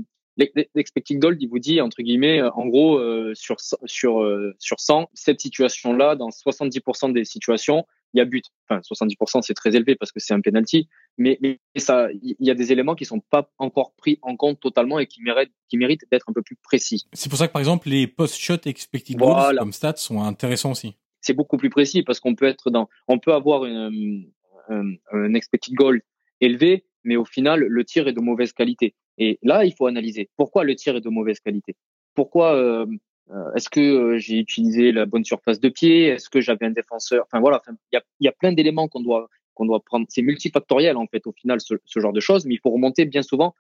l'expected 0.75 1.19
goal, 1.19 1.37
il 1.41 1.49
vous 1.49 1.59
dit 1.59 1.81
entre 1.81 2.03
guillemets, 2.03 2.41
euh, 2.41 2.51
en 2.53 2.67
gros 2.67 2.99
euh, 2.99 3.33
sur 3.35 3.57
sur 3.61 4.23
euh, 4.23 4.55
sur 4.59 4.81
100, 4.81 5.11
cette 5.15 5.41
situation-là, 5.41 6.17
dans 6.17 6.29
70% 6.29 7.13
des 7.13 7.25
situations, 7.25 7.87
il 8.15 8.19
y 8.19 8.21
a 8.21 8.25
but. 8.25 8.45
Enfin, 8.69 8.81
70% 8.81 9.43
c'est 9.43 9.55
très 9.55 9.75
élevé 9.75 9.95
parce 9.97 10.13
que 10.13 10.21
c'est 10.21 10.35
un 10.35 10.41
penalty, 10.41 10.89
mais, 11.19 11.39
mais 11.41 11.59
ça, 11.77 12.09
il 12.23 12.37
y 12.39 12.51
a 12.51 12.55
des 12.55 12.73
éléments 12.73 12.95
qui 12.95 13.05
sont 13.05 13.21
pas 13.21 13.51
encore 13.59 13.93
pris 13.97 14.19
en 14.23 14.37
compte 14.37 14.61
totalement 14.61 14.99
et 14.99 15.07
qui 15.07 15.23
méritent 15.23 15.53
qui 15.69 15.77
méritent 15.77 16.05
d'être 16.11 16.29
un 16.29 16.33
peu 16.33 16.43
plus 16.43 16.57
précis. 16.57 17.07
C'est 17.13 17.29
pour 17.29 17.39
ça 17.39 17.49
que 17.49 17.53
par 17.53 17.61
exemple 17.61 17.89
les 17.89 18.07
post-shot 18.07 18.59
expected 18.65 19.17
goals 19.17 19.57
comme 19.59 19.73
stats 19.73 19.97
sont 19.97 20.23
intéressants 20.23 20.73
aussi. 20.73 20.95
C'est 21.21 21.35
beaucoup 21.35 21.59
plus 21.59 21.71
précis 21.71 22.03
parce 22.03 22.19
qu'on 22.19 22.35
peut 22.35 22.47
être 22.47 22.71
dans, 22.71 22.89
on 23.07 23.19
peut 23.19 23.35
avoir 23.35 23.67
une, 23.67 24.31
un, 24.69 24.95
un 25.13 25.35
expected 25.35 25.75
goal 25.75 26.01
élevé, 26.41 26.87
mais 27.05 27.17
au 27.17 27.25
final 27.25 27.61
le 27.61 27.85
tir 27.85 28.09
est 28.09 28.13
de 28.13 28.21
mauvaise 28.21 28.53
qualité. 28.53 28.95
Et 29.19 29.39
là, 29.43 29.65
il 29.65 29.75
faut 29.75 29.87
analyser 29.87 30.31
pourquoi 30.37 30.65
le 30.65 30.75
tir 30.75 30.97
est 30.97 31.01
de 31.03 31.11
mauvaise 31.11 31.41
qualité? 31.41 31.77
Pourquoi 32.15 32.55
euh, 32.55 32.87
euh 32.87 32.97
est-ce 33.55 33.69
que 33.69 33.81
euh, 33.81 34.19
j'ai 34.19 34.39
utilisé 34.39 34.93
la 34.93 35.07
bonne 35.07 35.25
surface 35.25 35.61
de 35.61 35.69
pied? 35.69 36.07
Est-ce 36.07 36.29
que 36.29 36.41
j'avais 36.41 36.67
un 36.67 36.71
défenseur? 36.71 37.25
Enfin 37.27 37.41
voilà, 37.41 37.63
il 37.93 38.01
y, 38.21 38.29
a, 38.29 38.33
plein 38.33 38.53
d'éléments 38.53 38.89
qu'on 38.89 39.01
doit 39.01 39.29
qu'on 39.55 39.67
doit 39.67 39.81
prendre. 39.81 40.07
C'est 40.09 40.23
multifactoriel 40.23 40.97
en 40.97 41.07
fait 41.07 41.27
au 41.27 41.33
final 41.33 41.61
ce, 41.61 41.75
ce, 41.85 42.01
genre 42.01 42.13
de 42.13 42.21
choses, 42.21 42.47
mais 42.47 42.55
il 42.55 42.61
faut 42.61 42.71
remonter 42.71 43.05
bien 43.05 43.23
souvent 43.23 43.55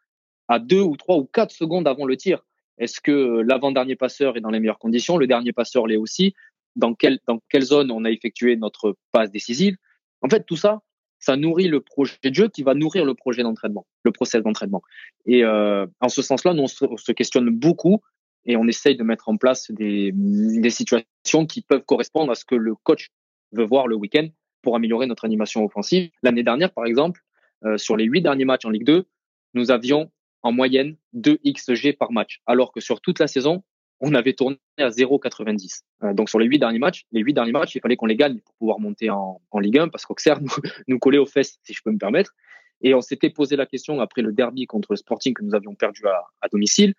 à 0.48 0.58
deux 0.58 0.80
ou 0.80 0.96
trois 0.96 1.16
ou 1.16 1.24
quatre 1.24 1.52
secondes 1.52 1.86
avant 1.86 2.04
le 2.04 2.16
tir. 2.16 2.44
Est-ce 2.78 3.00
que 3.00 3.42
l'avant-dernier 3.46 3.96
passeur 3.96 4.36
est 4.36 4.40
dans 4.40 4.50
les 4.50 4.58
meilleures 4.58 4.78
conditions? 4.78 5.18
Le 5.18 5.26
dernier 5.26 5.52
passeur 5.52 5.86
l'est 5.86 5.96
aussi 5.96 6.34
Dans 6.76 6.94
quelle 6.94 7.18
dans 7.26 7.40
quelle 7.48 7.62
zone 7.62 7.90
on 7.90 8.04
a 8.04 8.10
effectué 8.10 8.56
notre 8.56 8.96
passe 9.12 9.30
décisive? 9.30 9.76
En 10.22 10.28
fait, 10.28 10.44
tout 10.44 10.56
ça, 10.56 10.80
ça 11.20 11.36
nourrit 11.36 11.68
le 11.68 11.80
projet 11.80 12.16
de 12.24 12.34
jeu 12.34 12.48
qui 12.48 12.62
va 12.62 12.74
nourrir 12.74 13.04
le 13.04 13.14
projet 13.14 13.42
d'entraînement, 13.42 13.86
le 14.02 14.10
process 14.10 14.42
d'entraînement. 14.42 14.82
Et 15.26 15.44
euh, 15.44 15.86
en 16.00 16.08
ce 16.08 16.22
sens-là, 16.22 16.54
nous, 16.54 16.62
on 16.62 16.96
se, 16.96 17.12
questionne 17.12 17.50
beaucoup 17.50 18.00
et 18.46 18.56
on 18.56 18.66
essaye 18.66 18.96
de 18.96 19.02
mettre 19.02 19.28
en 19.28 19.36
place 19.36 19.70
des, 19.70 20.12
des 20.14 20.70
situations 20.70 21.46
qui 21.46 21.62
peuvent 21.62 21.84
correspondre 21.84 22.32
à 22.32 22.34
ce 22.34 22.44
que 22.44 22.54
le 22.54 22.74
coach 22.74 23.10
veut 23.52 23.64
voir 23.64 23.86
le 23.86 23.96
week-end 23.96 24.28
pour 24.62 24.76
améliorer 24.76 25.06
notre 25.06 25.24
animation 25.24 25.64
offensive. 25.64 26.10
L'année 26.22 26.42
dernière, 26.42 26.72
par 26.72 26.86
exemple, 26.86 27.20
euh, 27.64 27.76
sur 27.78 27.96
les 27.96 28.04
huit 28.04 28.22
derniers 28.22 28.44
matchs 28.44 28.64
en 28.64 28.70
Ligue 28.70 28.84
2, 28.84 29.06
nous 29.54 29.70
avions 29.70 30.10
en 30.42 30.52
moyenne 30.52 30.96
2 31.12 31.38
XG 31.46 31.96
par 31.98 32.12
match, 32.12 32.40
alors 32.46 32.72
que 32.72 32.80
sur 32.80 33.00
toute 33.00 33.18
la 33.18 33.26
saison, 33.26 33.62
on 34.00 34.14
avait 34.14 34.32
tourné 34.32 34.58
à 34.78 34.88
0,90. 34.88 35.80
Euh, 36.02 36.14
donc 36.14 36.30
sur 36.30 36.38
les 36.38 36.46
huit 36.46 36.58
derniers 36.58 36.78
matchs, 36.78 37.04
les 37.12 37.20
huit 37.20 37.34
derniers 37.34 37.52
matchs, 37.52 37.74
il 37.74 37.80
fallait 37.80 37.96
qu'on 37.96 38.06
les 38.06 38.16
gagne 38.16 38.38
pour 38.38 38.54
pouvoir 38.54 38.80
monter 38.80 39.10
en, 39.10 39.40
Ligue 39.60 39.78
1 39.78 39.88
parce 39.88 40.06
qu'Auxerre 40.06 40.40
nous, 40.42 40.50
nous 40.88 40.98
collait 40.98 41.18
aux 41.18 41.26
fesses, 41.26 41.58
si 41.62 41.74
je 41.74 41.80
peux 41.84 41.90
me 41.90 41.98
permettre. 41.98 42.34
Et 42.82 42.94
on 42.94 43.02
s'était 43.02 43.28
posé 43.28 43.56
la 43.56 43.66
question 43.66 44.00
après 44.00 44.22
le 44.22 44.32
derby 44.32 44.66
contre 44.66 44.92
le 44.92 44.96
Sporting 44.96 45.34
que 45.34 45.44
nous 45.44 45.54
avions 45.54 45.74
perdu 45.74 46.06
à, 46.06 46.22
à 46.40 46.48
domicile. 46.48 46.94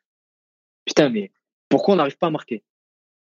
Putain, 0.91 1.09
mais 1.09 1.31
pourquoi 1.69 1.93
on 1.93 1.97
n'arrive 1.97 2.17
pas 2.17 2.27
à 2.27 2.31
marquer? 2.31 2.63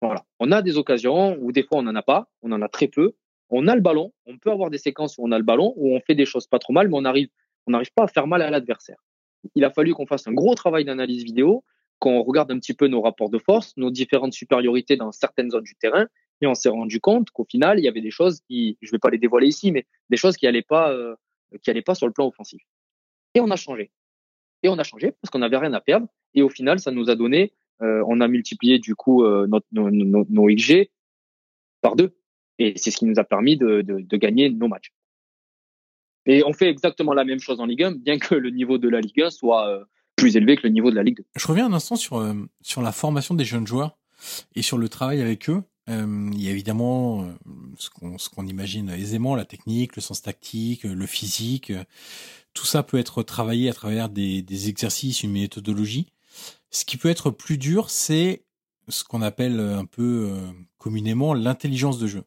Voilà. 0.01 0.25
On 0.41 0.51
a 0.51 0.61
des 0.61 0.77
occasions 0.77 1.37
où 1.39 1.53
des 1.53 1.63
fois 1.63 1.77
on 1.77 1.83
n'en 1.83 1.95
a 1.95 2.01
pas, 2.01 2.27
on 2.41 2.51
en 2.51 2.61
a 2.61 2.67
très 2.67 2.89
peu. 2.89 3.13
On 3.49 3.69
a 3.69 3.75
le 3.75 3.79
ballon, 3.79 4.11
on 4.25 4.37
peut 4.37 4.51
avoir 4.51 4.69
des 4.69 4.77
séquences 4.77 5.17
où 5.17 5.21
on 5.23 5.31
a 5.31 5.37
le 5.37 5.45
ballon, 5.45 5.73
où 5.77 5.95
on 5.95 6.01
fait 6.01 6.15
des 6.15 6.25
choses 6.25 6.45
pas 6.45 6.59
trop 6.59 6.73
mal, 6.73 6.89
mais 6.89 6.97
on 6.97 7.05
arrive, 7.05 7.29
on 7.65 7.71
n'arrive 7.71 7.93
pas 7.95 8.03
à 8.03 8.07
faire 8.07 8.27
mal 8.27 8.41
à 8.41 8.49
l'adversaire. 8.49 8.97
Il 9.55 9.63
a 9.63 9.69
fallu 9.69 9.93
qu'on 9.93 10.05
fasse 10.05 10.27
un 10.27 10.33
gros 10.33 10.55
travail 10.55 10.83
d'analyse 10.83 11.23
vidéo 11.23 11.63
qu'on 11.99 12.21
regarde 12.21 12.51
un 12.51 12.59
petit 12.59 12.73
peu 12.73 12.87
nos 12.87 13.01
rapports 13.01 13.29
de 13.29 13.39
force, 13.39 13.71
nos 13.77 13.91
différentes 13.91 14.33
supériorités 14.33 14.97
dans 14.97 15.13
certaines 15.13 15.51
zones 15.51 15.63
du 15.63 15.75
terrain, 15.75 16.07
et 16.41 16.47
on 16.47 16.53
s'est 16.53 16.67
rendu 16.67 16.99
compte 16.99 17.31
qu'au 17.31 17.45
final, 17.45 17.79
il 17.79 17.85
y 17.85 17.87
avait 17.87 18.01
des 18.01 18.11
choses 18.11 18.41
qui, 18.49 18.77
je 18.81 18.91
vais 18.91 18.99
pas 18.99 19.09
les 19.09 19.17
dévoiler 19.17 19.47
ici, 19.47 19.71
mais 19.71 19.85
des 20.09 20.17
choses 20.17 20.35
qui 20.35 20.45
allaient 20.45 20.63
pas, 20.63 20.91
euh, 20.91 21.15
qui 21.61 21.69
allaient 21.69 21.81
pas 21.81 21.95
sur 21.95 22.07
le 22.07 22.11
plan 22.11 22.27
offensif. 22.27 22.61
Et 23.35 23.39
on 23.39 23.49
a 23.51 23.55
changé. 23.55 23.89
Et 24.63 24.67
on 24.67 24.77
a 24.77 24.83
changé 24.83 25.13
parce 25.13 25.29
qu'on 25.31 25.39
n'avait 25.39 25.55
rien 25.55 25.71
à 25.71 25.79
perdre. 25.79 26.07
Et 26.35 26.41
au 26.41 26.49
final, 26.49 26.79
ça 26.79 26.91
nous 26.91 27.09
a 27.09 27.15
donné, 27.15 27.53
euh, 27.81 28.03
on 28.07 28.21
a 28.21 28.27
multiplié 28.27 28.79
du 28.79 28.95
coup 28.95 29.23
euh, 29.23 29.47
notre, 29.47 29.67
nos, 29.71 29.89
nos, 29.91 30.47
XG 30.47 30.89
par 31.81 31.95
deux. 31.95 32.15
Et 32.59 32.73
c'est 32.77 32.91
ce 32.91 32.97
qui 32.97 33.05
nous 33.05 33.19
a 33.19 33.23
permis 33.23 33.57
de, 33.57 33.81
gagner 34.15 34.49
nos 34.49 34.67
matchs. 34.67 34.93
Et 36.25 36.43
on 36.45 36.53
fait 36.53 36.69
exactement 36.69 37.13
la 37.13 37.25
même 37.25 37.39
chose 37.39 37.59
en 37.59 37.65
Ligue 37.65 37.83
1, 37.83 37.91
bien 37.95 38.17
que 38.17 38.35
le 38.35 38.49
niveau 38.49 38.77
de 38.77 38.87
la 38.87 39.01
Ligue 39.01 39.21
1 39.21 39.29
soit 39.31 39.67
euh, 39.67 39.83
plus 40.15 40.37
élevé 40.37 40.55
que 40.55 40.63
le 40.63 40.69
niveau 40.69 40.91
de 40.91 40.95
la 40.95 41.03
Ligue 41.03 41.17
2. 41.17 41.25
Je 41.35 41.47
reviens 41.47 41.65
un 41.65 41.73
instant 41.73 41.95
sur, 41.95 42.21
la 42.81 42.91
formation 42.91 43.35
des 43.35 43.43
jeunes 43.43 43.67
joueurs 43.67 43.97
et 44.55 44.61
sur 44.61 44.77
le 44.77 44.87
travail 44.87 45.21
avec 45.21 45.49
eux. 45.49 45.63
Il 45.89 46.41
y 46.41 46.47
a 46.47 46.51
évidemment 46.51 47.27
ce 47.75 48.29
qu'on 48.29 48.47
imagine 48.47 48.89
aisément, 48.89 49.35
la 49.35 49.43
technique, 49.43 49.97
le 49.97 50.01
sens 50.01 50.21
tactique, 50.21 50.83
le 50.83 51.05
physique. 51.05 51.73
tout 52.53 52.65
ça 52.65 52.83
peut 52.83 52.97
être 52.97 53.21
travaillé 53.21 53.67
à 53.67 53.73
travers 53.73 54.07
des 54.07 54.69
exercices, 54.69 55.23
une 55.23 55.33
méthodologie. 55.33 56.12
Ce 56.73 56.83
qui 56.83 56.97
peut 56.97 57.09
être 57.09 57.29
plus 57.29 57.57
dur, 57.57 57.89
c'est 57.89 58.43
ce 58.89 59.05
qu'on 59.05 59.21
appelle 59.21 59.59
un 59.61 59.85
peu 59.85 60.33
communément 60.77 61.33
l'intelligence 61.33 61.99
de 61.99 62.07
jeu 62.07 62.23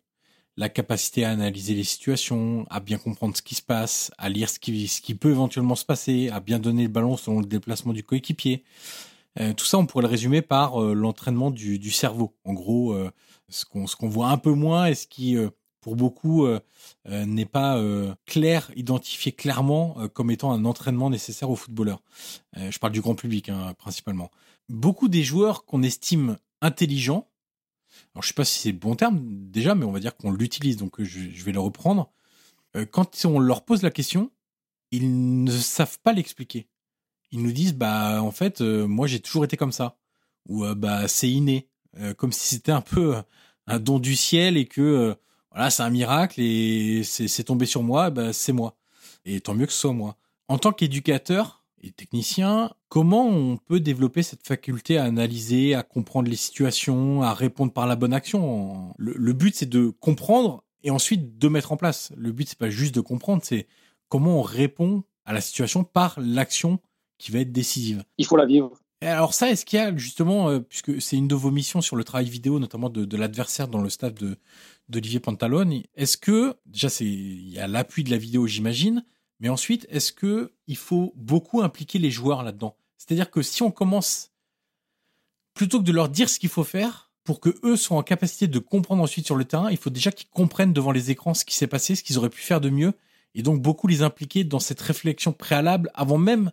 la 0.57 0.69
capacité 0.69 1.25
à 1.25 1.31
analyser 1.31 1.75
les 1.75 1.85
situations, 1.85 2.67
à 2.71 2.81
bien 2.81 2.99
comprendre 2.99 3.37
ce 3.37 3.43
qui 3.43 3.55
se 3.55 3.63
passe, 3.63 4.11
à 4.17 4.29
lire 4.29 4.49
ce 4.49 4.59
qui, 4.59 5.15
peut 5.15 5.31
éventuellement 5.31 5.75
se 5.75 5.85
passer, 5.85 6.31
à 6.31 6.41
bien 6.41 6.59
donner 6.59 6.85
le 6.85 6.89
ballon 6.89 7.17
selon 7.17 7.41
le 7.41 7.47
déplacement 7.47 7.93
du 7.93 8.03
coéquipier. 8.03 8.65
Euh, 9.39 9.53
tout 9.53 9.67
ça, 9.67 9.77
on 9.77 9.85
pourrait 9.85 10.03
le 10.03 10.09
résumer 10.09 10.41
par 10.41 10.83
euh, 10.83 10.95
l'entraînement 10.95 11.51
du, 11.51 11.91
cerveau. 11.91 12.35
En 12.45 12.55
gros, 12.55 12.95
euh, 12.95 13.11
ce 13.51 13.67
qu'on 13.67 13.87
ce 13.87 13.97
qu'on 13.97 14.09
voit 14.09 14.29
un 14.29 14.39
peu 14.39 14.53
moins 14.53 14.87
et 14.87 14.95
ce 14.95 15.07
qui, 15.07 15.37
pour 15.87 15.95
beaucoup, 15.95 16.49
n'est 17.05 17.45
pas 17.47 17.81
clair, 18.25 18.73
identifié 18.75 19.31
clairement 19.31 20.09
comme 20.15 20.33
étant 20.33 20.51
un 20.51 20.65
entraînement 20.65 21.11
nécessaire 21.11 21.49
aux 21.49 21.55
footballeurs. 21.55 22.03
je 22.57 22.77
parle 22.81 22.93
du 22.93 23.01
grand 23.01 23.15
public, 23.15 23.51
hein, 23.51 23.73
principalement. 23.79 24.33
Beaucoup 24.69 25.07
des 25.07 25.23
joueurs 25.23 25.65
qu'on 25.65 25.85
estime 25.85 26.39
intelligents 26.61 27.29
alors 28.15 28.23
je 28.23 28.29
sais 28.29 28.35
pas 28.35 28.45
si 28.45 28.61
c'est 28.61 28.73
le 28.73 28.79
bon 28.79 28.95
terme 28.95 29.21
déjà, 29.23 29.75
mais 29.75 29.85
on 29.85 29.93
va 29.93 30.01
dire 30.01 30.17
qu'on 30.17 30.33
l'utilise, 30.33 30.77
donc 30.77 31.03
je, 31.03 31.45
vais 31.45 31.53
le 31.53 31.61
reprendre. 31.61 32.11
Euh, 32.77 32.87
quand 32.87 33.25
on 33.25 33.39
leur 33.39 33.65
pose 33.65 33.83
la 33.83 33.91
question, 33.91 34.31
ils 34.91 35.45
ne 35.45 35.51
savent 35.51 35.99
pas 36.01 36.13
l'expliquer. 36.13 36.69
Ils 37.33 37.43
nous 37.43 37.53
disent 37.53 37.75
bah 37.75 38.23
en 38.23 38.31
fait 38.31 38.61
euh, 38.61 38.87
moi 38.87 39.07
j'ai 39.07 39.21
toujours 39.21 39.45
été 39.45 39.57
comme 39.57 39.73
ça 39.73 39.99
ou 40.49 40.65
euh, 40.65 40.75
bah 40.75 41.09
c'est 41.09 41.31
inné, 41.31 41.69
comme 42.19 42.33
si 42.33 42.49
c'était 42.55 42.73
un 42.73 42.83
peu 42.83 43.17
un 43.67 43.79
don 43.79 43.99
du 43.99 44.17
ciel 44.17 44.59
et 44.59 44.67
que 44.67 45.17
voilà 45.57 45.71
c'est 45.71 45.83
un 45.83 45.91
miracle 45.91 46.41
et 46.41 47.03
c'est 47.03 47.45
tombé 47.45 47.65
sur 47.65 47.83
moi, 47.83 48.11
bah 48.11 48.35
c'est 48.35 48.53
moi. 48.53 48.77
Et 49.25 49.41
tant 49.41 49.55
mieux 49.55 49.65
que 49.65 49.73
ce 49.73 49.81
soit 49.81 49.93
moi. 49.95 50.17
En 50.49 50.59
tant 50.59 50.71
qu'éducateur, 50.71 51.65
et 51.83 51.91
technicien, 51.93 52.73
comment 52.89 53.27
on 53.27 53.57
peut 53.57 53.81
développer 53.81 54.23
cette 54.23 54.47
faculté 54.47 54.99
à 54.99 55.05
analyser, 55.05 55.75
à 55.75 55.83
comprendre 55.83 56.29
les 56.29 56.37
situations, 56.37 57.23
à 57.23 57.33
répondre 57.33 57.73
par 57.73 57.87
la 57.87 57.97
bonne 57.97 58.13
action? 58.13 58.95
Le, 58.99 59.33
but, 59.33 59.55
c'est 59.55 59.69
de 59.69 59.89
comprendre 59.89 60.63
et 60.83 60.91
ensuite 60.91 61.39
de 61.39 61.49
mettre 61.49 61.73
en 61.73 61.77
place. 61.77 62.13
Le 62.17 62.33
but, 62.33 62.49
c'est 62.49 62.59
pas 62.59 62.71
juste 62.71 62.95
de 62.95 63.01
comprendre, 63.01 63.43
c'est 63.45 63.67
comment 64.09 64.39
on 64.39 64.43
répond 64.43 65.05
à 65.25 65.33
la 65.33 65.41
situation 65.41 65.85
par 65.85 66.19
l'action 66.21 66.81
qui 67.19 67.33
va 67.33 67.41
être 67.41 67.53
décisive. 67.53 68.05
Il 68.19 68.27
faut 68.27 68.37
la 68.37 68.47
vivre. 68.47 68.79
Et 69.03 69.07
alors 69.07 69.35
ça, 69.35 69.51
est-ce 69.51 69.67
qu'il 69.67 69.79
y 69.79 69.83
a 69.83 69.95
justement, 69.97 70.49
euh, 70.49 70.61
puisque 70.61 71.01
c'est 71.03 71.17
une 71.17 71.29
de 71.29 71.35
vos 71.35 71.51
missions 71.51 71.81
sur 71.83 71.97
le 71.97 72.05
travail 72.05 72.29
vidéo, 72.29 72.59
notamment 72.59 72.89
de, 72.89 73.05
de 73.05 73.17
l'adversaire 73.17 73.69
dans 73.69 73.83
le 73.83 73.91
staff 73.91 74.15
de 74.15 74.39
d'Olivier 74.89 75.21
Pantalone, 75.21 75.83
est-ce 75.95 76.17
que 76.17 76.55
déjà 76.67 76.89
c'est 76.89 77.05
il 77.05 77.49
y 77.49 77.59
a 77.59 77.67
l'appui 77.67 78.05
de 78.05 78.11
la 78.11 78.19
vidéo, 78.19 78.47
j'imagine, 78.47 79.05
mais 79.41 79.49
ensuite, 79.49 79.87
est-ce 79.91 80.13
que 80.13 80.53
il 80.67 80.77
faut 80.77 81.13
beaucoup 81.17 81.63
impliquer 81.63 81.99
les 81.99 82.11
joueurs 82.11 82.43
là-dedans? 82.43 82.77
C'est-à-dire 82.97 83.31
que 83.31 83.43
si 83.43 83.63
on 83.63 83.71
commence 83.71 84.33
plutôt 85.55 85.79
que 85.79 85.85
de 85.85 85.93
leur 85.93 86.09
dire 86.09 86.29
ce 86.29 86.39
qu'il 86.39 86.49
faut 86.49 86.65
faire 86.65 87.11
pour 87.25 87.41
que 87.41 87.55
eux 87.65 87.77
soient 87.77 87.97
en 87.97 88.03
capacité 88.03 88.47
de 88.47 88.59
comprendre 88.59 89.03
ensuite 89.03 89.27
sur 89.27 89.37
le 89.37 89.45
terrain, 89.45 89.71
il 89.71 89.77
faut 89.77 89.91
déjà 89.91 90.13
qu'ils 90.13 90.29
comprennent 90.29 90.73
devant 90.73 90.93
les 90.93 91.11
écrans 91.11 91.35
ce 91.35 91.45
qui 91.45 91.57
s'est 91.57 91.67
passé, 91.67 91.97
ce 91.97 92.03
qu'ils 92.03 92.19
auraient 92.19 92.31
pu 92.31 92.41
faire 92.41 92.61
de 92.61 92.71
mieux 92.71 92.93
et 93.35 93.43
donc 93.43 93.61
beaucoup 93.61 93.87
les 93.87 94.03
impliquer 94.03 94.45
dans 94.45 94.61
cette 94.61 94.81
réflexion 94.81 95.33
préalable 95.33 95.91
avant 95.95 96.19
même 96.19 96.51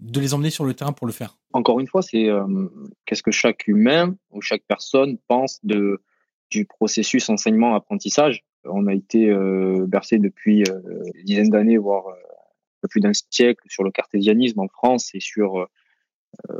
de 0.00 0.20
les 0.20 0.34
emmener 0.34 0.50
sur 0.50 0.64
le 0.64 0.74
terrain 0.74 0.92
pour 0.92 1.06
le 1.06 1.12
faire. 1.12 1.38
Encore 1.52 1.80
une 1.80 1.86
fois, 1.86 2.02
c'est 2.02 2.28
euh, 2.28 2.68
qu'est-ce 3.04 3.22
que 3.22 3.30
chaque 3.30 3.66
humain 3.66 4.16
ou 4.30 4.40
chaque 4.40 4.62
personne 4.66 5.18
pense 5.28 5.58
de 5.62 6.02
du 6.50 6.64
processus 6.64 7.28
enseignement-apprentissage. 7.28 8.44
On 8.64 8.86
a 8.86 8.94
été 8.94 9.30
euh, 9.30 9.86
bercé 9.86 10.18
depuis 10.18 10.64
euh, 10.68 10.80
une 11.14 11.24
dizaine 11.24 11.50
d'années, 11.50 11.78
voire 11.78 12.08
euh, 12.08 12.88
plus 12.90 13.00
d'un 13.00 13.12
siècle, 13.12 13.62
sur 13.68 13.84
le 13.84 13.90
cartésianisme 13.90 14.60
en 14.60 14.68
France 14.68 15.14
et 15.14 15.20
sur, 15.20 15.58
euh, 15.58 15.66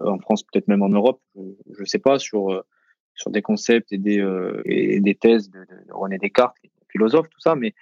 en 0.04 0.18
France 0.18 0.42
peut-être 0.42 0.68
même 0.68 0.82
en 0.82 0.88
Europe, 0.88 1.20
je 1.36 1.80
ne 1.80 1.86
sais 1.86 1.98
pas, 1.98 2.18
sur 2.18 2.64
sur 3.14 3.30
des 3.30 3.42
concepts 3.42 3.92
et 3.92 3.98
des 3.98 4.22
et 4.66 5.00
des 5.00 5.14
thèses 5.14 5.50
de, 5.50 5.60
de 5.60 5.92
René 5.92 6.18
Descartes, 6.18 6.56
philosophe, 6.90 7.28
tout 7.30 7.40
ça. 7.40 7.54
Mais 7.54 7.74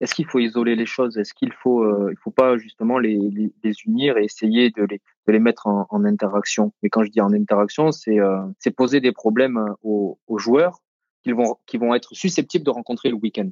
est-ce 0.00 0.14
qu'il 0.14 0.26
faut 0.26 0.40
isoler 0.40 0.76
les 0.76 0.86
choses? 0.86 1.18
Est-ce 1.18 1.34
qu'il 1.34 1.52
faut 1.52 2.10
il 2.10 2.16
faut 2.16 2.30
pas 2.30 2.56
justement 2.56 2.98
les, 2.98 3.16
les, 3.16 3.52
les, 3.62 3.72
unir 3.86 4.16
et 4.16 4.24
essayer 4.24 4.70
de 4.70 4.84
les 4.84 5.00
de 5.26 5.32
les 5.32 5.38
mettre 5.38 5.66
en, 5.66 5.86
en 5.90 6.04
interaction? 6.04 6.72
Et 6.82 6.88
quand 6.88 7.04
je 7.04 7.10
dis 7.10 7.20
en 7.20 7.32
interaction, 7.32 7.92
c'est 7.92 8.18
c'est 8.58 8.74
poser 8.74 9.00
des 9.00 9.12
problèmes 9.12 9.62
aux, 9.82 10.18
aux 10.26 10.38
joueurs 10.38 10.83
qui 11.24 11.32
vont, 11.32 11.56
qui 11.66 11.78
vont 11.78 11.94
être 11.94 12.14
susceptibles 12.14 12.64
de 12.64 12.70
rencontrer 12.70 13.08
le 13.08 13.16
week-end. 13.16 13.50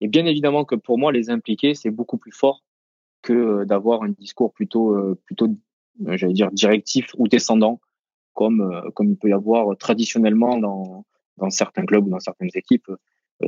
Et 0.00 0.08
bien 0.08 0.26
évidemment 0.26 0.64
que 0.64 0.74
pour 0.74 0.98
moi, 0.98 1.12
les 1.12 1.30
impliquer, 1.30 1.74
c'est 1.74 1.90
beaucoup 1.90 2.18
plus 2.18 2.32
fort 2.32 2.64
que 3.20 3.32
euh, 3.32 3.64
d'avoir 3.64 4.02
un 4.02 4.08
discours 4.08 4.52
plutôt, 4.52 4.96
euh, 4.96 5.20
plutôt, 5.26 5.46
euh, 6.06 6.16
j'allais 6.16 6.32
dire, 6.32 6.50
directif 6.50 7.14
ou 7.18 7.28
descendant, 7.28 7.80
comme, 8.32 8.90
comme 8.94 9.10
il 9.10 9.16
peut 9.16 9.28
y 9.28 9.32
avoir 9.32 9.76
traditionnellement 9.76 10.58
dans, 10.58 11.04
dans 11.36 11.50
certains 11.50 11.84
clubs 11.84 12.06
ou 12.06 12.10
dans 12.10 12.18
certaines 12.18 12.50
équipes, 12.54 12.90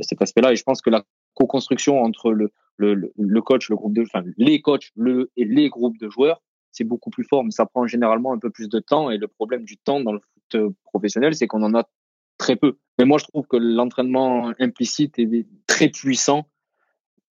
cet 0.01 0.21
aspect-là. 0.21 0.51
Et 0.51 0.55
je 0.55 0.63
pense 0.63 0.81
que 0.81 0.91
la 0.91 1.03
co-construction 1.33 2.03
entre 2.03 2.31
le, 2.31 2.51
le, 2.77 3.11
le 3.17 3.41
coach, 3.41 3.69
le 3.69 3.75
groupe 3.75 3.93
de, 3.93 4.03
enfin, 4.03 4.23
les 4.37 4.61
coachs, 4.61 4.91
le, 4.95 5.31
et 5.37 5.43
les 5.43 5.69
groupes 5.69 5.97
de 5.97 6.07
joueurs, 6.07 6.43
c'est 6.71 6.83
beaucoup 6.83 7.09
plus 7.09 7.23
fort, 7.23 7.43
mais 7.43 7.49
ça 7.49 7.65
prend 7.65 7.87
généralement 7.87 8.31
un 8.31 8.37
peu 8.37 8.51
plus 8.51 8.69
de 8.69 8.79
temps. 8.79 9.09
Et 9.09 9.17
le 9.17 9.27
problème 9.27 9.63
du 9.63 9.77
temps 9.77 10.01
dans 10.01 10.13
le 10.13 10.19
foot 10.19 10.73
professionnel, 10.83 11.33
c'est 11.33 11.47
qu'on 11.47 11.63
en 11.63 11.73
a 11.73 11.89
très 12.37 12.55
peu. 12.55 12.77
Mais 12.97 13.05
moi, 13.05 13.17
je 13.17 13.25
trouve 13.25 13.45
que 13.47 13.57
l'entraînement 13.57 14.53
implicite 14.59 15.19
est 15.19 15.45
très 15.67 15.89
puissant, 15.89 16.47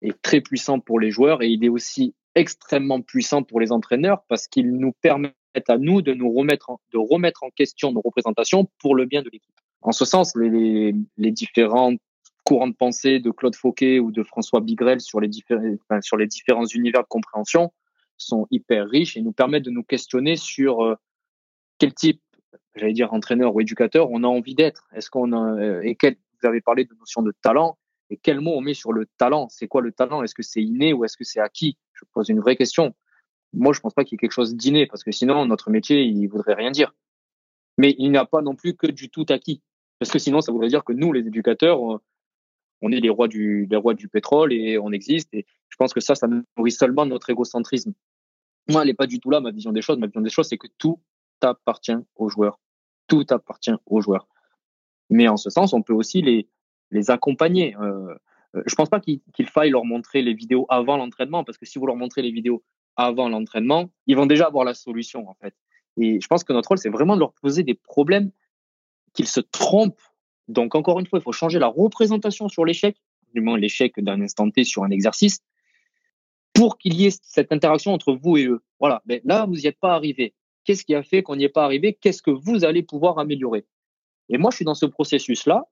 et 0.02 0.12
très 0.22 0.40
puissant 0.40 0.80
pour 0.80 1.00
les 1.00 1.11
joueurs, 1.11 1.42
et 1.42 1.48
il 1.48 1.64
est 1.64 1.68
aussi 1.68 2.14
extrêmement 2.34 3.00
puissant 3.00 3.42
pour 3.42 3.61
les 3.61 3.72
entraîneurs 3.72 4.22
parce 4.28 4.48
qu'il 4.48 4.76
nous 4.76 4.92
permet 4.92 5.32
à 5.68 5.78
nous 5.78 6.02
de 6.02 6.12
nous 6.12 6.32
remettre 6.32 6.70
en, 6.70 6.80
de 6.92 6.98
remettre 6.98 7.44
en 7.44 7.50
question 7.50 7.92
nos 7.92 8.00
représentations 8.00 8.68
pour 8.80 8.94
le 8.96 9.07
bien 9.07 9.22
de 9.22 9.30
l'équipe. 9.30 9.55
En 9.82 9.92
ce 9.92 10.05
sens, 10.05 10.34
les, 10.36 10.94
les 11.16 11.30
différents 11.30 11.94
courants 12.44 12.68
de 12.68 12.74
pensée 12.74 13.20
de 13.20 13.30
Claude 13.30 13.55
Fauquet 13.55 13.98
ou 13.98 14.11
de 14.11 14.22
François 14.22 14.61
Bigrel 14.61 15.00
sur 15.00 15.20
les 15.20 15.30
sur 16.00 16.16
les 16.16 16.26
différents 16.26 16.66
univers 16.66 17.02
de 17.02 17.09
compréhension 17.09 17.72
sont 18.16 18.46
hyper 18.50 18.88
riches 18.88 19.16
et 19.16 19.22
nous 19.22 19.32
permettent 19.32 19.64
de 19.64 19.70
nous 19.70 19.82
questionner 19.82 20.36
sur 20.36 20.84
euh, 20.84 20.96
quel 21.78 21.94
type 21.94 22.20
j'allais 22.74 22.92
dire 22.92 23.12
entraîneur 23.12 23.55
ou 23.55 23.61
éducateur, 23.61 24.11
on 24.11 24.22
a 24.24 24.26
envie 24.26 24.55
d'être. 24.55 24.88
Est-ce 24.94 25.11
qu'on 25.11 25.32
a 25.32 25.61
euh, 25.61 25.80
et 25.82 25.94
quel, 25.94 26.16
vous 26.40 26.48
avez 26.48 26.61
parlé 26.61 26.84
de 26.84 26.94
notion 26.94 27.22
de 27.22 27.32
talent 27.42 27.78
et 28.11 28.16
quel 28.16 28.40
mot 28.40 28.52
on 28.57 28.61
met 28.61 28.74
sur 28.74 28.92
le 28.92 29.07
talent? 29.18 29.48
C'est 29.48 29.68
quoi 29.68 29.80
le 29.80 29.92
talent? 29.92 30.22
Est-ce 30.22 30.34
que 30.34 30.42
c'est 30.42 30.62
inné 30.62 30.92
ou 30.92 31.05
est-ce 31.05 31.16
que 31.16 31.24
c'est 31.24 31.40
acquis? 31.40 31.76
Je 31.92 32.05
pose 32.12 32.28
une 32.28 32.40
vraie 32.40 32.57
question. 32.57 32.94
Moi, 33.52 33.72
je 33.72 33.80
pense 33.80 33.94
pas 33.94 34.05
qu'il 34.05 34.14
y 34.14 34.16
ait 34.16 34.18
quelque 34.18 34.32
chose 34.32 34.55
d'inné 34.55 34.86
parce 34.86 35.05
que 35.05 35.12
sinon 35.12 35.46
notre 35.46 35.70
métier 35.70 36.02
il 36.05 36.26
voudrait 36.26 36.55
rien 36.55 36.70
dire. 36.70 36.94
Mais 37.78 37.94
il 37.98 38.11
n'y 38.11 38.18
a 38.18 38.24
pas 38.24 38.42
non 38.42 38.55
plus 38.55 38.74
que 38.74 38.86
du 38.86 39.11
tout 39.11 39.26
acquis 39.28 39.62
parce 39.98 40.11
que 40.11 40.18
sinon 40.18 40.40
ça 40.40 40.52
voudrait 40.52 40.68
dire 40.68 40.84
que 40.84 40.92
nous 40.92 41.12
les 41.12 41.26
éducateurs 41.26 41.80
on 42.82 42.92
est 42.92 43.00
les 43.00 43.09
rois 43.09 43.28
du 43.28 43.66
les 43.70 43.76
rois 43.76 43.94
du 43.94 44.09
pétrole 44.09 44.52
et 44.52 44.78
on 44.78 44.92
existe 44.92 45.32
et 45.32 45.46
je 45.68 45.76
pense 45.76 45.94
que 45.94 46.00
ça 46.00 46.14
ça 46.14 46.28
nourrit 46.57 46.72
seulement 46.72 47.07
notre 47.07 47.30
égocentrisme. 47.30 47.94
Moi, 48.68 48.82
elle 48.82 48.88
n'est 48.88 48.94
pas 48.94 49.07
du 49.07 49.20
tout 49.20 49.30
là 49.30 49.40
ma 49.40 49.50
vision 49.50 49.72
des 49.72 49.82
choses. 49.82 49.98
Ma 49.98 50.07
vision 50.07 50.20
des 50.20 50.30
choses, 50.30 50.48
c'est 50.48 50.59
que 50.59 50.68
tout 50.78 51.00
appartient 51.51 51.97
aux 52.16 52.28
joueurs 52.28 52.59
tout 53.07 53.24
appartient 53.30 53.74
aux 53.86 54.01
joueurs. 54.01 54.26
Mais 55.11 55.28
en 55.28 55.36
ce 55.36 55.51
sens, 55.51 55.72
on 55.72 55.82
peut 55.82 55.92
aussi 55.92 56.22
les, 56.22 56.49
les 56.90 57.11
accompagner. 57.11 57.76
Euh, 57.76 58.14
euh 58.55 58.62
je 58.66 58.74
pense 58.74 58.88
pas 58.88 59.01
qu'il 59.01 59.49
faille 59.49 59.70
leur 59.70 59.84
montrer 59.84 60.22
les 60.22 60.34
vidéos 60.34 60.66
avant 60.68 60.97
l'entraînement, 60.97 61.45
parce 61.45 61.59
que 61.59 61.66
si 61.66 61.78
vous 61.78 61.86
leur 61.86 61.97
montrez 61.97 62.22
les 62.22 62.30
vidéos 62.30 62.62
avant 62.97 63.28
l'entraînement, 63.28 63.90
ils 64.07 64.16
vont 64.16 64.26
déjà 64.26 64.47
avoir 64.47 64.64
la 64.64 64.74
solution 64.74 65.28
en 65.28 65.34
fait. 65.34 65.55
Et 65.97 66.20
je 66.20 66.26
pense 66.26 66.45
que 66.45 66.53
notre 66.53 66.68
rôle, 66.68 66.78
c'est 66.78 66.88
vraiment 66.88 67.14
de 67.14 67.20
leur 67.20 67.32
poser 67.32 67.62
des 67.62 67.74
problèmes 67.74 68.30
qu'ils 69.12 69.28
se 69.28 69.40
trompent. 69.40 70.01
Donc 70.49 70.74
encore 70.74 71.01
une 71.01 71.07
fois, 71.07 71.18
il 71.18 71.22
faut 71.22 71.32
changer 71.32 71.59
la 71.59 71.66
représentation 71.66 72.49
sur 72.49 72.64
l'échec, 72.64 72.97
du 73.34 73.40
moins 73.40 73.59
l'échec 73.59 73.99
d'un 73.99 74.20
instant 74.20 74.51
T 74.51 74.64
sur 74.64 74.84
un 74.84 74.90
exercice, 74.90 75.40
pour 76.53 76.78
qu'il 76.78 76.95
y 76.95 77.07
ait 77.07 77.18
cette 77.22 77.53
interaction 77.53 77.92
entre 77.92 78.12
vous 78.12 78.36
et 78.36 78.45
eux. 78.45 78.62
Voilà. 78.78 79.03
Mais 79.07 79.20
là, 79.24 79.47
vous 79.47 79.55
n'y 79.55 79.66
êtes 79.66 79.80
pas 79.80 79.95
arrivé. 79.95 80.34
Qu'est-ce 80.65 80.85
qui 80.85 80.95
a 80.95 81.03
fait 81.03 81.23
qu'on 81.23 81.37
n'y 81.37 81.45
est 81.45 81.49
pas 81.49 81.65
arrivé? 81.65 81.97
Qu'est-ce 82.01 82.23
que 82.23 82.31
vous 82.31 82.65
allez 82.65 82.83
pouvoir 82.83 83.19
améliorer? 83.19 83.65
Et 84.29 84.39
moi, 84.39 84.51
je 84.51 84.57
suis 84.57 84.65
dans 84.65 84.75
ce 84.75 84.87
processus-là. 84.87 85.69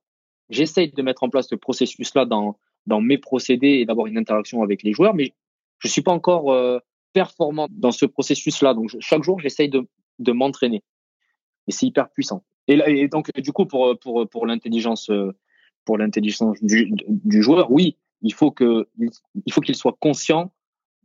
J'essaye 0.51 0.93
de 0.93 1.03
mettre 1.03 1.23
en 1.23 1.31
place 1.31 1.49
ce 1.49 1.55
processus-là 1.55 2.27
dans, 2.27 2.59
dans 2.87 3.01
mes 3.01 3.19
procédés 3.19 3.79
et 3.81 3.87
d'avoir 3.87 4.07
une 4.07 4.19
interaction 4.19 4.63
avec 4.63 4.83
les 4.83 4.93
joueurs, 4.93 5.15
mais 5.15 5.33
je 5.79 5.89
suis 5.89 6.03
pas 6.03 6.13
encore 6.13 6.53
euh, 6.53 6.79
performant 7.13 7.69
dans 7.71 7.93
ce 7.93 8.07
processus-là. 8.07 8.75
Donc, 8.75 8.91
chaque 9.01 9.23
jour, 9.23 9.41
j'essaye 9.41 9.69
de, 9.69 9.87
de 10.19 10.33
m'entraîner. 10.33 10.83
Et 11.69 11.73
c'est 11.73 11.87
hyper 11.87 12.11
puissant. 12.11 12.45
Et, 12.69 12.77
là, 12.77 12.89
et 12.89 13.09
donc, 13.09 13.33
du 13.35 13.53
coup, 13.53 13.67
pour, 13.67 13.99
pour, 13.99 14.29
pour 14.29 14.47
l'intelligence, 14.47 15.11
pour 15.85 15.97
l'intelligence 15.99 16.63
du, 16.63 16.93
du 17.09 17.43
joueur, 17.43 17.71
oui, 17.71 17.97
il 18.21 18.35
faut 18.35 18.51
que, 18.51 18.89
il 18.99 19.53
faut 19.53 19.61
qu'il 19.61 19.75
soit 19.75 19.97
conscient 19.99 20.53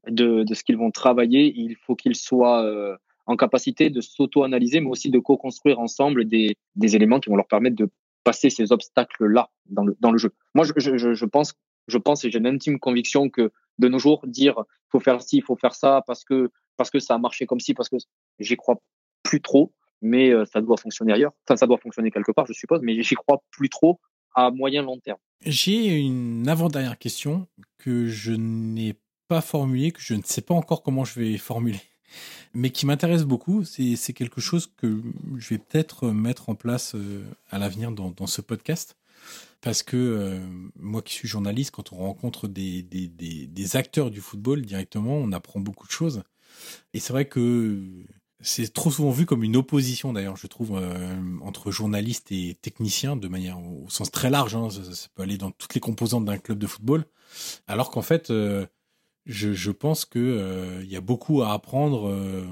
de, 0.07 0.43
de 0.43 0.53
ce 0.53 0.63
qu'ils 0.63 0.77
vont 0.77 0.91
travailler. 0.91 1.53
Il 1.55 1.75
faut 1.75 1.95
qu'il 1.95 2.15
soit 2.15 2.63
euh, 2.63 2.95
en 3.27 3.35
capacité 3.35 3.89
de 3.89 4.01
s'auto-analyser, 4.01 4.79
mais 4.79 4.89
aussi 4.89 5.09
de 5.09 5.19
co-construire 5.19 5.79
ensemble 5.79 6.25
des, 6.25 6.55
des 6.75 6.95
éléments 6.95 7.19
qui 7.19 7.29
vont 7.29 7.35
leur 7.35 7.47
permettre 7.47 7.75
de 7.75 7.89
passer 8.23 8.49
ces 8.49 8.71
obstacles-là 8.71 9.49
dans 9.69 9.85
le, 9.85 9.95
dans 9.99 10.11
le 10.11 10.17
jeu. 10.17 10.33
Moi, 10.55 10.65
je, 10.65 10.97
je, 10.97 11.25
pense, 11.25 11.53
je 11.87 11.97
pense 11.97 12.23
et 12.25 12.31
j'ai 12.31 12.39
une 12.39 12.47
intime 12.47 12.79
conviction 12.79 13.29
que 13.29 13.51
de 13.79 13.87
nos 13.87 13.99
jours, 13.99 14.25
dire 14.25 14.63
faut 14.89 14.99
faire 14.99 15.21
ci, 15.21 15.37
il 15.37 15.43
faut 15.43 15.55
faire 15.55 15.75
ça 15.75 16.01
parce 16.07 16.23
que 16.23 16.49
parce 16.77 16.89
que 16.89 16.99
ça 16.99 17.15
a 17.15 17.17
marché 17.17 17.45
comme 17.45 17.59
ci, 17.59 17.73
parce 17.73 17.89
que 17.89 17.97
j'y 18.39 18.55
crois 18.55 18.79
plus 19.23 19.41
trop, 19.41 19.73
mais 20.01 20.29
euh, 20.29 20.45
ça 20.45 20.61
doit 20.61 20.77
fonctionner 20.77 21.11
ailleurs. 21.13 21.31
Enfin, 21.47 21.57
ça 21.57 21.65
doit 21.65 21.77
fonctionner 21.77 22.11
quelque 22.11 22.31
part, 22.31 22.45
je 22.45 22.53
suppose, 22.53 22.81
mais 22.83 23.01
j'y 23.01 23.15
crois 23.15 23.41
plus 23.51 23.69
trop 23.69 23.99
à 24.35 24.51
moyen 24.51 24.83
long 24.83 24.99
terme. 24.99 25.17
J'ai 25.45 25.97
une 25.97 26.47
avant-dernière 26.47 26.97
question 26.97 27.47
que 27.79 28.05
je 28.05 28.33
n'ai 28.33 28.95
pas 29.27 29.41
formulée, 29.41 29.91
que 29.91 30.01
je 30.01 30.13
ne 30.13 30.21
sais 30.21 30.41
pas 30.41 30.53
encore 30.53 30.83
comment 30.83 31.03
je 31.03 31.19
vais 31.19 31.37
formuler 31.37 31.81
mais 32.53 32.69
qui 32.69 32.85
m'intéresse 32.85 33.23
beaucoup. 33.23 33.63
C'est 33.63 34.13
quelque 34.13 34.41
chose 34.41 34.71
que 34.77 35.01
je 35.37 35.49
vais 35.49 35.57
peut-être 35.57 36.09
mettre 36.09 36.49
en 36.49 36.55
place 36.55 36.95
euh, 36.95 37.23
à 37.49 37.57
l'avenir 37.59 37.91
dans, 37.91 38.27
ce 38.27 38.41
podcast. 38.41 38.97
Parce 39.61 39.83
que 39.83 39.97
euh, 39.97 40.39
moi 40.75 41.01
qui 41.01 41.13
suis 41.13 41.27
journaliste, 41.27 41.71
quand 41.71 41.91
on 41.91 41.97
rencontre 41.97 42.47
des, 42.47 43.75
acteurs 43.75 44.11
du 44.11 44.21
football 44.21 44.61
directement, 44.61 45.15
on 45.15 45.31
apprend 45.31 45.59
beaucoup 45.59 45.87
de 45.87 45.91
choses. 45.91 46.23
Et 46.93 46.99
c'est 46.99 47.13
vrai 47.13 47.25
que 47.25 47.83
c'est 48.39 48.71
trop 48.71 48.91
souvent 48.91 49.09
vu 49.09 49.25
comme 49.25 49.43
une 49.43 49.55
opposition 49.55 50.13
d'ailleurs, 50.13 50.37
je 50.37 50.47
trouve, 50.47 50.77
euh, 50.77 51.15
entre 51.41 51.71
journalistes 51.71 52.31
et 52.31 52.55
techniciens, 52.61 53.15
de 53.15 53.27
manière 53.27 53.59
au 53.59 53.89
sens 53.89 54.11
très 54.11 54.29
large. 54.29 54.55
Hein, 54.55 54.69
ça, 54.69 55.07
peut 55.15 55.23
aller 55.23 55.37
dans 55.37 55.51
toutes 55.51 55.73
les 55.73 55.81
composantes 55.81 56.25
d'un 56.25 56.37
club 56.37 56.59
de 56.59 56.67
football. 56.67 57.05
Alors 57.67 57.91
qu'en 57.91 58.03
fait, 58.03 58.31
je, 59.27 59.53
je 59.53 59.71
pense 59.71 60.05
que 60.05 60.19
euh, 60.19 60.81
il 60.83 60.89
y 60.89 60.95
a 60.95 61.01
beaucoup 61.01 61.43
à 61.43 61.53
apprendre. 61.53 62.09
Euh, 62.09 62.45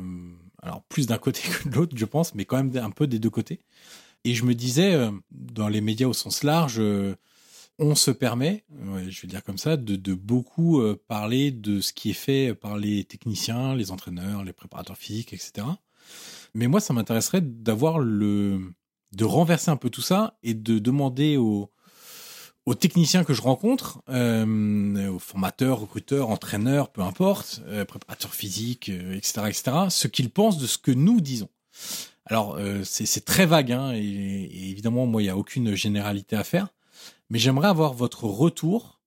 alors 0.61 0.83
plus 0.83 1.07
d'un 1.07 1.17
côté 1.17 1.41
que 1.63 1.69
de 1.69 1.75
l'autre, 1.75 1.97
je 1.97 2.05
pense, 2.05 2.35
mais 2.35 2.45
quand 2.45 2.57
même 2.57 2.75
un 2.77 2.91
peu 2.91 3.07
des 3.07 3.19
deux 3.19 3.29
côtés. 3.29 3.59
Et 4.23 4.33
je 4.33 4.43
me 4.43 4.53
disais, 4.53 4.93
euh, 4.93 5.11
dans 5.31 5.67
les 5.67 5.81
médias 5.81 6.07
au 6.07 6.13
sens 6.13 6.43
large, 6.43 6.81
on 7.77 7.93
se 7.93 8.11
permet, 8.11 8.63
je 9.07 9.21
vais 9.21 9.27
dire 9.27 9.43
comme 9.43 9.57
ça, 9.57 9.77
de, 9.77 9.95
de 9.95 10.13
beaucoup 10.13 10.81
parler 11.07 11.51
de 11.51 11.81
ce 11.81 11.93
qui 11.93 12.11
est 12.11 12.13
fait 12.13 12.55
par 12.55 12.77
les 12.77 13.03
techniciens, 13.03 13.75
les 13.75 13.91
entraîneurs, 13.91 14.43
les 14.43 14.53
préparateurs 14.53 14.97
physiques, 14.97 15.33
etc. 15.33 15.67
Mais 16.53 16.67
moi, 16.67 16.79
ça 16.79 16.93
m'intéresserait 16.93 17.41
d'avoir 17.41 17.99
le, 17.99 18.73
de 19.11 19.25
renverser 19.25 19.71
un 19.71 19.77
peu 19.77 19.89
tout 19.89 20.01
ça 20.01 20.37
et 20.41 20.53
de 20.53 20.79
demander 20.79 21.37
aux, 21.37 21.69
aux 22.65 22.73
techniciens 22.73 23.23
que 23.23 23.33
je 23.33 23.41
rencontre, 23.41 24.01
euh, 24.09 25.09
aux 25.09 25.19
formateurs, 25.19 25.79
recruteurs, 25.79 26.29
entraîneurs, 26.29 26.89
peu 26.89 27.01
importe, 27.01 27.61
euh, 27.67 27.85
préparateurs 27.85 28.33
physiques, 28.33 28.89
euh, 28.89 29.15
etc., 29.15 29.41
etc., 29.47 29.77
ce 29.89 30.07
qu'ils 30.07 30.31
pensent 30.31 30.57
de 30.57 30.65
ce 30.65 30.77
que 30.77 30.91
nous 30.91 31.21
disons. 31.21 31.49
Alors, 32.25 32.55
euh, 32.55 32.81
c'est 32.83 33.23
très 33.23 33.45
vague, 33.45 33.71
hein, 33.71 33.91
et, 33.93 34.71
évidemment, 34.71 35.05
moi, 35.05 35.21
il 35.21 35.25
n'y 35.25 35.29
a 35.29 35.37
aucune 35.37 35.75
généralité 35.75 36.35
à 36.35 36.43
faire, 36.43 36.69
mais 37.29 37.37
j'aimerais 37.37 37.67
avoir 37.67 37.93
votre 37.93 38.23
retour 38.23 38.99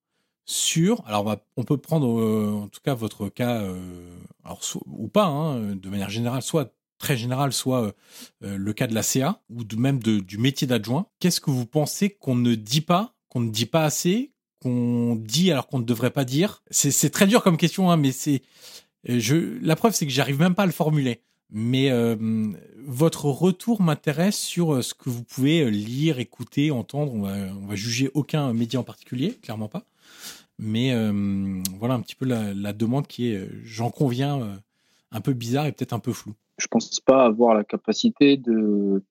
sur, 0.45 1.03
alors 1.07 1.23
on, 1.23 1.25
va, 1.25 1.45
on 1.57 1.65
peut 1.65 1.77
prendre 1.79 2.21
euh, 2.21 2.63
en 2.63 2.69
tout 2.69 2.81
cas 2.83 2.95
votre 2.95 3.29
cas, 3.29 3.67
alors 4.45 4.61
ou 4.87 5.09
pas, 5.09 5.27
hein, 5.27 5.75
de 5.75 5.89
manière 5.91 6.11
générale, 6.11 6.43
soit 6.43 6.73
très 6.99 7.17
général, 7.17 7.53
soit 7.53 7.93
le 8.41 8.73
cas 8.73 8.87
de 8.87 8.95
la 8.95 9.03
CA 9.03 9.41
ou 9.51 9.63
même 9.77 9.99
de, 10.01 10.21
du 10.21 10.39
métier 10.39 10.67
d'adjoint. 10.67 11.07
Qu'est-ce 11.21 11.41
que 11.41 11.51
vous 11.51 11.67
pensez 11.67 12.11
qu'on 12.11 12.35
ne 12.35 12.55
dit 12.55 12.81
pas 12.81 13.18
qu'on 13.39 13.45
ne 13.45 13.51
dit 13.51 13.67
pas 13.67 13.85
assez, 13.85 14.33
qu'on 14.61 15.17
dit 15.17 15.53
alors 15.53 15.69
qu'on 15.69 15.79
ne 15.79 15.85
devrait 15.85 16.11
pas 16.11 16.25
dire 16.25 16.63
C'est 16.71 17.11
très 17.11 17.27
dur 17.27 17.43
comme 17.43 17.57
question, 17.57 17.91
hein, 17.91 17.97
mais 17.97 18.13
c'est 18.13 18.43
la 19.05 19.77
preuve 19.77 19.95
c'est 19.95 20.07
que 20.07 20.13
j'arrive 20.13 20.41
même 20.41 20.55
pas 20.55 20.65
à 20.65 20.67
le 20.67 20.73
formuler. 20.73 21.21
Mais 21.51 21.91
euh, 21.91 22.17
votre 22.85 23.25
retour 23.27 23.81
m'intéresse 23.81 24.39
sur 24.39 24.75
euh, 24.75 24.83
ce 24.83 24.93
que 24.93 25.09
vous 25.09 25.25
pouvez 25.25 25.63
euh, 25.63 25.71
lire, 25.71 26.19
écouter, 26.19 26.71
entendre. 26.71 27.15
On 27.15 27.23
va, 27.23 27.47
va 27.47 27.75
juger 27.75 28.11
aucun 28.13 28.53
média 28.53 28.79
en 28.79 28.83
particulier, 28.83 29.31
clairement 29.41 29.69
pas. 29.69 29.85
Mais 30.59 30.93
voilà 31.79 31.95
un 31.95 32.01
petit 32.01 32.17
peu 32.17 32.27
la, 32.27 32.53
la 32.53 32.73
demande 32.73 33.07
qui 33.07 33.31
est, 33.31 33.49
j'en 33.63 33.91
conviens, 33.91 34.59
un 35.13 35.21
peu 35.21 35.33
bizarre 35.33 35.67
et 35.67 35.73
peut-être 35.73 35.93
un 35.93 36.01
peu 36.01 36.13
flou. 36.13 36.35
Je 36.59 36.67
pense 36.67 36.99
pas 36.99 37.25
avoir 37.25 37.55
la 37.55 37.63
capacité 37.63 38.37
de 38.37 39.05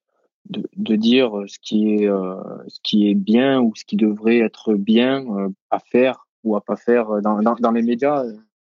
de, 0.49 0.95
dire 0.95 1.31
ce 1.47 1.57
qui 1.59 1.93
est 1.93 2.07
ce 2.07 2.79
qui 2.83 3.09
est 3.09 3.15
bien 3.15 3.61
ou 3.61 3.73
ce 3.75 3.85
qui 3.85 3.95
devrait 3.95 4.39
être 4.39 4.73
bien 4.75 5.25
à 5.69 5.79
faire 5.79 6.27
ou 6.43 6.55
à 6.55 6.61
pas 6.61 6.77
faire 6.77 7.21
dans, 7.21 7.41
dans, 7.41 7.55
dans 7.55 7.71
les 7.71 7.81
médias. 7.81 8.23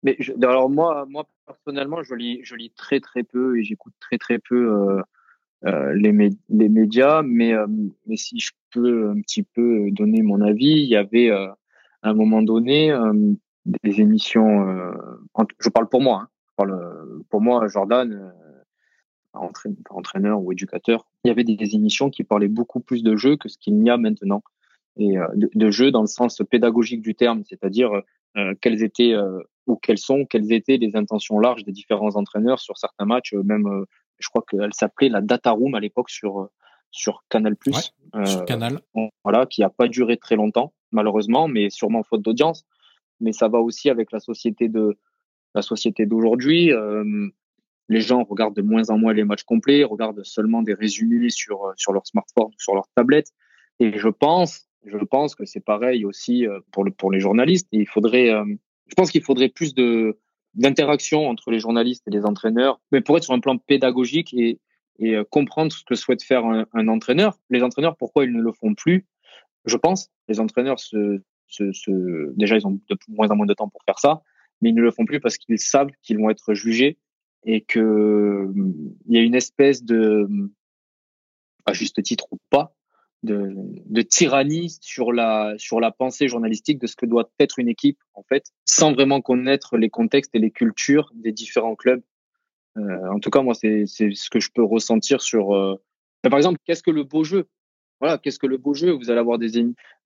Mais 0.04 0.16
je, 0.18 0.32
alors 0.42 0.70
moi, 0.70 1.06
moi 1.08 1.26
personnellement, 1.46 2.02
je 2.02 2.14
lis, 2.14 2.40
je 2.44 2.54
lis 2.54 2.70
très 2.70 3.00
très 3.00 3.22
peu 3.22 3.58
et 3.58 3.64
j'écoute 3.64 3.94
très 4.00 4.18
très 4.18 4.38
peu 4.38 4.72
euh, 4.72 5.02
euh, 5.66 5.94
les, 5.94 6.30
les 6.50 6.68
médias. 6.68 7.22
Mais 7.22 7.54
euh, 7.54 7.66
mais 8.06 8.16
si 8.16 8.38
je 8.38 8.52
peux 8.72 9.10
un 9.10 9.20
petit 9.20 9.42
peu 9.42 9.90
donner 9.90 10.22
mon 10.22 10.40
avis, 10.40 10.82
il 10.82 10.88
y 10.88 10.96
avait 10.96 11.30
euh, 11.30 11.48
à 12.02 12.10
un 12.10 12.14
moment 12.14 12.42
donné 12.42 12.92
euh, 12.92 13.12
des 13.64 14.00
émissions. 14.00 14.66
je 15.58 15.68
parle 15.70 15.88
pour 15.88 16.02
moi. 16.02 16.22
Hein, 16.22 16.28
je 16.48 16.54
parle 16.56 17.22
pour 17.30 17.40
moi, 17.40 17.66
Jordan, 17.68 18.32
entraîneur, 19.34 19.78
entraîneur 19.90 20.40
ou 20.40 20.52
éducateur. 20.52 21.06
Il 21.24 21.28
y 21.28 21.30
avait 21.30 21.44
des 21.44 21.74
émissions 21.74 22.10
qui 22.10 22.24
parlaient 22.24 22.48
beaucoup 22.48 22.80
plus 22.80 23.02
de 23.02 23.16
jeux 23.16 23.36
que 23.36 23.48
ce 23.48 23.58
qu'il 23.58 23.82
y 23.84 23.90
a 23.90 23.96
maintenant 23.96 24.42
et 24.96 25.16
de, 25.34 25.50
de 25.52 25.70
jeux 25.70 25.90
dans 25.90 26.02
le 26.02 26.06
sens 26.06 26.40
pédagogique 26.48 27.02
du 27.02 27.16
terme, 27.16 27.42
c'est-à-dire 27.44 28.02
euh, 28.36 28.54
quelles 28.60 28.82
étaient 28.82 29.12
euh, 29.12 29.40
ou 29.66 29.76
quelles 29.76 29.98
sont, 29.98 30.26
quelles 30.26 30.52
étaient 30.52 30.76
les 30.76 30.96
intentions 30.96 31.38
larges 31.38 31.64
des 31.64 31.72
différents 31.72 32.16
entraîneurs 32.16 32.58
sur 32.58 32.76
certains 32.76 33.04
matchs. 33.04 33.32
Euh, 33.32 33.42
même, 33.44 33.84
je 34.18 34.28
crois 34.28 34.42
qu'elle 34.48 34.74
s'appelait 34.74 35.08
la 35.08 35.20
Data 35.20 35.52
Room 35.52 35.74
à 35.74 35.80
l'époque 35.80 36.10
sur 36.10 36.48
sur 36.90 37.24
Canal+. 37.28 37.56
Ouais, 37.66 38.26
sur 38.26 38.44
Canal. 38.44 38.80
Voilà, 39.24 39.46
qui 39.46 39.62
a 39.62 39.70
pas 39.70 39.88
duré 39.88 40.16
très 40.16 40.36
longtemps, 40.36 40.72
malheureusement, 40.92 41.48
mais 41.48 41.70
sûrement 41.70 42.02
faute 42.02 42.22
d'audience. 42.22 42.64
Mais 43.20 43.32
ça 43.32 43.48
va 43.48 43.58
aussi 43.60 43.90
avec 43.90 44.12
la 44.12 44.20
société 44.20 44.68
de 44.68 44.96
la 45.54 45.62
société 45.62 46.06
d'aujourd'hui. 46.06 46.72
Euh, 46.72 47.28
les 47.88 48.00
gens 48.00 48.24
regardent 48.24 48.56
de 48.56 48.62
moins 48.62 48.90
en 48.90 48.98
moins 48.98 49.12
les 49.12 49.24
matchs 49.24 49.44
complets, 49.44 49.84
regardent 49.84 50.24
seulement 50.24 50.62
des 50.62 50.74
résumés 50.74 51.30
sur 51.30 51.72
sur 51.76 51.92
leur 51.92 52.06
smartphone, 52.06 52.50
sur 52.58 52.74
leur 52.74 52.86
tablette. 52.94 53.28
Et 53.80 53.98
je 53.98 54.08
pense 54.08 54.68
je 54.86 54.98
pense 54.98 55.34
que 55.34 55.44
c'est 55.44 55.60
pareil 55.60 56.04
aussi 56.04 56.46
euh, 56.46 56.60
pour, 56.72 56.84
le, 56.84 56.90
pour 56.90 57.10
les 57.10 57.20
journalistes. 57.20 57.68
il 57.72 57.88
faudrait, 57.88 58.30
euh, 58.30 58.44
je 58.86 58.94
pense 58.94 59.10
qu'il 59.10 59.22
faudrait 59.22 59.48
plus 59.48 59.74
de 59.74 60.18
d'interaction 60.54 61.26
entre 61.26 61.50
les 61.50 61.58
journalistes 61.58 62.06
et 62.06 62.12
les 62.12 62.24
entraîneurs, 62.24 62.80
mais 62.92 63.00
pour 63.00 63.16
être 63.16 63.24
sur 63.24 63.34
un 63.34 63.40
plan 63.40 63.58
pédagogique 63.58 64.32
et, 64.34 64.60
et 65.00 65.16
euh, 65.16 65.24
comprendre 65.24 65.72
ce 65.72 65.82
que 65.82 65.96
souhaite 65.96 66.22
faire 66.22 66.44
un, 66.44 66.64
un, 66.72 66.86
entraîneur. 66.86 67.36
Les 67.50 67.64
entraîneurs, 67.64 67.96
pourquoi 67.96 68.24
ils 68.24 68.32
ne 68.32 68.40
le 68.40 68.52
font 68.52 68.72
plus? 68.72 69.04
Je 69.64 69.76
pense. 69.76 70.10
Les 70.28 70.38
entraîneurs, 70.38 70.78
se, 70.78 71.20
se, 71.48 71.72
se, 71.72 72.32
déjà, 72.36 72.56
ils 72.56 72.64
ont 72.68 72.78
de 72.88 72.96
moins 73.08 73.28
en 73.32 73.36
moins 73.36 73.46
de 73.46 73.54
temps 73.54 73.68
pour 73.68 73.82
faire 73.84 73.98
ça, 73.98 74.22
mais 74.60 74.68
ils 74.68 74.76
ne 74.76 74.82
le 74.82 74.92
font 74.92 75.04
plus 75.04 75.18
parce 75.18 75.38
qu'ils 75.38 75.58
savent 75.58 75.90
qu'ils 76.02 76.18
vont 76.18 76.30
être 76.30 76.54
jugés 76.54 76.98
et 77.44 77.60
que 77.60 78.52
il 79.06 79.14
y 79.14 79.18
a 79.18 79.22
une 79.22 79.34
espèce 79.34 79.84
de, 79.84 80.28
à 81.66 81.72
juste 81.72 82.02
titre 82.02 82.26
ou 82.30 82.38
pas, 82.50 82.74
de, 83.22 83.52
de, 83.86 84.02
tyrannie 84.02 84.76
sur 84.80 85.12
la 85.12 85.54
sur 85.56 85.80
la 85.80 85.90
pensée 85.90 86.28
journalistique 86.28 86.78
de 86.78 86.86
ce 86.86 86.96
que 86.96 87.06
doit 87.06 87.30
être 87.38 87.58
une 87.58 87.68
équipe 87.68 87.98
en 88.14 88.22
fait, 88.22 88.44
sans 88.64 88.92
vraiment 88.92 89.20
connaître 89.20 89.76
les 89.76 89.90
contextes 89.90 90.34
et 90.34 90.38
les 90.38 90.50
cultures 90.50 91.10
des 91.14 91.32
différents 91.32 91.76
clubs. 91.76 92.02
Euh, 92.76 93.08
en 93.10 93.20
tout 93.20 93.30
cas, 93.30 93.42
moi, 93.42 93.54
c'est 93.54 93.84
c'est 93.86 94.10
ce 94.14 94.28
que 94.30 94.40
je 94.40 94.50
peux 94.52 94.64
ressentir 94.64 95.22
sur. 95.22 95.54
Euh... 95.54 95.80
par 96.22 96.36
exemple, 96.36 96.58
qu'est-ce 96.64 96.82
que 96.82 96.90
le 96.90 97.04
beau 97.04 97.24
jeu? 97.24 97.48
Voilà, 98.00 98.18
qu'est-ce 98.18 98.38
que 98.38 98.46
le 98.46 98.58
beau 98.58 98.74
jeu? 98.74 98.90
Vous 98.90 99.10
allez 99.10 99.20
avoir 99.20 99.38
des 99.38 99.58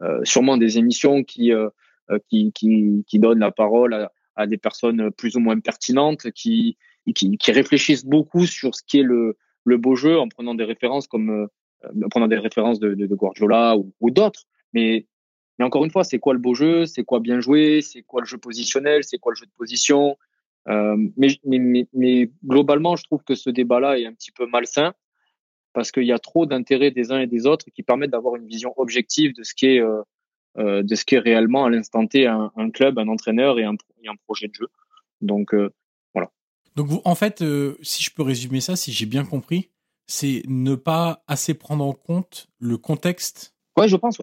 euh, 0.02 0.20
sûrement 0.24 0.56
des 0.56 0.78
émissions 0.78 1.24
qui 1.24 1.52
euh, 1.52 1.70
euh, 2.10 2.18
qui 2.28 2.52
qui 2.52 3.04
qui 3.06 3.18
donnent 3.18 3.40
la 3.40 3.50
parole 3.50 3.94
à, 3.94 4.12
à, 4.36 4.46
des 4.46 4.58
personnes 4.58 5.10
plus 5.10 5.36
ou 5.36 5.40
moins 5.40 5.58
pertinentes, 5.58 6.30
qui 6.32 6.76
qui, 7.12 7.52
réfléchissent 7.52 8.04
beaucoup 8.04 8.46
sur 8.46 8.74
ce 8.74 8.82
qui 8.86 9.00
est 9.00 9.02
le 9.02 9.36
beau 9.76 9.94
jeu 9.94 10.18
en 10.18 10.28
prenant 10.28 10.54
des 10.54 10.64
références 10.64 11.06
comme 11.06 11.48
euh, 11.84 12.08
prenant 12.10 12.26
des 12.26 12.38
références 12.38 12.80
de, 12.80 13.06
Guardiola 13.06 13.76
ou, 13.76 14.10
d'autres. 14.10 14.44
Mais, 14.72 15.06
mais 15.58 15.64
encore 15.64 15.84
une 15.84 15.90
fois, 15.90 16.04
c'est 16.04 16.18
quoi 16.18 16.32
le 16.32 16.40
beau 16.40 16.54
jeu? 16.54 16.86
C'est 16.86 17.04
quoi 17.04 17.20
bien 17.20 17.40
jouer 17.40 17.80
C'est 17.82 18.02
quoi 18.02 18.20
le 18.20 18.26
jeu 18.26 18.38
positionnel? 18.38 19.04
C'est 19.04 19.18
quoi 19.18 19.32
le 19.32 19.36
jeu 19.36 19.46
de 19.46 19.52
position? 19.56 20.16
Euh, 20.68 20.96
mais, 21.16 21.28
mais, 21.44 21.86
mais, 21.92 22.30
globalement, 22.44 22.96
je 22.96 23.04
trouve 23.04 23.22
que 23.22 23.34
ce 23.34 23.48
débat-là 23.50 23.98
est 23.98 24.06
un 24.06 24.12
petit 24.12 24.32
peu 24.32 24.46
malsain 24.46 24.92
parce 25.72 25.92
qu'il 25.92 26.04
y 26.04 26.12
a 26.12 26.18
trop 26.18 26.46
d'intérêts 26.46 26.90
des 26.90 27.12
uns 27.12 27.20
et 27.20 27.26
des 27.26 27.46
autres 27.46 27.66
qui 27.72 27.82
permettent 27.82 28.10
d'avoir 28.10 28.36
une 28.36 28.46
vision 28.46 28.74
objective 28.76 29.34
de 29.34 29.44
ce 29.44 29.54
qui 29.54 29.66
est 29.66 29.80
euh, 29.80 30.82
de 30.82 30.94
ce 30.96 31.04
qui 31.04 31.14
est 31.14 31.20
réellement 31.20 31.66
à 31.66 31.70
l'instant 31.70 32.04
T 32.06 32.26
un, 32.26 32.70
club, 32.70 32.98
un 32.98 33.06
entraîneur 33.06 33.60
et 33.60 33.64
un, 33.64 33.74
et 34.02 34.08
un 34.08 34.16
projet 34.26 34.48
de 34.48 34.54
jeu. 34.54 34.68
Donc. 35.20 35.54
Donc 36.78 36.86
vous, 36.86 37.02
en 37.04 37.16
fait, 37.16 37.42
euh, 37.42 37.76
si 37.82 38.04
je 38.04 38.14
peux 38.14 38.22
résumer 38.22 38.60
ça, 38.60 38.76
si 38.76 38.92
j'ai 38.92 39.04
bien 39.04 39.24
compris, 39.24 39.72
c'est 40.06 40.42
ne 40.46 40.76
pas 40.76 41.24
assez 41.26 41.54
prendre 41.54 41.84
en 41.84 41.92
compte 41.92 42.46
le 42.60 42.78
contexte. 42.78 43.56
Ouais, 43.76 43.88
je 43.88 43.96
pense. 43.96 44.16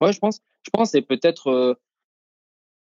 Ouais, 0.00 0.12
je 0.14 0.18
pense. 0.18 0.40
Je 0.62 0.70
pense 0.72 0.92
peut-être 0.92 1.48
euh, 1.48 1.74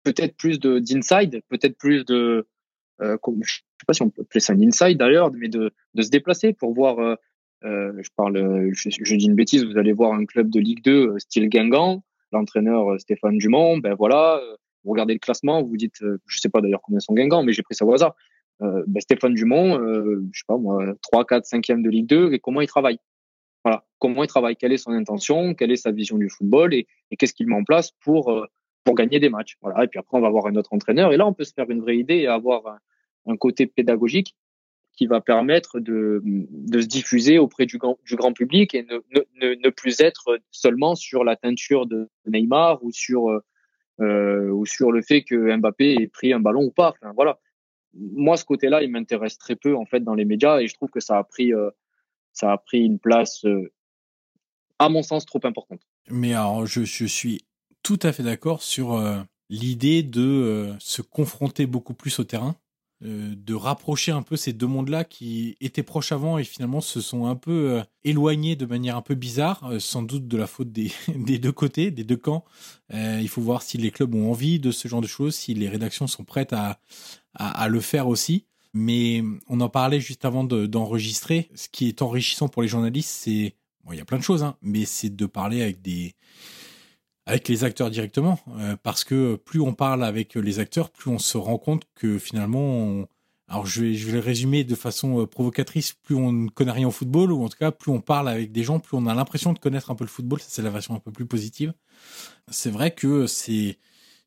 peut-être 0.05 0.37
plus 0.37 0.61
de 0.61 0.79
d'inside, 0.79 1.43
peut-être 1.49 1.77
plus 1.77 2.05
de 2.05 2.47
euh, 3.03 3.17
je 3.43 3.55
sais 3.55 3.87
pas 3.89 3.93
si 3.93 4.03
on 4.03 4.11
peut 4.11 4.23
appeler 4.23 4.39
ça 4.39 4.53
un 4.53 4.63
inside 4.63 4.99
d'ailleurs, 4.99 5.33
mais 5.33 5.49
de 5.49 5.73
se 6.01 6.11
déplacer 6.11 6.53
pour 6.53 6.73
voir. 6.75 7.01
Euh, 7.01 7.93
je 7.99 8.11
parle, 8.15 8.71
je, 8.73 9.17
dis 9.17 9.25
une 9.25 9.35
bêtise. 9.35 9.65
Vous 9.65 9.79
allez 9.79 9.93
voir 9.93 10.13
un 10.13 10.27
club 10.27 10.49
de 10.49 10.61
Ligue 10.61 10.85
2 10.85 10.93
euh, 10.93 11.19
style 11.19 11.49
Guingamp, 11.49 12.05
l'entraîneur 12.31 13.01
Stéphane 13.01 13.39
Dumont. 13.39 13.79
Ben 13.79 13.95
voilà, 13.95 14.41
vous 14.85 14.93
regardez 14.93 15.15
le 15.15 15.19
classement, 15.19 15.61
vous 15.61 15.77
dites, 15.77 16.05
je 16.27 16.39
sais 16.39 16.51
pas 16.51 16.61
d'ailleurs 16.61 16.83
combien 16.83 17.01
sont 17.01 17.15
Guingamp, 17.15 17.43
mais 17.43 17.53
j'ai 17.53 17.63
pris 17.65 17.75
ça 17.75 17.85
au 17.85 17.93
hasard 17.93 18.15
ben 18.61 19.01
Stéphane 19.01 19.35
Dumont, 19.35 19.79
euh, 19.81 20.23
je 20.33 20.39
sais 20.39 20.45
pas 20.47 20.57
moi, 20.57 20.95
3, 21.03 21.25
4, 21.25 21.45
5e 21.45 21.83
de 21.83 21.91
Ligue 21.91 22.07
2, 22.07 22.33
et 22.33 22.39
comment 22.39 22.61
il 22.61 22.67
travaille? 22.67 22.99
Voilà, 23.65 23.85
comment 23.99 24.23
il 24.23 24.27
travaille, 24.27 24.57
quelle 24.57 24.73
est 24.73 24.79
son 24.79 24.93
intention, 24.93 25.55
quelle 25.55 25.73
est 25.73 25.77
sa 25.77 25.91
vision 25.91 26.19
du 26.19 26.29
football, 26.29 26.75
et, 26.75 26.87
qu'est-ce 27.19 27.35
qu'il 27.35 27.47
met 27.47 27.55
en 27.55 27.65
place 27.65 27.93
pour 28.01 28.31
euh, 28.31 28.47
pour 28.85 28.95
gagner 28.95 29.19
des 29.19 29.31
matchs? 29.31 29.57
Voilà, 29.63 29.85
et 29.85 29.89
puis 29.89 29.99
après 29.99 30.19
on 30.19 30.21
va 30.21 30.29
avoir 30.29 30.47
un 30.47 30.57
autre 30.57 30.73
entraîneur, 30.73 31.13
et 31.13 31.17
là 31.17 31.27
on 31.27 31.33
peut 31.33 31.45
se 31.45 31.53
faire 31.53 31.71
une 31.71 31.81
vraie 31.81 31.97
idée 31.97 32.17
et 32.17 32.27
avoir 32.27 32.79
un, 33.27 33.37
côté 33.37 33.67
pédagogique 33.67 34.37
qui 34.93 35.07
va 35.07 35.21
permettre 35.21 35.81
de, 35.81 36.23
de 36.25 36.81
se 36.81 36.87
diffuser 36.87 37.39
auprès 37.39 37.67
du 37.67 37.79
grand, 37.79 38.33
public 38.33 38.75
et 38.75 38.85
ne, 38.85 39.55
ne, 39.57 39.71
plus 39.71 40.01
être 40.01 40.39
seulement 40.53 40.95
sur 40.95 41.25
la 41.25 41.35
teinture 41.35 41.87
de 41.87 42.09
Neymar 42.27 42.85
ou 42.85 42.93
sur 42.93 43.41
ou 43.99 44.67
sur 44.67 44.93
le 44.93 45.03
fait 45.03 45.23
que 45.23 45.57
Mbappé 45.57 45.95
ait 45.95 46.07
pris 46.07 46.33
un 46.33 46.39
ballon 46.39 46.65
ou 46.65 46.71
pas. 46.71 46.95
Voilà, 47.17 47.41
moi, 47.97 48.37
ce 48.37 48.45
côté-là, 48.45 48.83
il 48.83 48.91
m'intéresse 48.91 49.39
très 49.39 49.57
peu 49.57 49.77
en 49.77 49.85
fait 49.85 50.01
dans 50.01 50.15
les 50.15 50.25
médias 50.25 50.61
et 50.61 50.69
je 50.69 50.75
trouve 50.75 50.91
que 50.91 51.01
ça 51.01 51.19
a 51.19 51.25
pris, 51.25 51.53
euh, 51.53 51.71
ça 52.33 52.53
a 52.53 52.59
pris 52.59 52.81
une 52.81 52.99
place, 52.99 53.45
euh, 53.45 53.73
à 54.79 54.89
mon 54.89 55.03
sens, 55.03 55.27
trop 55.27 55.41
importante. 55.45 55.81
Mais 56.11 56.33
alors, 56.33 56.67
je, 56.67 56.83
suis 56.83 57.45
tout 57.83 57.99
à 58.03 58.13
fait 58.13 58.23
d'accord 58.23 58.63
sur 58.63 58.95
euh, 58.95 59.19
l'idée 59.49 60.03
de 60.03 60.75
se 60.79 61.03
confronter 61.03 61.67
beaucoup 61.67 61.95
plus 61.95 62.19
au 62.19 62.25
terrain, 62.25 62.57
de 63.01 63.55
rapprocher 63.55 64.13
un 64.13 64.23
peu 64.23 64.37
ces 64.37 64.53
deux 64.53 64.67
mondes-là 64.67 65.05
qui 65.05 65.57
étaient 65.61 65.83
proches 65.83 66.13
avant 66.13 66.39
et 66.39 66.45
finalement 66.45 66.81
se 66.81 67.01
sont 67.01 67.27
un 67.27 67.37
peu 67.37 67.83
éloignés 68.03 68.57
de 68.57 68.65
manière 68.65 68.97
un 68.97 69.03
peu 69.03 69.15
bizarre, 69.15 69.73
sans 69.79 70.03
doute 70.03 70.27
de 70.27 70.37
la 70.37 70.47
faute 70.47 70.73
des, 70.73 70.91
des 71.15 71.39
deux 71.39 71.53
côtés, 71.53 71.91
des 71.91 72.05
deux 72.05 72.17
camps. 72.17 72.45
il 72.93 73.29
faut 73.29 73.43
voir 73.43 73.63
si 73.63 73.77
les 73.77 73.91
clubs 73.91 74.15
ont 74.15 74.31
envie 74.31 74.59
de 74.59 74.71
ce 74.71 74.89
genre 74.89 75.03
de 75.03 75.07
choses, 75.07 75.35
si 75.35 75.53
les 75.55 75.69
rédactions 75.69 76.07
sont 76.07 76.25
prêtes 76.25 76.53
à 76.53 76.79
à, 77.35 77.63
à, 77.63 77.69
le 77.69 77.81
faire 77.81 78.09
aussi. 78.09 78.47
Mais 78.73 79.23
on 79.49 79.61
en 79.61 79.69
parlait 79.69 80.01
juste 80.01 80.25
avant 80.25 80.45
d'enregistrer. 80.45 81.51
Ce 81.55 81.69
qui 81.69 81.89
est 81.89 82.03
enrichissant 82.03 82.49
pour 82.49 82.63
les 82.63 82.69
journalistes, 82.69 83.11
c'est 83.11 83.55
bon, 83.85 83.93
il 83.93 83.99
y 83.99 84.01
a 84.01 84.05
plein 84.05 84.19
de 84.19 84.23
choses, 84.23 84.43
hein, 84.43 84.57
mais 84.63 84.85
c'est 84.85 85.15
de 85.15 85.27
parler 85.27 85.63
avec 85.63 85.81
des 85.81 86.15
avec 87.27 87.49
les 87.49 87.65
acteurs 87.65 87.91
directement, 87.91 88.39
euh, 88.59 88.77
parce 88.83 89.05
que 89.05 89.37
plus 89.37 89.61
on 89.61 89.73
parle 89.73 90.05
avec 90.05 90.35
les 90.35 90.59
acteurs, 90.59 90.91
plus 90.91 91.11
on 91.11 91.19
se 91.19 91.39
rend 91.39 91.59
compte 91.59 91.85
que 91.95 92.19
finalement, 92.19 93.07
alors 93.49 93.67
je 93.67 93.83
vais 93.83 93.95
je 93.95 94.07
vais 94.07 94.13
le 94.13 94.19
résumer 94.21 94.65
de 94.65 94.75
façon 94.75 95.21
euh, 95.21 95.27
provocatrice, 95.27 95.93
plus 95.93 96.15
on 96.15 96.33
ne 96.33 96.49
connaît 96.51 96.73
rien 96.73 96.89
au 96.89 96.91
football, 96.91 97.33
ou 97.33 97.45
en 97.45 97.49
tout 97.49 97.59
cas 97.59 97.71
plus 97.71 97.91
on 97.93 98.01
parle 98.01 98.29
avec 98.29 98.53
des 98.53 98.63
gens, 98.63 98.79
plus 98.81 98.97
on 98.97 99.07
a 99.07 99.15
l'impression 99.15 99.53
de 99.53 99.59
connaître 99.59 99.91
un 99.91 99.95
peu 99.95 100.05
le 100.05 100.11
football. 100.11 100.41
Ça 100.41 100.49
c'est 100.51 100.63
la 100.63 100.71
version 100.71 100.95
un 100.95 101.01
peu 101.01 101.13
plus 101.13 101.27
positive. 101.27 101.73
C'est 102.51 102.71
vrai 102.71 102.91
que 102.93 103.27
c'est 103.27 103.79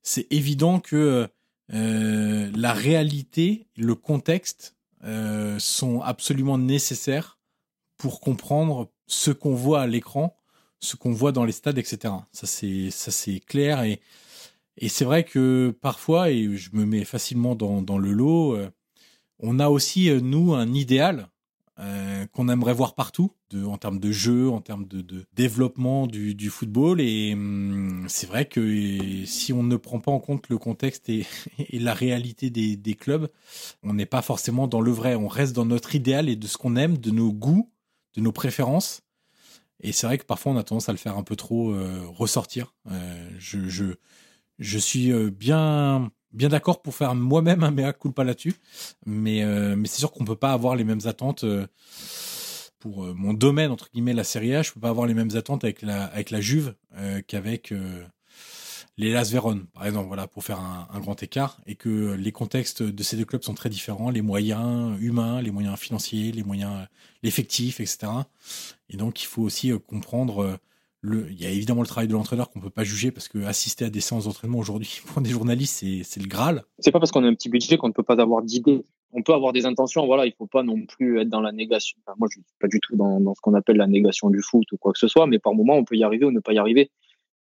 c'est 0.04 0.28
évident 0.32 0.80
que 0.80 1.28
euh, 1.74 2.52
la 2.56 2.74
réalité, 2.74 3.68
le 3.76 3.96
contexte 3.96 4.76
euh, 5.04 5.60
sont 5.60 6.02
absolument 6.02 6.58
nécessaires 6.58 7.40
pour 7.98 8.22
comprendre 8.22 8.90
ce 9.08 9.32
qu'on 9.32 9.54
voit 9.54 9.82
à 9.82 9.88
l'écran 9.88 10.38
ce 10.80 10.96
qu'on 10.96 11.12
voit 11.12 11.32
dans 11.32 11.46
les 11.46 11.52
stades, 11.52 11.78
etc. 11.78 12.14
Ça 12.32 12.48
c'est 12.48 12.90
ça 12.92 13.12
c'est 13.12 13.40
clair 13.40 13.84
et 13.84 14.00
et 14.78 14.90
c'est 14.90 15.06
vrai 15.06 15.24
que 15.24 15.76
parfois 15.82 16.30
et 16.30 16.56
je 16.56 16.70
me 16.74 16.86
mets 16.86 17.04
facilement 17.04 17.56
dans, 17.56 17.82
dans 17.82 17.98
le 17.98 18.12
lot, 18.12 18.56
euh, 18.56 18.70
on 19.40 19.60
a 19.60 19.70
aussi 19.70 20.12
nous 20.22 20.54
un 20.54 20.72
idéal 20.74 21.30
euh, 21.80 22.26
qu'on 22.34 22.50
aimerait 22.50 22.74
voir 22.74 22.96
partout, 22.96 23.32
de, 23.52 23.64
en 23.64 23.78
termes 23.78 24.00
de 24.00 24.12
jeu, 24.12 24.50
en 24.50 24.62
termes 24.62 24.88
de, 24.88 25.02
de 25.02 25.26
développement 25.34 26.08
du, 26.08 26.34
du, 26.34 26.50
football. 26.50 27.00
Et 27.00 27.34
hum, 27.34 28.06
c'est 28.08 28.26
vrai 28.26 28.46
que 28.46 29.26
si 29.26 29.54
on 29.54 29.62
ne 29.62 29.76
prend 29.76 30.00
pas 30.00 30.12
en 30.12 30.20
compte 30.20 30.50
le 30.50 30.58
contexte 30.58 31.08
et, 31.10 31.28
et 31.60 31.78
la 31.78 31.94
réalité 31.94 32.50
des, 32.50 32.76
des 32.76 32.96
clubs, 32.96 33.30
on 33.84 33.94
n'est 33.94 34.08
pas 34.08 34.24
forcément 34.24 34.68
dans 34.68 34.82
le 34.82 34.92
vrai. 34.92 35.14
On 35.14 35.28
reste 35.28 35.56
dans 35.56 35.66
notre 35.66 35.94
idéal 35.94 36.30
et 36.30 36.36
de 36.36 36.48
ce 36.48 36.58
qu'on 36.58 36.76
aime, 36.76 36.98
de 36.98 37.12
nos 37.12 37.32
goûts, 37.32 37.70
de 38.16 38.22
nos 38.22 38.32
préférences. 38.32 39.04
Et 39.82 39.92
c'est 39.92 40.08
vrai 40.08 40.18
que 40.18 40.26
parfois 40.26 40.52
on 40.52 40.58
a 40.58 40.64
tendance 40.64 40.90
à 40.90 40.92
le 40.92 40.98
faire 40.98 41.18
un 41.18 41.24
peu 41.24 41.36
trop 41.36 41.72
euh, 41.72 42.02
ressortir. 42.08 42.74
Euh, 42.90 43.30
je, 43.38 43.68
je, 43.68 43.86
je 44.60 44.78
suis 44.78 45.12
euh, 45.12 45.30
bien 45.30 46.12
bien 46.34 46.50
d'accord 46.50 46.82
pour 46.82 46.94
faire 46.94 47.16
moi-même 47.16 47.64
un 47.64 47.72
mea 47.72 47.94
culpa 47.94 48.24
là-dessus, 48.24 48.56
mais 49.06 49.44
mais 49.76 49.88
c'est 49.88 50.00
sûr 50.00 50.12
qu'on 50.12 50.26
peut 50.26 50.36
pas 50.36 50.52
avoir 50.52 50.76
les 50.76 50.84
mêmes 50.84 51.00
attentes 51.06 51.46
pour 52.80 53.06
mon 53.16 53.34
domaine 53.34 53.72
entre 53.72 53.90
guillemets 53.92 54.14
la 54.14 54.26
Serie 54.26 54.54
A. 54.56 54.62
Je 54.62 54.72
peux 54.72 54.80
pas 54.80 54.90
avoir 54.90 55.08
les 55.08 55.14
mêmes 55.14 55.36
attentes 55.36 55.64
avec 55.64 55.82
la 55.82 56.04
avec 56.06 56.30
la 56.30 56.42
Juve 56.42 56.76
qu'avec 57.28 57.74
les 58.98 59.12
Las 59.12 59.32
Véron, 59.32 59.62
par 59.74 59.86
exemple, 59.86 60.08
voilà, 60.08 60.28
pour 60.28 60.44
faire 60.44 60.60
un, 60.60 61.00
grand 61.00 61.22
écart, 61.22 61.60
et 61.68 61.76
que 61.76 62.14
les 62.14 62.32
contextes 62.32 62.82
de 62.82 63.04
ces 63.04 63.16
deux 63.16 63.26
clubs 63.26 63.44
sont 63.44 63.54
très 63.54 63.70
différents, 63.70 64.10
les 64.10 64.22
moyens 64.22 65.00
humains, 65.00 65.42
les 65.42 65.52
moyens 65.52 65.78
financiers, 65.78 66.32
les 66.32 66.44
moyens, 66.44 66.88
l'effectif, 67.22 67.80
etc. 67.80 68.08
Et 68.90 68.98
donc, 68.98 69.22
il 69.22 69.28
faut 69.28 69.44
aussi 69.44 69.72
comprendre 69.88 70.60
le, 71.02 71.30
il 71.30 71.40
y 71.40 71.46
a 71.46 71.50
évidemment 71.50 71.82
le 71.82 71.88
travail 71.88 72.08
de 72.08 72.14
l'entraîneur 72.14 72.50
qu'on 72.50 72.60
peut 72.60 72.72
pas 72.72 72.84
juger 72.84 73.12
parce 73.12 73.28
que 73.28 73.44
assister 73.44 73.86
à 73.86 73.90
des 73.90 74.02
séances 74.02 74.26
d'entraînement 74.26 74.58
aujourd'hui 74.58 75.02
pour 75.08 75.22
des 75.22 75.30
journalistes 75.30 75.86
c'est 76.04 76.20
le 76.20 76.28
graal. 76.28 76.64
C'est 76.80 76.92
pas 76.92 77.00
parce 77.00 77.12
qu'on 77.12 77.24
a 77.24 77.28
un 77.28 77.36
petit 77.36 77.50
budget 77.50 77.78
qu'on 77.78 77.90
ne 77.90 77.94
peut 77.94 78.04
pas 78.04 78.20
avoir 78.20 78.42
d'idées. 78.42 78.84
On 79.14 79.22
peut 79.24 79.34
avoir 79.34 79.54
des 79.54 79.66
intentions, 79.66 80.06
voilà, 80.06 80.26
il 80.26 80.34
faut 80.34 80.48
pas 80.48 80.64
non 80.64 80.86
plus 80.86 81.22
être 81.22 81.30
dans 81.30 81.40
la 81.40 81.54
négation. 81.54 81.98
Moi, 82.18 82.28
je 82.30 82.40
suis 82.40 82.44
pas 82.60 82.68
du 82.68 82.82
tout 82.82 82.98
dans, 82.98 83.22
dans 83.22 83.34
ce 83.34 83.42
qu'on 83.42 83.54
appelle 83.54 83.78
la 83.78 83.88
négation 83.88 84.30
du 84.30 84.42
foot 84.42 84.70
ou 84.74 84.78
quoi 84.78 84.92
que 84.92 85.00
ce 85.00 85.08
soit, 85.08 85.28
mais 85.28 85.40
par 85.40 85.54
moment, 85.54 85.76
on 85.76 85.86
peut 85.86 85.96
y 85.96 86.04
arriver 86.04 86.26
ou 86.26 86.32
ne 86.32 86.42
pas 86.42 86.52
y 86.52 86.58
arriver. 86.58 86.92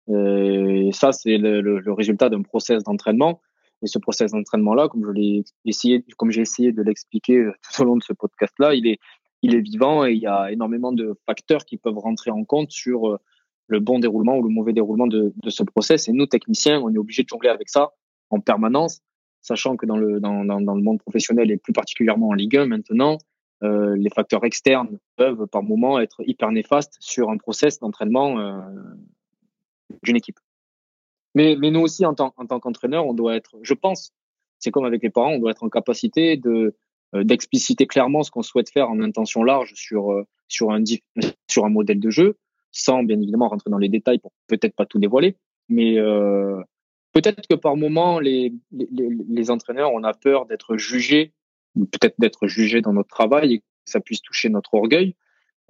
Euh, 0.10 0.88
et 0.88 0.92
ça, 0.92 1.12
c'est 1.12 1.38
le, 1.38 1.62
le, 1.62 1.80
le, 1.80 1.94
résultat 1.94 2.30
d'un 2.30 2.42
process 2.42 2.84
d'entraînement. 2.84 3.42
Et 3.82 3.88
ce 3.88 4.00
process 4.00 4.32
d'entraînement-là, 4.32 4.88
comme 4.88 5.06
je 5.06 5.12
l'ai 5.12 5.44
essayé, 5.66 6.04
comme 6.18 6.32
j'ai 6.32 6.42
essayé 6.42 6.72
de 6.72 6.82
l'expliquer 6.82 7.50
tout 7.64 7.82
au 7.82 7.86
long 7.86 7.98
de 7.98 8.04
ce 8.04 8.14
podcast-là, 8.14 8.74
il 8.74 8.88
est, 8.88 9.00
il 9.44 9.56
est 9.56 9.62
vivant 9.62 10.06
et 10.06 10.14
il 10.14 10.20
y 10.20 10.28
a 10.28 10.52
énormément 10.52 10.92
de 10.92 11.16
facteurs 11.26 11.66
qui 11.66 11.78
peuvent 11.78 11.98
rentrer 11.98 12.32
en 12.32 12.44
compte 12.44 12.72
sur 12.72 13.08
euh, 13.10 13.18
le 13.68 13.80
bon 13.80 14.00
déroulement 14.00 14.38
ou 14.38 14.44
le 14.44 14.50
mauvais 14.50 14.74
déroulement 14.74 15.08
de, 15.08 15.34
de 15.36 15.50
ce 15.50 15.64
process. 15.64 16.08
Et 16.08 16.14
nous, 16.14 16.26
techniciens, 16.26 16.82
on 16.82 16.94
est 16.94 16.98
obligé 16.98 17.24
de 17.24 17.28
jongler 17.28 17.50
avec 17.50 17.70
ça 17.70 17.92
en 18.30 18.40
permanence, 18.40 19.02
sachant 19.42 19.76
que 19.76 19.86
dans 19.86 19.98
le, 19.98 20.20
dans, 20.20 20.44
dans 20.46 20.76
le 20.76 20.82
monde 20.82 21.00
professionnel 21.00 21.52
et 21.52 21.58
plus 21.58 21.74
particulièrement 21.74 22.30
en 22.30 22.34
Ligue 22.34 22.58
1 22.58 22.66
maintenant, 22.66 23.18
euh, 23.64 23.96
les 23.98 24.10
facteurs 24.10 24.44
externes 24.46 25.00
peuvent 25.16 25.48
par 25.48 25.64
moment 25.64 26.00
être 26.00 26.22
hyper 26.28 26.52
néfastes 26.52 26.96
sur 27.00 27.32
un 27.32 27.38
process 27.38 27.80
d'entraînement 27.80 28.40
euh, 28.40 28.60
d'une 30.04 30.16
équipe. 30.16 30.40
Mais, 31.36 31.56
mais 31.56 31.72
nous 31.72 31.82
aussi, 31.82 32.06
en 32.06 32.14
tant, 32.14 32.34
en 32.38 32.46
tant 32.46 32.60
qu'entraîneur, 32.60 33.06
on 33.06 33.14
doit 33.14 33.36
être, 33.36 33.58
je 33.62 33.74
pense, 33.74 34.12
c'est 34.60 34.72
comme 34.72 34.86
avec 34.86 35.04
les 35.04 35.10
parents, 35.10 35.34
on 35.34 35.40
doit 35.40 35.52
être 35.52 35.64
en 35.64 35.70
capacité 35.70 36.38
de 36.38 36.76
euh, 37.16 37.24
d'expliciter 37.24 37.88
clairement 37.88 38.24
ce 38.24 38.32
qu'on 38.32 38.42
souhaite 38.42 38.70
faire 38.70 38.90
en 38.90 39.00
intention 39.00 39.44
large 39.44 39.74
sur 39.76 40.12
euh, 40.12 40.24
sur 40.48 40.72
un 40.72 40.84
sur 41.48 41.66
un 41.66 41.70
modèle 41.70 42.00
de 42.00 42.10
jeu 42.10 42.38
sans 42.72 43.04
bien 43.04 43.20
évidemment 43.20 43.50
rentrer 43.50 43.70
dans 43.70 43.78
les 43.78 43.90
détails 43.90 44.20
pour 44.20 44.32
peut-être 44.48 44.76
pas 44.76 44.86
tout 44.86 45.00
dévoiler, 45.00 45.36
mais 45.70 45.98
euh, 45.98 46.62
peut-être 47.14 47.48
que 47.48 47.56
par 47.56 47.76
moment 47.76 48.20
les, 48.20 48.54
les, 48.72 48.88
les, 49.28 49.52
entraîneurs 49.52 49.92
on 49.94 50.04
a 50.04 50.14
peur 50.14 50.46
d'être 50.46 50.78
jugés, 50.78 51.34
ou 51.76 51.86
peut-être 51.86 52.16
d'être 52.20 52.48
jugés 52.48 52.82
dans 52.82 52.94
notre 52.94 53.10
travail 53.10 53.54
et 53.54 53.60
que 53.60 53.66
ça 53.86 54.00
puisse 54.00 54.22
toucher 54.22 54.50
notre 54.50 54.74
orgueil. 54.74 55.16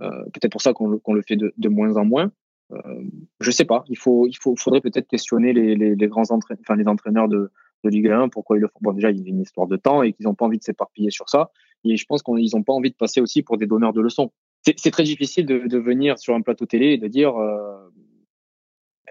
Euh, 0.02 0.10
peut-être 0.34 0.52
pour 0.52 0.62
ça 0.62 0.74
qu'on 0.74 1.00
qu'on 1.00 1.14
le 1.14 1.22
fait 1.22 1.38
de, 1.38 1.54
de, 1.58 1.70
moins 1.70 1.96
en 1.98 2.06
moins. 2.06 2.32
Euh, 2.72 3.04
je 3.40 3.52
sais 3.52 3.66
pas. 3.66 3.84
Il 3.88 3.98
faut, 3.98 4.28
il 4.28 4.38
faut, 4.38 4.56
faudrait 4.56 4.82
peut-être 4.82 5.08
questionner 5.08 5.54
les, 5.54 5.76
les, 5.76 5.96
les 5.96 6.08
grands 6.08 6.30
entraîneurs, 6.32 6.62
enfin 6.62 6.76
les 6.76 6.88
entraîneurs 6.88 7.28
de, 7.28 7.52
de 7.84 7.90
Ligue 7.90 8.10
1, 8.10 8.30
pourquoi 8.30 8.58
ils 8.58 8.62
le 8.62 8.68
font. 8.68 8.80
Bon, 8.82 8.94
déjà, 8.94 9.12
il 9.12 9.20
y 9.20 9.26
a 9.26 9.30
une 9.30 9.42
histoire 9.42 9.68
de 9.68 9.78
temps 9.78 10.04
et 10.04 10.14
qu'ils 10.14 10.26
n'ont 10.26 10.36
pas 10.36 10.46
envie 10.46 10.58
de 10.58 10.64
s'éparpiller 10.64 11.12
sur 11.12 11.30
ça. 11.30 11.52
Et 11.84 11.96
je 11.96 12.06
pense 12.06 12.24
qu'ils 12.24 12.50
n'ont 12.54 12.64
pas 12.64 12.74
envie 12.74 12.92
de 12.92 12.96
passer 12.96 13.22
aussi 13.22 13.42
pour 13.42 13.58
des 13.58 13.68
donneurs 13.68 13.94
de 13.94 14.02
leçons 14.02 14.32
c'est 14.76 14.92
très 14.92 15.04
difficile 15.04 15.46
de, 15.46 15.68
de, 15.68 15.78
venir 15.78 16.20
sur 16.20 16.36
un 16.36 16.42
plateau 16.42 16.66
télé 16.66 16.94
et 16.94 16.98
de 16.98 17.08
dire 17.08 17.38
euh, 17.38 17.90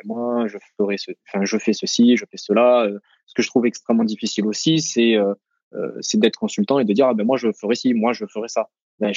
moi 0.04 0.46
je 0.48 0.58
ferai 0.76 0.98
ce, 0.98 1.12
enfin 1.26 1.44
je 1.44 1.56
fais 1.56 1.72
ceci, 1.72 2.16
je 2.16 2.24
fais 2.30 2.36
cela. 2.36 2.84
Euh, 2.84 2.98
ce 3.26 3.34
que 3.34 3.42
je 3.42 3.48
trouve 3.48 3.66
extrêmement 3.66 4.04
difficile 4.04 4.46
aussi, 4.46 4.80
c'est 4.80 5.16
euh, 5.16 5.34
euh 5.74 5.96
c'est 6.00 6.20
d'être 6.20 6.38
consultant 6.38 6.78
et 6.78 6.84
de 6.84 6.92
dire 6.92 7.06
ah 7.08 7.14
ben 7.14 7.24
moi 7.24 7.36
je 7.36 7.50
ferai 7.52 7.74
ci, 7.74 7.94
moi 7.94 8.12
je 8.12 8.26
ferai 8.26 8.48
ça. 8.48 8.68
Ben, 8.98 9.12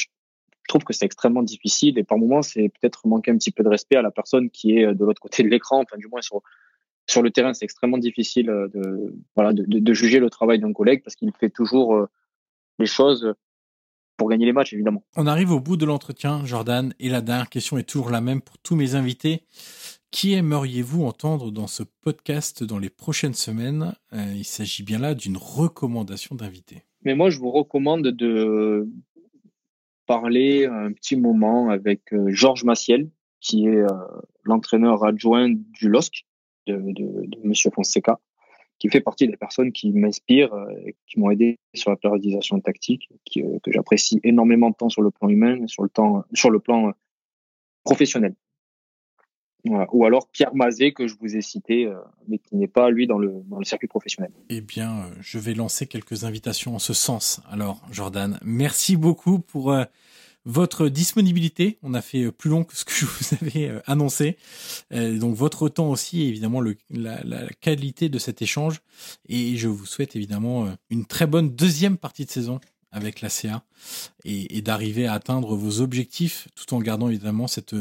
trouve 0.69 0.83
que 0.85 0.93
c'est 0.93 1.05
extrêmement 1.05 1.43
difficile 1.43 1.97
et 1.97 2.03
par 2.03 2.17
moments 2.17 2.41
c'est 2.41 2.69
peut-être 2.69 3.05
manquer 3.07 3.31
un 3.31 3.37
petit 3.37 3.51
peu 3.51 3.63
de 3.63 3.69
respect 3.69 3.97
à 3.97 4.01
la 4.01 4.11
personne 4.11 4.49
qui 4.49 4.77
est 4.77 4.93
de 4.93 5.05
l'autre 5.05 5.21
côté 5.21 5.43
de 5.43 5.49
l'écran, 5.49 5.81
enfin 5.81 5.97
du 5.97 6.07
moins 6.07 6.21
sur 6.21 6.41
sur 7.07 7.21
le 7.21 7.31
terrain 7.31 7.53
c'est 7.53 7.65
extrêmement 7.65 7.97
difficile 7.97 8.45
de 8.45 9.13
voilà 9.35 9.51
de, 9.51 9.63
de, 9.65 9.79
de 9.79 9.93
juger 9.93 10.19
le 10.19 10.29
travail 10.29 10.59
d'un 10.59 10.71
collègue 10.71 11.01
parce 11.03 11.15
qu'il 11.15 11.31
fait 11.37 11.49
toujours 11.49 12.07
les 12.79 12.85
choses 12.85 13.33
pour 14.19 14.29
gagner 14.29 14.45
les 14.45 14.53
matchs, 14.53 14.73
évidemment. 14.73 15.03
On 15.15 15.25
arrive 15.25 15.51
au 15.51 15.59
bout 15.59 15.77
de 15.77 15.85
l'entretien, 15.85 16.45
Jordan, 16.45 16.93
et 16.99 17.09
la 17.09 17.21
dernière 17.21 17.49
question 17.49 17.77
est 17.79 17.89
toujours 17.89 18.11
la 18.11 18.21
même 18.21 18.41
pour 18.41 18.57
tous 18.59 18.75
mes 18.75 18.93
invités. 18.93 19.43
Qui 20.11 20.33
aimeriez-vous 20.33 21.03
entendre 21.05 21.51
dans 21.51 21.67
ce 21.67 21.83
podcast 21.83 22.63
dans 22.63 22.79
les 22.79 22.89
prochaines 22.89 23.33
semaines? 23.33 23.95
Euh, 24.13 24.33
Il 24.35 24.43
s'agit 24.43 24.83
bien 24.83 24.99
là 24.99 25.15
d'une 25.15 25.37
recommandation 25.37 26.35
d'invité. 26.35 26.83
Mais 27.03 27.15
moi, 27.15 27.29
je 27.29 27.39
vous 27.39 27.49
recommande 27.49 28.07
de 28.09 28.89
parler 30.09 30.65
un 30.65 30.91
petit 30.91 31.15
moment 31.15 31.69
avec 31.69 32.11
euh, 32.13 32.31
Georges 32.31 32.63
Massiel, 32.63 33.11
qui 33.41 33.67
est 33.67 33.77
euh, 33.77 33.87
l'entraîneur 34.43 35.05
adjoint 35.05 35.49
du 35.49 35.87
LOSC 35.87 36.25
de, 36.65 36.77
de, 36.77 37.37
Monsieur 37.43 37.69
Fonseca 37.69 38.19
qui 38.79 38.89
fait 38.89 39.01
partie 39.01 39.27
des 39.27 39.37
personnes 39.37 39.71
qui 39.71 39.91
m'inspirent, 39.91 40.53
euh, 40.53 40.87
et 40.87 40.95
qui 41.05 41.19
m'ont 41.19 41.29
aidé 41.29 41.59
sur 41.75 41.91
la 41.91 41.95
périodisation 41.95 42.59
tactique, 42.59 43.07
que 43.35 43.71
j'apprécie 43.71 44.19
énormément 44.23 44.71
temps 44.71 44.89
sur 44.89 45.03
le 45.03 45.11
plan 45.11 45.29
humain, 45.29 45.67
sur 45.67 45.83
le 45.83 45.89
temps, 45.89 46.23
sur 46.33 46.49
le 46.49 46.59
plan 46.59 46.91
professionnel. 47.83 48.33
Ou 49.91 50.05
alors 50.05 50.27
Pierre 50.27 50.53
Mazet 50.55 50.91
que 50.91 51.07
je 51.07 51.15
vous 51.19 51.35
ai 51.35 51.41
cité, 51.41 51.91
mais 52.27 52.37
qui 52.39 52.55
n'est 52.55 52.67
pas 52.67 52.89
lui 52.89 53.07
dans 53.07 53.17
le 53.17 53.43
circuit 53.63 53.87
professionnel. 53.87 54.31
Eh 54.49 54.61
bien, 54.61 55.05
je 55.21 55.37
vais 55.39 55.53
lancer 55.53 55.87
quelques 55.87 56.23
invitations 56.23 56.75
en 56.75 56.79
ce 56.79 56.93
sens. 56.93 57.41
Alors, 57.49 57.81
Jordan, 57.91 58.39
merci 58.43 58.97
beaucoup 58.97 59.39
pour 59.39 59.73
votre 60.45 60.89
disponibilité. 60.89 61.77
On 61.83 61.93
a 61.93 62.01
fait 62.01 62.23
euh, 62.23 62.31
plus 62.31 62.49
long 62.49 62.63
que 62.63 62.75
ce 62.75 62.85
que 62.85 62.93
je 62.93 63.05
vous 63.05 63.35
avais 63.41 63.69
euh, 63.69 63.81
annoncé. 63.85 64.37
Euh, 64.93 65.17
donc 65.17 65.35
votre 65.35 65.69
temps 65.69 65.89
aussi, 65.89 66.23
évidemment, 66.23 66.61
la, 66.89 67.47
qualité 67.61 68.09
de 68.09 68.19
cet 68.19 68.41
échange. 68.41 68.81
Et 69.27 69.57
je 69.57 69.67
vous 69.67 69.85
souhaite 69.85 70.15
évidemment 70.15 70.73
une 70.89 71.05
très 71.05 71.27
bonne 71.27 71.55
deuxième 71.55 71.97
partie 71.97 72.25
de 72.25 72.31
saison 72.31 72.59
avec 72.91 73.21
la 73.21 73.29
CA 73.29 73.63
et 74.25 74.61
d'arriver 74.61 75.05
à 75.05 75.13
atteindre 75.13 75.55
vos 75.55 75.81
objectifs 75.81 76.47
tout 76.55 76.73
en 76.73 76.79
gardant 76.79 77.09
évidemment 77.09 77.47
cette, 77.47 77.75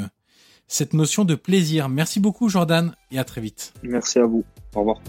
cette 0.69 0.93
notion 0.93 1.25
de 1.25 1.35
plaisir. 1.35 1.89
Merci 1.89 2.21
beaucoup 2.21 2.49
Jordan 2.49 2.95
et 3.11 3.19
à 3.19 3.25
très 3.25 3.41
vite. 3.41 3.73
Merci 3.83 4.19
à 4.19 4.27
vous. 4.27 4.45
Au 4.75 4.81
revoir. 4.81 5.01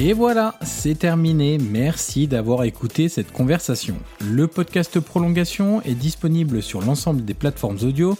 Et 0.00 0.12
voilà, 0.12 0.54
c'est 0.62 0.96
terminé. 0.96 1.58
Merci 1.58 2.28
d'avoir 2.28 2.62
écouté 2.62 3.08
cette 3.08 3.32
conversation. 3.32 3.96
Le 4.24 4.46
podcast 4.46 5.00
Prolongation 5.00 5.82
est 5.82 5.94
disponible 5.94 6.62
sur 6.62 6.82
l'ensemble 6.82 7.24
des 7.24 7.34
plateformes 7.34 7.78
audio 7.82 8.16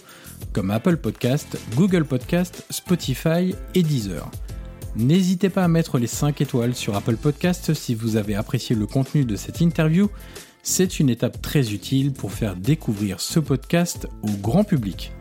comme 0.51 0.71
Apple 0.71 0.97
Podcast, 0.97 1.57
Google 1.75 2.03
Podcast, 2.03 2.65
Spotify 2.69 3.55
et 3.75 3.83
Deezer. 3.83 4.29
N'hésitez 4.95 5.49
pas 5.49 5.63
à 5.63 5.67
mettre 5.69 5.99
les 5.99 6.07
5 6.07 6.41
étoiles 6.41 6.75
sur 6.75 6.97
Apple 6.97 7.15
Podcast 7.15 7.73
si 7.73 7.95
vous 7.95 8.17
avez 8.17 8.35
apprécié 8.35 8.75
le 8.75 8.85
contenu 8.85 9.23
de 9.23 9.37
cette 9.37 9.61
interview. 9.61 10.09
C'est 10.63 10.99
une 10.99 11.09
étape 11.09 11.41
très 11.41 11.73
utile 11.73 12.13
pour 12.13 12.31
faire 12.31 12.55
découvrir 12.55 13.19
ce 13.19 13.39
podcast 13.39 14.07
au 14.23 14.31
grand 14.41 14.63
public. 14.63 15.11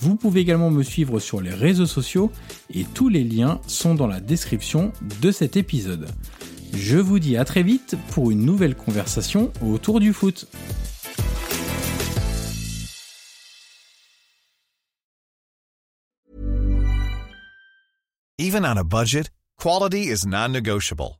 Vous 0.00 0.16
pouvez 0.16 0.40
également 0.40 0.70
me 0.70 0.82
suivre 0.82 1.20
sur 1.20 1.40
les 1.40 1.52
réseaux 1.54 1.86
sociaux 1.86 2.32
et 2.72 2.84
tous 2.84 3.08
les 3.08 3.24
liens 3.24 3.60
sont 3.66 3.94
dans 3.94 4.06
la 4.06 4.20
description 4.20 4.92
de 5.20 5.30
cet 5.30 5.56
épisode. 5.56 6.08
Je 6.74 6.96
vous 6.96 7.18
dis 7.18 7.36
à 7.36 7.44
très 7.44 7.62
vite 7.62 7.96
pour 8.12 8.30
une 8.30 8.44
nouvelle 8.44 8.74
conversation 8.74 9.52
autour 9.62 10.00
du 10.00 10.12
foot. 10.12 10.46
Even 18.38 18.64
on 18.64 18.78
a 18.78 18.84
budget, 18.84 19.30
quality 19.58 20.08
is 20.08 20.24
non-negotiable. 20.26 21.19